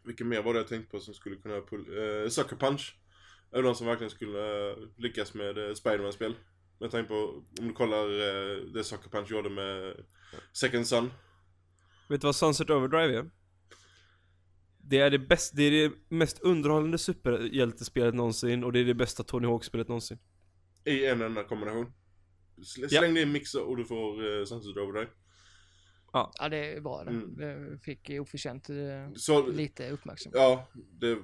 vilken 0.04 0.28
mer 0.28 0.42
var 0.42 0.52
det 0.54 0.60
jag 0.60 0.68
tänkte 0.68 0.90
på 0.90 1.00
som 1.00 1.14
skulle 1.14 1.36
kunna 1.36 1.60
pull, 1.60 1.88
uh, 1.98 2.28
Sucker 2.28 2.56
Punch. 2.56 2.96
Är 3.52 3.62
de 3.62 3.74
som 3.74 3.86
verkligen 3.86 4.10
skulle 4.10 4.70
eh, 4.70 4.76
lyckas 4.96 5.34
med 5.34 5.58
eh, 5.58 5.74
Spiderman-spel. 5.74 6.34
Med 6.78 6.90
tanke 6.90 7.08
på, 7.08 7.42
om 7.60 7.68
du 7.68 7.72
kollar 7.72 8.04
eh, 8.04 8.56
det 8.56 8.84
Sucker 8.84 9.10
Punch 9.10 9.30
gjorde 9.30 9.50
med 9.50 9.96
Second 10.52 10.86
Son. 10.86 11.10
Vet 12.12 12.20
du 12.20 12.26
vad 12.26 12.36
Sunset 12.36 12.70
Overdrive 12.70 13.18
är? 13.18 13.30
Det 14.84 14.98
är 14.98 15.10
det, 15.10 15.18
bäst, 15.18 15.56
det 15.56 15.62
är 15.62 15.70
det 15.70 15.94
mest 16.08 16.38
underhållande 16.38 16.98
superhjältespelet 16.98 18.14
någonsin 18.14 18.64
och 18.64 18.72
det 18.72 18.80
är 18.80 18.84
det 18.84 18.94
bästa 18.94 19.22
Tony 19.24 19.46
Hawk-spelet 19.46 19.88
någonsin. 19.88 20.18
I 20.84 21.06
en 21.06 21.22
enda 21.22 21.44
kombination. 21.44 21.92
Sl- 22.56 22.86
Ja. 22.90 23.00
Släng 23.00 23.14
det 23.14 23.20
i 23.20 23.22
en 23.22 23.32
mixer 23.32 23.62
och 23.62 23.76
du 23.76 23.84
får 23.84 24.22
uh, 24.24 24.44
Sunset 24.44 24.76
Overdrive. 24.76 25.10
Ja, 26.12 26.48
det 26.50 26.56
är 26.76 26.80
bra 26.80 27.04
det. 27.04 27.10
Mm. 27.10 27.36
Det 27.36 27.78
fick 27.78 28.10
oförtjänt 28.10 28.70
eh, 28.70 28.76
Så, 29.16 29.46
lite 29.46 29.90
uppmärksamhet. 29.90 30.40
ja, 30.40 30.68
det... 31.00 31.18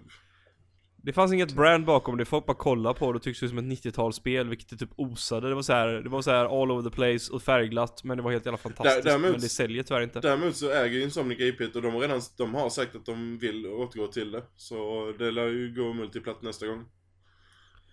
Det 1.08 1.12
fanns 1.12 1.32
inget 1.32 1.52
brand 1.52 1.84
bakom 1.84 2.16
det, 2.16 2.24
folk 2.24 2.46
bara 2.46 2.56
kolla 2.56 2.94
på 2.94 3.12
det 3.12 3.16
och 3.16 3.22
tyckte 3.22 3.44
det 3.44 3.48
som 3.48 3.58
ett 3.58 3.64
90-talsspel 3.64 4.48
vilket 4.48 4.68
det 4.68 4.76
typ 4.76 4.90
osade. 4.96 5.48
Det 5.48 5.54
var 5.54 5.62
så 5.62 5.72
här, 5.72 5.88
det 5.88 6.08
var 6.08 6.22
så 6.22 6.30
här 6.30 6.62
all 6.62 6.70
over 6.70 6.90
the 6.90 6.94
place 6.96 7.32
och 7.32 7.42
färgglatt 7.42 8.04
men 8.04 8.16
det 8.16 8.22
var 8.22 8.30
helt 8.32 8.46
jävla 8.46 8.56
fantastiskt. 8.58 9.04
däremot- 9.04 9.30
men 9.30 9.40
det 9.40 9.48
säljer 9.48 9.82
tyvärr 9.82 10.00
inte. 10.00 10.20
Däremot 10.20 10.56
så 10.56 10.70
äger 10.70 10.96
ju 10.98 11.02
Insomniac 11.02 11.40
IP 11.40 11.76
och 11.76 11.82
de 11.82 11.94
har 11.94 12.00
redan 12.00 12.20
de 12.38 12.54
har 12.54 12.70
sagt 12.70 12.96
att 12.96 13.06
de 13.06 13.38
vill 13.38 13.66
återgå 13.66 14.06
till 14.06 14.30
det. 14.32 14.42
Så 14.56 15.12
det 15.18 15.30
lär 15.30 15.46
ju 15.48 15.74
gå 15.74 15.92
multiplatt 15.92 16.42
nästa 16.42 16.66
gång. 16.66 16.84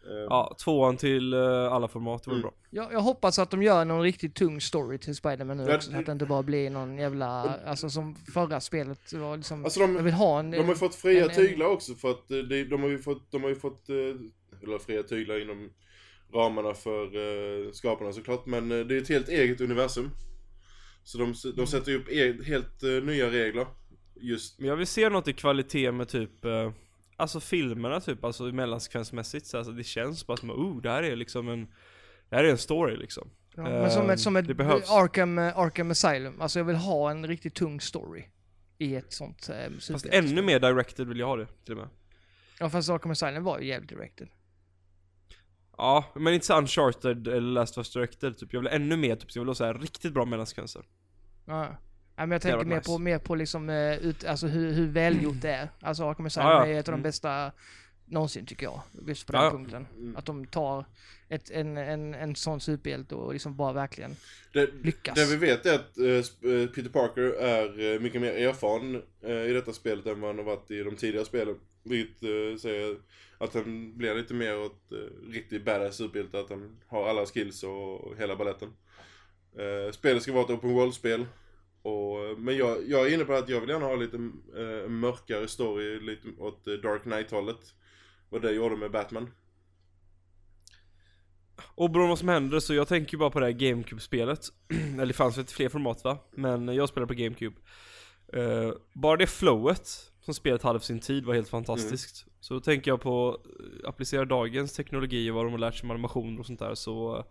Eh, 0.06 0.12
Ja, 0.30 0.56
tvåan 0.64 0.98
till 0.98 1.34
eh, 1.34 1.74
alla 1.74 1.88
format, 1.88 2.28
var 2.28 2.34
Mm. 2.34 2.42
bra. 2.42 2.54
Jag, 2.70 2.94
jag 2.94 3.00
hoppas 3.00 3.40
att 3.40 3.52
de 3.52 3.64
gör 3.64 3.86
någon 3.86 4.02
riktigt 4.02 4.36
tung 4.36 4.62
story 4.62 4.98
till 4.98 5.16
Spider-Man 5.16 5.58
nu 5.58 5.64
Ja, 5.70 5.76
också, 5.76 5.96
att 5.96 6.06
det 6.06 6.12
inte 6.12 6.26
bara 6.26 6.44
blir 6.44 6.70
någon 6.70 6.98
jävla, 6.98 7.26
alltså 7.66 7.90
som 7.90 8.16
förra 8.16 8.60
spelet 8.62 9.14
var 9.14 9.38
liksom, 9.38 9.64
Alltså 9.66 9.80
de, 9.80 9.96
jag 9.96 10.04
vill 10.04 10.14
ha 10.14 10.40
en... 10.40 10.52
De 10.52 10.58
har 10.58 10.66
ju 10.70 10.76
fått 10.76 10.96
fria 10.96 11.24
en- 11.24 11.36
tyglar 11.36 11.66
också 11.66 11.94
för 11.96 12.12
att 12.12 12.32
eh, 12.32 12.38
det, 12.38 12.64
de 12.66 12.82
har 12.82 12.90
ju 12.90 12.98
fått, 13.00 13.32
de 13.32 13.44
har 13.44 13.50
ju 13.50 13.56
fått, 13.56 13.90
eh, 13.90 13.96
eller 14.64 14.78
fria 14.80 15.04
tyglar 15.04 15.42
inom 15.42 15.70
ramarna 16.34 16.74
för 16.74 17.72
skaparna 17.72 18.12
såklart, 18.14 18.46
men 18.46 18.70
det 18.70 18.76
är 18.96 19.02
ett 19.02 19.10
helt 19.10 19.30
eget 19.30 19.62
universum. 19.62 20.10
Så 21.04 21.18
de, 21.18 21.34
de 21.56 21.68
sätter 21.68 21.92
ju 21.92 21.98
upp 21.98 22.10
e 22.10 22.36
helt 22.46 22.82
nya 23.04 23.30
regler. 23.32 23.68
Just, 24.22 24.60
Men 24.60 24.70
jag 24.70 24.76
vill 24.76 24.88
se 24.88 25.10
något 25.10 25.28
i 25.28 25.34
kvalitet 25.34 25.92
med 25.92 26.08
typ 26.08 26.46
Alltså 27.18 27.40
filmerna 27.40 28.00
typ, 28.02 28.24
alltså 28.24 28.44
mellansekvensmässigt 28.44 29.46
så 29.46 29.58
alltså, 29.58 29.74
det 29.74 29.84
känns 29.84 30.28
bara 30.28 30.38
som 30.38 30.52
oh, 30.52 30.82
det 30.82 30.90
här 30.90 31.04
är 31.04 31.16
liksom 31.16 31.50
en 31.50 31.68
Det 32.30 32.36
här 32.36 32.44
är 32.44 32.50
en 32.50 32.58
story 32.58 32.98
liksom. 32.98 33.30
Ja, 33.56 33.64
men 33.64 33.92
som 33.92 34.10
ett, 34.10 34.20
som 34.20 34.34
det 34.34 34.40
ett. 34.50 34.90
Arkham, 34.90 35.40
eh, 35.40 35.58
Arkham 35.58 35.92
Asylum, 35.92 36.42
alltså 36.42 36.60
jag 36.60 36.66
vill 36.66 36.76
ha 36.76 37.12
en 37.12 37.28
riktigt 37.28 37.56
tung 37.56 37.82
story 37.82 38.26
i 38.78 38.96
ett 38.96 39.14
sånt 39.14 39.50
eh, 39.50 39.72
Fast 39.92 40.06
ännu 40.06 40.42
mer 40.42 40.60
directed 40.60 41.08
vill 41.08 41.20
jag 41.20 41.28
ha 41.28 41.36
det 41.36 41.48
till 41.66 41.74
och 41.74 41.78
med. 41.78 41.90
Ja 42.60 42.70
fast 42.70 42.90
Arkham 42.90 43.12
Asylum 43.12 43.44
var 43.44 43.60
ju 43.60 43.68
jävligt 43.68 43.90
directed. 43.90 44.28
Ja, 45.78 46.06
men 46.16 46.34
inte 46.34 46.46
så 46.46 46.58
uncharted 46.58 47.28
eller 47.28 47.52
Last 47.52 47.78
of 47.78 47.78
Us 47.78 47.94
directed 47.94 48.38
typ. 48.38 48.54
Jag 48.54 48.60
vill 48.60 48.70
ännu 48.70 48.98
mer 48.98 49.16
typ, 49.16 49.32
så 49.32 49.40
jag 49.40 49.42
vill 49.42 49.50
ha 49.50 49.56
så 49.56 49.66
här 49.66 49.74
riktigt 49.74 50.14
bra 50.14 50.26
mellansekvenser 50.26 50.86
Ja. 51.46 51.78
Men 52.18 52.32
jag 52.32 52.42
tänker 52.42 52.66
mer 52.66 52.76
varit 52.76 52.86
på, 52.86 52.92
nice. 52.92 53.02
mer 53.04 53.20
på 53.20 53.36
liksom, 53.36 53.70
eh, 53.70 53.98
ut, 53.98 54.26
alltså 54.26 54.48
hur, 54.48 54.72
hur 54.74 54.88
välgjort 54.88 55.42
det 55.42 55.50
är. 55.52 55.70
Alltså 55.82 56.04
Arkham 56.10 56.26
Asylum 56.26 56.48
Ja, 56.50 56.68
ja. 56.68 56.74
är 56.74 56.80
ett 56.80 56.88
av 56.88 56.92
de 56.92 56.96
Mm. 56.96 57.04
bästa 57.04 57.52
någonsin 58.06 58.46
tycker 58.46 58.66
jag. 58.66 58.82
Just 59.08 59.28
på 59.28 59.34
den 59.34 59.44
Ja. 59.44 59.50
punkten. 59.52 59.88
Mm. 59.98 60.16
Att 60.16 60.26
de 60.26 60.46
tar 60.46 60.86
ett, 61.30 61.50
en, 61.52 61.78
en, 61.78 62.14
en 62.14 62.36
sån 62.36 62.60
superhjälte 62.62 63.16
och 63.16 63.34
liksom 63.34 63.56
bara 63.56 63.74
verkligen 63.74 64.16
Det, 64.54 64.70
lyckas. 64.84 65.16
det 65.16 65.26
vi 65.26 65.36
vet 65.36 65.66
är 65.66 65.76
att 65.76 65.98
eh, 65.98 66.68
Peter 66.76 66.90
Parker 66.90 67.22
är 67.22 68.00
mycket 68.00 68.22
mer 68.22 68.32
erfaren 68.34 69.02
eh, 69.24 69.32
i 69.50 69.54
detta 69.54 69.74
spelet 69.74 70.06
än 70.06 70.22
vad 70.22 70.30
han 70.30 70.38
har 70.38 70.46
varit 70.56 70.72
i 70.72 70.84
de 70.84 70.96
tidigare 70.96 71.26
spelen. 71.26 71.56
Vilket 71.84 72.24
eh, 72.24 72.58
säger 72.62 72.96
att 73.38 73.54
han 73.54 73.98
blir 73.98 74.16
lite 74.16 74.34
mer 74.34 74.58
åt 74.60 74.92
eh, 74.92 75.32
riktig 75.32 75.64
badass 75.64 75.96
superhjälte, 75.96 76.40
att 76.40 76.50
han 76.50 76.78
har 76.88 77.08
alla 77.10 77.26
skills 77.26 77.64
och 77.64 78.14
hela 78.18 78.36
balletten. 78.36 78.70
Spelet 79.92 80.24
ska 80.24 80.34
vara 80.34 80.44
ett 80.44 80.50
open 80.50 80.74
world-spel. 80.74 81.26
Och, 81.86 82.40
men 82.40 82.58
jag, 82.58 82.90
jag 82.90 83.08
är 83.08 83.14
inne 83.14 83.26
på 83.26 83.34
att 83.34 83.50
jag 83.50 83.62
vill 83.62 83.70
gärna 83.70 83.86
ha 83.86 83.96
lite 83.96 84.18
eh, 84.58 84.90
mörkare 84.90 85.48
story, 85.48 86.00
lite 86.00 86.28
åt 86.38 86.68
eh, 86.68 86.74
Dark 86.74 87.04
Knight-hållet. 87.04 87.60
Vad 88.30 88.42
det 88.42 88.52
gjorde 88.52 88.76
med 88.76 88.92
Batman. 88.92 89.32
Och 91.76 91.90
beroende 91.90 92.10
vad 92.10 92.20
som 92.20 92.30
händer 92.30 92.60
så 92.60 92.74
jag 92.74 92.88
tänker 92.88 93.14
ju 93.14 93.18
bara 93.18 93.30
på 93.30 93.40
det 93.40 93.46
här 93.46 93.54
GameCube-spelet. 93.54 94.40
Eller 94.94 95.06
det 95.06 95.14
fanns 95.14 95.38
väl 95.38 95.46
fler 95.46 95.70
format 95.70 96.04
va? 96.04 96.18
Men 96.32 96.68
jag 96.68 96.90
spelar 96.90 97.08
på 97.08 97.14
GameCube. 97.14 97.56
Eh, 98.34 98.72
bara 98.94 99.18
det 99.18 99.28
flowet 99.28 99.88
som 100.22 100.34
spelet 100.34 100.62
hade 100.62 100.80
för 100.80 100.86
sin 100.86 101.00
tid 101.00 101.26
var 101.26 101.34
helt 101.34 101.50
fantastiskt. 101.50 102.26
Så 102.40 102.54
då 102.54 102.60
tänker 102.60 102.92
jag 102.92 103.02
på 103.02 103.42
uh, 103.60 103.90
applicera 103.90 104.26
dagens 104.26 104.74
teknologi 104.74 105.32
och 105.32 105.36
vad 105.36 105.46
de 105.46 105.52
har 105.52 105.60
lärt 105.60 105.76
sig 105.76 105.88
med 105.88 105.94
animationer 105.94 106.40
och 106.40 106.46
sånt 106.46 106.60
där 106.60 106.76
så 106.76 107.26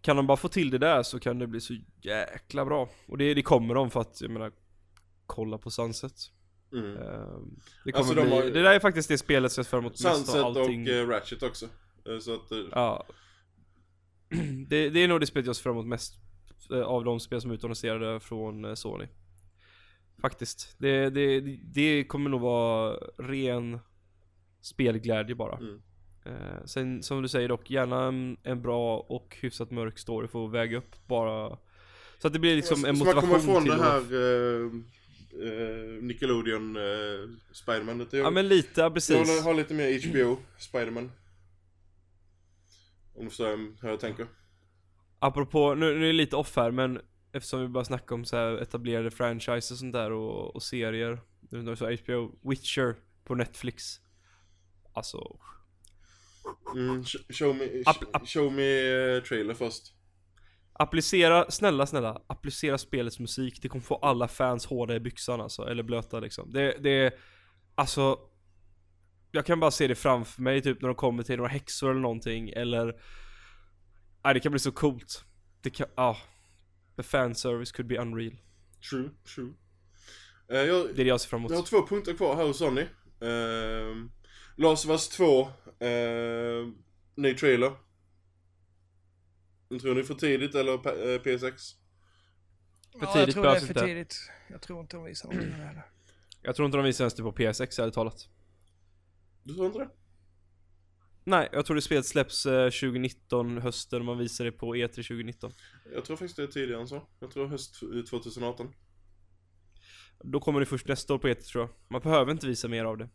kan 0.00 0.16
de 0.16 0.26
bara 0.26 0.36
få 0.36 0.48
till 0.48 0.70
det 0.70 0.78
där 0.78 1.02
så 1.02 1.20
kan 1.20 1.38
det 1.38 1.46
bli 1.46 1.60
så 1.60 1.74
jäkla 2.02 2.64
bra. 2.64 2.88
Och 3.08 3.18
det, 3.18 3.34
det 3.34 3.42
kommer 3.42 3.74
de 3.74 3.90
för 3.90 4.00
att, 4.00 4.20
jag 4.20 4.30
menar, 4.30 4.52
kolla 5.26 5.58
på 5.58 5.70
Sunset. 5.70 6.12
Mm. 6.72 6.96
Eh, 6.96 7.02
det 7.84 7.92
kommer 7.92 7.98
Alltså, 7.98 8.14
de 8.14 8.20
bli, 8.22 8.30
har- 8.30 8.42
det 8.42 8.62
där 8.62 8.74
är 8.74 8.80
faktiskt 8.80 9.08
det 9.08 9.18
spelet 9.18 9.42
jag 9.56 9.64
ser 9.66 9.70
fram 9.70 9.80
emot 9.80 9.92
mest 9.92 10.16
Sunset 10.16 10.34
av 10.34 10.44
allting. 10.46 10.82
och 10.82 10.88
eh, 10.88 11.06
Ratchet 11.08 11.42
också. 11.42 11.66
Eh, 12.08 12.18
så 12.18 12.34
att, 12.34 12.52
eh, 12.52 12.58
Ja. 12.72 13.06
Det, 14.68 14.90
det 14.90 15.00
är 15.00 15.08
nog 15.08 15.20
det 15.20 15.26
spelet 15.26 15.46
jag 15.46 15.56
ser 15.56 15.62
fram 15.62 15.72
emot 15.72 15.86
mest 15.86 16.14
av 16.84 17.04
de 17.04 17.20
spel 17.20 17.40
som 17.40 17.50
är 17.50 17.54
utannonserade 17.54 18.20
från 18.20 18.76
Sony. 18.76 19.06
Faktiskt. 20.20 20.74
Det, 20.78 21.10
det, 21.10 21.40
det 21.62 22.04
kommer 22.04 22.30
nog 22.30 22.40
vara 22.40 22.96
ren 23.18 23.78
spelglädje 24.60 25.34
bara. 25.34 25.56
Mm. 25.58 25.82
Eh, 26.26 26.64
sen 26.64 27.02
som 27.02 27.22
du 27.22 27.28
säger 27.28 27.48
dock, 27.48 27.70
gärna 27.70 28.04
en, 28.04 28.36
en 28.42 28.62
bra 28.62 28.98
och 28.98 29.36
hyfsat 29.40 29.70
mörk 29.70 29.98
story 29.98 30.28
för 30.28 30.44
att 30.46 30.52
väga 30.52 30.78
upp 30.78 31.06
bara 31.06 31.58
Så 32.18 32.26
att 32.26 32.32
det 32.32 32.38
blir 32.38 32.56
liksom 32.56 32.84
en 32.84 32.96
så 32.96 33.04
man 33.04 33.14
motivation 33.14 33.40
kommer 33.40 33.52
ifrån 33.52 33.62
till 33.62 33.72
det 33.72 33.76
att- 33.76 34.10
här 34.10 34.62
eh, 34.62 35.96
eh, 35.96 36.02
Nickelodeon 36.02 36.76
eh, 36.76 36.82
Spiderman. 37.52 38.00
Är- 38.00 38.16
Ja 38.16 38.30
men 38.30 38.48
lite, 38.48 38.80
jag 38.80 38.94
precis. 38.94 39.30
vill 39.36 39.42
ha 39.44 39.52
lite 39.52 39.74
mer 39.74 40.08
HBO 40.10 40.36
Spiderman. 40.58 41.12
Om 43.14 43.24
du 43.24 43.28
förstår 43.30 43.82
hur 43.82 43.88
jag 43.88 44.00
tänker. 44.00 44.26
Apropå, 45.18 45.74
nu, 45.74 45.86
nu 45.98 46.02
är 46.04 46.06
det 46.06 46.12
lite 46.12 46.36
off 46.36 46.56
här 46.56 46.70
men 46.70 47.00
Eftersom 47.32 47.60
vi 47.60 47.68
bara 47.68 47.84
snackar 47.84 48.14
om 48.14 48.24
så 48.24 48.36
här 48.36 48.62
etablerade 48.62 49.10
franchises 49.10 49.70
och 49.70 49.76
sånt 49.78 49.92
där 49.92 50.10
och, 50.12 50.56
och 50.56 50.62
serier 50.62 51.18
Nu 51.50 51.76
sa 51.76 51.90
HBO, 52.04 52.38
Witcher 52.50 52.94
på 53.24 53.34
Netflix 53.34 54.00
Alltså 54.92 55.38
Mm, 56.74 57.02
sh- 57.02 57.32
show 57.32 57.56
me, 57.56 57.84
show 58.26 58.52
me 58.52 58.62
eh, 59.16 59.22
trailer 59.22 59.54
först. 59.54 59.92
Applicera, 60.78 61.50
snälla 61.50 61.86
snälla, 61.86 62.22
applicera 62.26 62.78
spelets 62.78 63.18
musik 63.18 63.62
Det 63.62 63.68
kommer 63.68 63.84
få 63.84 63.94
alla 63.94 64.28
fans 64.28 64.66
hårda 64.66 64.94
i 64.94 65.00
byxan 65.00 65.40
alltså, 65.40 65.62
eller 65.62 65.82
blöta 65.82 66.20
liksom 66.20 66.52
Det, 66.52 66.76
det, 66.80 67.14
alltså 67.74 68.18
Jag 69.32 69.46
kan 69.46 69.60
bara 69.60 69.70
se 69.70 69.86
det 69.86 69.94
framför 69.94 70.42
mig 70.42 70.62
typ 70.62 70.80
när 70.82 70.88
de 70.88 70.94
kommer 70.94 71.22
till 71.22 71.36
några 71.36 71.48
häxor 71.50 71.90
eller 71.90 72.00
någonting 72.00 72.50
eller 72.50 73.00
Nej 74.24 74.34
det 74.34 74.40
kan 74.40 74.52
bli 74.52 74.58
så 74.58 74.72
coolt 74.72 75.24
Det 75.62 75.70
kan, 75.70 75.86
ja 75.96 76.02
ah, 76.02 76.16
The 76.96 77.02
fanservice 77.02 77.72
could 77.72 77.88
be 77.88 77.98
unreal 77.98 78.36
True, 78.90 79.10
true. 79.34 79.52
Eh, 80.52 80.58
jag, 80.58 80.86
Det 80.86 80.90
är 81.02 81.04
det 81.04 81.08
jag 81.08 81.20
ser 81.20 81.28
fram 81.28 81.40
emot 81.40 81.50
jag 81.50 81.58
har 81.58 81.64
två 81.64 81.86
punkter 81.86 82.14
kvar 82.14 82.36
här 82.36 82.46
hos 82.46 82.58
Sonny. 82.58 82.82
Uh, 83.22 84.06
Last 84.56 84.84
of 84.84 84.90
Us 84.90 85.08
2, 85.08 85.40
eh, 85.86 86.68
ny 87.14 87.34
trailer. 87.34 87.72
Tror 89.80 89.94
ni 89.94 90.02
för 90.02 90.14
tidigt 90.14 90.54
eller 90.54 90.78
P- 90.78 90.88
eh, 91.14 91.20
PS6? 91.22 91.74
För 92.92 93.06
ja, 93.06 93.18
jag 93.20 93.32
tror 93.32 93.42
det 93.42 93.50
är 93.50 93.60
för 93.60 93.68
inte. 93.68 93.80
tidigt. 93.86 94.16
Jag 94.50 94.62
tror 94.62 94.80
inte 94.80 94.96
de 94.96 95.04
visar 95.04 95.28
någonting 95.28 95.50
det 95.58 95.64
heller. 95.64 95.86
Jag 96.42 96.56
tror 96.56 96.66
inte 96.66 96.78
de 96.78 96.84
visar 96.84 97.04
ens 97.04 97.14
det 97.14 97.22
på 97.22 97.32
PS6 97.32 97.80
ärligt 97.82 97.94
talat 97.94 98.28
Du 99.42 99.54
tror 99.54 99.66
inte 99.66 99.78
det? 99.78 99.88
Nej, 101.24 101.48
jag 101.52 101.66
tror 101.66 101.74
det 101.74 101.82
spelet 101.82 102.06
släpps 102.06 102.46
eh, 102.46 102.64
2019, 102.70 103.58
hösten, 103.58 103.98
och 103.98 104.04
man 104.04 104.18
visar 104.18 104.44
det 104.44 104.52
på 104.52 104.74
E3 104.76 104.88
2019 104.88 105.52
Jag 105.94 106.04
tror 106.04 106.16
faktiskt 106.16 106.36
det 106.36 106.42
är 106.42 106.46
tidigare 106.46 106.80
än 106.80 106.88
så. 106.88 107.08
Jag 107.20 107.30
tror 107.30 107.46
höst 107.46 107.80
2018. 108.10 108.74
Då 110.24 110.40
kommer 110.40 110.60
det 110.60 110.66
först 110.66 110.88
nästa 110.88 111.14
år 111.14 111.18
på 111.18 111.28
E3 111.28 111.34
tror 111.40 111.64
jag 111.64 111.70
Man 111.88 112.00
behöver 112.00 112.32
inte 112.32 112.46
visa 112.46 112.68
mer 112.68 112.84
av 112.84 112.98
det 112.98 113.08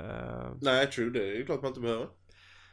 Eh, 0.00 0.52
Nej, 0.60 0.86
true. 0.86 1.10
Det 1.10 1.28
är 1.28 1.34
ju 1.34 1.46
klart 1.46 1.62
man 1.62 1.68
inte 1.68 1.80
behöver. 1.80 2.06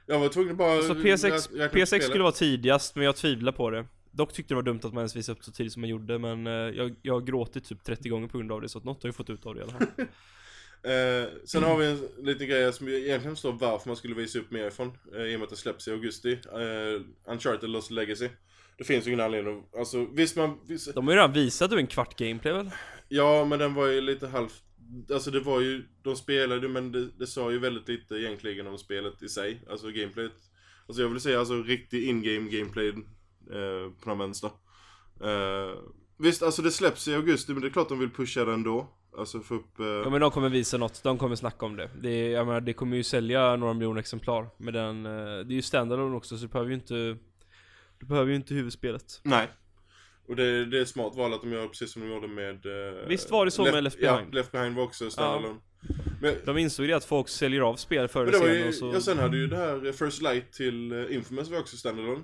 Jag 0.06 0.20
var 0.20 0.30
tvungen 0.30 0.52
att 0.52 0.58
bara... 0.58 0.82
Så 0.82 0.94
PS6, 0.94 1.32
räkna 1.32 1.66
upp 1.66 1.74
PS6 1.74 1.86
spelet. 1.86 2.04
skulle 2.04 2.24
vara 2.24 2.34
tidigast, 2.34 2.96
men 2.96 3.06
jag 3.06 3.16
tvivlar 3.16 3.52
på 3.52 3.70
det 3.70 3.86
Dock 4.12 4.34
tyckte 4.34 4.54
det 4.54 4.56
var 4.56 4.64
dumt 4.64 4.80
att 4.84 4.94
man 4.94 4.98
ens 5.02 5.16
visade 5.16 5.38
upp 5.38 5.44
så 5.44 5.52
tidigt 5.52 5.74
som 5.74 5.82
man 5.82 5.90
gjorde, 5.90 6.20
men 6.20 6.48
eh, 6.48 6.54
jag, 6.54 6.96
jag 7.02 7.14
har 7.14 7.22
gråtit 7.22 7.66
typ 7.66 7.84
30 7.84 8.10
gånger 8.10 8.28
på 8.28 8.38
grund 8.38 8.52
av 8.52 8.62
det, 8.62 8.70
så 8.70 8.78
att 8.78 8.84
något 8.84 9.04
har 9.04 9.08
jag 9.08 9.16
fått 9.16 9.30
ut 9.30 9.46
av 9.46 9.56
det 9.56 9.62
i 9.62 9.64
alla 9.64 9.72
fall 9.72 9.88
Eh, 10.84 11.30
sen 11.46 11.64
har 11.64 11.78
vi 11.78 11.86
en 11.86 12.26
liten 12.26 12.48
grej 12.48 12.74
som 12.74 12.88
egentligen 12.88 13.36
förstår 13.36 13.52
varför 13.52 13.90
man 13.90 13.96
skulle 13.96 14.16
visa 14.16 14.40
upp 14.40 14.52
mer 14.52 14.68
ifrån. 14.68 14.92
Eh, 15.16 15.22
I 15.22 15.36
och 15.36 15.40
med 15.40 15.44
att 15.44 15.50
det 15.50 15.56
släpps 15.56 15.88
i 15.88 15.92
augusti. 15.92 16.32
Eh, 16.32 17.32
Uncharted 17.32 17.70
Lost 17.70 17.92
Legacy. 17.92 18.30
Det 18.78 18.84
finns 18.84 19.08
ju 19.08 19.12
ingen 19.12 19.26
anledning 19.26 19.60
att, 19.60 19.80
alltså 19.80 20.06
visst 20.14 20.36
man, 20.36 20.60
visst, 20.68 20.96
De 20.96 21.08
har 21.08 21.14
ju 21.14 21.18
redan 21.18 21.34
visat 21.34 21.72
en 21.72 21.88
kvart 21.88 22.20
gameplay 22.20 22.54
väl? 22.54 22.70
ja 23.08 23.46
men 23.46 23.60
den 23.60 23.74
var 23.74 23.88
ju 23.88 24.02
lite 24.02 24.28
halvt, 24.28 24.64
alltså 25.14 25.32
det 25.32 25.40
var 25.40 25.62
ju, 25.62 25.84
de 26.02 26.16
spelade 26.16 26.68
men 26.68 26.92
det, 26.92 27.10
det 27.20 27.28
sa 27.28 27.52
ju 27.52 27.60
väldigt 27.60 27.88
lite 27.88 28.16
egentligen 28.16 28.68
om 28.68 28.78
spelet 28.78 29.24
i 29.24 29.30
sig. 29.30 29.62
Alltså 29.70 29.88
gameplayet. 29.92 30.32
Alltså 30.88 31.02
jag 31.02 31.10
vill 31.10 31.22
säga 31.22 31.40
alltså 31.40 31.64
riktig 31.64 32.04
in-game 32.10 32.50
gameplay 32.50 32.90
eh, 32.90 33.92
på 34.04 34.10
den 34.10 34.18
vänster. 34.18 34.52
Eh, 35.24 35.78
visst, 36.18 36.44
alltså 36.44 36.62
det 36.62 36.72
släpps 36.72 37.08
i 37.08 37.16
augusti 37.16 37.54
men 37.54 37.62
det 37.62 37.68
är 37.68 37.72
klart 37.72 37.90
de 37.90 38.00
vill 38.00 38.10
pusha 38.10 38.46
den 38.46 38.64
då. 38.64 38.88
Alltså 39.18 39.40
få 39.40 39.56
upp... 39.56 39.80
Eh, 39.80 39.86
Ja 39.86 40.10
men 40.10 40.22
de 40.22 40.32
kommer 40.32 40.50
visa 40.50 40.78
något, 40.78 41.04
de 41.04 41.18
kommer 41.18 41.36
snacka 41.36 41.66
om 41.66 41.76
det. 41.76 41.90
det 42.02 42.10
är, 42.10 42.30
jag 42.30 42.48
menar, 42.48 42.62
det 42.62 42.74
kommer 42.74 42.98
ju 42.98 43.04
sälja 43.04 43.56
några 43.56 43.74
miljoner 43.74 44.00
exemplar 44.00 44.48
med 44.58 44.74
den, 44.74 45.06
eh, 45.06 45.12
det 45.12 45.54
är 45.54 45.56
ju 45.56 45.62
standalone 45.62 46.16
också 46.16 46.38
så 46.38 46.46
du 46.46 46.52
behöver 46.52 46.70
ju 46.70 46.76
inte 46.76 47.18
Du 48.00 48.06
behöver 48.06 48.30
ju 48.30 48.36
inte 48.36 48.54
huvudspelet. 48.54 49.22
Nej. 49.24 49.48
Och 50.28 50.36
det, 50.36 50.66
det 50.66 50.78
är 50.78 50.82
ett 50.82 50.88
smart 50.90 51.16
val 51.16 51.34
att 51.34 51.42
de 51.42 51.52
gör 51.52 51.68
precis 51.68 51.92
som 51.94 52.02
de 52.02 52.08
gjorde 52.14 52.28
med... 52.28 52.66
eh, 52.66 53.08
Visst 53.08 53.32
var 53.32 53.46
det 53.46 53.52
så 53.52 53.64
med 53.64 53.84
Left 53.84 54.00
Behind? 54.00 54.28
Ja, 54.32 54.36
Left 54.38 54.52
Behind 54.52 54.76
var 54.76 54.84
också 54.84 55.10
standalone. 55.10 55.60
Men, 56.22 56.36
De 56.46 56.58
insåg 56.58 56.86
ju 56.86 56.94
att 56.94 57.06
folk 57.06 57.28
säljer 57.30 57.62
av 57.62 57.76
spel 57.76 58.08
förr 58.08 58.22
eller 58.26 58.38
senare 58.56 58.74
så... 58.74 58.92
ja 58.94 59.02
sen 59.02 59.18
hade 59.20 59.38
ju 59.38 59.48
det 59.48 59.58
här 59.58 59.92
First 59.92 60.22
Light 60.22 60.54
till 60.54 60.92
eh, 60.92 61.16
Infamous 61.16 61.50
var 61.50 61.60
också 61.60 61.78
standalone. 61.78 62.24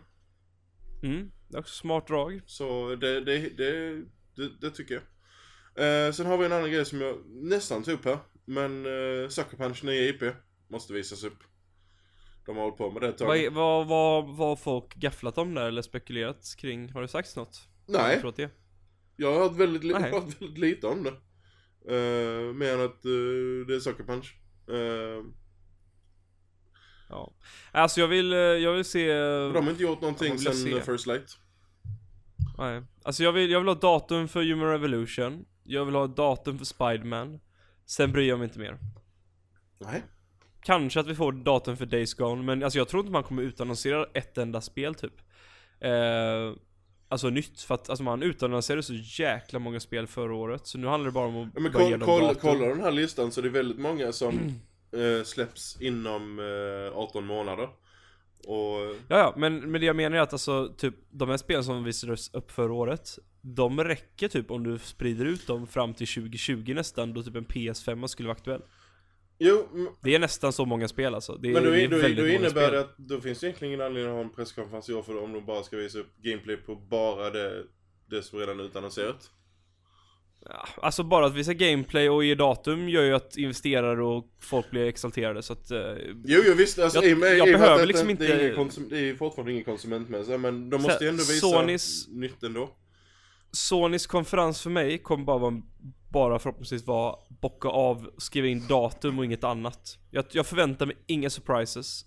Mm, 1.03 1.31
det 1.49 1.57
är 1.57 1.59
också 1.59 1.73
smart 1.73 2.07
drag. 2.07 2.41
Så 2.45 2.95
det, 2.95 3.19
det, 3.21 3.37
det, 3.57 3.95
det, 4.35 4.49
det 4.61 4.69
tycker 4.71 4.93
jag. 4.93 5.03
Eh, 6.07 6.11
sen 6.11 6.25
har 6.25 6.37
vi 6.37 6.45
en 6.45 6.51
annan 6.51 6.71
grej 6.71 6.85
som 6.85 7.01
jag 7.01 7.15
nästan 7.29 7.83
tog 7.83 7.93
upp 7.93 8.05
här. 8.05 8.17
Men 8.45 8.85
eh, 8.85 9.29
Sucker 9.29 9.57
Punch 9.57 9.83
nya 9.83 10.01
IP 10.09 10.23
måste 10.69 10.93
visas 10.93 11.23
upp. 11.23 11.37
De 12.45 12.55
har 12.55 12.63
hållit 12.63 12.77
på 12.77 12.91
med 12.91 13.01
det 13.01 13.07
ett 13.07 13.17
tag. 13.17 13.27
Vad, 13.27 13.37
är- 13.37 13.49
vad, 13.49 13.87
vad, 13.87 14.25
vad 14.37 14.47
har 14.49 14.55
folk 14.55 14.95
gafflat 14.95 15.37
om 15.37 15.53
där 15.53 15.65
eller 15.65 15.81
spekulerat 15.81 16.55
kring? 16.57 16.91
Har 16.91 17.01
det 17.01 17.07
sagts 17.07 17.35
något? 17.35 17.69
Nej. 17.85 18.19
Jag 18.23 18.33
det. 18.35 18.49
Jag 19.15 19.33
har 19.33 19.39
hört 19.39 19.57
väldigt, 19.57 19.83
Nej. 19.83 20.11
hört 20.11 20.41
väldigt 20.41 20.57
lite 20.57 20.87
om 20.87 21.03
det. 21.03 21.13
Uh, 21.91 22.53
mer 22.53 22.73
än 22.73 22.85
att 22.85 23.05
eh, 23.05 23.67
det 23.67 23.75
är 23.75 23.79
Sucker 23.79 24.03
Punch. 24.03 24.35
Eh, 24.69 25.23
Ja. 27.09 27.33
Alltså 27.71 28.01
jag 28.01 28.07
vill, 28.07 28.31
jag 28.31 28.73
vill 28.73 28.85
se... 28.85 29.07
de 29.53 29.55
har 29.55 29.69
inte 29.71 29.83
gjort 29.83 30.01
någonting 30.01 30.39
sen 30.39 30.53
se. 30.53 30.81
First 30.81 31.07
Light. 31.07 31.37
Nej. 32.57 32.81
Alltså 33.03 33.23
jag 33.23 33.31
vill, 33.31 33.51
jag 33.51 33.59
vill 33.59 33.67
ha 33.67 33.75
datum 33.75 34.27
för 34.27 34.43
Human 34.43 34.69
Revolution. 34.69 35.45
Jag 35.63 35.85
vill 35.85 35.95
ha 35.95 36.07
datum 36.07 36.57
för 36.57 36.65
Spiderman. 36.65 37.39
Sen 37.85 38.11
bryr 38.11 38.29
jag 38.29 38.39
mig 38.39 38.45
inte 38.45 38.59
mer. 38.59 38.79
Nej. 39.79 40.03
Kanske 40.61 40.99
att 40.99 41.07
vi 41.07 41.15
får 41.15 41.31
datum 41.31 41.77
för 41.77 41.85
Days 41.85 42.13
Gone, 42.13 42.43
men 42.43 42.63
alltså 42.63 42.79
jag 42.79 42.87
tror 42.87 42.99
inte 42.99 43.11
man 43.11 43.23
kommer 43.23 43.41
utannonsera 43.41 44.05
ett 44.13 44.37
enda 44.37 44.61
spel 44.61 44.95
typ. 44.95 45.13
Eh, 45.79 46.53
alltså 47.13 47.29
nytt, 47.29 47.61
för 47.61 47.75
att 47.75 47.89
alltså 47.89 48.03
man 48.03 48.23
utannonserade 48.23 48.83
så 48.83 48.93
jäkla 48.93 49.59
många 49.59 49.79
spel 49.79 50.07
förra 50.07 50.35
året. 50.35 50.67
Så 50.67 50.77
nu 50.77 50.87
handlar 50.87 51.05
det 51.05 51.13
bara 51.13 51.27
om 51.27 51.37
att 51.37 51.49
Ja, 51.53 51.59
men 51.61 51.71
koll, 51.71 51.91
dem 51.91 51.99
koll, 51.99 52.35
kolla 52.35 52.65
den 52.67 52.81
här 52.81 52.91
listan 52.91 53.31
så 53.31 53.41
det 53.41 53.47
är 53.47 53.51
väldigt 53.51 53.79
många 53.79 54.11
som 54.11 54.33
eh, 54.91 55.23
släpps 55.23 55.81
inom 55.81 56.39
eh, 56.39 56.97
18 56.97 57.25
månader. 57.25 57.69
Och 58.47 58.95
Ja, 59.07 59.17
ja, 59.17 59.33
men, 59.37 59.71
men 59.71 59.81
det 59.81 59.87
jag 59.87 59.95
menar 59.95 60.17
är 60.17 60.21
att 60.21 60.33
alltså, 60.33 60.73
typ, 60.77 60.95
de 61.09 61.29
här 61.29 61.37
spelen 61.37 61.63
som 61.63 61.83
visades 61.83 62.33
upp 62.33 62.51
förra 62.51 62.73
året 62.73 63.19
De 63.41 63.83
räcker 63.83 64.27
typ 64.27 64.51
om 64.51 64.63
du 64.63 64.79
sprider 64.79 65.25
ut 65.25 65.47
dem 65.47 65.67
fram 65.67 65.93
till 65.93 66.07
2020 66.07 66.73
nästan, 66.75 67.13
då 67.13 67.23
typ 67.23 67.35
en 67.35 67.45
PS5 67.45 68.07
skulle 68.07 68.27
vara 68.27 68.37
aktuell 68.37 68.61
Jo, 69.39 69.67
Det 70.01 70.15
är 70.15 70.19
nästan 70.19 70.53
så 70.53 70.65
många 70.65 70.87
spel 70.87 71.15
alltså. 71.15 71.35
Det 71.35 71.49
är, 71.49 71.53
men 71.53 71.63
då, 71.63 71.75
är 71.75 71.87
då, 71.87 71.97
väldigt 71.97 72.17
då 72.17 72.27
innebär 72.27 72.71
det 72.71 72.79
att 72.79 72.97
då 72.97 73.21
finns 73.21 73.39
det 73.39 73.45
egentligen 73.47 73.73
ingen 73.73 73.85
anledning 73.85 74.11
att 74.11 74.17
ha 74.17 74.23
en 74.23 74.35
presskonferens 74.35 74.89
i 74.89 74.93
år 74.93 75.01
för 75.03 75.23
om 75.23 75.33
de 75.33 75.45
bara 75.45 75.63
ska 75.63 75.77
visa 75.77 75.99
upp 75.99 76.17
gameplay 76.17 76.57
på 76.57 76.75
bara 76.75 77.29
det, 77.29 77.63
det 78.09 78.23
som 78.23 78.39
redan 78.39 78.59
är 78.59 78.63
utannonserat. 78.63 79.29
Ja, 80.45 80.67
Alltså 80.81 81.03
bara 81.03 81.25
att 81.25 81.33
visa 81.35 81.53
gameplay 81.53 82.09
och 82.09 82.23
ge 82.25 82.35
datum 82.35 82.89
gör 82.89 83.03
ju 83.03 83.13
att 83.13 83.37
investerare 83.37 84.03
och 84.03 84.25
folk 84.41 84.69
blir 84.71 84.85
exalterade 84.85 85.41
så 85.43 85.53
att... 85.53 85.71
eh, 85.71 85.79
Jo, 86.25 86.41
jo 86.45 86.53
visst, 86.57 86.79
alltså, 86.79 87.03
Jag- 87.03 87.09
jag 87.11 87.19
med 87.19 87.59
behöver 87.59 87.81
att 87.81 87.87
liksom 87.87 88.07
det, 88.07 88.13
Det 88.13 88.27
är, 88.33 88.43
inte- 88.43 88.55
konsum, 88.55 88.89
det 88.89 89.09
är 89.09 89.15
fortfarande 89.15 89.51
ingen 89.51 89.63
konsumentmässa, 89.63 90.37
men 90.37 90.69
de 90.69 90.81
måste 90.81 91.03
ju 91.03 91.09
ändå 91.09 91.23
visa 91.23 91.47
Sonys- 91.47 92.09
nytt 92.09 92.43
ändå. 92.43 92.69
Sonys 93.51 94.07
konferens 94.07 94.61
för 94.61 94.69
mig 94.69 94.97
kommer 94.97 95.25
bara 95.25 95.37
vara, 95.37 95.61
bara 96.13 96.39
förhoppningsvis 96.39 96.87
vara 96.87 97.15
bocka 97.29 97.69
av, 97.69 98.09
skriva 98.17 98.47
in 98.47 98.67
datum 98.67 99.19
och 99.19 99.25
inget 99.25 99.43
annat. 99.43 99.97
Jag, 100.11 100.25
jag 100.31 100.45
förväntar 100.45 100.85
mig 100.85 100.95
inga 101.07 101.29
surprises. 101.29 102.05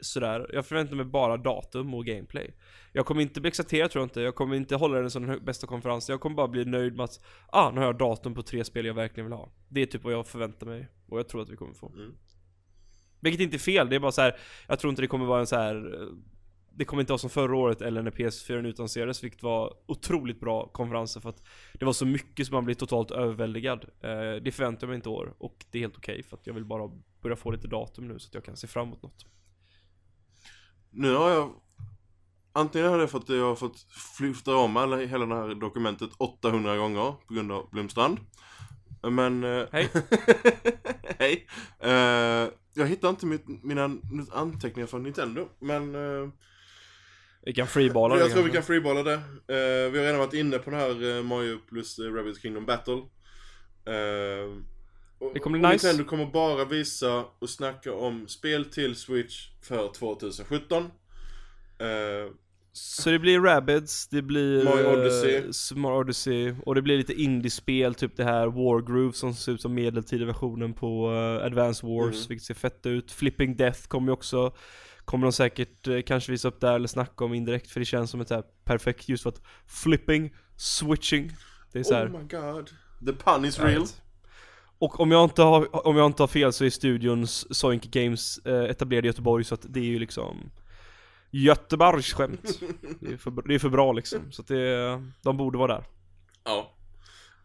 Sådär. 0.00 0.50
Jag 0.52 0.66
förväntar 0.66 0.96
mig 0.96 1.04
bara 1.04 1.36
datum 1.36 1.94
och 1.94 2.06
gameplay. 2.06 2.54
Jag 2.92 3.06
kommer 3.06 3.22
inte 3.22 3.40
bli 3.40 3.48
exalterad 3.48 3.90
tror 3.90 4.02
jag 4.02 4.06
inte. 4.06 4.20
Jag 4.20 4.34
kommer 4.34 4.56
inte 4.56 4.76
hålla 4.76 5.00
den 5.00 5.10
som 5.10 5.26
den 5.26 5.44
bästa 5.44 5.66
konferensen. 5.66 6.12
Jag 6.12 6.20
kommer 6.20 6.36
bara 6.36 6.48
bli 6.48 6.64
nöjd 6.64 6.96
med 6.96 7.04
att, 7.04 7.20
ah, 7.46 7.70
nu 7.70 7.80
har 7.80 7.86
jag 7.86 7.98
datum 7.98 8.34
på 8.34 8.42
tre 8.42 8.64
spel 8.64 8.86
jag 8.86 8.94
verkligen 8.94 9.26
vill 9.26 9.38
ha. 9.38 9.52
Det 9.68 9.82
är 9.82 9.86
typ 9.86 10.04
vad 10.04 10.12
jag 10.12 10.26
förväntar 10.26 10.66
mig. 10.66 10.88
Och 11.08 11.18
jag 11.18 11.28
tror 11.28 11.42
att 11.42 11.48
vi 11.48 11.56
kommer 11.56 11.74
få. 11.74 11.88
Mm. 11.88 12.14
Vilket 13.20 13.40
inte 13.40 13.56
är 13.56 13.58
fel, 13.58 13.88
det 13.88 13.96
är 13.96 14.00
bara 14.00 14.12
så 14.12 14.20
här. 14.20 14.36
jag 14.68 14.78
tror 14.78 14.90
inte 14.90 15.02
det 15.02 15.08
kommer 15.08 15.26
vara 15.26 15.40
en 15.40 15.46
så 15.46 15.56
här. 15.56 16.08
Det 16.78 16.84
kommer 16.84 17.00
inte 17.00 17.12
vara 17.12 17.18
som 17.18 17.30
förra 17.30 17.56
året 17.56 17.80
eller 17.80 18.02
när 18.02 18.10
PS4 18.10 18.66
utannonserades, 18.66 19.24
vilket 19.24 19.42
var 19.42 19.74
otroligt 19.86 20.40
bra 20.40 20.68
konferenser 20.68 21.20
för 21.20 21.28
att 21.28 21.42
det 21.74 21.84
var 21.84 21.92
så 21.92 22.06
mycket 22.06 22.46
som 22.46 22.54
man 22.54 22.64
blir 22.64 22.74
totalt 22.74 23.10
överväldigad. 23.10 23.84
Eh, 24.00 24.42
det 24.42 24.52
förväntar 24.52 24.86
jag 24.86 24.88
mig 24.88 24.96
inte 24.96 25.08
i 25.08 25.12
år 25.12 25.34
och 25.38 25.64
det 25.70 25.78
är 25.78 25.80
helt 25.80 25.96
okej 25.96 26.22
för 26.22 26.36
att 26.36 26.46
jag 26.46 26.54
vill 26.54 26.64
bara 26.64 26.90
börja 27.22 27.36
få 27.36 27.50
lite 27.50 27.68
datum 27.68 28.08
nu 28.08 28.18
så 28.18 28.28
att 28.28 28.34
jag 28.34 28.44
kan 28.44 28.56
se 28.56 28.66
fram 28.66 28.86
emot 28.86 29.02
något. 29.02 29.26
Nu 30.90 31.14
har 31.14 31.30
jag 31.30 31.50
Antingen 32.52 32.88
har 32.88 32.98
det 32.98 33.08
för 33.08 33.18
att 33.18 33.28
jag 33.28 33.44
har 33.44 33.56
fått 33.56 33.86
flytta 34.16 34.56
om 34.56 34.76
alla, 34.76 34.96
hela 34.96 35.26
det 35.26 35.34
här 35.34 35.54
dokumentet 35.54 36.10
800 36.18 36.76
gånger 36.76 37.14
på 37.26 37.34
grund 37.34 37.52
av 37.52 37.70
Blomstrand. 37.70 38.18
Men... 39.02 39.44
eh, 39.44 39.66
Hej. 39.72 39.88
Hej. 41.18 41.46
Eh, 41.80 42.48
jag 42.74 42.86
hittar 42.86 43.08
inte 43.08 43.26
mitt, 43.26 43.64
mina 43.64 43.90
anteckningar 44.32 44.86
från 44.86 45.02
Nintendo, 45.02 45.48
men... 45.58 45.94
eh, 45.94 46.28
Vi 47.48 47.54
kan 47.54 47.66
freeballa 47.66 48.14
det 48.14 48.20
jag 48.20 48.30
tror 48.32 48.42
vi 48.42 48.50
kan 48.50 48.62
freeballa 48.62 49.02
det. 49.02 49.12
Eh, 49.14 49.90
vi 49.92 49.98
har 49.98 50.04
redan 50.04 50.18
varit 50.18 50.34
inne 50.34 50.58
på 50.58 50.70
den 50.70 50.80
här 50.80 51.16
eh, 51.18 51.22
Mario 51.22 51.58
plus 51.68 51.98
uh, 51.98 52.14
Rabbids 52.14 52.42
Kingdom 52.42 52.66
Battle. 52.66 52.94
Eh, 53.86 54.52
och, 55.18 55.34
Det 55.34 55.40
kommer 55.40 55.58
bli 55.58 55.68
nice. 55.68 55.86
Nintendo 55.86 56.10
kommer 56.10 56.26
bara 56.26 56.64
visa 56.64 57.24
och 57.38 57.50
snacka 57.50 57.92
om 57.92 58.28
spel 58.28 58.64
till 58.64 58.96
Switch 58.96 59.48
för 59.62 59.92
2017. 59.92 60.82
Eh, 61.78 62.32
Så 62.72 63.10
det 63.10 63.18
blir 63.18 63.40
Rabbids, 63.40 64.08
det 64.08 64.22
blir 64.22 64.64
Mario 64.64 64.86
eh, 64.86 64.92
Odyssey. 65.00 65.48
s- 65.48 65.72
Mario 65.76 66.00
Odyssey 66.00 66.54
och 66.66 66.74
det 66.74 66.82
blir 66.82 66.96
lite 66.98 67.14
indiespel, 67.14 67.94
typ 67.94 68.16
det 68.16 68.24
här 68.24 68.46
Wargroove 68.46 69.12
som 69.12 69.34
ser 69.34 69.52
ut 69.52 69.60
som 69.62 69.74
medeltida 69.74 70.24
versionen 70.24 70.72
på 70.74 71.10
uh, 71.10 71.44
Advance 71.46 71.86
Wars, 71.86 72.14
Mm. 72.16 72.28
vilket 72.28 72.46
ser 72.46 72.54
fett 72.54 72.86
ut. 72.86 73.12
Flipping 73.12 73.56
Death 73.56 73.80
kommer 73.88 74.06
ju 74.08 74.12
också, 74.12 74.52
kommer 75.08 75.26
de 75.26 75.32
säkert 75.32 75.86
eh, 75.86 76.02
kanske 76.02 76.32
visa 76.32 76.48
upp 76.48 76.60
där 76.60 76.74
eller 76.74 76.88
snacka 76.88 77.24
om 77.24 77.34
indirekt 77.34 77.70
för 77.70 77.80
det 77.80 77.86
känns 77.86 78.10
som 78.10 78.20
ett 78.20 78.28
så 78.28 78.34
här 78.34 78.44
perfekt 78.64 79.08
just 79.08 79.22
för 79.22 79.30
att 79.30 79.42
flipping, 79.66 80.34
switching, 80.56 81.32
det 81.72 81.78
är 81.78 81.82
så 81.82 81.94
här. 81.94 82.06
oh 82.06 82.20
my 82.20 82.28
god. 82.28 82.70
The 83.06 83.12
pun 83.12 83.44
is 83.44 83.58
real. 83.58 83.72
Right. 83.72 84.02
Och 84.78 85.00
om 85.00 85.10
jag 85.10 85.24
inte 85.24 85.42
har, 85.42 85.86
om 85.86 85.96
jag 85.96 86.06
inte 86.06 86.22
har 86.22 86.28
fel 86.28 86.52
så 86.52 86.64
är 86.64 86.70
studion 86.70 87.26
Soink 87.26 87.84
Games 87.84 88.38
eh, 88.38 88.64
etablerad 88.64 89.04
i 89.04 89.06
Göteborg 89.06 89.44
så 89.44 89.54
att 89.54 89.66
det 89.68 89.80
är 89.80 89.84
ju 89.84 89.98
liksom 89.98 90.50
Göteborgsskämt. 91.30 92.60
Det 93.00 93.12
är 93.12 93.16
för, 93.16 93.48
det 93.48 93.54
är 93.54 93.58
för 93.58 93.68
bra 93.68 93.92
liksom, 93.92 94.32
så 94.32 94.42
att 94.42 94.48
det, 94.48 95.02
de 95.22 95.36
borde 95.36 95.58
vara 95.58 95.74
där. 95.74 95.84
Ja. 96.44 96.74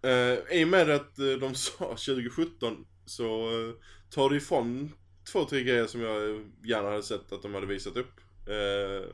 Eh, 0.10 0.60
I 0.60 0.64
och 0.64 0.68
med 0.68 0.90
att 0.90 1.19
eh, 1.19 1.26
de 1.26 1.56
sa 1.56 1.85
2017 1.85 2.85
så 3.06 3.26
eh, 3.26 3.73
tar 4.10 4.30
det 4.30 4.35
ifrån 4.35 4.91
två, 5.32 5.45
tre 5.45 5.64
grejer 5.64 5.86
som 5.88 6.02
jag 6.02 6.45
gärna 6.64 6.90
hade 6.90 7.04
sett 7.04 7.32
att 7.32 7.41
de 7.41 7.54
hade 7.54 7.66
visat 7.66 7.98
upp. 7.98 8.20
Eh, 8.48 9.10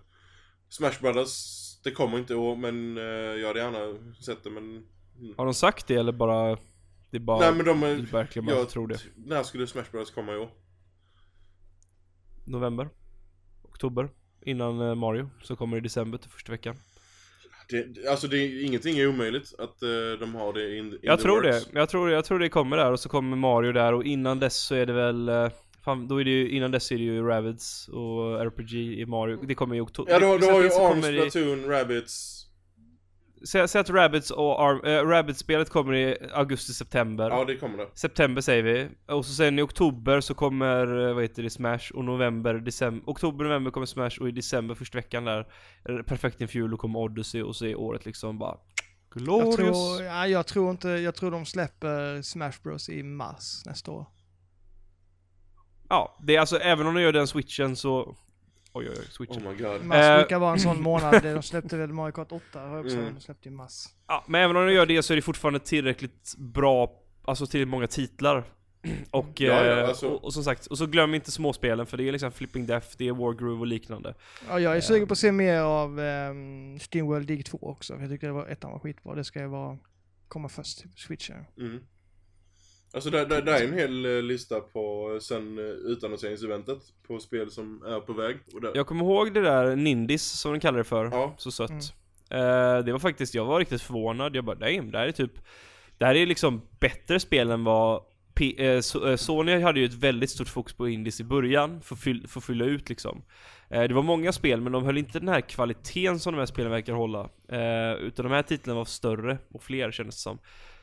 Smash 0.69 1.01
Brothers, 1.01 1.33
det 1.83 1.91
kommer 1.91 2.17
inte 2.17 2.33
i 2.33 2.35
år 2.35 2.55
men 2.55 2.97
eh, 2.97 3.03
jag 3.03 3.47
hade 3.47 3.59
gärna 3.59 4.13
sett 4.21 4.43
det 4.43 4.49
men... 4.49 4.85
Har 5.37 5.45
de 5.45 5.53
sagt 5.53 5.87
det 5.87 5.95
eller 5.95 6.11
bara, 6.11 6.57
det 7.09 7.17
är 7.17 7.19
bara, 7.19 7.39
Nej 7.39 7.53
men 7.53 7.65
de... 7.65 7.81
det 7.81 7.87
är 7.87 8.11
verkligen 8.11 8.45
bara 8.45 8.55
jag 8.55 8.69
tror 8.69 8.87
det. 8.87 8.99
När 9.15 9.43
skulle 9.43 9.67
Smash 9.67 9.91
Brothers 9.91 10.11
komma 10.11 10.33
i 10.33 10.37
år? 10.37 10.49
November? 12.45 12.89
Oktober? 13.63 14.09
Innan 14.45 14.81
eh, 14.81 14.95
Mario, 14.95 15.29
så 15.43 15.55
kommer 15.55 15.77
det 15.77 15.79
i 15.79 15.81
december 15.81 16.17
till 16.17 16.29
första 16.29 16.51
veckan. 16.51 16.75
Det, 17.69 18.07
alltså 18.07 18.27
det 18.27 18.37
är 18.37 18.65
ingenting 18.65 18.99
är 18.99 19.07
omöjligt 19.07 19.53
att 19.59 19.81
eh, 19.83 19.89
de 20.19 20.35
har 20.35 20.53
det 20.53 20.77
in, 20.77 20.85
in 20.85 20.99
Jag 21.01 21.19
tror 21.19 21.41
det, 21.41 21.51
works. 21.51 21.69
jag 21.73 21.89
tror, 21.89 22.11
jag 22.11 22.25
tror 22.25 22.39
det 22.39 22.49
kommer 22.49 22.77
där 22.77 22.91
och 22.91 22.99
så 22.99 23.09
kommer 23.09 23.37
Mario 23.37 23.71
där 23.71 23.93
och 23.93 24.03
innan 24.03 24.39
dess 24.39 24.55
så 24.55 24.75
är 24.75 24.85
det 24.85 24.93
väl 24.93 25.29
eh, 25.29 25.49
Fan, 25.85 26.07
då 26.07 26.21
är 26.21 26.25
det 26.25 26.31
ju, 26.31 26.49
innan 26.49 26.71
dess 26.71 26.91
är 26.91 26.97
det 26.97 27.03
ju 27.03 27.23
Rabbids 27.27 27.87
och 27.87 28.41
RPG 28.41 28.73
i 28.73 29.05
Mario, 29.05 29.39
det 29.45 29.55
kommer 29.55 29.75
i 29.75 29.79
oktober 29.79 30.11
Ja 30.11 30.27
har, 30.27 30.39
du 30.39 30.45
har 30.45 30.63
ju 30.63 30.69
så 30.69 30.87
Arms, 30.87 31.05
Splatoon, 31.05 31.65
Rabbids. 31.65 32.35
Säg, 33.47 33.67
säg 33.67 33.81
att 33.81 33.89
Rabbids 33.89 34.31
och 34.31 34.61
Arm, 34.63 34.81
äh, 34.85 35.07
Rabbids-spelet 35.09 35.69
kommer 35.69 35.93
i 35.95 36.17
augusti-september 36.33 37.29
Ja 37.29 37.45
det 37.45 37.55
kommer 37.55 37.77
det. 37.77 37.87
September 37.93 38.41
säger 38.41 38.63
vi, 38.63 38.87
och 39.07 39.25
så 39.25 39.33
sen 39.33 39.59
i 39.59 39.61
oktober 39.61 40.21
så 40.21 40.33
kommer, 40.33 41.07
eh, 41.07 41.13
vad 41.13 41.23
heter 41.23 41.43
det, 41.43 41.49
Smash 41.49 41.91
och 41.93 42.05
november, 42.05 42.53
december, 42.53 43.03
oktober, 43.11 43.45
november 43.45 43.71
kommer 43.71 43.85
Smash 43.85 44.11
och 44.21 44.27
i 44.29 44.31
december 44.31 44.75
första 44.75 44.97
veckan 44.97 45.25
där 45.25 45.47
är 45.83 46.03
Perfect 46.03 46.41
Infuse 46.41 46.73
och 46.73 46.79
kommer 46.79 46.99
Odyssey 46.99 47.41
och 47.41 47.55
så 47.55 47.65
är 47.65 47.75
året 47.75 48.05
liksom 48.05 48.39
bara 48.39 48.57
Jag 49.15 49.23
Glorious! 49.23 49.57
tror, 49.57 50.03
ja, 50.03 50.27
jag 50.27 50.47
tror 50.47 50.71
inte, 50.71 50.89
jag 50.89 51.15
tror 51.15 51.31
de 51.31 51.45
släpper 51.45 52.21
Smash 52.21 52.53
Bros 52.63 52.89
i 52.89 53.03
mars 53.03 53.61
nästa 53.65 53.91
år. 53.91 54.05
Ja, 55.89 56.17
det 56.23 56.35
är 56.35 56.39
alltså, 56.39 56.57
även 56.57 56.87
om 56.87 56.93
de 56.95 57.01
gör 57.01 57.13
den 57.13 57.27
switchen 57.27 57.75
så 57.75 58.15
Oj 58.73 58.89
oj 58.89 58.95
oj, 58.99 59.05
switchen 59.09 59.47
Oh 59.47 59.51
my 59.51 59.63
god. 59.63 59.85
Mars 59.85 59.97
Eh. 59.97 60.17
brukar 60.17 60.39
vara 60.39 60.51
en 60.53 60.59
sån 60.59 60.81
månad, 60.81 61.23
de 61.23 61.41
släppte 61.43 61.77
väl 61.77 61.93
Mario 61.93 62.11
Kart 62.11 62.31
8 62.31 62.59
har 62.59 62.75
jag 62.77 62.85
också, 62.85 62.97
Mm. 62.97 63.13
de 63.13 63.21
släppte 63.21 63.49
i 63.49 63.51
mars. 63.51 63.85
Ja, 64.07 64.23
men 64.27 64.41
även 64.41 64.55
om 64.57 64.65
de 64.65 64.73
gör 64.73 64.85
det 64.85 65.03
så 65.03 65.13
är 65.13 65.15
det 65.15 65.21
fortfarande 65.21 65.59
tillräckligt 65.59 66.33
bra, 66.37 66.91
alltså 67.25 67.45
tillräckligt 67.45 67.71
många 67.71 67.87
titlar. 67.87 68.43
Och, 69.11 69.41
Ja, 69.41 69.65
ja, 69.65 69.79
eh, 69.81 69.87
alltså- 69.89 70.07
och, 70.07 70.23
och 70.23 70.33
som 70.33 70.43
sagt, 70.43 70.65
och 70.65 70.77
så 70.77 70.85
glöm 70.85 71.13
inte 71.15 71.31
småspelen 71.31 71.85
för 71.85 71.97
det 71.97 72.07
är 72.07 72.11
liksom 72.11 72.31
Flipping 72.31 72.65
Death, 72.65 72.87
det 72.97 73.07
är 73.07 73.11
Wargroove 73.11 73.59
och 73.59 73.67
liknande. 73.67 74.15
Ja, 74.49 74.59
jag 74.59 74.77
är 74.77 74.81
sugen 74.81 75.07
på 75.07 75.11
att 75.11 75.17
se 75.17 75.31
mer 75.31 75.59
av 75.59 75.99
um, 75.99 76.79
Steamworld 76.79 77.27
Dig 77.27 77.43
2 77.43 77.57
också. 77.61 77.93
för 77.93 78.01
Jag 78.01 78.09
tycker 78.11 78.27
det 78.27 78.33
var 78.33 78.47
ettan 78.47 78.71
var 78.71 78.79
skitbra. 78.79 79.15
Det 79.15 79.23
ska 79.23 79.39
ju 79.39 79.47
vara, 79.47 79.77
komma 80.27 80.49
först 80.49 80.79
till 80.79 80.89
switchen. 80.95 81.45
Mm. 81.57 81.79
Alltså 82.93 83.09
det, 83.09 83.25
det, 83.25 83.41
det 83.41 83.51
är 83.57 83.63
en 83.67 83.73
hel 83.73 84.05
eh, 84.05 84.21
lista 84.21 84.59
på 84.59 85.11
eh, 85.13 85.19
sen 85.19 85.57
eh, 85.57 85.63
utannonseringseventet 85.65 86.77
på 87.07 87.19
spel 87.19 87.51
som 87.51 87.83
är 87.85 87.99
på 87.99 88.13
väg. 88.13 88.37
Och 88.53 88.61
där, 88.61 88.71
Jag 88.75 88.87
kommer 88.87 89.03
ihåg 89.05 89.33
det 89.33 89.41
där 89.41 89.75
Nindis 89.75 90.23
som 90.23 90.51
de 90.53 90.59
kallar 90.59 90.77
det 90.77 90.83
för, 90.83 91.05
Ja. 91.05 91.33
så 91.37 91.51
sött. 91.51 91.69
Mm. 91.69 91.79
Eh, 92.77 92.83
det 92.85 92.91
var 92.91 92.99
faktiskt, 92.99 93.35
jag 93.35 93.45
var 93.45 93.59
riktigt 93.59 93.81
förvånad, 93.81 94.35
jag 94.35 94.45
bara 94.45 94.55
damn, 94.55 94.91
det 94.91 94.97
här 94.97 95.07
är 95.07 95.11
typ 95.11 95.31
Det 95.97 96.05
här 96.05 96.15
är 96.15 96.25
liksom 96.25 96.61
bättre 96.79 97.19
spel 97.19 97.51
än 97.51 97.63
vad 97.63 98.03
P- 98.33 98.55
so- 98.79 99.09
eh, 99.09 99.15
Sony 99.15 99.59
hade 99.59 99.79
ju 99.79 99.85
ett 99.85 99.93
väldigt 99.93 100.29
stort 100.29 100.47
fokus 100.47 100.73
på 100.73 100.89
Indies 100.89 101.19
i 101.19 101.23
början, 101.23 101.81
för 101.81 101.95
att 101.95 102.01
fyll, 102.01 102.27
för 102.27 102.39
att 102.39 102.43
fylla 102.45 102.65
ut 102.65 102.89
liksom 102.89 103.23
Det 103.69 103.93
var 103.93 104.03
många 104.03 104.31
spel, 104.31 104.61
men 104.61 104.71
de 104.71 104.83
höll 104.83 104.97
inte 104.97 105.19
den 105.19 105.27
här 105.27 105.41
kvaliteten 105.41 106.19
som 106.19 106.33
de 106.33 106.39
här 106.39 106.45
spelen 106.45 106.71
verkar 106.71 106.93
hålla 106.93 107.29
Utan 107.99 108.25
de 108.25 108.31
här 108.31 108.41
titlarna 108.43 108.77
var 108.77 108.85
större 108.85 109.37
och 109.53 109.63
fler 109.63 109.91
kändes 109.91 110.15
det 110.15 110.21
som 110.21 110.39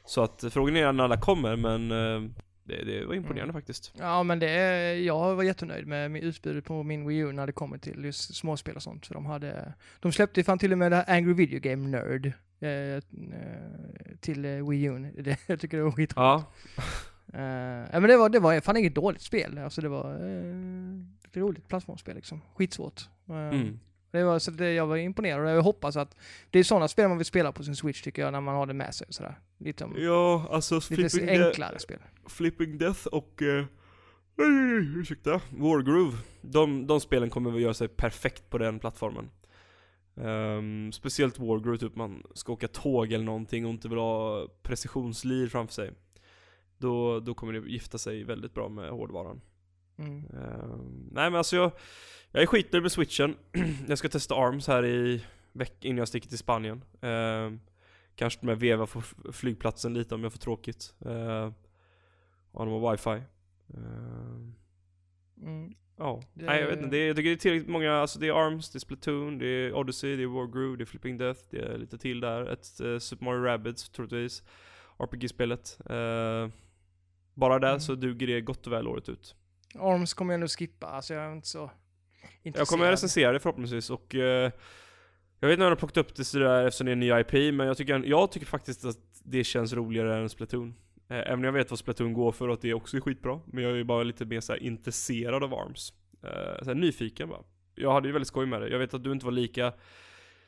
Så 0.07 0.23
att 0.23 0.45
eh, 0.45 0.51
frågan 0.51 0.77
är 0.77 0.93
när 0.93 1.05
alla 1.05 1.17
kommer, 1.17 1.57
men 1.57 1.91
eh, 1.91 2.31
det, 2.65 2.85
det 2.85 3.07
var 3.07 3.15
imponerande 3.15 3.53
faktiskt 3.53 3.93
Ja, 3.99 4.23
men 4.23 4.39
det 4.39 4.95
jag 4.95 5.35
var 5.35 5.43
jättenöjd 5.43 5.87
med 5.87 6.17
utbudet 6.17 6.65
på 6.65 6.83
min 6.83 7.07
Wii 7.07 7.19
U 7.19 7.33
när 7.33 7.47
det 7.47 7.53
kommer 7.53 7.79
till 7.79 8.05
just 8.05 8.35
småspel 8.35 8.77
och 8.77 8.83
sånt. 8.83 9.07
För 9.07 9.15
de 9.15 9.27
hade, 9.27 9.75
de 10.01 10.13
släppte 10.13 10.41
ju 10.41 10.45
fan 10.45 10.59
till 10.59 10.73
och 10.73 10.79
med 10.79 10.93
det 10.93 10.97
här 10.97 11.17
Angry 11.17 11.35
Video 11.35 11.61
Game 11.61 11.89
Nerd 11.89 12.33
eh, 12.61 12.71
eh, 12.71 13.03
till 14.21 14.43
Wii 14.43 14.85
U. 14.85 15.13
Det, 15.23 15.39
jag 15.47 15.61
tycker 15.61 15.77
det 15.77 15.83
var 15.83 15.91
skitroligt. 15.91 16.13
Ja, 16.17 16.45
ja, 17.93 18.01
men 18.01 18.03
det 18.03 18.17
var, 18.17 18.29
det 18.29 18.39
var 18.39 18.61
fan 18.61 18.77
inget 18.77 18.95
dåligt 18.95 19.23
spel. 19.23 19.59
Alltså 19.59 19.81
det 19.81 19.89
var 19.89 20.25
uh, 20.25 21.01
ett 21.25 21.37
roligt 21.37 21.69
plattformsspel 21.69 22.15
liksom. 22.15 22.41
Skitsvårt. 22.55 23.09
Eh, 23.29 23.37
mm. 23.37 23.81
Det 24.17 24.25
var, 24.25 24.39
så 24.39 24.51
det, 24.51 24.73
jag 24.73 24.87
var 24.87 24.97
imponerad 24.97 25.45
och 25.45 25.51
jag 25.51 25.63
hoppas 25.63 25.97
att 25.97 26.17
det 26.51 26.59
är 26.59 26.65
sådana 26.65 26.89
spel 26.89 27.09
man 27.09 27.19
vill 27.19 27.27
spela 27.27 27.53
på 27.53 27.63
sin 27.63 27.77
Switch 27.77 28.03
tycker 28.03 28.23
jag, 28.23 28.33
när 28.33 28.41
man 28.41 28.55
har 28.55 28.67
det 28.67 28.75
med 28.75 28.95
sig 28.95 29.07
och 29.09 29.15
sådär. 29.15 29.39
Lite, 29.59 29.85
om, 29.85 29.95
Ja, 29.99 30.49
alltså 30.51 30.75
lite 30.75 31.09
Flipping, 31.09 31.27
De- 31.27 31.45
enklare 31.45 31.79
spel. 31.79 31.99
Flipping 32.27 32.79
Death 32.79 33.07
och... 33.07 33.43
Uh, 33.43 33.65
ursäkta, 34.99 35.41
Wargroove. 35.51 36.17
De, 36.41 36.87
de 36.87 37.01
spelen 37.01 37.31
kommer 37.31 37.51
väl 37.51 37.63
göra 37.63 37.75
sig 37.75 37.89
perfekt 37.89 38.51
på 38.51 38.59
den 38.59 38.79
plattformen. 38.79 39.31
Ehm, 40.17 40.93
speciellt 40.93 41.39
Wargroove, 41.39 41.79
typ 41.79 41.97
man 41.97 42.23
ska 42.35 42.53
åka 42.53 42.69
tåg 42.69 43.13
eller 43.13 43.25
någonting 43.25 43.67
och 43.67 43.71
inte 43.71 43.89
vill 43.89 43.99
ha 43.99 44.49
precisionslir 44.63 45.49
framför 45.49 45.75
sig. 45.75 45.93
Då, 46.79 47.21
då 47.21 47.35
kommer 47.35 47.53
det 47.53 47.71
gifta 47.71 47.99
sig 47.99 48.25
väldigt 48.25 48.55
bra 48.55 48.69
med 48.69 48.91
hårdvaran. 48.91 49.41
Mm. 49.99 50.19
Eh, 50.25 50.77
nej 51.13 51.31
men 51.31 51.35
alltså 51.35 51.57
jag, 51.57 51.73
jag 52.33 52.43
är 52.43 52.47
skitnöjd 52.47 52.83
med 52.83 52.93
switchen. 52.93 53.37
jag 53.89 53.99
ska 53.99 54.09
testa 54.09 54.35
ARMS 54.35 54.67
här 54.69 54.85
i 54.87 55.25
veck 55.53 55.85
innan 55.85 55.99
jag 55.99 56.09
sticker 56.09 56.29
till 56.29 56.39
Spanien. 56.39 56.85
Eh, 57.01 57.53
kanske 58.17 58.47
med 58.47 58.59
veva 58.61 58.87
på 58.87 59.01
flygplatsen 59.33 59.95
lite 59.95 60.15
om 60.15 60.23
jag 60.23 60.33
får 60.33 60.39
tråkigt. 60.39 60.95
Eh, 61.07 61.53
och 62.53 62.67
de 62.67 62.83
har 62.83 62.91
wifi. 62.93 63.23
Mm. 65.43 65.75
Ja, 65.99 66.23
Det- 66.35 66.45
nej 66.45 66.61
jag 66.61 66.67
vet 66.69 66.77
inte. 66.79 66.91
Det 66.91 66.97
är, 66.99 67.07
jag 67.07 67.17
tycker 67.17 67.31
det 67.31 67.35
är 67.35 67.39
tillräckligt 67.39 67.69
många, 67.69 67.93
alltså 67.93 68.19
det 68.19 68.29
är 68.29 68.33
ARMS, 68.47 68.71
det 68.71 68.77
är 68.77 68.81
Splatoon, 68.81 69.39
det 69.39 69.47
är 69.47 69.73
Odyssey, 69.75 70.17
det 70.17 70.23
är 70.23 70.27
Wargroove, 70.27 70.77
det 70.77 70.85
är 70.85 70.87
Flipping 70.87 71.19
Death, 71.19 71.41
det 71.51 71.59
är 71.59 71.79
lite 71.79 71.99
till 71.99 72.21
där. 72.21 72.43
Ett 72.53 72.81
uh, 72.81 72.99
Super 72.99 73.25
Mario 73.25 73.43
Rabbids 73.43 73.89
troligtvis. 73.91 74.43
RPG-spelet. 74.99 75.79
Eh, 75.91 76.49
bara 77.35 77.59
där 77.59 77.69
Mm. 77.69 77.81
så 77.81 77.95
duger 77.95 78.27
det 78.27 78.41
gott 78.41 78.67
och 78.67 78.73
väl 78.73 78.89
året 78.89 79.09
ut. 79.09 79.35
Arms 79.75 80.15
kommer 80.15 80.33
jag 80.33 80.41
nog 80.41 80.51
skippa, 80.51 80.87
alltså 80.87 81.15
jag 81.15 81.25
är 81.25 81.33
inte 81.33 81.49
så 81.49 81.71
intresserad. 82.43 82.61
Jag 82.61 82.69
kommer 82.69 82.91
recensera 82.91 83.33
det 83.33 83.41
förhoppningsvis 83.41 83.91
och 83.91 84.15
eh, 84.15 84.53
jag 85.41 85.49
vet 85.49 85.53
inte 85.53 85.65
om 85.65 85.65
jag 85.65 85.71
har 85.71 85.77
plockat 85.77 85.97
upp 85.97 86.15
det 86.15 86.25
sådär 86.25 86.67
eftersom 86.67 86.85
det 86.85 86.91
är 86.91 86.93
en 86.93 87.01
ny 87.01 87.21
IP, 87.21 87.55
men 87.55 87.67
jag 87.67 87.77
tycker, 87.77 88.03
jag 88.05 88.33
tycker 88.33 88.47
faktiskt 88.47 88.85
att 88.85 88.99
det 89.25 89.45
känns 89.45 89.73
roligare 89.73 90.17
än 90.17 90.29
Splatoon. 90.29 90.75
Eh, 91.09 91.19
även 91.19 91.35
om 91.35 91.45
jag 91.45 91.53
vet 91.53 91.71
vad 91.71 91.79
Splatoon 91.79 92.13
går 92.13 92.33
för 92.33 92.49
och 92.49 92.55
att 92.55 92.61
det 92.61 92.75
också 92.75 92.97
är 92.97 93.01
skitbra, 93.01 93.41
men 93.47 93.65
jag 93.65 93.79
är 93.79 93.85
bara 93.85 94.03
lite 94.03 94.25
mer 94.25 94.41
såhär 94.41 94.63
intresserad 94.63 95.45
av 95.45 95.55
ARMS. 95.55 95.93
Eh, 96.23 96.65
så 96.65 96.75
nyfiken 96.75 97.29
bara. 97.29 97.43
Jag 97.75 97.93
hade 97.93 98.09
ju 98.09 98.13
väldigt 98.13 98.29
skoj 98.29 98.47
med 98.47 98.61
det. 98.61 98.69
Jag 98.69 98.79
vet 98.79 98.95
att 98.95 99.05
du 99.05 99.13
inte 99.13 99.25
var 99.25 99.33
lika 99.33 99.73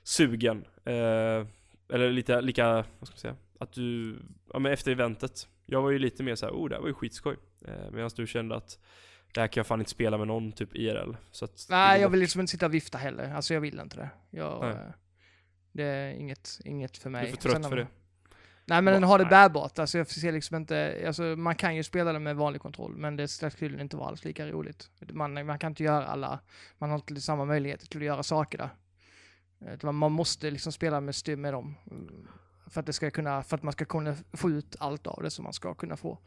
sugen, 0.02 0.64
eh, 0.84 1.46
eller 1.92 2.10
lite, 2.10 2.40
lika, 2.40 2.72
vad 2.74 3.08
ska 3.08 3.12
man 3.12 3.18
säga, 3.18 3.36
att 3.58 3.72
du, 3.72 4.16
ja 4.52 4.58
men 4.58 4.72
efter 4.72 4.92
eventet. 4.92 5.48
Jag 5.66 5.82
var 5.82 5.90
ju 5.90 5.98
lite 5.98 6.22
mer 6.22 6.34
så 6.34 6.46
här, 6.46 6.52
oh 6.52 6.68
det 6.68 6.74
här 6.74 6.80
var 6.82 6.88
ju 6.88 6.94
skitskoj. 6.94 7.36
Eh, 7.64 7.90
Medan 7.92 8.10
du 8.16 8.26
kände 8.26 8.56
att 8.56 8.78
det 9.34 9.40
här 9.40 9.48
kan 9.48 9.60
jag 9.60 9.66
fan 9.66 9.78
inte 9.80 9.90
spela 9.90 10.18
med 10.18 10.26
någon 10.26 10.52
typ 10.52 10.74
IRL. 10.76 11.12
Så 11.30 11.44
att 11.44 11.66
Nej, 11.70 12.00
jag 12.00 12.08
vill 12.08 12.20
liksom 12.20 12.40
inte 12.40 12.50
sitta 12.50 12.66
och 12.66 12.74
vifta 12.74 12.98
heller. 12.98 13.34
Alltså 13.34 13.54
jag 13.54 13.60
vill 13.60 13.80
inte 13.80 13.96
det. 13.96 14.10
Jag, 14.30 14.70
eh, 14.70 14.76
det 15.72 15.84
är 15.84 16.10
inget, 16.12 16.60
inget 16.64 16.96
för 16.96 17.10
mig. 17.10 17.22
Du 17.22 17.28
är 17.28 17.32
för 17.32 17.42
trött 17.42 17.52
Sen- 17.52 17.62
för 17.70 17.76
det. 17.76 17.86
Nej 18.64 18.82
men 18.82 18.94
den 18.94 19.02
har 19.02 19.18
det 19.18 19.24
bärbart. 19.24 19.78
Alltså 19.78 19.98
jag 19.98 20.06
ser 20.06 20.32
liksom 20.32 20.56
inte, 20.56 21.04
alltså 21.06 21.22
man 21.22 21.54
kan 21.54 21.76
ju 21.76 21.82
spela 21.82 22.12
det 22.12 22.18
med 22.18 22.36
vanlig 22.36 22.62
kontroll, 22.62 22.96
men 22.96 23.16
det 23.16 23.28
ska 23.28 23.50
tydligen 23.50 23.80
inte 23.80 23.96
vara 23.96 24.08
alls 24.08 24.24
lika 24.24 24.46
roligt. 24.46 24.90
Man, 25.12 25.46
man 25.46 25.58
kan 25.58 25.72
inte 25.72 25.84
göra 25.84 26.06
alla, 26.06 26.40
man 26.78 26.90
har 26.90 26.96
inte 26.96 27.20
samma 27.20 27.44
möjligheter 27.44 27.86
till 27.86 28.00
att 28.00 28.04
göra 28.06 28.22
saker 28.22 28.58
där. 28.58 28.70
Eh, 29.82 29.92
Man 29.92 30.12
måste 30.12 30.50
liksom 30.50 30.72
spela 30.72 31.00
med 31.00 31.14
styr 31.14 31.36
med 31.36 31.54
dem. 31.54 31.74
mm, 31.90 32.26
För 32.66 32.80
att 32.80 32.86
det 32.86 32.92
ska 32.92 33.10
kunna, 33.10 33.42
för 33.42 33.56
att 33.56 33.62
man 33.62 33.72
ska 33.72 33.84
kunna 33.84 34.16
få 34.32 34.50
ut 34.50 34.76
allt 34.78 35.06
av 35.06 35.22
det 35.22 35.30
som 35.30 35.44
man 35.44 35.52
ska 35.52 35.74
kunna 35.74 35.96
få. 35.96 36.18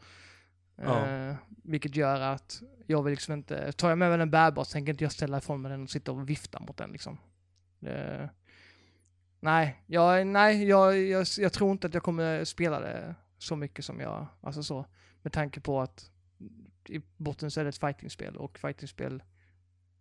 Ja. 0.76 1.06
Eh, 1.06 1.34
vilket 1.62 1.96
gör 1.96 2.20
att 2.20 2.62
jag 2.86 3.02
vill 3.02 3.10
liksom 3.10 3.34
inte, 3.34 3.72
tar 3.72 3.88
jag 3.88 3.98
med 3.98 4.08
mig 4.08 4.18
den 4.18 4.30
bärbart 4.30 4.66
så 4.66 4.72
tänker 4.72 4.92
inte 4.92 5.04
jag 5.04 5.12
ställa 5.12 5.38
ifrån 5.38 5.62
mig 5.62 5.70
den 5.70 5.82
och 5.82 5.90
sitta 5.90 6.12
och 6.12 6.30
vifta 6.30 6.60
mot 6.60 6.76
den 6.76 6.92
liksom. 6.92 7.18
Eh, 7.80 8.28
nej, 9.40 9.82
jag, 9.86 10.26
nej 10.26 10.64
jag, 10.64 10.98
jag, 10.98 11.26
jag 11.38 11.52
tror 11.52 11.72
inte 11.72 11.86
att 11.86 11.94
jag 11.94 12.02
kommer 12.02 12.44
spela 12.44 12.80
det 12.80 13.14
så 13.38 13.56
mycket 13.56 13.84
som 13.84 14.00
jag, 14.00 14.26
alltså 14.40 14.62
så. 14.62 14.86
Med 15.22 15.32
tanke 15.32 15.60
på 15.60 15.80
att 15.80 16.10
i 16.88 17.00
botten 17.16 17.50
så 17.50 17.60
är 17.60 17.64
det 17.64 17.68
ett 17.68 17.78
fightingspel 17.78 18.36
och 18.36 18.58
fightingspel 18.58 19.22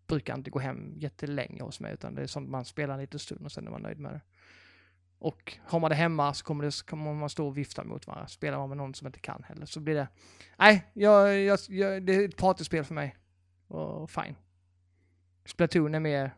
brukar 0.07 0.35
inte 0.35 0.49
gå 0.49 0.59
hem 0.59 0.93
jättelänge 0.97 1.63
hos 1.63 1.79
mig 1.79 1.93
utan 1.93 2.15
det 2.15 2.21
är 2.21 2.27
sånt 2.27 2.49
man 2.49 2.65
spelar 2.65 2.93
en 2.93 2.99
liten 2.99 3.19
stund 3.19 3.45
och 3.45 3.51
sen 3.51 3.67
är 3.67 3.71
man 3.71 3.81
nöjd 3.81 3.99
med 3.99 4.13
det. 4.13 4.21
Och 5.21 5.57
har 5.63 5.79
man 5.79 5.89
det 5.89 5.95
hemma 5.95 6.33
så 6.33 6.45
kommer, 6.45 6.63
det, 6.63 6.71
så 6.71 6.85
kommer 6.85 7.13
man 7.13 7.29
stå 7.29 7.47
och 7.47 7.57
vifta 7.57 7.83
mot 7.83 8.07
varandra. 8.07 8.27
Spelar 8.27 8.57
man 8.57 8.69
med 8.69 8.77
någon 8.77 8.93
som 8.93 9.07
inte 9.07 9.19
kan 9.19 9.43
heller 9.43 9.65
så 9.65 9.79
blir 9.79 9.95
det... 9.95 10.07
Nej, 10.57 10.91
jag, 10.93 11.39
jag, 11.39 11.59
jag, 11.69 12.03
det 12.03 12.15
är 12.15 12.29
ett 12.29 12.37
partyspel 12.37 12.83
för 12.83 12.93
mig. 12.93 13.17
Och 13.67 14.11
fine. 14.11 14.35
Splatoon 15.45 15.95
är 15.95 15.99
mer... 15.99 16.35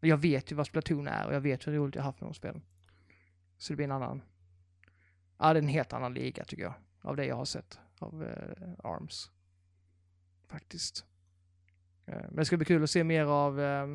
Jag 0.00 0.16
vet 0.16 0.52
ju 0.52 0.56
vad 0.56 0.66
Splatoon 0.66 1.08
är 1.08 1.26
och 1.26 1.34
jag 1.34 1.40
vet 1.40 1.66
hur 1.66 1.72
roligt 1.72 1.94
jag 1.94 2.02
har 2.02 2.10
haft 2.10 2.20
med 2.20 2.28
de 2.28 2.34
spelen. 2.34 2.62
Så 3.56 3.72
det 3.72 3.76
blir 3.76 3.84
en 3.84 3.92
annan... 3.92 4.22
Ja, 5.38 5.52
det 5.52 5.58
är 5.58 5.62
en 5.62 5.68
helt 5.68 5.92
annan 5.92 6.14
liga 6.14 6.44
tycker 6.44 6.62
jag. 6.62 6.74
Av 7.00 7.16
det 7.16 7.24
jag 7.24 7.36
har 7.36 7.44
sett 7.44 7.78
av 7.98 8.24
eh, 8.24 8.86
ARMS. 8.90 9.30
Faktiskt. 10.48 11.04
Eh, 12.06 12.14
men 12.14 12.36
det 12.36 12.44
ska 12.44 12.56
bli 12.56 12.66
kul 12.66 12.82
att 12.82 12.90
se 12.90 13.04
mer 13.04 13.24
av 13.24 13.60
eh, 13.60 13.86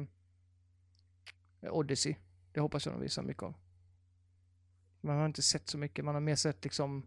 Odyssey. 1.61 2.15
Det 2.51 2.59
hoppas 2.59 2.85
jag 2.85 2.95
de 2.95 3.01
visar 3.01 3.23
mycket 3.23 3.43
av. 3.43 3.60
Man 5.01 5.17
har 5.17 5.25
inte 5.25 5.41
sett 5.41 5.69
så 5.69 5.77
mycket, 5.77 6.05
man 6.05 6.13
har 6.15 6.21
mer 6.21 6.35
sett 6.35 6.63
liksom... 6.63 7.03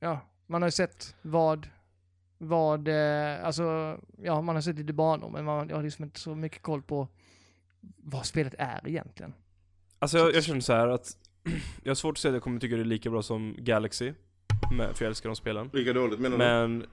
Ja, 0.00 0.20
man 0.46 0.62
har 0.62 0.66
ju 0.68 0.72
sett 0.72 1.14
vad... 1.22 1.68
Vad, 2.40 2.88
eh, 2.88 3.44
alltså, 3.44 3.98
ja 4.22 4.40
man 4.42 4.54
har 4.54 4.62
sett 4.62 4.76
lite 4.78 4.92
banor 4.92 5.30
men 5.30 5.44
man 5.44 5.70
har 5.70 5.82
liksom 5.82 6.04
inte 6.04 6.20
så 6.20 6.34
mycket 6.34 6.62
koll 6.62 6.82
på 6.82 7.08
vad 7.96 8.26
spelet 8.26 8.54
är 8.58 8.88
egentligen. 8.88 9.34
Alltså 9.98 10.18
jag, 10.18 10.34
jag 10.34 10.44
känner 10.44 10.60
så 10.60 10.72
här 10.72 10.88
att 10.88 11.16
jag 11.82 11.90
har 11.90 11.94
svårt 11.94 12.12
att 12.16 12.18
säga 12.18 12.30
att 12.30 12.34
jag 12.34 12.42
kommer 12.42 12.60
tycka 12.60 12.76
det 12.76 12.82
är 12.82 12.84
lika 12.84 13.10
bra 13.10 13.22
som 13.22 13.54
Galaxy. 13.58 14.12
Med, 14.76 14.96
för 14.96 15.04
jag 15.04 15.08
älskar 15.10 15.28
de 15.28 15.36
spelen. 15.36 15.70
Lika 15.72 15.92
dåligt 15.92 16.20
menar 16.20 16.38
du? 16.38 16.44
Men 16.44 16.86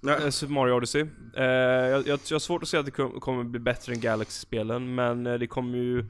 Nej. 0.00 0.24
eh, 0.24 0.30
Super 0.30 0.52
Mario 0.54 0.72
Odyssey. 0.72 1.06
Eh, 1.36 1.44
jag, 1.44 2.06
jag, 2.06 2.20
jag 2.28 2.34
har 2.34 2.38
svårt 2.38 2.62
att 2.62 2.68
säga 2.68 2.80
att 2.80 2.86
det 2.86 2.92
kom- 2.92 3.20
kommer 3.20 3.44
bli 3.44 3.60
bättre 3.60 3.92
än 3.92 4.00
Galaxy-spelen, 4.00 4.94
men 4.94 5.26
eh, 5.26 5.34
det 5.34 5.46
kommer 5.46 5.78
ju 5.78 6.04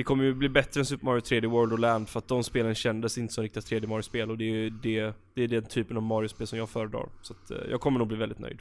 det 0.00 0.04
kommer 0.04 0.24
ju 0.24 0.34
bli 0.34 0.48
bättre 0.48 0.80
än 0.80 0.84
Super 0.84 1.04
Mario 1.04 1.20
3D 1.20 1.46
World 1.46 1.72
och 1.72 1.78
Land 1.78 2.08
för 2.08 2.18
att 2.18 2.28
de 2.28 2.44
spelen 2.44 2.74
kändes 2.74 3.18
inte 3.18 3.34
som 3.34 3.42
riktigt 3.42 3.70
3D 3.70 3.86
Mario-spel 3.86 4.30
och 4.30 4.38
det 4.38 4.44
är 4.44 4.54
ju 4.54 4.70
det, 4.70 5.14
det 5.34 5.42
är 5.42 5.48
den 5.48 5.64
typen 5.64 5.96
av 5.96 6.02
Mario-spel 6.02 6.46
som 6.46 6.58
jag 6.58 6.68
föredrar. 6.68 7.08
Så 7.22 7.32
att 7.32 7.50
eh, 7.50 7.56
jag 7.70 7.80
kommer 7.80 7.98
nog 7.98 8.08
bli 8.08 8.16
väldigt 8.16 8.38
nöjd. 8.38 8.58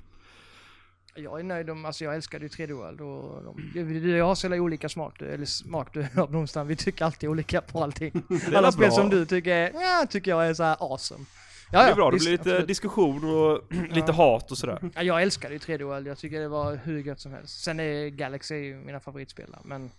Jag 1.15 1.39
är 1.39 1.43
nöjd 1.43 1.69
om, 1.69 1.85
alltså 1.85 2.03
jag 2.03 2.15
älskade 2.15 2.45
ju 2.45 2.49
3D 2.49 2.73
World 2.73 3.01
och 3.01 3.43
de, 3.43 3.71
du, 3.73 4.17
jag 4.17 4.25
har 4.25 4.35
så 4.35 4.53
olika 4.53 4.89
smak, 4.89 5.19
du, 5.19 5.25
eller 5.25 5.45
smak 5.45 5.93
du 5.93 6.07
av 6.21 6.29
Blomstrand, 6.29 6.69
vi 6.69 6.75
tycker 6.75 7.05
alltid 7.05 7.29
olika 7.29 7.61
på 7.61 7.83
allting. 7.83 8.23
Alla 8.55 8.71
spel 8.71 8.87
bra. 8.87 8.91
som 8.91 9.09
du 9.09 9.25
tycker 9.25 9.51
är, 9.51 9.71
ja, 9.73 10.05
tycker 10.09 10.31
jag 10.31 10.47
är 10.47 10.53
så 10.53 10.63
här 10.63 10.77
awesome. 10.79 11.25
Ja, 11.71 11.83
det 11.83 11.91
är 11.91 11.95
bra, 11.95 12.11
det 12.11 12.17
blir 12.17 12.31
lite 12.31 12.41
absolut. 12.41 12.67
diskussion 12.67 13.35
och 13.35 13.73
lite 13.89 14.11
hat 14.11 14.51
och 14.51 14.57
sådär. 14.57 14.91
Ja, 14.95 15.03
jag 15.03 15.21
älskade 15.21 15.53
ju 15.53 15.59
3D 15.59 15.83
World, 15.83 16.07
jag 16.07 16.17
tycker 16.17 16.39
det 16.39 16.47
var 16.47 16.79
hur 16.83 16.99
gött 16.99 17.19
som 17.19 17.31
helst. 17.31 17.63
Sen 17.63 17.79
är 17.79 18.07
Galaxy 18.07 18.75
mina 18.75 18.99
favoritspelare, 18.99 19.61
men 19.63 19.91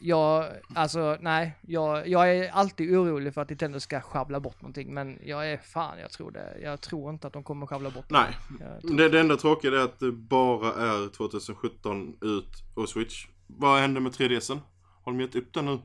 jag, 0.00 0.46
alltså 0.74 1.16
nej, 1.20 1.52
jag, 1.66 2.08
jag 2.08 2.36
är 2.36 2.50
alltid 2.50 2.96
orolig 2.96 3.34
för 3.34 3.40
att 3.40 3.48
Nintendo 3.48 3.80
ska 3.80 4.00
sjabbla 4.00 4.40
bort 4.40 4.62
någonting, 4.62 4.94
men 4.94 5.18
jag 5.24 5.50
är 5.52 5.56
fan, 5.56 5.98
jag 5.98 6.10
tror 6.10 6.30
det. 6.30 6.56
Jag 6.62 6.80
tror 6.80 7.10
inte 7.10 7.26
att 7.26 7.32
de 7.32 7.42
kommer 7.42 7.66
sjabbla 7.66 7.90
bort 7.90 8.10
Nej. 8.10 8.36
det. 8.82 9.08
Det, 9.08 9.20
enda 9.20 9.36
tråkiga 9.36 9.70
är 9.72 9.84
att 9.84 9.98
det 9.98 10.12
bara 10.12 10.68
är 10.68 11.08
2017 11.16 12.16
ut 12.20 12.50
och 12.74 12.88
Switch. 12.88 13.26
Vad 13.46 13.80
hände 13.80 14.00
med 14.00 14.12
3DSen? 14.12 14.58
Har 15.04 15.12
de 15.12 15.20
gett 15.20 15.34
upp 15.36 15.52
den 15.54 15.64
nu? 15.64 15.78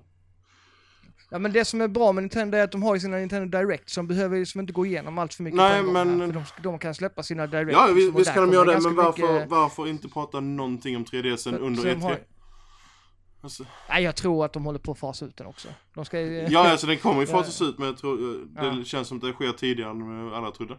Ja 1.34 1.40
men 1.40 1.52
det 1.52 1.66
som 1.66 1.82
är 1.82 1.88
bra 1.88 2.12
med 2.12 2.24
Nintendo 2.24 2.58
är 2.58 2.64
att 2.64 2.72
de 2.72 2.84
har 2.84 2.94
ju 2.96 3.00
sina 3.02 3.18
Nintendo 3.18 3.58
Direct 3.58 3.90
som 3.90 4.08
behöver 4.08 4.40
liksom 4.40 4.62
inte 4.62 4.74
gå 4.74 4.86
igenom 4.86 5.18
allt 5.18 5.34
för 5.34 5.44
mycket 5.44 5.58
Nej, 5.58 5.84
men- 5.84 6.20
här, 6.22 6.28
för 6.28 6.34
de, 6.34 6.44
de 6.64 6.80
kan 6.80 6.96
släppa 6.96 7.24
sina 7.24 7.48
Direct. 7.48 7.72
Ja, 7.72 7.88
visst, 7.96 8.16
visst 8.20 8.34
kan 8.34 8.48
de 8.50 8.54
göra 8.54 8.66
det, 8.74 8.82
men 8.82 8.96
varför, 8.96 9.34
mycket- 9.34 9.50
varför 9.50 9.88
inte 9.88 10.08
prata 10.10 10.40
någonting 10.40 10.98
om 10.98 11.06
3DSen 11.06 11.52
för- 11.52 11.60
under 11.60 11.82
så 11.82 11.88
de 11.88 11.94
E3? 11.96 12.18
Alltså, 13.44 13.64
Nej, 13.90 14.04
jag 14.04 14.16
tror 14.16 14.46
att 14.46 14.54
de 14.54 14.66
håller 14.66 14.80
på 14.80 14.92
att 14.92 15.00
fasa 15.00 15.26
ut 15.26 15.38
den 15.38 15.48
också. 15.48 15.68
De 15.96 16.06
ska 16.06 16.20
ju- 16.22 16.48
ja, 16.50 16.72
alltså 16.72 16.88
den 16.88 16.98
kommer 16.98 17.22
ju 17.22 17.28
fasas 17.38 17.62
ut 17.62 17.78
men 17.78 17.88
jag 17.88 17.98
tror, 17.98 18.14
eh, 18.14 18.40
det 18.62 18.78
Ja. 18.78 18.84
känns 18.84 19.08
som 19.08 19.18
att 19.18 19.24
det 19.24 19.34
sker 19.34 19.52
tidigare 19.52 19.92
än 19.92 20.34
alla 20.34 20.52
trodde. 20.52 20.78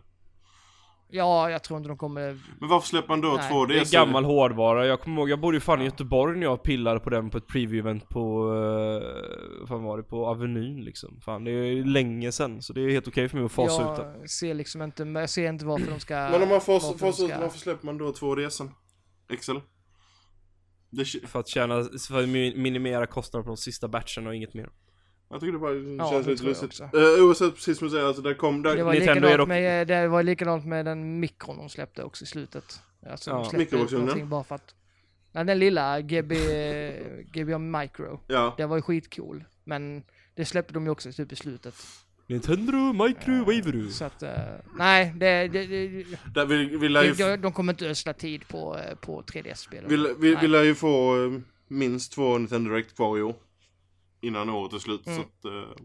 Ja, 1.15 1.51
jag 1.51 1.63
tror 1.65 1.77
inte 1.77 1.89
de 1.89 1.99
kommer... 1.99 2.39
Men 2.61 2.69
varför 2.69 2.87
släpper 2.89 3.09
man 3.09 3.21
då 3.21 3.29
Nej, 3.29 3.53
2DS? 3.53 3.67
Det 3.69 3.79
är 3.79 3.93
gammal 3.93 4.25
hårdvara, 4.25 4.87
jag 4.87 5.01
kommer 5.01 5.19
ihåg, 5.21 5.31
jag 5.31 5.41
bodde 5.41 5.57
ju 5.57 5.61
fan 5.61 5.81
i 5.83 5.85
Göteborg 5.85 6.39
när 6.39 6.47
jag 6.47 6.63
pillade 6.63 7.01
på 7.01 7.11
den 7.11 7.31
på 7.31 7.39
ett 7.39 7.47
preview-event 7.47 8.09
på, 8.09 8.45
uh, 8.53 9.03
vad 9.61 9.69
fan 9.69 9.83
var 9.83 9.97
det, 9.97 10.03
på 10.03 10.27
Avenyn 10.27 10.85
liksom. 10.85 11.21
Fan 11.21 11.45
det 11.45 11.51
är 11.51 11.85
länge 11.85 12.33
sen, 12.33 12.63
så 12.63 12.73
det 12.73 12.81
är 12.81 12.91
helt 12.91 13.09
okej 13.09 13.29
för 13.29 13.37
mig 13.37 13.47
att 13.47 13.53
fasa 13.53 13.93
ut 13.93 13.97
den. 13.99 14.21
Jag 14.21 14.31
ser 14.31 14.55
liksom 14.55 14.83
inte, 14.83 15.03
jag 15.03 15.31
ser 15.31 15.49
inte 15.49 15.65
varför 15.65 15.91
de 15.91 16.01
ska... 16.01 16.15
Men 16.15 16.43
om 16.43 16.49
man 16.49 16.61
fasar 16.61 17.09
ut, 17.09 17.15
ska- 17.15 17.41
varför 17.41 17.59
släpper 17.59 17.87
man 17.87 17.99
då 17.99 18.11
2DSen? 18.13 18.69
XL? 19.41 19.53
Det, 19.53 19.61
k- 19.61 19.67
För 21.27 21.41
att 21.41 21.49
tjäna, 21.49 21.75
för 21.85 22.23
att 22.23 22.29
mi- 22.29 22.57
minimera 22.57 23.07
kostnader 23.07 23.43
på 23.45 23.49
de 23.51 23.57
sista 23.57 23.89
batchen 23.89 24.27
och 24.27 24.35
inget 24.35 24.55
mer. 24.55 24.71
jag 25.31 25.41
tycker 25.41 25.53
det 25.53 25.59
bara 25.59 25.75
Ja, 25.75 26.11
känns 26.11 26.27
lite 26.27 26.45
lustigt. 26.45 26.81
Uh, 26.81 27.25
oavsett, 27.27 27.55
precis 27.55 27.79
som 27.79 27.87
du 27.89 27.93
säger, 27.93 28.05
alltså 28.07 28.23
där 28.23 28.35
kom, 28.35 28.63
där, 28.63 28.77
Det 28.77 28.83
var, 28.85 28.93
Nintendo 28.93 29.13
är 29.13 29.15
likadant 29.25 29.39
dock- 29.41 29.49
med, 29.49 29.89
det 29.89 30.09
var 30.09 30.23
likadant 30.23 30.67
med 30.67 30.85
den 30.85 31.21
mikron 31.21 31.57
de 31.57 31.69
släppte 31.69 32.03
också 32.03 32.25
i 32.25 32.27
slutet. 32.27 32.81
Alltså 33.11 33.31
Ja. 33.31 33.37
de 33.37 33.45
släppte 33.45 33.57
ut 33.57 33.59
Mikrovågsugnen? 33.73 34.07
någonting 34.07 34.29
bara 34.29 34.45
för 34.45 34.55
att... 34.55 34.75
Nej, 35.33 35.45
den 35.45 35.59
lilla 35.59 36.01
GB, 36.01 36.35
GB 37.33 37.59
Micro. 37.59 38.21
ja. 38.27 38.55
Den 38.59 38.69
var 38.69 38.77
ju 38.77 38.83
skitcool. 38.83 39.45
Men 39.65 40.03
det 40.35 40.45
släppte 40.45 40.75
de 40.75 40.85
ju 40.85 40.91
också 40.91 41.13
typ 41.13 41.33
i 41.33 41.37
slutet. 41.37 41.75
Nintendo 42.33 42.93
Microwave 43.05 43.91
Så 43.91 44.05
att, 44.05 44.23
eh, 44.23 44.31
nej, 44.77 45.13
det, 45.17 45.49
det, 45.49 45.67
det, 45.67 46.05
Där 46.35 46.47
vi, 46.47 46.77
vi 46.77 46.89
lär 46.89 47.03
ju, 47.03 47.13
de, 47.15 47.37
de 47.37 47.53
kommer 47.53 47.73
inte 47.73 47.87
ödsla 47.89 48.13
tid 48.13 48.49
på, 48.49 48.79
eh, 48.79 48.95
på 48.95 49.23
3DS-spel. 49.23 49.85
vi, 49.89 49.97
vi, 49.97 50.15
vi 50.19 50.35
Nej. 50.35 50.49
lär 50.49 50.63
ju 50.63 50.75
få 50.75 51.25
eh, 51.25 51.41
minst 51.69 52.13
två 52.13 52.39
Nintendo 52.39 52.71
Direct 52.71 52.97
kvar 52.97 53.19
i 53.19 53.23
år. 53.23 53.35
Innan 54.21 54.51
året 54.51 54.73
är 54.73 54.79
slut, 54.79 55.07
Mm. 55.07 55.19
så 55.19 55.23
att... 55.23 55.45
eh, 55.45 55.85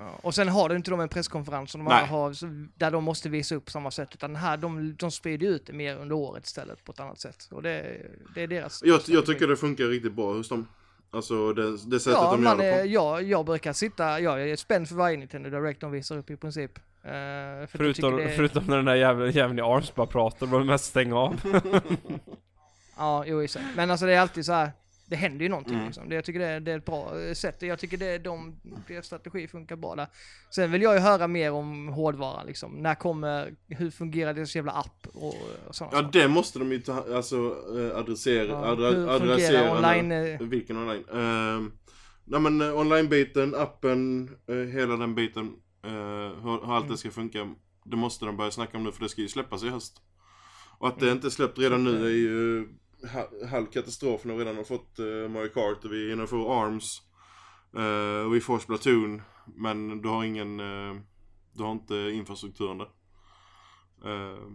Ja. 0.00 0.18
Och 0.22 0.34
sen 0.34 0.48
har 0.48 0.68
du 0.68 0.76
inte 0.76 0.90
de 0.90 1.00
en 1.00 1.08
presskonferens 1.08 1.70
som 1.70 1.84
de 1.84 1.90
andra 1.92 2.06
har, 2.06 2.34
där 2.78 2.90
de 2.90 3.04
måste 3.04 3.28
visa 3.28 3.54
upp 3.54 3.64
på 3.64 3.70
samma 3.70 3.90
sätt. 3.90 4.08
Utan 4.14 4.36
här, 4.36 4.56
de, 4.56 4.96
de 4.96 5.10
sprider 5.10 5.46
ut 5.46 5.66
det 5.66 5.72
mer 5.72 5.96
under 5.96 6.16
året 6.16 6.46
istället 6.46 6.84
på 6.84 6.92
ett 6.92 7.00
annat 7.00 7.20
sätt. 7.20 7.48
Och 7.50 7.62
det, 7.62 8.06
det 8.34 8.42
är 8.42 8.46
deras 8.46 8.82
Jag, 8.84 9.00
jag 9.06 9.26
tycker 9.26 9.48
det 9.48 9.56
funkar 9.56 9.84
riktigt 9.84 10.12
bra 10.12 10.32
hos 10.32 10.48
dem. 10.48 10.66
Alltså 11.10 11.52
det, 11.52 11.70
det 11.70 12.00
sättet 12.00 12.18
Ja, 12.22 12.30
de 12.30 12.42
gör 12.42 12.48
man 12.50 12.58
det 12.58 12.64
är, 12.66 12.80
på. 12.82 12.86
jag, 12.88 13.22
jag 13.22 13.44
brukar 13.46 13.72
sitta, 13.72 14.20
jag 14.20 14.42
är 14.50 14.56
spänd 14.56 14.88
för 14.88 14.94
varje 14.94 15.16
Nintendo 15.16 15.50
Direct 15.50 15.80
de 15.80 15.90
visar 15.90 16.18
upp 16.18 16.30
i 16.30 16.36
princip. 16.36 16.70
För 17.02 17.60
jag 17.60 17.70
Förutom, 17.70 18.18
är- 18.18 18.28
förutom 18.28 18.64
när 18.66 18.76
den 18.76 18.84
där 18.84 18.94
jäveln, 18.94 19.30
jäveln 19.32 19.58
i 19.58 19.62
Arms 19.62 19.94
bara 19.94 20.06
pratar, 20.06 20.46
då 20.46 20.58
mest 20.64 20.84
stänga 20.84 21.16
av. 21.16 21.40
Ja, 22.96 23.24
jo 23.26 23.42
i 23.42 23.48
sig. 23.48 23.62
Men 23.76 23.90
alltså 23.90 24.06
det 24.06 24.12
är 24.14 24.20
alltid 24.20 24.44
så 24.46 24.52
här. 24.52 24.70
Det 25.10 25.16
händer 25.16 25.42
ju 25.42 25.48
någonting 25.48 25.74
Mm. 25.74 25.86
liksom. 25.86 26.08
Det, 26.08 26.14
jag 26.14 26.24
tycker 26.24 26.38
det 26.38 26.46
är, 26.46 26.60
det 26.60 26.72
är 26.72 26.78
ett 26.78 26.84
bra 26.84 27.20
eh, 27.20 27.32
sätt. 27.34 27.62
Jag 27.62 27.78
tycker 27.78 27.96
det 27.96 28.18
de, 28.18 28.60
deras 28.88 29.06
strategi 29.06 29.48
funkar 29.48 29.76
bra 29.76 29.94
där. 29.96 30.06
Sen 30.50 30.72
vill 30.72 30.82
jag 30.82 30.94
ju 30.94 31.00
höra 31.00 31.26
mer 31.28 31.52
om 31.52 31.88
hårdvaran 31.88 32.46
liksom. 32.46 32.72
När 32.72 32.94
kommer, 32.94 33.54
hur 33.68 33.90
fungerar 33.90 34.34
deras 34.34 34.56
jävla 34.56 34.72
app 34.72 35.06
och, 35.14 35.34
och 35.68 35.74
sådana 35.74 35.96
Ja 35.96 36.02
saker. 36.02 36.20
det 36.20 36.28
måste 36.28 36.58
de 36.58 36.72
ju 36.72 36.80
ta, 36.80 37.04
alltså 37.16 37.36
äh, 37.92 37.98
adressera, 37.98 38.46
Ja, 38.48 38.66
adra, 38.66 38.90
hur 38.90 39.08
adressera 39.08 39.58
fungerar 39.58 39.80
när- 39.80 39.98
online? 39.98 40.12
eh, 40.40 40.40
Vilken 40.48 40.76
online? 40.76 41.04
Uh, 41.14 41.68
nej 42.24 42.40
men 42.40 42.62
uh, 42.62 42.78
online-biten, 42.78 43.54
appen, 43.54 44.30
eh, 44.48 44.54
hela 44.56 44.96
den 44.96 45.14
biten. 45.14 45.52
eh, 45.84 45.90
hur, 46.42 46.66
hur 46.66 46.74
allt 46.74 46.84
Mm. 46.84 46.92
det 46.92 46.98
ska 46.98 47.10
funka. 47.10 47.54
Det 47.84 47.96
måste 47.96 48.24
de 48.24 48.36
börja 48.36 48.50
snacka 48.50 48.76
om 48.78 48.84
nu 48.84 48.92
för 48.92 49.02
det 49.02 49.08
ska 49.08 49.20
ju 49.20 49.28
släppas 49.28 49.62
i 49.64 49.68
höst. 49.68 50.02
Och 50.78 50.88
att 50.88 51.00
det 51.00 51.12
inte 51.12 51.26
är 51.26 51.30
släppt 51.30 51.58
redan 51.58 51.84
nu 51.84 52.04
är 52.06 52.10
ju 52.10 52.68
halv 53.50 53.66
katastrof 53.66 54.24
när 54.24 54.34
vi 54.34 54.40
redan 54.40 54.56
har 54.56 54.64
fått 54.64 54.98
uh, 54.98 55.28
Mario 55.28 55.48
Kart 55.48 55.84
och 55.84 55.92
vi 55.92 56.10
hinner 56.10 56.26
få 56.26 56.52
ARMS. 56.52 57.02
Uh, 57.76 58.26
och 58.26 58.34
vi 58.34 58.40
får 58.40 58.58
Splatoon. 58.58 59.22
Men 59.56 60.02
du 60.02 60.08
har 60.08 60.24
ingen, 60.24 60.60
eh, 60.60 61.00
du 61.52 61.62
har 61.62 61.72
inte 61.72 61.94
infrastrukturen 61.94 62.78
där. 62.78 62.88
Eh, 64.04 64.50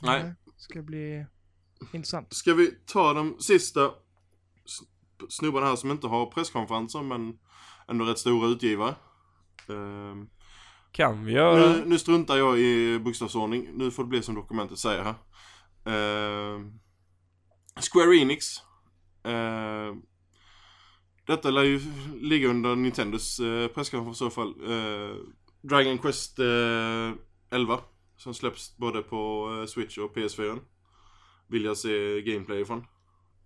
nej, 0.00 0.22
Nej, 0.22 0.34
Ska 0.56 0.82
bli 0.82 1.26
intressant. 1.92 2.34
Ska 2.34 2.54
vi 2.54 2.70
ta 2.86 3.12
de 3.12 3.36
sista 3.40 3.90
snubbarna 5.28 5.66
här 5.66 5.76
som 5.76 5.90
inte 5.90 6.06
har 6.06 6.26
presskonferenser 6.26 7.02
men 7.02 7.38
ändå 7.88 8.04
rätt 8.04 8.18
stora 8.18 8.48
utgivare. 8.48 8.94
Ehm, 9.68 10.28
Kan 10.92 11.24
vi 11.24 11.32
göra? 11.32 11.72
nu, 11.72 11.84
nu 11.86 11.98
struntar 11.98 12.36
jag 12.36 12.58
i 12.58 12.98
bokstavsordning. 12.98 13.68
Nu 13.74 13.90
får 13.90 14.02
det 14.02 14.08
bli 14.08 14.22
som 14.22 14.34
dokumentet 14.34 14.78
säger 14.78 15.02
här. 15.04 15.14
Ehm, 15.84 16.80
Square 17.80 18.16
Enix. 18.16 18.56
Ehm, 19.24 20.02
detta 21.26 21.50
lär 21.50 21.62
ju 21.62 21.80
ligga 22.20 22.48
under 22.48 22.76
Nintendos 22.76 23.40
uh, 23.40 23.68
presskonferens 23.68 24.16
i 24.16 24.18
så 24.18 24.30
fall. 24.30 24.48
Eh, 24.48 25.16
Dragon 25.62 25.98
Quest 25.98 26.38
eh, 26.38 27.12
11. 27.50 27.80
Som 28.16 28.34
släpps 28.34 28.76
både 28.76 29.02
på 29.02 29.50
eh, 29.60 29.66
Switch 29.66 29.98
och 29.98 30.16
PS4. 30.16 30.58
Vill 31.48 31.64
jag 31.64 31.76
se 31.76 32.20
gameplay 32.20 32.60
ifrån. 32.60 32.84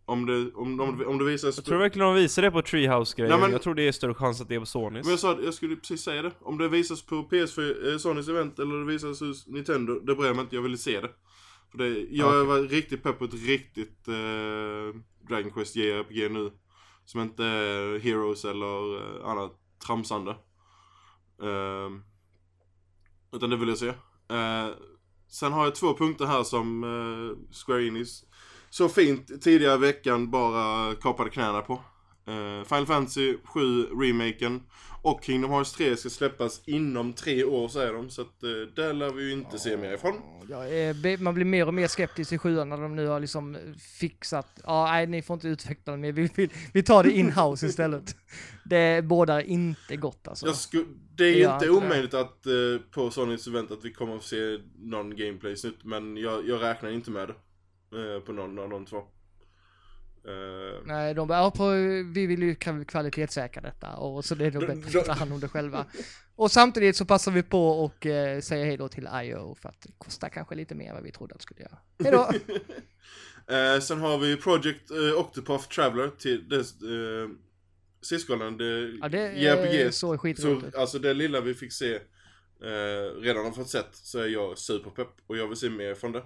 Om 0.05 0.27
det, 0.27 0.53
om, 0.55 0.81
om, 0.81 1.05
om 1.07 1.19
det 1.19 1.25
visas... 1.25 1.57
Jag 1.57 1.65
tror 1.65 1.79
verkligen 1.79 2.07
de 2.07 2.15
visar 2.15 2.43
det 2.43 2.51
på 2.51 2.63
Treehouse-grejen. 2.63 3.51
Jag 3.53 3.63
tror 3.63 3.75
det 3.75 3.89
är 3.89 3.93
större 3.93 4.15
chans 4.15 4.41
att 4.41 4.49
det 4.49 4.55
är 4.55 4.61
på 4.61 4.67
Sonys. 4.67 5.05
Men 5.05 5.11
jag 5.11 5.21
sa, 5.21 5.39
jag 5.43 5.55
skulle 5.55 5.77
precis 5.77 6.03
säga 6.03 6.23
det. 6.23 6.33
Om 6.41 6.59
det 6.59 6.69
visas 6.69 7.03
på 7.03 7.15
PS4, 7.15 7.93
eh, 7.93 7.99
Sonys 7.99 8.29
event 8.29 8.59
eller 8.59 8.79
det 8.79 8.85
visas 8.85 9.21
hos 9.21 9.47
Nintendo, 9.47 10.01
det 10.01 10.15
bryr 10.15 10.27
jag 10.27 10.37
mig 10.37 10.43
inte, 10.43 10.57
jag 10.57 10.63
ville 10.63 10.79
se 10.79 11.01
det. 11.01 11.11
För 11.77 11.85
det, 11.85 12.07
jag 12.11 12.29
Okej. 12.29 12.45
var 12.45 12.61
riktigt 12.61 13.03
pepp 13.03 13.19
på 13.19 13.25
ett 13.25 13.35
riktigt 13.35 14.09
eh, 14.09 15.01
Dragon 15.29 15.51
Quest 15.51 15.77
JRPG 15.77 16.33
nu. 16.33 16.53
Som 17.05 17.21
inte 17.21 17.45
är 17.45 17.99
Heroes 17.99 18.45
eller 18.45 18.97
eh, 18.97 19.29
annat 19.31 19.53
tramsande. 19.87 20.31
Eh, 21.43 21.91
utan 23.33 23.51
det 23.51 23.57
vill 23.57 23.69
jag 23.69 23.79
se. 23.79 23.89
Eh, 24.29 24.69
sen 25.29 25.53
har 25.53 25.65
jag 25.65 25.75
två 25.75 25.95
punkter 25.97 26.27
här 26.27 26.43
som 26.43 26.85
eh, 26.85 27.55
Square 27.55 27.87
Enix 27.87 28.25
så 28.71 28.89
fint 28.89 29.43
tidigare 29.43 29.75
i 29.75 29.79
veckan 29.79 30.31
bara 30.31 30.95
kapade 30.95 31.31
knäna 31.31 31.61
på. 31.61 31.81
Eh, 32.27 32.65
Final 32.65 32.87
Fantasy 32.87 33.37
7 33.45 33.83
remaken 33.83 34.63
och 35.03 35.25
Kingdom 35.25 35.51
Hearts 35.51 35.73
3 35.73 35.97
ska 35.97 36.09
släppas 36.11 36.63
inom 36.67 37.13
tre 37.13 37.45
år 37.45 37.69
säger 37.69 37.93
de. 37.93 38.11
Så 38.11 38.23
att 38.23 38.43
eh, 38.43 38.51
där 38.77 38.93
lär 38.93 39.11
vi 39.13 39.23
ju 39.25 39.33
inte 39.33 39.59
se 39.59 39.77
mer 39.77 39.93
ifrån. 39.95 40.15
Är, 40.51 40.95
be- 41.03 41.17
man 41.23 41.35
blir 41.35 41.45
mer 41.45 41.67
och 41.67 41.75
mer 41.75 41.87
skeptisk 41.87 42.33
i 42.33 42.39
sjuan 42.39 42.69
när 42.69 42.77
de 42.77 42.97
nu 42.97 43.07
har 43.07 43.21
liksom 43.21 43.57
fixat, 43.99 44.61
ja 44.65 44.87
nej 44.93 45.07
ni 45.07 45.23
får 45.23 45.35
inte 45.35 45.49
utveckla 45.49 45.93
det 45.93 45.99
mer, 45.99 46.13
vi, 46.13 46.31
vi, 46.35 46.51
vi 46.73 46.83
tar 46.83 47.05
det 47.05 47.11
in-house 47.11 47.67
istället. 47.67 48.17
Det 48.65 49.05
bådar 49.05 49.41
inte 49.41 49.97
gott 49.97 50.29
alltså. 50.29 50.47
Det 51.17 51.25
är 51.25 51.31
gör 51.35 51.55
inte 51.55 51.67
inte 51.67 51.81
det. 51.81 51.87
omöjligt 51.87 52.15
att 52.15 52.47
eh, 52.47 52.53
på 52.91 53.11
Sonys 53.11 53.47
event 53.47 53.71
att 53.71 53.85
vi 53.85 53.93
kommer 53.93 54.17
att 54.17 54.23
se 54.25 54.59
någon 54.79 55.17
gameplay 55.17 55.57
snutt 55.57 55.85
men 55.85 56.17
jag, 56.17 56.49
jag 56.49 56.63
räknar 56.63 56.91
inte 56.91 57.11
med 57.11 57.29
det. 57.29 57.35
Eh, 58.15 58.21
på 58.21 58.33
någon 58.33 58.59
av 58.59 58.69
de 58.71 58.87
två. 58.87 59.03
Eh, 60.27 60.83
Nej, 60.85 61.15
de 61.15 61.29
bara, 61.29 61.39
ja, 61.39 61.51
på, 61.51 61.69
vi 62.15 62.27
vill 62.27 62.43
ju 62.43 62.55
kv- 62.55 62.85
kvalitetssäkra 62.85 63.63
detta 63.63 63.97
och 63.97 64.25
så 64.25 64.35
det 64.35 64.47
är 64.47 64.51
nog 64.51 64.67
bättre 64.67 64.99
att 65.01 65.07
ta 65.07 65.13
hand 65.13 65.33
om 65.33 65.41
det 65.41 65.49
själva. 65.49 65.87
Och 66.39 66.51
samtidigt 66.51 66.97
så 66.97 67.05
passar 67.05 67.33
vi 67.33 67.43
på 67.43 67.69
och 67.69 68.07
eh, 68.07 68.41
säger 68.41 68.67
hej 68.67 68.77
då 68.77 68.89
till 68.89 69.09
IO 69.23 69.55
för 69.55 69.69
att 69.69 69.81
det 69.81 69.93
kostar 69.99 70.29
kanske 70.29 70.55
lite 70.55 70.75
mer 70.75 70.89
än 70.89 70.95
vad 70.95 71.03
vi 71.05 71.13
trodde 71.13 71.35
att 71.35 71.39
det 71.39 71.43
skulle 71.43 71.61
göra. 71.61 71.79
Hej 72.05 72.13
då! 72.13 72.31
Eh, 73.55 73.81
sen 73.81 74.01
har 74.01 74.19
vi 74.19 74.37
Project 74.37 74.91
eh, 74.91 75.19
Octopath 75.21 75.69
Traveler 75.69 76.09
till 76.19 76.49
dess 76.49 76.83
eh, 76.83 77.29
syskonen, 78.03 78.57
det, 78.57 78.89
Ja, 79.01 79.09
det 79.09 79.33
JRPG. 79.33 79.95
så 79.95 80.19
Så 80.37 80.63
alltså 80.79 80.99
det 80.99 81.15
lilla 81.15 81.41
vi 81.41 81.55
fick 81.55 81.73
se, 81.73 81.95
eh, 81.95 83.21
redan 83.21 83.45
har 83.45 83.53
fått 83.53 83.69
sett, 83.71 83.89
så 83.93 84.19
är 84.19 84.27
jag 84.27 84.59
superpepp 84.59 85.09
och 85.27 85.37
jag 85.37 85.49
vill 85.49 85.57
se 85.57 85.71
mer 85.71 85.95
från 85.95 86.13
det. 86.13 86.23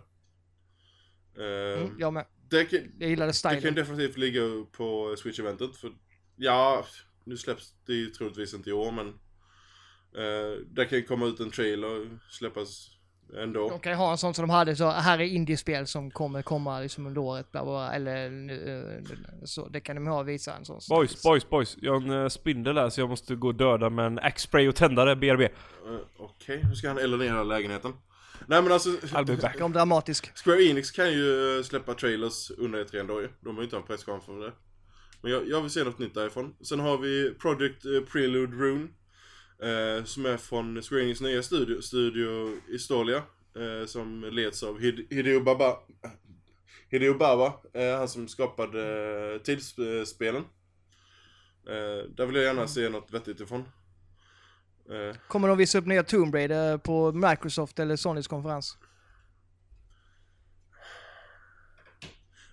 Eh, 1.39 1.81
Mm, 1.83 1.95
jag 1.99 2.13
med. 2.13 2.25
Det, 2.51 2.65
kan, 2.65 2.93
Jag 2.99 3.11
gillade 3.11 3.33
det 3.33 3.43
kan 3.43 3.59
stilen. 3.59 3.75
definitivt 3.75 4.17
ligga 4.17 4.41
på 4.73 5.17
Switch-eventet 5.19 5.77
för, 5.77 5.93
ja, 6.37 6.85
nu 7.25 7.37
släpps 7.37 7.75
det 7.87 7.93
ju 7.93 8.07
troligtvis 8.07 8.55
inte 8.55 8.71
i 8.71 8.73
år 8.73 8.93
men 8.93 9.09
eh, 10.17 10.59
det 10.67 10.85
kan 10.85 10.99
ju 10.99 11.05
komma 11.05 11.27
ut 11.27 11.41
en 11.41 11.51
trailer 11.51 12.01
och 12.01 12.07
släppas 12.31 12.91
ändå. 13.37 13.69
De 13.69 13.81
kan 13.81 13.93
ju 13.93 13.97
ha 13.97 14.11
en 14.11 14.19
sån 14.19 14.35
som 14.35 14.43
de 14.49 14.51
hade, 14.51 14.77
så 14.77 14.91
här 14.91 15.19
är 15.19 15.25
indiespel 15.25 15.87
som 15.87 16.11
kommer 16.11 16.43
komma 16.43 16.81
liksom 16.81 17.07
under 17.07 17.21
året, 17.21 17.53
bla, 17.53 17.65
bla, 17.65 17.93
eller 17.93 18.27
eh, 18.89 19.03
så. 19.45 19.69
Det 19.69 19.81
kan 19.81 19.97
de 19.97 20.07
ha 20.07 20.19
och 20.19 20.29
visa 20.29 20.57
en 20.57 20.65
sån. 20.65 20.81
Boys, 20.89 21.23
boys, 21.23 21.49
boys. 21.49 21.77
Jag 21.81 21.93
har 21.93 22.01
en 22.01 22.23
eh, 22.23 22.29
spindel 22.29 22.77
här 22.79 22.91
så 22.91 23.01
jag 23.01 23.09
måste 23.09 23.35
gå 23.35 23.49
och 23.49 23.55
döda 23.55 23.91
med 23.91 24.07
en 24.07 24.19
axe-spray 24.19 24.69
och 24.69 24.77
tändare, 24.77 25.17
BRB. 25.17 25.41
Eh, 25.43 25.49
Okej, 26.17 26.65
nu 26.69 26.75
ska 26.75 26.89
han 26.89 26.99
elinera 26.99 27.43
lägenheten. 27.43 27.93
Nej 28.47 28.63
men 28.63 28.73
alltså, 28.73 28.91
back. 29.43 29.59
Kom 29.59 29.73
dramatisk. 29.73 30.45
Square 30.45 30.65
Enix 30.65 30.91
kan 30.91 31.13
ju 31.13 31.59
eh, 31.59 31.63
släppa 31.63 31.95
trailers 31.95 32.51
under 32.51 32.79
ett 32.79 32.95
ändå 32.95 33.21
ju. 33.21 33.29
De 33.41 33.55
har 33.55 33.63
ju 33.63 33.65
inte 33.65 33.77
en 33.77 33.83
presskonferens 33.83 34.25
för 34.25 34.47
det. 34.47 34.53
Men 35.23 35.33
jag, 35.33 35.49
jag 35.49 35.61
vill 35.61 35.71
se 35.71 35.85
något 35.85 35.99
nytt 35.99 36.15
därifrån. 36.15 36.55
Sen 36.61 36.81
har 36.81 36.99
vi 36.99 37.35
Project 37.35 37.85
eh, 37.85 38.01
Prelude 38.13 38.57
Rune. 38.57 38.89
Eh, 39.63 40.05
som 40.05 40.27
är 40.27 40.37
från 40.37 40.83
Square 40.83 41.03
Enix 41.03 41.21
nya 41.21 41.43
studio, 41.43 41.81
studio 41.81 42.57
Istolia. 42.69 43.23
Eh, 43.57 43.87
som 43.87 44.25
leds 44.33 44.63
av 44.63 44.81
Hide, 44.81 45.03
Hideo 45.11 45.41
Baba. 45.41 45.77
Hideo 46.89 47.15
Baba, 47.15 47.61
eh, 47.73 47.99
han 47.99 48.09
som 48.09 48.29
skapade 48.29 48.83
eh, 49.35 49.43
tidsspelen. 49.43 50.45
Eh, 51.67 52.09
där 52.17 52.27
vill 52.27 52.37
jag 52.37 52.45
gärna 52.45 52.69
se 52.69 52.89
något 52.89 53.13
vettigt 53.13 53.41
ifrån. 53.41 53.65
Eh, 54.91 55.17
Kommer 55.29 55.49
de 55.49 55.59
visa 55.59 55.79
upp 55.79 55.87
nya 55.87 56.03
Tomb 56.03 56.35
Raider 56.35 56.79
på 56.79 57.13
Microsoft 57.13 57.79
eller 57.79 57.97
Sonys 57.97 58.27
konferens? 58.29 58.79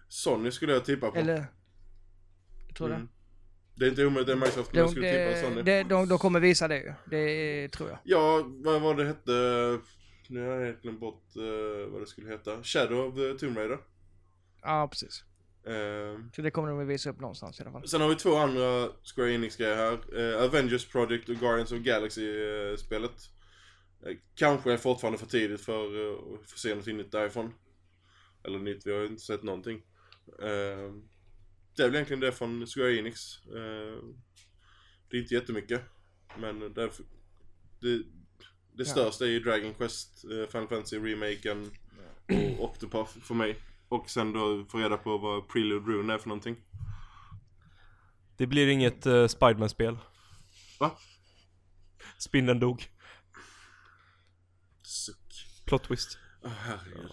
Sony 0.07 0.51
skulle 0.51 0.73
jag 0.73 0.85
tippa 0.85 1.11
på. 1.11 1.17
Eller? 1.17 1.45
Jag 2.67 2.75
tror 2.75 2.87
Mm. 2.93 3.09
Det 3.75 3.85
är 3.85 3.89
inte 3.89 4.05
omöjligt 4.05 4.29
att 4.29 4.37
Microsoft 4.37 4.75
jag 4.75 4.89
skulle 4.89 5.11
tippa 5.11 5.31
De, 5.41 5.41
Sony. 5.55 5.61
de, 5.61 5.83
de, 5.83 6.07
de 6.09 6.17
kommer 6.17 6.39
visa 6.39 6.67
det 6.67 6.77
ju. 6.77 6.93
Det 7.05 7.69
tror 7.69 7.89
jag. 7.89 7.99
Ja, 8.03 8.43
vad 8.45 8.81
var 8.81 8.95
det 8.95 9.05
hette? 9.05 9.31
Nu 10.29 10.47
har 10.47 10.55
jag 10.55 10.65
helt 10.65 10.81
glömt 10.81 10.99
bort 10.99 11.23
eh, 11.35 11.91
vad 11.91 12.01
det 12.01 12.05
skulle 12.07 12.29
heta. 12.31 12.63
Shadow 12.63 13.07
of 13.07 13.15
the 13.15 13.45
Tomb 13.45 13.57
Raider. 13.57 13.77
Ja, 14.61 14.87
precis. 14.91 15.23
Eh, 15.67 16.19
Så 16.35 16.41
det 16.41 16.51
kommer 16.51 16.69
de 16.69 16.87
visa 16.87 17.09
upp 17.09 17.19
någonstans 17.19 17.59
i 17.59 17.63
alla 17.63 17.71
fall. 17.71 17.87
sen 17.87 18.01
har 18.01 18.09
vi 18.09 18.15
två 18.15 18.35
andra 18.35 18.89
Square 19.15 19.33
Enix-grejer 19.33 19.75
här. 19.75 20.19
Eh, 20.19 20.43
Avengers 20.43 20.85
Project 20.85 21.29
och 21.29 21.35
Guardians 21.35 21.71
of 21.71 21.77
Galaxy-spelet. 21.79 23.29
Eh, 24.05 24.15
kanske 24.35 24.73
är 24.73 24.77
fortfarande 24.77 25.19
för 25.19 25.25
tidigt 25.25 25.61
för 25.61 25.95
uh, 25.95 26.13
att 26.33 26.49
få 26.51 26.57
se 26.57 26.75
något 26.75 26.85
nytt 26.85 27.11
därifrån. 27.11 27.53
Eller 28.43 28.59
nytt, 28.59 28.87
vi 28.87 28.91
har 28.91 28.99
ju 28.99 29.07
inte 29.07 29.21
sett 29.23 29.43
någonting. 29.43 29.77
Eh, 30.41 30.93
det 31.75 31.83
är 31.83 31.87
väl 31.87 31.95
egentligen 31.95 32.19
det 32.19 32.31
från 32.31 32.65
Square 32.67 32.97
Enix. 32.97 33.45
Eh, 33.45 34.03
det 35.09 35.17
är 35.17 35.21
inte 35.21 35.33
jättemycket. 35.33 35.81
Men 36.37 36.59
det, 36.59 36.89
det, 37.81 38.03
det 38.73 38.85
största 38.85 39.25
är 39.25 39.29
ju 39.29 39.39
Dragon 39.39 39.73
Quest, 39.73 40.25
eh, 40.25 40.49
Final 40.51 40.67
Fantasy 40.67 40.97
remaken 40.97 41.71
och 42.59 42.65
Octopath 42.69 43.19
för 43.19 43.33
mig. 43.35 43.55
Och 43.89 44.09
sen 44.09 44.33
då 44.33 44.65
få 44.71 44.77
reda 44.77 44.97
på 44.97 45.17
vad 45.17 45.47
Prelude 45.49 45.91
Rune 45.91 46.13
är 46.13 46.17
för 46.17 46.27
någonting. 46.29 46.55
Det 48.37 48.47
blir 48.47 48.67
inget 48.67 49.07
uh, 49.07 49.27
Spiderman-spel. 49.27 49.97
Va? 50.79 50.91
Spindeln 52.19 52.59
dog. 52.59 52.85
Suck. 54.83 55.45
Plot 55.65 55.83
twist. 55.83 56.17
Åh 56.43 56.51
herregud. 56.65 57.11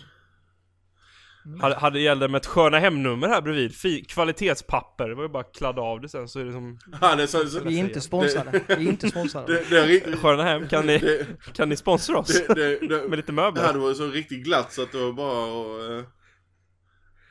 Hade, 1.60 1.74
hade 1.76 2.01
gällde 2.01 2.28
med 2.28 2.38
ett 2.38 2.46
sköna 2.46 2.78
hemnummer 2.78 3.28
här 3.28 3.42
bredvid. 3.42 3.74
Fi, 3.76 4.05
kvalitetspapper. 4.05 5.09
Det 5.09 5.14
var 5.14 5.22
ju 5.22 5.28
bara 5.28 5.40
att 5.40 5.55
kladda 5.55 5.82
av 5.82 6.01
det 6.01 6.09
sen 6.09 6.28
så 6.28 6.40
är 6.40 6.44
det 6.44 6.52
som 6.52 6.78
Ja, 7.01 7.16
det 7.16 7.22
är 7.22 7.26
så, 7.26 7.46
så, 7.48 7.60
Vi 7.60 7.74
är 7.80 7.84
inte 7.84 8.01
sponsrade. 8.01 8.60
Vi 8.68 8.74
är 8.74 8.80
inte 8.80 9.09
sponsrade. 9.10 9.52
det, 9.52 9.70
det, 9.70 9.78
är 9.78 9.86
riktigt- 9.86 10.18
Sköna 10.22 10.42
hem. 10.42 10.68
Kan 10.68 10.86
ni, 10.86 10.98
det, 10.98 11.26
kan 11.55 11.68
ni 11.68 11.76
sponsra 11.76 12.18
oss? 12.18 12.42
det, 12.48 12.55
det, 12.55 12.88
det, 12.88 13.09
Med 13.09 13.16
lite 13.16 13.26
det 13.26 13.32
möbler? 13.32 13.62
hade 13.66 13.78
varit 13.78 13.96
så 13.96 14.06
riktigt 14.06 14.44
glatt 14.44 14.72
så 14.72 14.82
att 14.82 14.92
det 14.92 14.98
var 14.98 15.12
bara 15.12 15.98
att... 15.98 16.06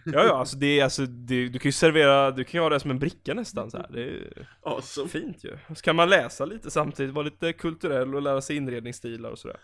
Ja, 0.05 0.25
ja, 0.25 0.39
alltså 0.39 0.57
det 0.57 0.79
är 0.79 0.83
alltså, 0.83 1.05
det, 1.05 1.49
du 1.49 1.59
kan 1.59 1.69
ju 1.69 1.73
servera, 1.73 2.31
du 2.31 2.43
kan 2.43 2.59
ju 2.59 2.63
ha 2.63 2.69
det 2.69 2.79
som 2.79 2.91
en 2.91 2.99
bricka 2.99 3.33
nästan 3.33 3.71
så 3.71 3.77
här. 3.77 3.89
Det 3.91 4.03
är 4.03 4.47
awesome. 4.61 5.09
fint 5.09 5.43
ju. 5.43 5.57
Så 5.75 5.81
kan 5.81 5.95
man 5.95 6.09
läsa 6.09 6.45
lite 6.45 6.71
samtidigt, 6.71 7.13
vara 7.13 7.25
lite 7.25 7.53
kulturell 7.53 8.15
och 8.15 8.21
lära 8.21 8.41
sig 8.41 8.55
inredningsstilar 8.55 9.31
och 9.31 9.39
sådär. 9.39 9.59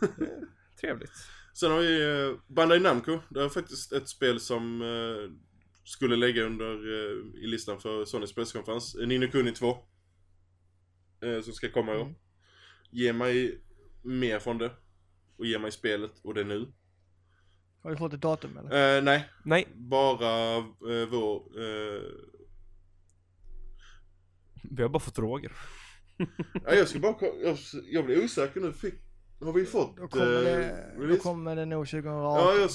Trevligt. 0.80 1.12
Sen 1.54 1.70
har 1.70 1.78
vi 1.78 2.02
eh, 2.02 2.54
Bandai 2.54 2.80
Namco. 2.80 3.18
Det 3.28 3.42
är 3.42 3.48
faktiskt 3.48 3.92
ett 3.92 4.08
spel 4.08 4.40
som 4.40 4.82
eh, 4.82 5.30
skulle 5.84 6.16
lägga 6.16 6.42
under 6.42 6.70
eh, 6.72 7.42
i 7.44 7.46
listan 7.46 7.80
för 7.80 8.04
Sonys 8.04 8.34
presskonferens. 8.34 8.96
Nino 9.06 9.28
Kuni 9.28 9.52
2. 9.52 9.78
Eh, 11.22 11.40
som 11.42 11.52
ska 11.52 11.70
komma 11.70 11.92
i 11.92 11.96
år. 11.96 12.02
Mm. 12.02 12.14
Ge 12.90 13.12
mig 13.12 13.60
mer 14.02 14.38
från 14.38 14.58
det. 14.58 14.70
Och 15.36 15.46
ge 15.46 15.58
mig 15.58 15.72
spelet 15.72 16.12
och 16.22 16.34
det 16.34 16.44
nu. 16.44 16.72
Har 17.84 17.90
vi 17.90 17.96
fått 17.96 18.12
ett 18.12 18.20
datum 18.20 18.58
eller? 18.58 18.96
Eh, 18.96 19.02
nej, 19.02 19.28
Nej, 19.42 19.68
bara 19.74 20.56
eh, 20.56 21.08
vår... 21.10 21.36
Eh, 21.36 22.02
vi 24.70 24.82
har 24.82 24.88
bara 24.88 24.98
fått 25.00 25.18
Roger. 25.18 25.52
ja, 26.64 26.74
jag 26.74 26.88
ska 26.88 26.98
bara 26.98 27.16
jag, 27.42 27.58
jag 27.90 28.04
blir 28.04 28.24
osäker 28.24 28.60
nu. 28.60 28.72
Fick, 28.72 28.94
har 29.40 29.52
vi 29.52 29.64
fått 29.64 29.96
Då 29.96 30.08
kommer, 30.08 30.36
eh, 30.36 30.42
det, 30.42 30.92
då 30.96 31.02
release? 31.02 31.20
kommer 31.22 31.56
det 31.56 31.64
nog 31.64 31.86
2018. 31.88 32.46
Ja, 32.46 32.54
jag... 32.60 32.70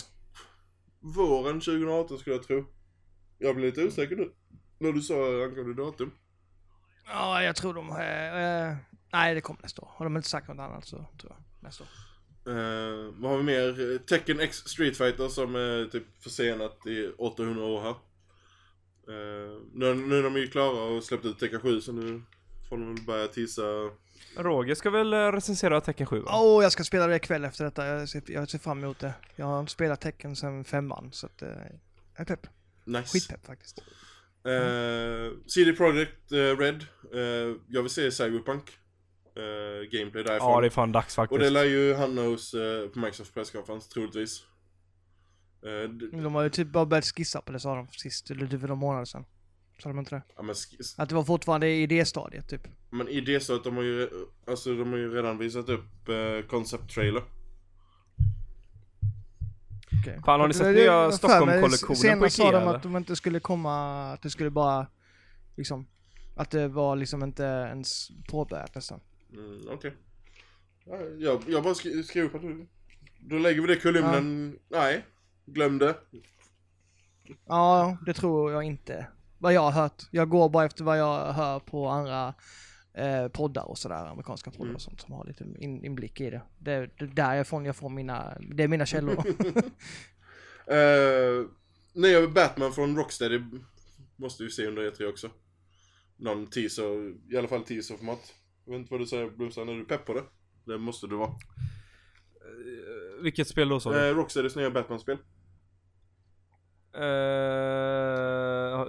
Våren 1.00 1.60
2018 1.60 2.18
skulle 2.18 2.36
jag 2.36 2.48
tro. 2.48 2.66
Jag 3.38 3.56
blir 3.56 3.66
lite 3.66 3.84
osäker 3.86 4.16
nu. 4.16 4.32
När 4.80 4.92
du 4.92 5.02
sa 5.02 5.14
angående 5.16 5.74
datum. 5.84 6.12
Ja, 7.06 7.44
jag 7.44 7.56
tror 7.56 7.74
de... 7.74 7.90
Eh, 7.90 8.36
eh, 8.70 8.76
nej, 9.14 9.36
det 9.36 9.42
kommer 9.42 9.62
nästa 9.62 9.82
år. 9.82 9.92
Har 9.96 10.06
de 10.06 10.18
inte 10.18 10.30
sagt 10.30 10.48
något 10.48 10.60
annat 10.60 10.86
så 10.86 10.98
tror 10.98 11.32
jag 11.32 11.44
nästa 11.60 11.84
år. 11.84 11.90
Eh, 12.50 13.14
vad 13.18 13.32
har 13.32 13.38
vi 13.38 13.44
mer? 13.44 13.98
Tekken 13.98 14.40
X 14.40 14.58
Street 14.58 14.98
Fighter 14.98 15.28
som 15.28 15.56
är 15.56 15.86
typ 15.86 16.04
försenat 16.20 16.88
i 16.88 17.12
800 17.18 17.64
år 17.64 17.82
här. 17.82 17.96
Eh, 19.10 19.62
nu, 19.74 19.94
nu 19.94 20.20
är 20.20 20.24
de 20.24 20.38
ju 20.38 20.48
klara 20.48 20.84
och 20.84 21.04
släppt 21.04 21.26
ut 21.26 21.40
Tekken 21.40 21.60
7 21.60 21.82
så 21.82 21.92
nu 21.92 22.22
får 22.70 22.78
de 22.78 22.96
väl 22.96 23.04
börja 23.04 23.28
tissa. 23.28 23.62
Roger 24.36 24.76
ska 24.76 24.90
väl 24.90 25.14
eh, 25.14 25.18
recensera 25.18 25.82
Tecken 25.82 26.08
7 26.08 26.20
va? 26.20 26.32
Åh, 26.34 26.64
jag 26.64 26.72
ska 26.72 26.84
spela 26.84 27.08
det 27.08 27.16
ikväll 27.16 27.46
efter 27.46 27.66
detta. 27.66 27.86
Jag 27.86 28.10
ser, 28.10 28.24
jag 28.28 28.50
ser 28.50 28.60
fram 28.60 28.84
emot 28.84 29.00
det. 29.00 29.14
Jag 29.36 29.46
har 29.46 29.60
inte 29.60 29.72
spelat 29.72 30.02
tecken 30.02 30.36
sedan 30.36 30.64
femman, 30.64 31.10
så 31.12 31.26
att... 31.26 31.42
Eh, 31.42 31.48
jag 31.48 32.22
är 32.22 32.26
pepp. 32.26 32.48
Nice. 32.84 33.08
Skitpepp 33.08 33.46
faktiskt. 33.46 33.84
Eh, 34.44 35.38
CD 35.48 35.74
Projekt 35.74 36.32
Red. 36.32 36.86
Jag 37.68 37.82
vill 37.82 37.92
se 37.92 38.12
Cyberpunk. 38.12 38.78
Eh, 39.36 40.00
gameplay 40.00 40.24
därifrån. 40.24 40.52
Ja, 40.52 40.62
det 40.62 40.68
är 40.68 40.70
fan 40.70 40.92
dags 40.92 41.18
och 41.18 41.24
det 41.24 41.30
faktiskt. 41.30 41.52
lär 41.54 41.64
ju 41.64 41.94
hamna 41.94 42.22
hos 42.22 42.54
eh, 42.54 42.88
på 42.88 43.00
Microsoft 43.00 43.34
presskonferens 43.34 43.88
troligtvis. 43.90 44.44
Eh, 45.66 45.90
De 46.22 46.36
har 46.36 46.44
ju 46.44 46.50
typ 46.50 46.68
bara 46.68 46.86
börjat 46.86 47.06
skissa 47.06 47.42
på 47.42 47.52
det 47.52 47.60
sa 47.60 47.76
de 47.76 47.88
sist, 47.88 48.32
eller 48.32 48.48
typ 48.48 48.60
för 48.62 48.68
några 48.68 48.80
månader 48.80 49.06
sedan. 49.06 49.26
Sa 49.84 49.90
de 49.90 50.00
inte 50.00 50.16
det? 50.16 50.22
ja, 50.36 50.42
men, 50.42 50.56
Att 50.98 51.10
det 51.10 51.16
var 51.16 51.24
fortfarande 51.24 51.68
i 51.68 51.82
idéstadiet 51.82 52.50
typ. 52.50 52.68
men 52.90 53.08
i 53.08 53.22
det 53.22 53.50
att 53.50 53.64
de 53.64 53.76
har 53.76 53.84
ju, 53.84 54.10
alltså 54.48 54.76
de 54.76 54.92
har 54.92 54.98
ju 54.98 55.16
redan 55.16 55.38
visat 55.38 55.70
upp 55.70 56.10
eh, 56.10 56.48
concept 56.48 56.90
trailer. 56.94 57.24
Okay. 60.02 60.20
Fan, 60.26 60.40
har 60.40 60.48
ni 60.48 60.54
sett 60.54 60.76
nya 60.76 61.12
Stockholm-kollektionen 61.12 61.96
på 61.96 61.96
Senast 61.96 62.36
sa 62.36 62.44
Ikea, 62.44 62.52
de 62.60 62.64
eller? 62.68 62.76
att 62.76 62.84
de 62.84 62.98
inte 62.98 63.16
skulle 63.16 63.40
komma, 63.40 64.02
att 64.14 64.22
det 64.22 64.30
skulle 64.30 64.50
bara, 64.50 64.88
liksom, 65.58 65.88
att 66.36 66.52
det 66.52 66.68
var 66.68 66.96
liksom 66.96 67.24
inte 67.24 67.44
ens 67.44 68.08
påbörjat 68.30 68.76
nästan. 68.76 69.00
Mm, 69.34 69.68
Okej. 69.70 69.94
Ja, 70.86 70.98
jag, 71.18 71.44
jag 71.48 71.64
bara 71.64 71.74
skri- 71.76 72.04
skriver 72.04 72.28
upp 72.28 72.36
att 72.36 72.42
du, 72.42 72.68
då 73.20 73.38
lägger 73.38 73.62
vi 73.62 73.68
det 73.68 73.74
i 73.74 73.80
kolumnen. 73.80 74.60
Nej, 74.70 75.06
glöm 75.46 75.78
det. 75.78 75.96
Ja, 77.46 77.98
det 78.06 78.14
tror 78.14 78.52
jag 78.52 78.64
inte. 78.64 79.08
Vad 79.38 79.54
jag 79.54 79.62
har 79.62 79.72
hört. 79.72 80.04
Jag 80.12 80.30
går 80.30 80.50
bara 80.50 80.66
efter 80.66 80.84
vad 80.84 80.98
jag 81.00 81.34
hör 81.34 81.60
på 81.60 81.88
andra 81.88 82.34
eh, 82.94 83.28
poddar 83.28 83.64
och 83.70 83.78
sådär, 83.78 84.06
amerikanska 84.06 84.52
poddar 84.52 84.64
Mm. 84.64 84.76
och 84.76 84.82
sånt 84.82 85.02
som 85.02 85.14
har 85.14 85.26
lite 85.26 85.44
in, 85.44 85.86
inblick 85.86 86.22
i 86.22 86.30
det. 86.30 86.42
Det 86.58 86.72
är 86.72 86.92
det 86.98 87.06
är 87.06 87.08
därifrån 87.08 87.66
jag 87.66 87.76
får 87.76 87.90
mina, 87.90 88.38
det 88.56 88.64
är 88.64 88.68
mina 88.68 88.86
källor. 88.86 89.24
Uh, 90.72 91.48
nya 91.94 92.28
Batman 92.28 92.74
från 92.74 92.96
Rocksteady 92.98 93.42
måste 94.16 94.44
vi 94.44 94.50
se 94.52 94.68
under 94.68 94.92
E3 94.92 95.06
också. 95.10 95.30
Någon 96.18 96.48
teaser, 96.48 97.14
i 97.34 97.38
alla 97.38 97.48
fall 97.48 97.64
teaserformat. 97.64 98.34
Jag 98.70 98.74
vet 98.74 98.80
inte 98.80 98.94
vad 98.94 99.02
du 99.02 99.06
säger 99.06 99.30
Blomstrand, 99.30 99.70
är 99.70 99.74
du 99.74 99.86
pepp 99.86 100.06
på 100.06 100.14
det? 100.14 100.24
Det 100.66 100.78
måste 100.78 101.08
du 101.08 101.16
vara. 101.16 101.32
Vilket 103.22 103.48
spel 103.48 103.70
då 103.70 103.80
sa 103.80 103.92
du? 103.92 103.98
Uh, 103.98 104.16
Rocksteadys 104.16 104.56
nya 104.56 104.70
Batman-spel. 104.70 105.18
Uh, 106.96 107.02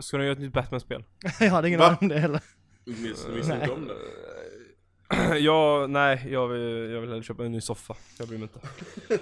ska 0.01 0.17
de 0.17 0.25
göra 0.25 0.33
ett 0.33 0.39
nytt 0.39 0.53
Batman-spel? 0.53 1.05
jag 1.41 1.51
hade 1.51 1.69
ingen 1.69 1.81
Va? 1.81 1.87
aning 1.87 1.99
om 2.01 2.09
det 2.09 2.19
heller. 2.19 2.41
Du 2.85 2.93
Nej. 2.93 3.61
inte 3.61 3.73
om 3.73 3.89
det? 3.89 5.39
ja, 5.39 5.87
nej, 5.89 6.27
jag 6.31 6.49
vill, 6.49 6.91
jag 6.91 7.01
vill 7.01 7.11
hellre 7.11 7.23
köpa 7.23 7.45
en 7.45 7.53
ny 7.53 7.61
soffa. 7.61 7.97
Jag 8.19 8.29
bryr 8.29 8.39
mig 8.39 8.49
inte. 8.55 8.69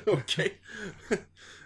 Okej. 0.10 0.60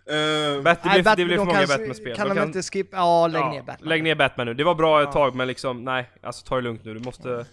Eh, 0.06 0.62
Bat, 0.62 0.82
det, 0.82 0.88
Nej, 0.88 1.02
blev, 1.02 1.04
Bat- 1.04 1.16
det 1.16 1.24
de 1.24 1.36
för 1.36 1.44
många 1.44 1.66
Batman-spel. 1.66 2.16
Kan 2.16 2.36
De 2.36 2.42
inte 2.42 2.62
skippa, 2.62 2.96
ja 2.96 3.26
lägg 3.26 3.42
ja, 3.42 3.50
ner 3.50 3.62
Batman. 3.62 3.88
Lägg 3.88 4.02
ner 4.02 4.14
Batman 4.14 4.46
nu. 4.46 4.54
Det 4.54 4.64
var 4.64 4.74
bra 4.74 5.02
ett 5.02 5.06
Ja. 5.06 5.12
tag 5.12 5.34
men 5.34 5.46
liksom, 5.48 5.84
nej. 5.84 6.10
Alltså 6.22 6.46
ta 6.46 6.56
det 6.56 6.60
lugnt 6.62 6.84
nu. 6.84 6.94
Du 6.94 7.00
måste, 7.00 7.46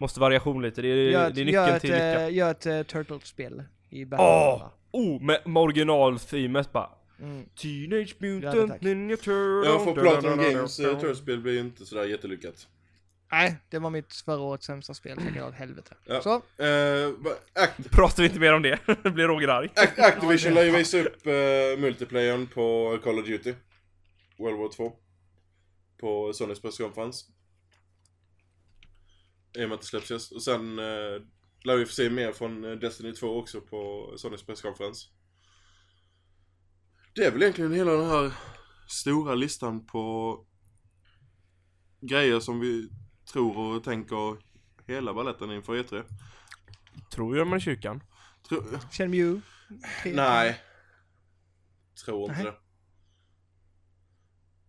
måste 0.00 0.20
variation 0.20 0.62
lite. 0.62 0.82
Det 0.82 0.88
är, 0.88 1.10
Gör, 1.10 1.30
det 1.30 1.40
är 1.40 1.44
nyckeln 1.44 1.64
ett, 1.64 1.80
till 1.80 1.90
lycka. 1.90 2.20
eh, 2.20 2.34
gör 2.34 2.50
ett 2.50 2.66
uh, 2.66 2.82
Turtles-spel 2.82 3.62
i 3.90 4.04
Batman. 4.04 4.26
Åh! 4.28 4.68
Oh, 4.92 5.22
med, 5.22 5.40
med 5.46 5.62
original-themet 5.62 6.72
bara. 6.72 6.90
Mm. 7.20 7.44
Teenage 7.62 8.16
Ja, 8.18 8.26
Mutant 8.26 8.70
tack. 8.70 8.80
Ninja 8.82 9.16
Turtle. 9.16 9.70
ja, 9.70 9.84
för 9.84 9.92
Platinum 10.02 10.38
Games 10.38 10.80
uh, 10.80 10.86
Turtles-spel 10.86 11.40
blir 11.40 11.60
inte 11.60 11.86
sådär 11.86 12.04
jättelyckat. 12.04 12.68
Nej, 13.32 13.56
det 13.68 13.78
var 13.78 13.90
mitt 13.90 14.14
förra 14.14 14.40
årets 14.40 14.66
sämsta 14.66 14.94
spel, 14.94 15.18
så 15.18 15.24
det 15.24 15.32
kan 15.32 15.48
åt 15.48 15.54
helvete. 15.54 15.94
Ja. 16.06 16.20
Så, 16.22 16.34
Uh, 16.34 17.14
Act 17.54 17.90
Pratar 17.90 18.22
vi 18.22 18.28
inte 18.28 18.40
mer 18.40 18.54
om 18.54 18.62
det. 18.62 18.78
Det 19.02 19.10
blir 19.10 19.24
Roger 19.24 19.48
arg. 19.48 19.68
Act 19.76 19.98
Activision 19.98 20.54
lär 20.54 20.64
ju 20.64 20.70
visa 20.70 20.98
upp 21.00 21.26
uh, 21.26 21.80
multiplayern 21.80 22.46
på 22.46 22.98
Call 23.04 23.18
of 23.18 23.26
Duty. 23.26 23.54
World 24.38 24.58
War 24.58 24.68
2. 24.68 24.92
På 26.00 26.32
Sonys 26.32 26.60
presskonferens. 26.60 27.24
I 29.58 29.64
och 29.64 29.68
med 29.68 29.72
att 29.72 29.80
det 29.80 29.86
släpps 29.86 30.10
just. 30.10 30.32
Och 30.32 30.42
sen 30.42 30.78
uh, 30.78 31.22
lär 31.64 31.76
vi 31.76 31.86
få 31.86 31.92
se 31.92 32.10
mer 32.10 32.32
från 32.32 32.64
eh, 32.64 32.70
Destiny 32.70 33.12
2 33.12 33.38
också 33.38 33.60
på 33.60 34.12
Sonys 34.16 34.42
presskonferens. 34.42 35.10
Det 37.14 37.24
är 37.24 37.30
väl 37.32 37.42
egentligen 37.42 37.72
hela 37.72 37.92
den 37.92 38.06
här 38.10 38.32
stora 38.88 39.34
listan 39.34 39.86
på 39.86 40.36
grejer 42.00 42.40
som 42.40 42.60
vi 42.60 42.90
tror 43.32 43.58
och 43.58 43.84
tänker 43.84 44.36
hela 44.86 45.14
balletten 45.14 45.50
inför 45.50 45.76
E 45.76 45.82
E3. 45.82 46.04
Tror 47.10 47.34
du 47.34 47.44
man 47.44 47.58
i 47.58 47.60
kyrkan? 47.60 48.02
Tror, 48.48 48.78
Shenmue. 48.92 49.40
Tre- 50.02 50.12
Nej. 50.14 50.60
Tror 52.04 52.30
inte 52.30 52.42
Nej. 52.42 52.52
det. 52.52 52.58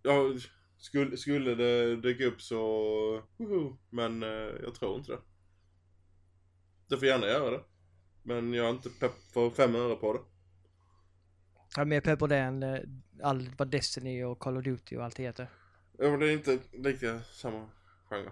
Ja, 0.09 0.33
skulle, 0.81 1.17
skulle 1.17 1.55
det 1.55 1.95
dyka 1.95 2.25
upp 2.25 2.41
så... 2.41 2.57
woho, 3.37 3.77
Men 3.89 4.23
eh, 4.23 4.29
jag 4.63 4.75
tror 4.75 4.97
inte 4.97 5.11
det. 5.11 5.19
Det 6.89 6.97
får 6.97 7.07
gärna 7.07 7.27
göra 7.27 7.51
det. 7.51 7.63
Men 8.23 8.53
jag 8.53 8.65
är 8.65 8.69
inte 8.69 8.89
pepp 8.89 9.13
för 9.33 9.49
fem 9.49 9.75
öre 9.75 9.95
på 9.95 10.13
det. 10.13 10.19
Jag 11.75 11.81
är 11.81 11.85
mer 11.85 12.01
pepp 12.01 12.19
på 12.19 12.27
det 12.27 12.37
än 12.37 12.63
eh, 12.63 12.79
allt 13.23 13.49
vad 13.57 13.71
Destiny 13.71 14.23
och 14.23 14.39
Call 14.39 14.57
of 14.57 14.63
Duty 14.63 14.97
och 14.97 15.03
allt 15.05 15.15
det 15.15 15.23
heter. 15.23 15.47
Ja, 15.97 16.09
men 16.09 16.19
det 16.19 16.29
är 16.29 16.33
inte 16.33 16.59
lika 16.73 17.21
samma 17.21 17.69
genre. 18.09 18.31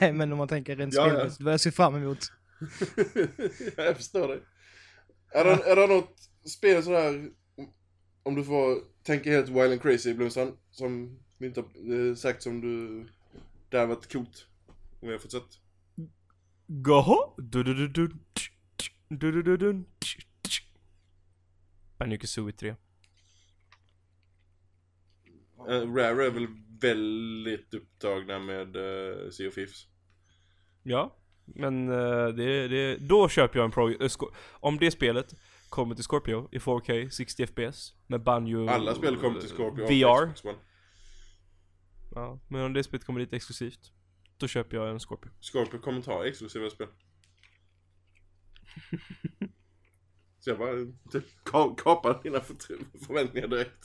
Nej, 0.00 0.12
men 0.12 0.32
om 0.32 0.38
man 0.38 0.48
tänker 0.48 0.76
rent 0.76 0.94
Ja, 0.94 1.02
ja. 1.02 1.10
spelmässigt, 1.10 1.42
vad 1.42 1.52
jag 1.52 1.60
ser 1.60 1.70
fram 1.70 1.94
emot. 1.94 2.18
jag 3.76 3.96
förstår 3.96 4.28
dig. 4.28 4.42
Är 5.32 5.44
det, 5.44 5.70
är 5.70 5.76
det 5.76 5.86
något 5.86 6.30
spel 6.48 6.82
sådär, 6.82 7.30
om 8.24 8.34
du 8.34 8.44
får 8.44 8.80
tänka 9.02 9.30
helt 9.30 9.48
wild 9.48 9.72
and 9.72 9.82
crazy 9.82 10.14
Blomstrand, 10.14 10.56
som 10.70 11.18
vi 11.38 11.46
inte 11.46 11.60
har 11.60 12.08
eh, 12.08 12.14
sagt 12.14 12.42
som 12.42 12.60
du, 12.60 13.06
det 13.68 13.78
har 13.78 13.86
varit 13.86 14.12
coolt. 14.12 14.46
Om 15.00 15.08
vi 15.08 15.12
har 15.12 15.18
fått 15.18 15.32
sett. 15.32 15.60
Du-du-du-du. 19.08 19.84
Banjo 21.98 22.18
Kazooie 22.18 22.52
3. 22.52 22.74
Uh, 25.68 25.94
Rare 25.94 26.26
är 26.26 26.30
väl 26.30 26.46
väldigt 26.80 27.74
upptagna 27.74 28.38
med 28.38 28.76
uh, 28.76 29.30
Sea 29.30 29.48
of 29.48 29.54
Thieves. 29.54 29.86
Ja. 30.82 31.16
Men 31.44 31.88
eh, 31.88 32.28
det, 32.28 32.68
det, 32.68 32.96
då 32.96 33.28
köper 33.28 33.58
jag 33.58 33.64
en 33.64 33.70
Pro... 33.70 33.90
eh, 33.90 33.96
Sco- 33.98 34.32
om 34.50 34.78
det 34.78 34.90
spelet 34.90 35.34
kommer 35.74 35.94
till 35.94 36.04
Scorpio 36.04 36.48
i 36.52 36.58
4K, 36.58 37.08
60 37.10 37.46
FPS 37.46 37.94
med 38.06 38.22
Banjo... 38.22 38.68
Alla 38.68 38.94
spel 38.94 39.16
kommer 39.16 39.40
till 39.40 39.48
Scorpio. 39.48 39.84
VR. 39.86 40.34
Xbox 40.34 40.44
One. 40.44 40.58
Ja, 42.14 42.40
men 42.48 42.64
om 42.64 42.72
det 42.72 42.84
spelet 42.84 43.06
kommer 43.06 43.20
dit 43.20 43.32
exklusivt, 43.32 43.92
då 44.38 44.48
köper 44.48 44.76
jag 44.76 44.90
en 44.90 45.00
Scorpio. 45.00 45.30
Scorpio 45.40 45.78
kommer 45.78 46.02
ta 46.02 46.26
exklusiva 46.26 46.70
spel. 46.70 46.86
Så 50.40 50.50
jag 50.50 50.58
bara 50.58 50.72
typ, 51.12 51.24
ka- 51.44 51.74
kapar 51.76 52.20
dina 52.22 52.40
för- 52.40 52.56
förväntningar 53.06 53.48
direkt. 53.48 53.84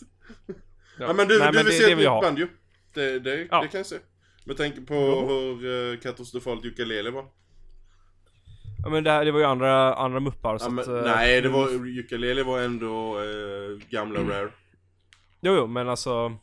Ja, 1.00 1.14
men 1.14 1.28
du, 1.28 1.40
Nej, 1.40 1.48
du 1.52 1.54
men 1.54 1.54
vill 1.54 1.66
det- 1.66 1.72
se 1.72 1.86
det 1.86 1.92
ett 1.92 1.98
vill 1.98 2.10
nytt 2.12 2.22
banjo? 2.22 2.48
Det, 2.94 3.20
det, 3.20 3.48
Ja. 3.52 3.62
det 3.62 3.68
kan 3.68 3.80
jag 3.80 3.86
se. 3.86 4.00
Med 4.46 4.58
tanke 4.58 4.82
på 4.82 4.94
Jo. 4.96 5.28
hur 5.28 5.66
uh, 5.66 6.00
katastrofalt 6.00 6.66
ukulele 6.66 7.12
var. 7.12 7.26
Ja 8.84 8.90
men 8.90 9.04
det, 9.04 9.12
här, 9.12 9.26
det 9.26 9.32
var 9.32 9.40
ju 9.40 9.46
andra, 9.46 9.94
andra 9.96 10.20
muppar 10.20 10.58
så 10.58 10.66
Ja, 10.66 10.70
men, 10.70 10.80
att, 10.80 10.88
eh, 10.88 11.12
nej, 11.16 11.42
det 11.42 11.50
var, 11.50 11.68
ukulele 12.00 12.44
var 12.44 12.60
ändå 12.62 13.20
eh, 13.20 13.90
gamla 13.90 14.20
Mm. 14.20 14.32
rare. 14.32 14.50
Jo 15.42 15.54
jo 15.56 15.68
men 15.68 15.90
alltså 15.90 16.38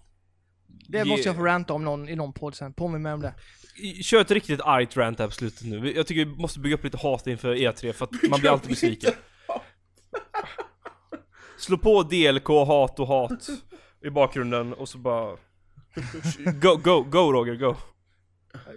Det 0.89 0.99
Ge- 0.99 1.05
måste 1.05 1.29
jag 1.29 1.37
få 1.37 1.43
ranta 1.45 1.75
om 1.75 1.85
någon, 1.85 2.09
i 2.09 2.17
någon 2.17 2.33
podd 2.33 2.55
sen. 2.55 2.73
Påminn 2.73 3.03
mig 3.03 3.13
om 3.13 3.21
det. 3.21 3.35
Kör 4.03 4.21
ett 4.21 4.31
riktigt 4.31 4.61
argt 4.61 4.97
rant 4.97 5.19
här 5.19 5.27
på 5.27 5.33
slutet 5.33 5.67
nu. 5.67 5.93
Jag 5.97 6.07
tycker 6.07 6.25
vi 6.25 6.37
måste 6.37 6.61
bygga 6.61 6.75
upp 6.77 6.85
lite 6.85 6.97
hat 6.97 7.27
inför 7.27 7.55
E3 7.55 7.93
för 7.93 8.05
att 8.05 8.11
man 8.31 8.41
blir 8.41 8.51
alltid 8.51 8.71
besviken. 8.71 9.13
Slå 11.59 11.79
på 11.79 12.03
DLK, 12.03 12.49
hat 12.49 13.01
och 13.01 13.07
hat 13.07 13.49
i 14.05 14.11
bakgrunden 14.11 14.73
och 14.73 14.89
så 14.89 14.99
bara... 14.99 15.31
Go, 16.63 16.77
go, 16.77 17.03
go 17.03 17.33
Roger, 17.33 17.55
go! 17.55 17.75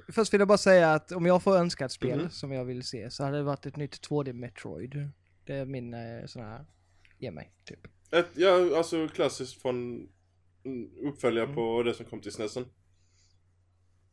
Först 0.10 0.34
vill 0.34 0.40
jag 0.42 0.48
bara 0.48 0.58
säga 0.58 0.94
att 0.94 1.12
om 1.12 1.26
jag 1.26 1.44
får 1.44 1.58
önska 1.58 1.86
ett 1.86 1.92
spel 1.92 2.20
Mhm. 2.20 2.30
som 2.30 2.52
jag 2.52 2.66
vill 2.66 2.84
se 2.84 3.12
så 3.12 3.24
hade 3.24 3.38
det 3.38 3.44
varit 3.44 3.66
ett 3.66 3.76
nytt 3.76 4.02
2D 4.10 4.34
Metroid. 4.34 5.10
Det 5.46 5.54
är 5.56 5.66
min 5.66 5.94
eh, 5.94 6.26
sån 6.26 6.42
här, 6.42 6.66
ge 7.18 7.32
mig, 7.32 7.52
typ. 7.66 7.88
Ett, 8.12 8.28
ja, 8.36 8.78
alltså 8.78 9.08
klassiskt 9.08 9.62
från 9.62 10.08
mm, 10.64 10.90
uppföljare 11.08 11.44
Mm. 11.46 11.56
på 11.56 11.84
det 11.84 11.94
som 11.94 12.06
kom 12.06 12.22
till 12.22 12.32
SNESen. 12.32 12.66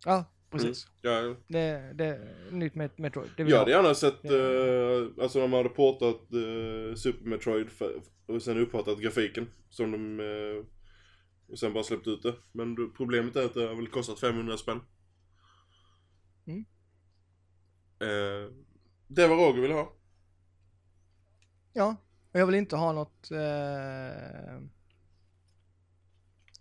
Ja, 0.04 0.24
precis. 0.50 0.86
Ja, 1.02 1.36
Det, 1.48 1.92
det 1.94 2.04
är 2.04 2.50
nytt 2.50 2.74
med 2.74 2.90
Metroid. 2.96 3.30
Det 3.36 3.44
vill 3.44 3.52
jag 3.52 3.58
hade 3.58 3.74
ha. 3.74 3.82
gärna 3.82 3.94
sett, 3.94 4.24
eh, 4.24 5.22
alltså 5.24 5.40
de 5.40 5.52
hade 5.52 5.68
portat 5.68 6.20
eh, 6.32 6.94
Super 6.96 7.24
Metroid 7.28 7.70
för, 7.70 8.00
och 8.26 8.42
sen 8.42 8.58
uppfattat 8.58 8.98
grafiken 9.00 9.46
som 9.70 9.90
de 9.92 10.20
eh, 10.20 10.64
och 11.52 11.58
sen 11.58 11.72
bara 11.72 11.84
släppt 11.84 12.06
ut 12.06 12.22
det. 12.22 12.34
Men 12.52 12.92
problemet 12.96 13.36
är 13.36 13.44
att 13.44 13.54
det 13.54 13.66
har 13.66 13.74
väl 13.74 13.88
kostat 13.88 14.20
500 14.20 14.56
spänn. 14.56 14.80
Mm. 16.46 16.64
Eh, 18.00 18.52
det 19.06 19.26
var 19.28 19.36
Roger 19.36 19.62
ville 19.62 19.74
ha. 19.74 19.92
Ja, 21.72 21.96
och 22.32 22.40
jag 22.40 22.46
vill 22.46 22.54
inte 22.54 22.76
ha 22.76 22.92
något 22.92 23.30
eh, 23.30 24.60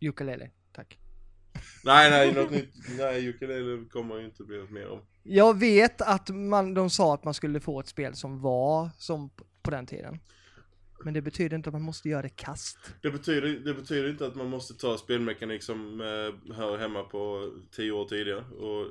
ukulele, 0.02 0.49
tack. 0.72 0.99
Nej, 1.84 2.12
nej, 2.12 2.34
något 2.34 2.52
nytt. 2.52 2.74
Nej, 2.98 3.28
ukulele 3.28 3.86
kommer 3.90 4.18
ju 4.18 4.26
inte 4.26 4.44
bli 4.44 4.57
något 4.57 4.72
mer 4.72 4.90
om. 4.90 5.02
Jag 5.24 5.60
vet 5.60 6.02
att 6.02 6.30
man, 6.30 6.74
de 6.74 6.90
sa 6.90 7.14
att 7.14 7.24
man 7.24 7.34
skulle 7.34 7.60
få 7.60 7.80
ett 7.80 7.88
spel 7.88 8.16
som 8.16 8.41
var 8.41 8.90
som 8.98 9.30
på 9.62 9.72
den 9.72 9.86
tiden. 9.86 10.20
Men 11.03 11.13
det 11.13 11.22
betyder 11.22 11.55
inte 11.57 11.69
att 11.69 11.73
man 11.73 11.81
måste 11.81 12.09
göra 12.09 12.22
det 12.22 12.30
kast. 12.30 12.77
Det 13.01 13.11
betyder, 13.11 13.47
det 13.65 13.73
betyder 13.73 14.09
inte 14.09 14.26
att 14.27 14.35
man 14.35 14.49
måste 14.49 14.73
ta 14.73 14.97
spelmekanik 14.97 15.63
som 15.63 16.01
eh, 16.01 16.55
hör 16.55 16.77
hemma 16.77 17.03
på 17.03 17.51
10 17.76 17.91
år 17.91 18.05
tidigare. 18.05 18.39
Och, 18.45 18.88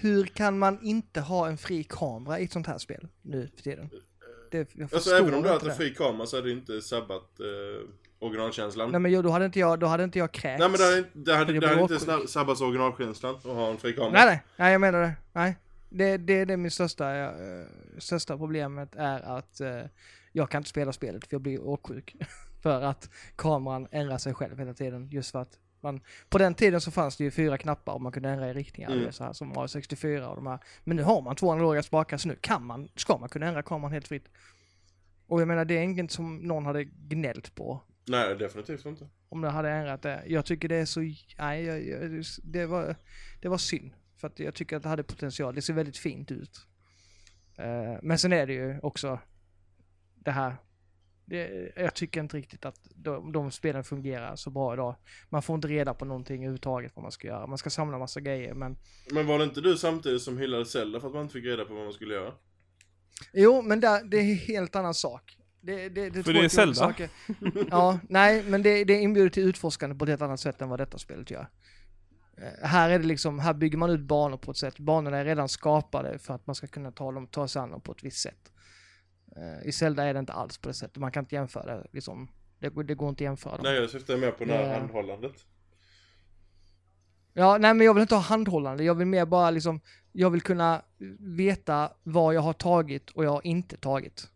Hur 0.00 0.24
kan 0.24 0.58
man 0.58 0.78
inte 0.82 1.20
ha 1.20 1.48
en 1.48 1.58
fri 1.58 1.84
kamera 1.84 2.38
i 2.40 2.44
ett 2.44 2.52
sånt 2.52 2.66
här 2.66 2.78
spel 2.78 3.08
nu 3.22 3.48
för 3.56 3.62
tiden? 3.62 3.90
Det, 4.50 4.68
jag 4.74 4.94
alltså 4.94 5.10
även 5.14 5.34
om 5.34 5.42
du 5.42 5.48
hade 5.48 5.70
en 5.70 5.76
fri 5.76 5.94
kamera 5.94 6.26
så 6.26 6.36
hade 6.36 6.48
det 6.48 6.52
inte 6.52 6.82
sabbat 6.82 7.40
eh, 7.40 7.88
originalkänslan. 8.18 8.90
Nej 8.90 9.00
men 9.00 9.22
då 9.22 9.30
hade 9.30 9.44
inte 9.44 9.58
jag, 9.58 9.78
då 9.80 9.86
hade 9.86 10.04
inte 10.04 10.18
jag 10.18 10.32
kräkts. 10.32 10.60
Nej 10.60 10.68
men 10.68 10.78
det 10.78 10.84
hade, 10.84 10.98
inte- 10.98 11.10
det 11.14 11.34
hade, 11.36 11.60
det 11.60 11.66
hade 11.68 11.80
inte 11.82 11.94
åksjuk. 11.94 12.10
sna- 12.10 12.26
sabbat 12.26 12.60
originalkänslan 12.60 13.34
att 13.34 13.42
ha 13.44 13.70
en 13.70 13.78
fri 13.78 13.92
kamera. 13.92 14.10
nej, 14.12 14.26
nej, 14.26 14.42
nej 14.56 14.72
jag 14.72 14.80
menar 14.80 15.00
det. 15.00 15.12
Nej. 15.32 15.56
Det, 15.90 16.16
det, 16.16 16.44
det 16.44 16.52
är 16.52 16.56
min 16.56 16.70
största, 16.70 17.14
eh, 17.24 17.30
största 17.98 18.36
problemet 18.36 18.94
är 18.96 19.20
att 19.38 19.60
eh, 19.60 19.80
jag 20.32 20.50
kan 20.50 20.60
inte 20.60 20.70
spela 20.70 20.92
spelet 20.92 21.26
för 21.26 21.34
jag 21.34 21.42
blir 21.42 21.66
åksjuk. 21.66 22.16
för 22.62 22.82
att 22.82 23.10
kameran 23.36 23.88
ändrar 23.90 24.18
sig 24.18 24.34
själv 24.34 24.58
hela 24.58 24.74
tiden. 24.74 25.08
Just 25.10 25.30
för 25.30 25.42
att 25.42 25.58
man, 25.80 26.00
på 26.28 26.38
den 26.38 26.54
tiden 26.54 26.80
så 26.80 26.90
fanns 26.90 27.16
det 27.16 27.24
ju 27.24 27.30
fyra 27.30 27.58
knappar 27.58 27.92
och 27.92 28.00
man 28.00 28.12
kunde 28.12 28.28
ändra 28.28 28.50
i 28.50 28.52
riktningar. 28.52 28.90
Mm. 28.90 29.12
Så 29.12 29.24
här, 29.24 29.32
som 29.32 29.52
A64 29.52 30.26
och 30.26 30.36
de 30.36 30.46
här. 30.46 30.58
Men 30.84 30.96
nu 30.96 31.02
har 31.02 31.22
man 31.22 31.36
två 31.36 31.52
analoga 31.52 31.82
spakar 31.82 32.16
så 32.16 32.28
nu 32.28 32.36
kan 32.40 32.64
man, 32.64 32.88
ska 32.96 33.18
man 33.18 33.28
kunna 33.28 33.46
ändra 33.46 33.62
kameran 33.62 33.92
helt 33.92 34.08
fritt. 34.08 34.28
Och 35.26 35.40
jag 35.40 35.48
menar 35.48 35.64
det 35.64 35.78
är 35.78 35.82
inget 35.82 36.10
som 36.10 36.36
någon 36.36 36.66
hade 36.66 36.84
gnällt 36.84 37.54
på. 37.54 37.82
Nej, 38.06 38.36
definitivt 38.36 38.86
inte. 38.86 39.08
om 39.28 39.40
det 39.40 39.50
hade 39.50 39.70
ändrat 39.70 40.02
det. 40.02 40.22
Jag 40.26 40.44
tycker 40.44 40.68
det 40.68 40.76
är 40.76 40.84
så, 40.84 41.00
nej, 41.38 41.64
jag, 41.64 41.86
jag, 41.86 42.24
det, 42.42 42.66
var, 42.66 42.96
det 43.40 43.48
var 43.48 43.58
synd. 43.58 43.90
För 44.16 44.26
att 44.26 44.38
jag 44.38 44.54
tycker 44.54 44.76
att 44.76 44.82
det 44.82 44.88
hade 44.88 45.02
potential. 45.02 45.54
Det 45.54 45.62
ser 45.62 45.74
väldigt 45.74 45.96
fint 45.96 46.30
ut. 46.30 46.66
Eh, 47.56 47.96
men 48.02 48.18
sen 48.18 48.32
är 48.32 48.46
det 48.46 48.52
ju 48.52 48.78
också 48.82 49.18
det 50.28 50.32
här. 50.32 50.56
Det, 51.24 51.72
jag 51.76 51.94
tycker 51.94 52.20
inte 52.20 52.36
riktigt 52.36 52.64
att 52.64 52.80
de, 52.94 53.32
de 53.32 53.50
spelen 53.50 53.84
fungerar 53.84 54.36
så 54.36 54.50
bra 54.50 54.72
idag. 54.74 54.94
Man 55.28 55.42
får 55.42 55.54
inte 55.56 55.68
reda 55.68 55.94
på 55.94 56.04
någonting 56.04 56.36
överhuvudtaget 56.36 56.92
vad 56.96 57.02
man 57.02 57.12
ska 57.12 57.26
göra. 57.28 57.46
Man 57.46 57.58
ska 57.58 57.70
samla 57.70 57.98
massa 57.98 58.20
grejer 58.20 58.54
men 58.54 58.76
Men 59.12 59.26
var 59.26 59.38
det 59.38 59.44
inte 59.44 59.60
du 59.60 59.76
samtidigt 59.76 60.22
som 60.22 60.38
hyllade 60.38 60.66
Zelda 60.66 61.00
för 61.00 61.08
att 61.08 61.14
man 61.14 61.22
inte 61.22 61.32
fick 61.32 61.44
reda 61.44 61.64
på 61.64 61.74
vad 61.74 61.84
man 61.84 61.92
skulle 61.92 62.14
göra? 62.14 62.32
Jo, 63.32 63.62
men 63.62 63.80
där, 63.80 64.04
det 64.04 64.16
är 64.16 64.22
en 64.30 64.36
helt 64.38 64.76
annan 64.76 64.94
sak. 64.94 65.36
Det, 65.60 65.88
det, 65.88 66.10
det 66.10 66.22
För 66.22 66.32
det 66.32 66.44
är 66.44 66.48
Zelda? 66.48 66.74
saker. 66.74 67.10
Ja, 67.70 67.98
nej, 68.08 68.42
men 68.42 68.62
det, 68.62 68.84
det 68.84 68.94
inbjuder 69.00 69.30
till 69.30 69.42
utforskande 69.48 69.96
på 69.96 70.04
ett 70.04 70.08
helt 70.08 70.22
annat 70.22 70.40
sätt 70.40 70.60
än 70.62 70.68
vad 70.68 70.80
detta 70.80 70.98
spelet 70.98 71.30
gör. 71.30 71.48
Eh, 72.38 72.68
Här 72.68 72.90
är 72.90 72.98
det 72.98 73.04
liksom, 73.06 73.38
här 73.38 73.54
bygger 73.54 73.78
man 73.78 73.90
ut 73.90 74.00
banor 74.00 74.36
på 74.36 74.50
ett 74.50 74.56
sätt. 74.56 74.78
Banorna 74.78 75.16
är 75.16 75.24
redan 75.24 75.48
skapade 75.48 76.18
för 76.18 76.34
att 76.34 76.46
man 76.46 76.54
ska 76.54 76.66
kunna 76.66 76.92
ta, 76.92 77.12
dem, 77.12 77.26
ta 77.26 77.48
sig 77.48 77.62
an 77.62 77.70
dem 77.70 77.80
på 77.80 77.92
ett 77.92 78.02
visst 78.04 78.18
sätt. 78.22 78.52
Eh, 79.36 79.68
I 79.68 79.72
Zelda 79.72 80.04
är 80.04 80.14
det 80.14 80.20
inte 80.20 80.32
alls 80.32 80.58
på 80.58 80.68
det 80.68 80.74
sättet. 80.74 80.96
Man 80.96 81.12
kan 81.12 81.24
inte 81.24 81.34
jämföra 81.34 81.82
liksom. 81.92 82.28
Det, 82.58 82.68
går- 82.68 82.84
det 82.84 82.94
går 82.94 83.08
inte 83.08 83.22
att 83.24 83.26
jämföra. 83.28 83.60
Nej, 83.62 83.74
jag 83.76 83.90
syftar 83.90 84.16
mer 84.16 84.30
på 84.30 84.44
det 84.44 84.52
här 84.52 84.62
Ja. 84.72 84.78
handhållandet. 84.78 85.32
Ja, 87.34 87.58
nej 87.58 87.74
men 87.74 87.86
jag 87.86 87.94
vill 87.94 88.00
inte 88.02 88.14
ha 88.14 88.22
handhållande. 88.22 88.84
Jag 88.84 88.94
vill 88.94 89.06
mer 89.06 89.26
bara 89.26 89.50
liksom, 89.50 89.80
jag 90.12 90.30
vill 90.30 90.40
kunna 90.40 90.82
veta 91.18 91.90
vad 92.02 92.34
jag 92.34 92.40
har 92.40 92.52
tagit 92.52 93.10
och 93.10 93.24
jag 93.24 93.30
har 93.30 93.46
inte 93.46 93.76
tagit. 93.76 94.30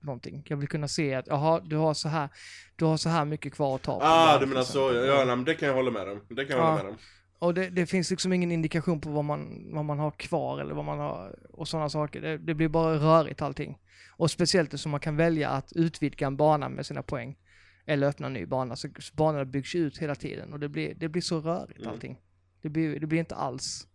Någonting. 0.00 0.42
Jag 0.48 0.56
vill 0.56 0.68
kunna 0.68 0.88
se 0.88 1.14
att, 1.14 1.26
jaha, 1.26 1.60
du 1.60 1.76
har 1.76 1.94
så 1.94 2.08
här, 2.08 2.28
du 2.76 2.84
har 2.84 2.96
så 2.96 3.08
här 3.08 3.24
mycket 3.24 3.52
kvar 3.54 3.74
att 3.74 3.82
ta. 3.82 3.98
Ah, 4.02 4.38
du 4.38 4.46
menar 4.46 4.62
så. 4.62 4.78
Ja, 4.94 5.14
nej, 5.16 5.26
men 5.26 5.44
det 5.44 5.54
kan 5.54 5.68
jag 5.68 5.74
hålla 5.74 5.90
med 5.90 6.08
om. 6.08 6.20
Det 6.28 6.44
kan 6.44 6.56
jag 6.56 6.66
Ja. 6.66 6.70
hålla 6.70 6.82
med 6.82 6.92
om. 6.92 6.98
Och 7.38 7.54
det, 7.54 7.70
det 7.70 7.86
finns 7.86 8.10
liksom 8.10 8.32
ingen 8.32 8.52
indikation 8.52 9.00
på 9.00 9.10
vad 9.10 9.24
man, 9.24 9.68
vad 9.74 9.84
man 9.84 9.98
har 9.98 10.10
kvar 10.10 10.58
eller 10.60 10.74
vad 10.74 10.84
man 10.84 10.98
har 10.98 11.38
och 11.52 11.68
sådana 11.68 11.88
saker. 11.88 12.20
Det, 12.20 12.38
det 12.38 12.54
blir 12.54 12.68
bara 12.68 12.94
rörigt 12.94 13.42
allting. 13.42 13.78
Och 14.18 14.30
speciellt 14.30 14.66
eftersom 14.74 14.90
man 14.90 15.00
kan 15.00 15.16
välja 15.16 15.50
att 15.50 15.72
utvidga 15.72 16.26
en 16.26 16.36
bana 16.36 16.68
med 16.68 16.86
sina 16.86 17.02
poäng. 17.02 17.38
Eller 17.86 18.08
öppna 18.08 18.26
en 18.26 18.32
ny 18.32 18.46
bana. 18.46 18.76
Så, 18.76 18.88
banorna 19.12 19.44
byggs 19.44 19.74
ut 19.74 19.98
hela 19.98 20.14
tiden 20.14 20.52
och 20.52 20.60
det 20.60 20.68
blir, 20.68 20.94
det 20.94 21.08
blir 21.08 21.22
så 21.22 21.40
rörigt 21.40 21.80
Mm. 21.80 21.92
allting. 21.92 22.20
Det 22.62 22.68
blir, 22.68 23.00
det 23.00 23.06
blir 23.06 23.18
inte 23.18 23.34
alls... 23.34 23.88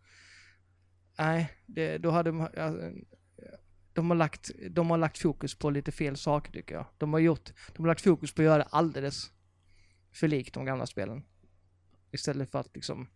Nej, 1.18 1.52
det, 1.66 1.98
då 1.98 2.12
hade 2.12 2.32
man... 2.32 2.50
De 3.94 4.10
har, 4.10 4.18
lagt, 4.18 4.52
de 4.70 4.90
har 4.90 4.98
lagt 4.98 5.18
fokus 5.18 5.56
på 5.56 5.70
lite 5.70 5.92
fel 5.92 6.18
saker 6.18 6.52
tycker 6.52 6.76
jag. 6.76 6.86
De 6.98 7.14
har 7.14 7.20
gjort, 7.20 7.52
de 7.74 7.84
har 7.84 7.88
lagt 7.88 8.02
fokus 8.02 8.34
på 8.34 8.42
att 8.42 8.46
göra 8.46 8.58
det 8.58 8.70
alldeles 8.70 9.32
för 10.14 10.28
likt 10.28 10.54
de 10.54 10.66
gamla 10.66 10.86
spelen. 10.86 11.24
Istället 12.12 12.52
för 12.52 12.60
att 12.60 12.76
liksom 12.76 13.08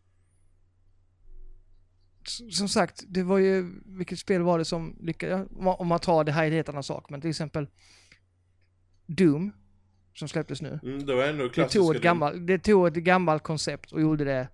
som 2.30 2.70
sagt, 2.70 3.04
det 3.08 3.24
var 3.24 3.38
ju, 3.38 3.82
vilket 3.86 4.20
spel 4.20 4.42
var 4.42 4.58
det 4.58 4.66
som 4.66 4.98
lyckades, 5.02 5.48
om 5.58 5.88
man- 5.88 6.00
tar 6.00 6.24
det 6.24 6.32
här 6.32 6.44
är 6.44 6.48
en 6.48 6.54
helt 6.54 6.70
annan 6.70 6.84
sak, 6.84 7.10
men 7.10 7.22
till 7.22 7.30
exempel 7.30 7.68
Doom, 9.06 9.52
som 10.14 10.28
släpptes 10.28 10.62
nu. 10.62 10.80
Mm, 10.84 11.06
det 11.06 11.16
var 11.16 11.24
ändå 11.24 11.48
Det 11.48 11.70
tog, 11.70 11.96
ett 11.96 12.02
gammalt, 12.02 12.48
det 12.48 12.60
tog 12.60 12.88
ett 12.88 12.94
gammalt 12.94 13.44
koncept 13.44 13.92
och 13.92 14.02
gjorde 14.02 14.24
det 14.24 14.48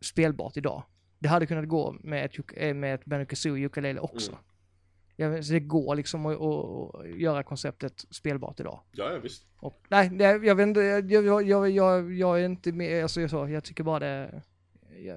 spelbart 0.00 0.56
idag. 0.56 0.82
Det 1.18 1.28
hade 1.28 1.46
kunnat 1.46 1.68
gå 1.68 1.96
med 2.00 2.24
ett, 2.24 2.36
eh, 2.56 2.74
med 2.74 2.94
ett 2.94 3.04
Banjo 3.04 3.26
Kazooie 3.26 3.66
ukulele 3.66 4.00
också. 4.00 4.32
Mm. 4.32 4.42
Ja, 5.16 5.42
så 5.42 5.52
det 5.52 5.60
går 5.60 5.94
liksom 5.94 6.26
att, 6.26 6.40
att, 6.40 7.08
göra 7.20 7.42
konceptet 7.42 8.04
spelbart 8.10 8.60
idag. 8.60 8.80
Ja, 8.92 9.12
ja, 9.12 9.18
visst. 9.18 9.46
Och, 9.56 9.82
nej, 9.88 10.08
det, 10.08 10.24
jag 10.24 10.54
vet 10.54 10.66
inte, 10.66 10.80
jag, 10.80 11.10
jag, 11.10 11.42
jag, 11.42 11.70
jag, 11.70 12.12
jag 12.12 12.40
är 12.40 12.44
inte 12.44 12.72
med, 12.72 13.02
alltså 13.02 13.20
jag, 13.20 13.30
så, 13.30 13.48
jag 13.48 13.64
tycker 13.64 13.84
bara 13.84 13.98
det, 13.98 14.30
jag, 14.32 14.42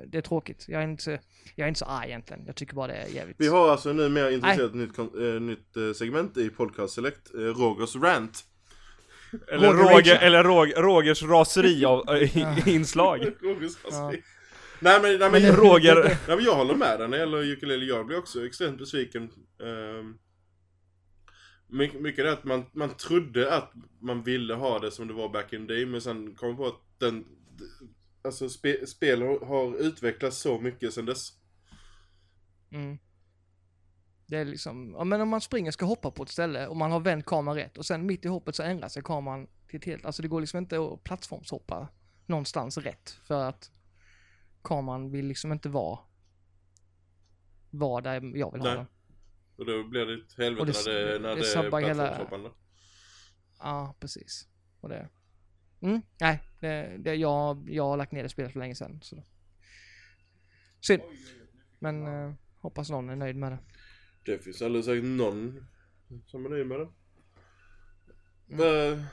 det 0.08 0.18
är 0.18 0.22
tråkigt. 0.22 0.66
Jag 0.68 0.82
är, 0.84 0.88
inte, 0.88 1.20
jag 1.56 1.66
är 1.66 1.68
inte 1.68 1.80
så 1.80 1.86
arg 1.86 2.08
egentligen. 2.08 2.44
Jag 2.45 2.56
tycker 2.56 2.76
bara 2.76 2.88
det 2.88 2.94
är 2.94 3.08
jävligt. 3.08 3.36
Vi 3.40 3.48
har 3.48 3.72
alltså 3.72 3.94
nu 3.94 4.10
mer 4.10 4.30
intresserat 4.30 4.74
nytt, 4.74 4.98
eh, 4.98 5.06
nytt 5.41 5.78
eh, 5.78 5.94
segment 5.94 6.38
i 6.38 6.49
Podcast 6.49 6.94
Select. 6.94 7.34
Eh, 7.34 7.40
Rogers 7.40 7.95
rant. 7.95 8.45
Eller, 9.48 9.74
Roger 9.74 10.20
eller 10.20 10.44
Rog, 10.44 10.74
Rogers 10.78 11.24
raseri 11.24 11.86
av 11.86 12.10
äh, 12.16 12.68
inslag. 12.68 13.20
Rogers 13.41 13.78
Ja. 13.84 13.90
raseri. 13.90 14.24
Nej 14.80 15.02
men, 15.02 15.20
nej, 15.20 15.32
men, 15.32 15.41
Men 15.41 15.56
Roger. 15.56 16.03
Nej, 16.28 16.36
men 16.36 16.45
jag 16.45 16.56
håller 16.56 16.76
med 16.76 16.99
dig 16.99 17.08
när 17.08 17.18
det 17.18 17.24
gäller 17.24 17.52
ukulele. 17.52 17.86
Jag 17.86 18.06
blir 18.06 18.18
också 18.18 18.45
extremt 18.45 18.78
besviken. 18.78 19.30
Um, 19.60 20.18
mycket, 21.68 22.02
mycket 22.02 22.26
det 22.26 22.32
att 22.32 22.44
man, 22.44 22.66
man 22.74 22.90
trodde 22.90 23.53
att 23.53 23.74
man 23.99 24.24
ville 24.24 24.53
ha 24.53 24.80
det 24.80 24.91
som 24.91 25.08
det 25.08 25.14
var 25.14 25.30
back 25.30 25.53
in 25.53 25.68
the 25.68 25.74
day. 25.74 25.86
Men 25.86 26.02
sen 26.02 26.36
kom 26.36 26.58
på 26.58 26.68
att 26.68 26.82
den... 26.98 27.26
Alltså 28.23 28.49
spe, 28.49 28.88
spel 28.88 29.22
har, 29.22 29.76
utvecklats 29.81 30.38
så 30.38 30.60
mycket 30.60 30.93
sen 30.93 31.06
dess. 31.06 31.34
Mm. 32.72 32.98
Det 34.27 34.38
är 34.38 34.45
liksom, 34.45 34.93
ja 34.98 35.03
men 35.03 35.22
om 35.22 35.30
man 35.30 35.41
springer 35.41 35.72
ska 35.72 35.85
hoppa 35.85 36.11
på 36.11 36.23
ett 36.23 36.30
ställe 36.30 36.68
och 36.68 36.77
man 36.77 36.91
har 36.91 36.99
vänt 36.99 37.26
kameran 37.26 37.57
rätt 37.57 37.77
och 37.77 37.85
sen 37.85 38.06
mitt 38.06 38.26
i 38.26 38.27
hoppet 38.27 38.56
så 38.56 38.64
ändrar 38.64 38.88
sig 38.89 39.03
kameran 39.03 39.48
till 39.68 39.77
ett 39.77 39.85
helt, 39.85 40.06
alltså 40.06 40.22
det 40.22 40.27
går 40.27 40.41
liksom 40.41 40.57
inte 40.57 40.77
att 40.80 41.03
plattformshoppa 41.03 41.88
någonstans 42.26 42.77
rätt 42.77 43.10
för 43.10 43.43
att 43.43 43.72
kameran 44.61 45.11
vill 45.11 45.26
liksom 45.27 45.52
inte 45.52 45.69
vara 45.69 45.99
vara 47.69 48.02
där 48.02 48.14
jag 48.38 48.52
vill 48.52 48.61
ha 48.61 48.68
Nej. 48.68 48.76
den. 48.76 48.85
Och 49.56 49.65
då 49.65 49.84
blir 49.84 50.06
det 50.06 50.14
ett 50.14 50.34
helvete 50.38 50.61
Och 50.61 50.68
det- 50.68 50.91
när 50.91 50.93
det, 51.14 51.19
när 51.19 51.30
det 51.35 51.41
det, 51.41 51.56
är 51.56 51.69
plattformshoppande. 51.69 52.52
Ja, 53.60 53.95
precis. 53.99 54.48
Och 54.80 54.89
det, 54.89 55.10
mm, 55.82 56.02
nej, 56.20 56.40
det, 56.60 56.98
det, 56.98 57.16
jag, 57.16 57.70
jag 57.70 57.84
har 57.84 57.98
lagt 57.98 58.12
ner 58.12 58.24
det 58.24 58.30
spelet 58.30 58.52
för 58.52 58.60
länge 58.60 58.76
sedan. 58.76 58.99
Så. 59.02 59.24
Synd. 60.80 61.02
Men 61.80 62.08
eh, 62.08 62.34
hoppas 62.60 62.90
någon 62.90 63.10
är 63.10 63.16
nöjd 63.16 63.36
med 63.36 63.52
det. 63.52 63.60
Det 64.26 64.40
finns 64.40 64.62
alldeles 64.62 64.86
säkert 64.86 65.03
någon 65.03 65.66
som 66.26 66.45
är 66.45 66.49
nöjd 66.49 66.68
med 66.68 66.80
det. 66.80 66.90
Mm. 68.49 68.94
Eh, 68.94 69.06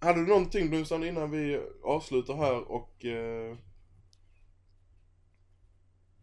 hade 0.00 0.20
du 0.20 0.26
någonting 0.26 0.70
Blomstrand 0.70 1.04
innan 1.04 1.30
vi 1.30 1.60
avslutar 1.84 2.34
här 2.34 2.70
och 2.70 3.04
uh, 3.04 3.58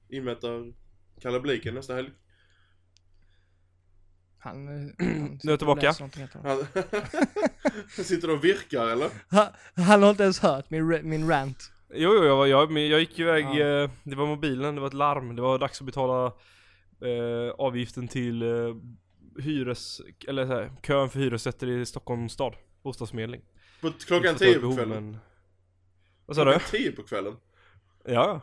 inmätar 0.09 0.73
kalabliken 1.21 1.73
nästa 1.73 1.95
helg? 1.95 2.11
Han, 4.37 4.67
eh, 4.67 4.93
han 4.97 5.39
Nu 5.43 5.51
är 5.51 5.51
jag 5.51 5.59
tillbaka. 5.59 5.93
annat. 6.33 6.67
Han 7.95 8.05
sitter 8.05 8.27
du 8.27 8.33
och 8.33 8.43
virkar 8.43 8.87
eller? 8.87 9.09
Han, 9.29 9.47
han 9.85 10.03
har 10.03 10.09
inte 10.09 10.23
ens 10.23 10.39
hört 10.39 10.69
min, 10.69 11.09
min 11.09 11.29
rant. 11.29 11.71
Jo, 11.93 12.11
jo, 12.15 12.23
jag, 12.25 12.35
var- 12.37 12.45
jag, 12.47 12.71
jag 12.77 12.99
gick 12.99 13.19
iväg, 13.19 13.45
Ja. 13.45 13.83
eh, 13.83 13.89
det 14.03 14.15
var 14.15 14.25
mobilen, 14.25 14.75
det 14.75 14.81
var 14.81 14.87
ett 14.87 14.93
larm, 14.93 15.35
det 15.35 15.41
var 15.41 15.59
dags 15.59 15.79
att 15.81 15.85
betala 15.85 16.25
eh, 17.01 17.51
avgiften 17.57 18.07
till 18.07 18.41
eh, 18.41 18.75
hyres, 19.43 20.01
eller 20.27 20.45
så 20.45 20.53
här, 20.53 20.71
kön 20.83 21.09
för 21.09 21.19
hyresrätter 21.19 21.67
i 21.67 21.85
Stockholms 21.85 22.33
stad, 22.33 22.55
bostadsförmedling. 22.83 23.41
På 23.81 23.91
klockan 23.91 24.29
Inte 24.31 24.45
för 24.45 24.51
att 24.51 24.53
10 24.53 24.53
jag 24.53 24.61
har 24.61 24.69
på 24.69 24.75
kvällen? 24.75 25.11
men- 25.11 25.19
Vad 26.25 26.35
sa 26.35 26.45
du? 26.45 26.51
Klockan 26.51 26.67
10 26.71 26.91
på 26.91 27.03
kvällen? 27.03 27.35
Ja. 28.05 28.41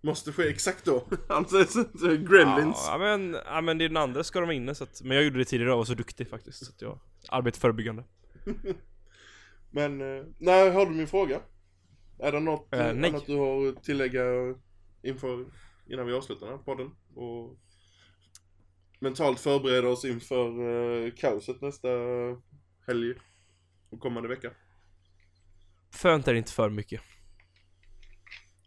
Måste 0.00 0.32
ske 0.32 0.48
exakt 0.48 0.84
då. 0.84 1.04
Alltså, 1.28 1.64
så, 1.64 1.84
så, 1.98 2.06
gremlins. 2.06 2.84
Ja, 2.88 2.98
men, 2.98 3.36
ja 3.46 3.60
men 3.60 3.78
det 3.78 3.84
är 3.84 3.88
den 3.88 3.96
andra 3.96 4.24
ska 4.24 4.40
de 4.40 4.46
vara 4.46 4.54
inne 4.56 4.74
så 4.74 4.84
att, 4.84 5.02
men 5.04 5.16
jag 5.16 5.24
gjorde 5.24 5.38
det 5.38 5.44
tidigare 5.44 5.72
och 5.72 5.78
var 5.78 5.84
så 5.84 5.94
duktig 5.94 6.28
faktiskt 6.30 6.64
så 6.66 6.72
att 6.72 6.82
jag 6.82 6.98
arbetar 7.28 7.58
förebyggande. 7.60 8.04
Men, 9.70 10.00
uh, 10.00 10.26
nej, 10.38 10.70
hörde 10.70 10.90
du 10.90 10.96
min 10.96 11.08
fråga? 11.08 11.40
Är 12.18 12.32
det 12.32 12.40
något 12.40 12.74
Eh, 12.74 12.86
eh, 12.86 12.94
nej. 12.94 13.10
annat 13.10 13.26
du 13.26 13.36
har 13.36 13.68
att 13.68 13.84
tillägga 13.84 14.22
inför, 15.02 15.46
innan 15.86 16.06
vi 16.06 16.12
avslutar 16.12 16.46
den 16.46 16.56
här 16.56 16.64
podden? 16.64 16.90
Och 17.14 17.58
mentalt 19.00 19.40
förbereda 19.40 19.88
oss 19.88 20.04
inför 20.04 20.62
uh, 20.62 21.12
kaoset 21.16 21.60
nästa 21.60 21.88
helg 22.86 23.14
och 23.90 24.00
kommande 24.00 24.28
vecka. 24.28 24.50
Förvänta 25.90 26.30
dig 26.30 26.38
inte 26.38 26.52
för 26.52 26.70
mycket. 26.70 27.00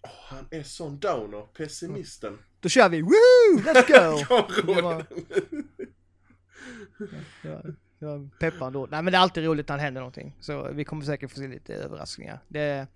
Åh, 0.03 0.09
han 0.27 0.47
är 0.51 0.63
sån 0.63 0.99
downer, 0.99 1.41
pessimisten. 1.41 2.39
Då 2.59 2.69
kör 2.69 2.89
vi! 2.89 3.01
Woo! 3.01 3.59
Let's 3.59 3.87
go! 3.87 5.03
Jag 7.99 8.29
peppar 8.39 8.67
ändå. 8.67 8.87
Nej 8.91 9.03
men 9.03 9.11
det 9.11 9.17
är 9.17 9.21
alltid 9.21 9.43
roligt 9.45 9.67
när 9.69 9.75
det 9.77 9.83
händer 9.83 10.01
någonting. 10.01 10.35
Så 10.39 10.71
vi 10.71 10.83
kommer 10.85 11.05
säkert 11.05 11.31
få 11.31 11.35
se 11.39 11.47
lite 11.47 11.73
överraskningar. 11.75 12.39
Det, 12.47 12.87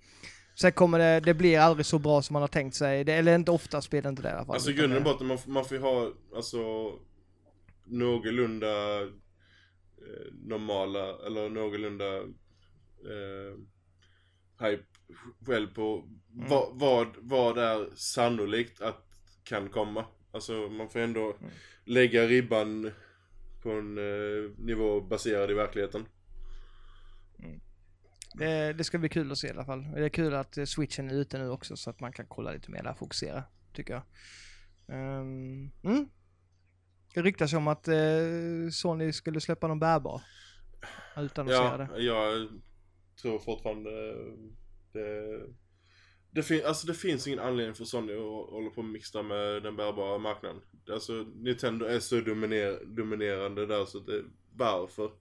sen 0.56 0.72
kommer 0.72 1.00
det, 1.00 1.20
det 1.20 1.34
blir 1.34 1.60
aldrig 1.60 1.86
så 1.86 2.00
bra 2.00 2.22
som 2.22 2.34
man 2.34 2.42
har 2.42 2.48
tänkt 2.48 2.76
sig. 2.76 3.04
Det, 3.04 3.14
eller 3.14 3.36
inte 3.36 3.52
ofta 3.52 3.82
spelar 3.82 4.10
inte 4.10 4.22
det 4.22 4.30
i 4.30 4.32
alla 4.32 4.46
fall. 4.46 4.56
Alltså 4.56 4.72
grunden 4.72 4.98
det- 5.00 5.04
bara 5.04 5.16
att 5.16 5.22
man, 5.22 5.38
man 5.48 5.66
får 5.66 5.78
ju 5.78 5.84
ha, 5.84 6.12
alltså 6.36 6.60
någorlunda 7.86 9.02
eh, 9.02 9.08
normala, 10.48 11.26
eller 11.26 11.50
någorlunda 11.50 12.18
eh, 12.18 13.58
hype 14.68 14.84
själv 15.46 15.68
på 15.74 16.04
Mm. 16.36 16.50
vad, 16.50 16.70
vad, 16.80 17.08
vad 17.18 17.58
är 17.58 17.96
sannolikt 17.96 18.82
att 18.82 19.06
kan 19.44 19.70
komma. 19.70 20.06
Alltså 20.32 20.54
man 20.54 20.90
får 20.90 21.00
ändå 21.00 21.22
Mm. 21.40 21.52
lägga 21.86 22.24
ribban 22.28 22.92
på 23.64 23.72
en 23.72 23.98
eh, 23.98 24.52
nivå 24.58 25.02
baserad 25.02 25.52
i 25.52 25.54
verkligheten. 25.54 26.06
Det, 28.36 28.74
det 28.74 28.84
ska 28.84 28.98
bli 28.98 29.10
kul 29.10 29.32
att 29.32 29.38
se 29.38 29.48
i 29.48 29.52
alla 29.52 29.66
fall. 29.66 29.92
Det 29.92 30.06
är 30.06 30.10
kul 30.10 30.34
att 30.34 30.58
eh, 30.58 30.66
switchen 30.66 31.10
är 31.10 31.14
ute 31.14 31.38
nu 31.38 31.50
också 31.50 31.76
så 31.76 31.90
att 31.90 32.00
man 32.00 32.12
kan 32.14 32.26
kolla 32.28 32.52
lite 32.52 32.72
mer 32.72 32.84
där, 32.84 32.94
fokusera. 32.94 33.44
Tycker 33.74 33.94
jag. 33.94 34.04
Ehm, 34.88 35.72
mm. 35.84 36.10
Det 37.14 37.22
ryktas 37.22 37.54
om 37.54 37.68
att 37.68 37.88
eh, 37.88 38.70
Sony 38.72 39.12
skulle 39.12 39.40
släppa 39.42 39.68
någon 39.68 39.80
bärbar. 39.80 40.22
Utannonsera 41.18 41.88
Ja, 41.90 41.96
det. 41.96 42.04
jag 42.04 42.48
tror 43.22 43.40
fortfarande 43.40 43.90
det, 44.94 45.40
det, 46.34 46.44
fin, 46.44 46.66
alltså 46.66 46.88
det 46.88 46.94
finns 46.94 47.28
ingen 47.28 47.40
anledning 47.40 47.76
för 47.76 47.86
Sony 47.86 48.14
att 48.14 48.50
hålla 48.50 48.70
på 48.70 48.82
och 48.82 48.86
mixa 48.86 49.24
med 49.24 49.64
den 49.64 49.76
bärbara 49.76 50.18
marknaden. 50.18 50.62
Alltså 50.90 51.14
Nintendo 51.36 51.86
är 51.86 52.00
så 52.00 52.22
dominer, 52.22 52.86
dominerande 52.86 53.66
där 53.66 53.86
så 53.86 54.00
det, 54.00 54.24
varför? 54.56 55.12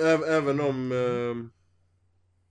Även, 0.00 0.28
även 0.28 0.60
om 0.60 0.92
eh, 0.92 1.50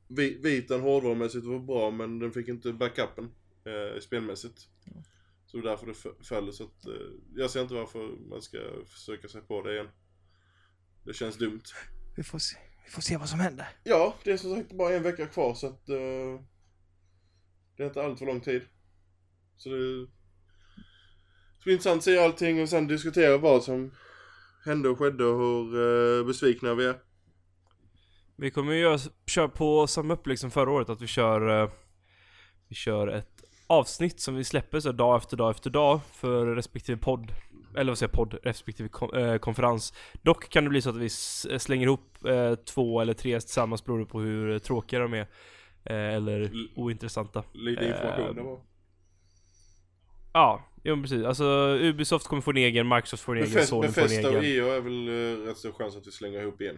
vi- 0.07 0.37
Vitan 0.41 0.81
hårdvarumässigt 0.81 1.45
var 1.45 1.59
bra 1.59 1.91
men 1.91 2.19
den 2.19 2.31
fick 2.31 2.47
inte 2.47 2.73
backupen 2.73 3.31
eh, 3.65 3.99
spelmässigt. 4.01 4.67
Så 5.45 5.57
det 5.57 5.63
är 5.63 5.69
därför 5.69 5.87
det 5.87 6.23
föll 6.25 6.53
så 6.53 6.63
att 6.63 6.85
eh, 6.85 6.93
jag 7.35 7.49
ser 7.51 7.61
inte 7.61 7.73
varför 7.73 8.07
man 8.29 8.41
ska 8.41 8.57
försöka 8.87 9.27
sig 9.27 9.41
på 9.41 9.61
det 9.61 9.73
igen. 9.73 9.89
Det 11.03 11.13
känns 11.13 11.37
dumt. 11.37 11.61
Vi 12.15 12.23
får 12.23 12.39
se, 12.39 12.57
vi 12.85 12.91
får 12.91 13.01
se 13.01 13.17
vad 13.17 13.29
som 13.29 13.39
händer. 13.39 13.67
Ja, 13.83 14.15
det 14.23 14.31
är 14.31 14.37
som 14.37 14.55
sagt 14.55 14.71
bara 14.71 14.93
en 14.93 15.03
vecka 15.03 15.27
kvar 15.27 15.53
så 15.53 15.67
att 15.67 15.89
eh, 15.89 16.41
det 17.77 17.83
är 17.83 17.87
inte 17.87 18.03
allt 18.03 18.19
för 18.19 18.25
lång 18.25 18.41
tid. 18.41 18.61
Så 19.57 19.69
det 19.69 20.07
ska 21.59 21.63
bli 21.63 21.73
intressant 21.73 21.97
att 21.97 22.03
se 22.03 22.17
allting 22.17 22.61
och 22.61 22.69
sen 22.69 22.87
diskutera 22.87 23.37
vad 23.37 23.63
som 23.63 23.91
hände 24.65 24.89
och 24.89 24.99
skedde 24.99 25.25
och 25.25 25.39
hur 25.39 26.19
eh, 26.19 26.25
besvikna 26.25 26.73
vi 26.73 26.85
är. 26.85 26.95
Vi 28.35 28.51
kommer 28.51 28.73
ju 28.73 28.79
göra, 28.79 28.99
köra 29.27 29.49
på 29.49 29.87
samma 29.87 30.13
upplägg 30.13 30.39
som 30.39 30.51
förra 30.51 30.71
året, 30.71 30.89
att 30.89 31.01
vi 31.01 31.07
kör 31.07 31.63
eh, 31.63 31.69
Vi 32.67 32.75
kör 32.75 33.07
ett 33.07 33.43
avsnitt 33.67 34.19
som 34.19 34.35
vi 34.35 34.43
släpper 34.43 34.79
så 34.79 34.91
dag 34.91 35.17
efter 35.17 35.37
dag 35.37 35.51
efter 35.51 35.69
dag 35.69 35.99
för 36.11 36.45
respektive 36.45 36.97
podd 36.97 37.31
Eller 37.75 37.91
vad 37.91 37.97
säger 37.97 38.09
jag, 38.09 38.15
podd, 38.15 38.39
respektive 38.43 38.89
kon- 38.89 39.15
eh, 39.17 39.37
konferens 39.37 39.93
Dock 40.21 40.49
kan 40.49 40.63
det 40.63 40.69
bli 40.69 40.81
så 40.81 40.89
att 40.89 40.95
vi 40.95 41.05
s- 41.05 41.47
slänger 41.63 41.87
ihop 41.87 42.25
eh, 42.25 42.55
två 42.55 43.01
eller 43.01 43.13
tre 43.13 43.39
tillsammans 43.39 43.85
beroende 43.85 44.05
på 44.05 44.19
hur 44.19 44.59
tråkiga 44.59 44.99
de 44.99 45.13
är 45.13 45.19
eh, 45.85 46.15
Eller 46.15 46.51
ointressanta 46.75 47.43
Lite 47.53 47.85
information 47.85 48.37
Eh. 48.37 48.59
Ja, 50.33 50.65
jo 50.83 51.01
precis. 51.01 51.23
Alltså 51.25 51.43
Ubisoft 51.81 52.27
kommer 52.27 52.41
få 52.41 52.51
en 52.51 52.57
egen, 52.57 52.87
Microsoft 52.87 53.23
får 53.23 53.37
en 53.37 53.43
egen, 53.43 53.67
Sony 53.67 53.87
får 53.87 54.01
en 54.01 54.07
Befesta 54.07 54.29
och 54.37 54.43
egen 54.43 54.63
EO 54.65 54.71
är 54.71 54.79
väl 54.81 55.07
eh, 55.07 55.45
rätt 55.47 55.57
stor 55.57 55.71
chans 55.71 55.95
att 55.97 56.07
vi 56.07 56.11
slänger 56.11 56.41
ihop 56.41 56.61
igen. 56.61 56.77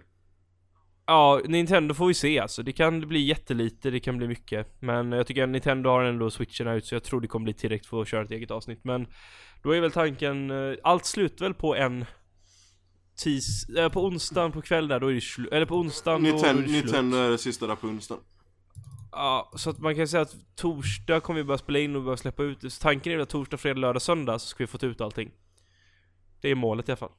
Ja, 1.07 1.41
Nintendo 1.45 1.93
får 1.93 2.07
vi 2.07 2.13
se 2.13 2.39
alltså. 2.39 2.63
Det 2.63 2.71
kan 2.71 2.99
bli 2.99 3.19
jättelite, 3.19 3.89
det 3.89 3.99
kan 3.99 4.17
bli 4.17 4.27
mycket. 4.27 4.81
Men 4.81 5.11
jag 5.11 5.27
tycker 5.27 5.43
att 5.43 5.49
Nintendo 5.49 5.89
har 5.89 6.03
ändå 6.03 6.29
switchen 6.29 6.67
ut 6.67 6.85
så 6.85 6.95
jag 6.95 7.03
tror 7.03 7.21
det 7.21 7.27
kommer 7.27 7.43
bli 7.43 7.53
tillräckligt 7.53 7.89
för 7.89 8.01
att 8.01 8.07
köra 8.07 8.23
ett 8.23 8.31
eget 8.31 8.51
avsnitt. 8.51 8.83
Men 8.83 9.07
då 9.63 9.71
är 9.71 9.81
väl 9.81 9.91
tanken, 9.91 10.51
eh, 10.51 10.77
allt 10.83 11.05
slutar 11.05 11.45
väl 11.45 11.53
på 11.53 11.75
en 11.75 12.05
tis, 13.23 13.69
eh, 13.69 13.89
på 13.89 14.05
onsdagen 14.05 14.51
på 14.51 14.61
kvällen 14.61 14.89
där, 14.89 14.99
då 14.99 15.07
är 15.07 15.13
det 15.13 15.21
slut. 15.21 15.51
Eller 15.51 15.65
på 15.65 15.75
onsdagen 15.75 16.23
då, 16.23 16.29
då 16.29 16.37
är 16.37 16.53
Nintendo, 16.53 16.61
det 16.61 16.67
slut. 16.67 16.83
Nintendo 16.83 17.17
är 17.17 17.29
det 17.29 17.37
sista 17.37 17.67
där 17.67 17.75
på 17.75 17.87
onsdagen. 17.87 18.23
Ja, 19.11 19.51
så 19.55 19.69
att 19.69 19.79
man 19.79 19.95
kan 19.95 20.07
säga 20.07 20.21
att 20.21 20.35
torsdag 20.55 21.19
kommer 21.19 21.39
vi 21.39 21.43
börja 21.43 21.57
spela 21.57 21.79
in 21.79 21.95
och 21.95 22.03
börja 22.03 22.17
släppa 22.17 22.43
ut 22.43 22.61
det. 22.61 22.69
Så 22.69 22.81
tanken 22.81 23.13
är 23.13 23.19
att 23.19 23.29
torsdag, 23.29 23.57
fredag, 23.57 23.79
lördag, 23.79 24.01
söndag 24.01 24.39
så 24.39 24.47
ska 24.47 24.63
vi 24.63 24.67
få 24.67 24.85
ut 24.85 25.01
allting. 25.01 25.31
Det 26.41 26.49
är 26.49 26.55
målet 26.55 26.89
i 26.89 26.91
alla 26.91 26.97
fall. 26.97 27.11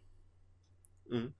Mm. 1.11 1.33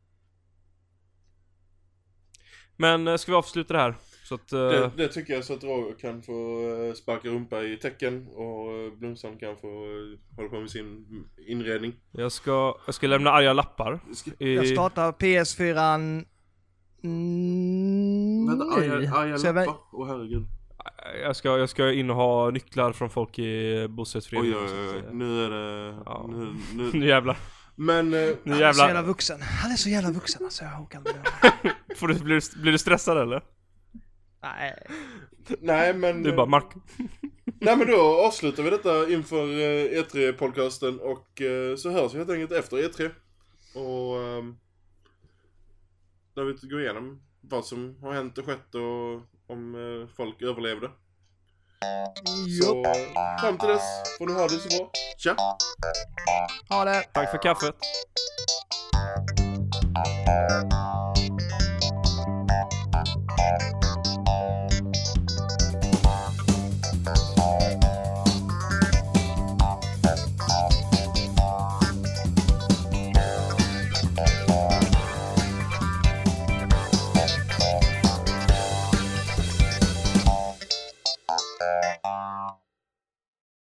Men 2.77 3.09
eh, 3.09 3.17
ska 3.17 3.33
vi 3.33 3.37
avsluta 3.39 3.75
det 3.75 3.81
här? 3.81 3.95
Så 4.25 4.35
att... 4.35 4.53
eh, 4.53 4.59
Det, 4.61 4.91
det 4.97 5.09
tycker 5.09 5.35
jag 5.35 5.45
så 5.45 5.55
att 5.55 5.65
Roger 5.65 5.99
kan 5.99 6.23
få 6.23 6.33
eh, 6.89 6.93
sparka 6.95 7.29
rumpa 7.29 7.63
i 7.63 7.77
tecken 7.77 8.29
och 8.29 8.93
Blomstrand 8.99 9.41
kan 9.41 9.57
få 9.57 9.69
hålla 10.37 10.49
på 10.49 10.61
med 10.61 10.71
sin 10.71 11.07
inredning. 11.49 11.93
Jag 12.13 12.33
ska, 12.33 12.75
jag 12.87 12.95
ska 12.95 13.07
lämna 13.07 13.31
arga 13.31 13.53
lappar. 13.53 14.01
I, 14.39 14.55
Jag 14.55 14.69
startar 14.69 15.13
PS4 15.13 16.25
mm, 17.05 18.47
vänta, 18.49 18.65
arga, 18.75 19.13
arga 19.15 19.37
lappar? 19.53 19.77
Åh 19.93 20.07
herregud. 20.09 20.47
Jag 21.23 21.37
ska, 21.37 21.59
jag 21.59 21.69
ska 21.71 21.93
in 21.93 22.11
och 22.11 22.17
ha 22.17 22.51
nycklar 22.51 22.93
från 22.93 23.11
folk 23.11 23.39
i 23.39 23.87
bostadsföreningen. 23.89 24.57
oj, 24.59 24.65
oj, 24.65 25.03
oj. 25.09 25.15
Nu 25.15 25.45
är 25.45 25.51
det... 25.51 25.97
Ja. 26.07 26.27
Nu, 26.33 26.55
nu. 26.75 26.91
Nu 26.99 27.07
jävlar. 27.09 27.37
Men... 27.75 28.11
Nu 28.11 28.37
Han 28.45 28.53
är 28.53 28.55
så 28.55 28.61
jävla 28.61 28.87
jävlar. 28.87 29.03
vuxen. 29.03 29.43
Han 29.43 29.73
är 29.73 29.77
så 29.77 29.89
jävla 29.89 30.11
vuxen 30.11 30.45
alltså. 30.45 30.65
Jag 30.65 30.83
orkar 30.83 30.99
inte. 30.99 31.15
Får 31.97 32.09
du, 32.09 32.15
blir, 32.15 32.41
du, 32.41 32.61
blir 32.61 32.73
du 32.73 32.79
stressad 32.79 33.19
eller? 33.19 33.43
Nej. 34.43 34.87
Nej 35.61 35.95
men... 35.95 36.23
Du 36.23 36.37
bara 36.37 36.47
Mark. 36.47 36.67
Nej 37.61 37.77
men 37.77 37.87
då 37.87 38.27
avslutar 38.27 38.63
vi 38.63 38.71
detta 38.71 39.09
inför 39.11 39.43
eh, 39.43 40.03
E3-podcasten 40.03 40.99
och 40.99 41.43
eh, 41.43 41.77
så 41.77 41.91
hörs 41.91 42.15
vi 42.15 42.19
helt 42.19 42.31
enkelt 42.31 42.53
efter 42.53 42.77
E3. 42.77 43.11
Och... 43.75 44.23
ehm, 44.23 44.57
där 46.37 46.45
vi 46.45 46.69
går 46.69 46.81
igenom 46.81 47.23
vad 47.41 47.65
som 47.65 47.97
har 48.03 48.13
hänt 48.13 48.39
och 48.39 48.47
skett 48.47 48.75
och 48.75 49.23
om 49.47 49.75
eh, 49.75 50.09
folk 50.17 50.43
överlevde. 50.43 50.91
Så 52.63 52.85
fram 53.41 53.59
till 53.59 53.69
dess 53.69 53.83
får 54.19 54.27
ni 54.27 54.33
ha 54.33 54.43
det 54.43 54.49
så 54.49 54.79
bra. 54.79 54.91
Tja! 55.19 55.37
Ha 56.69 56.85
det. 56.85 57.03
Tack 57.03 57.31
för 57.31 57.43
kaffet. 57.43 57.77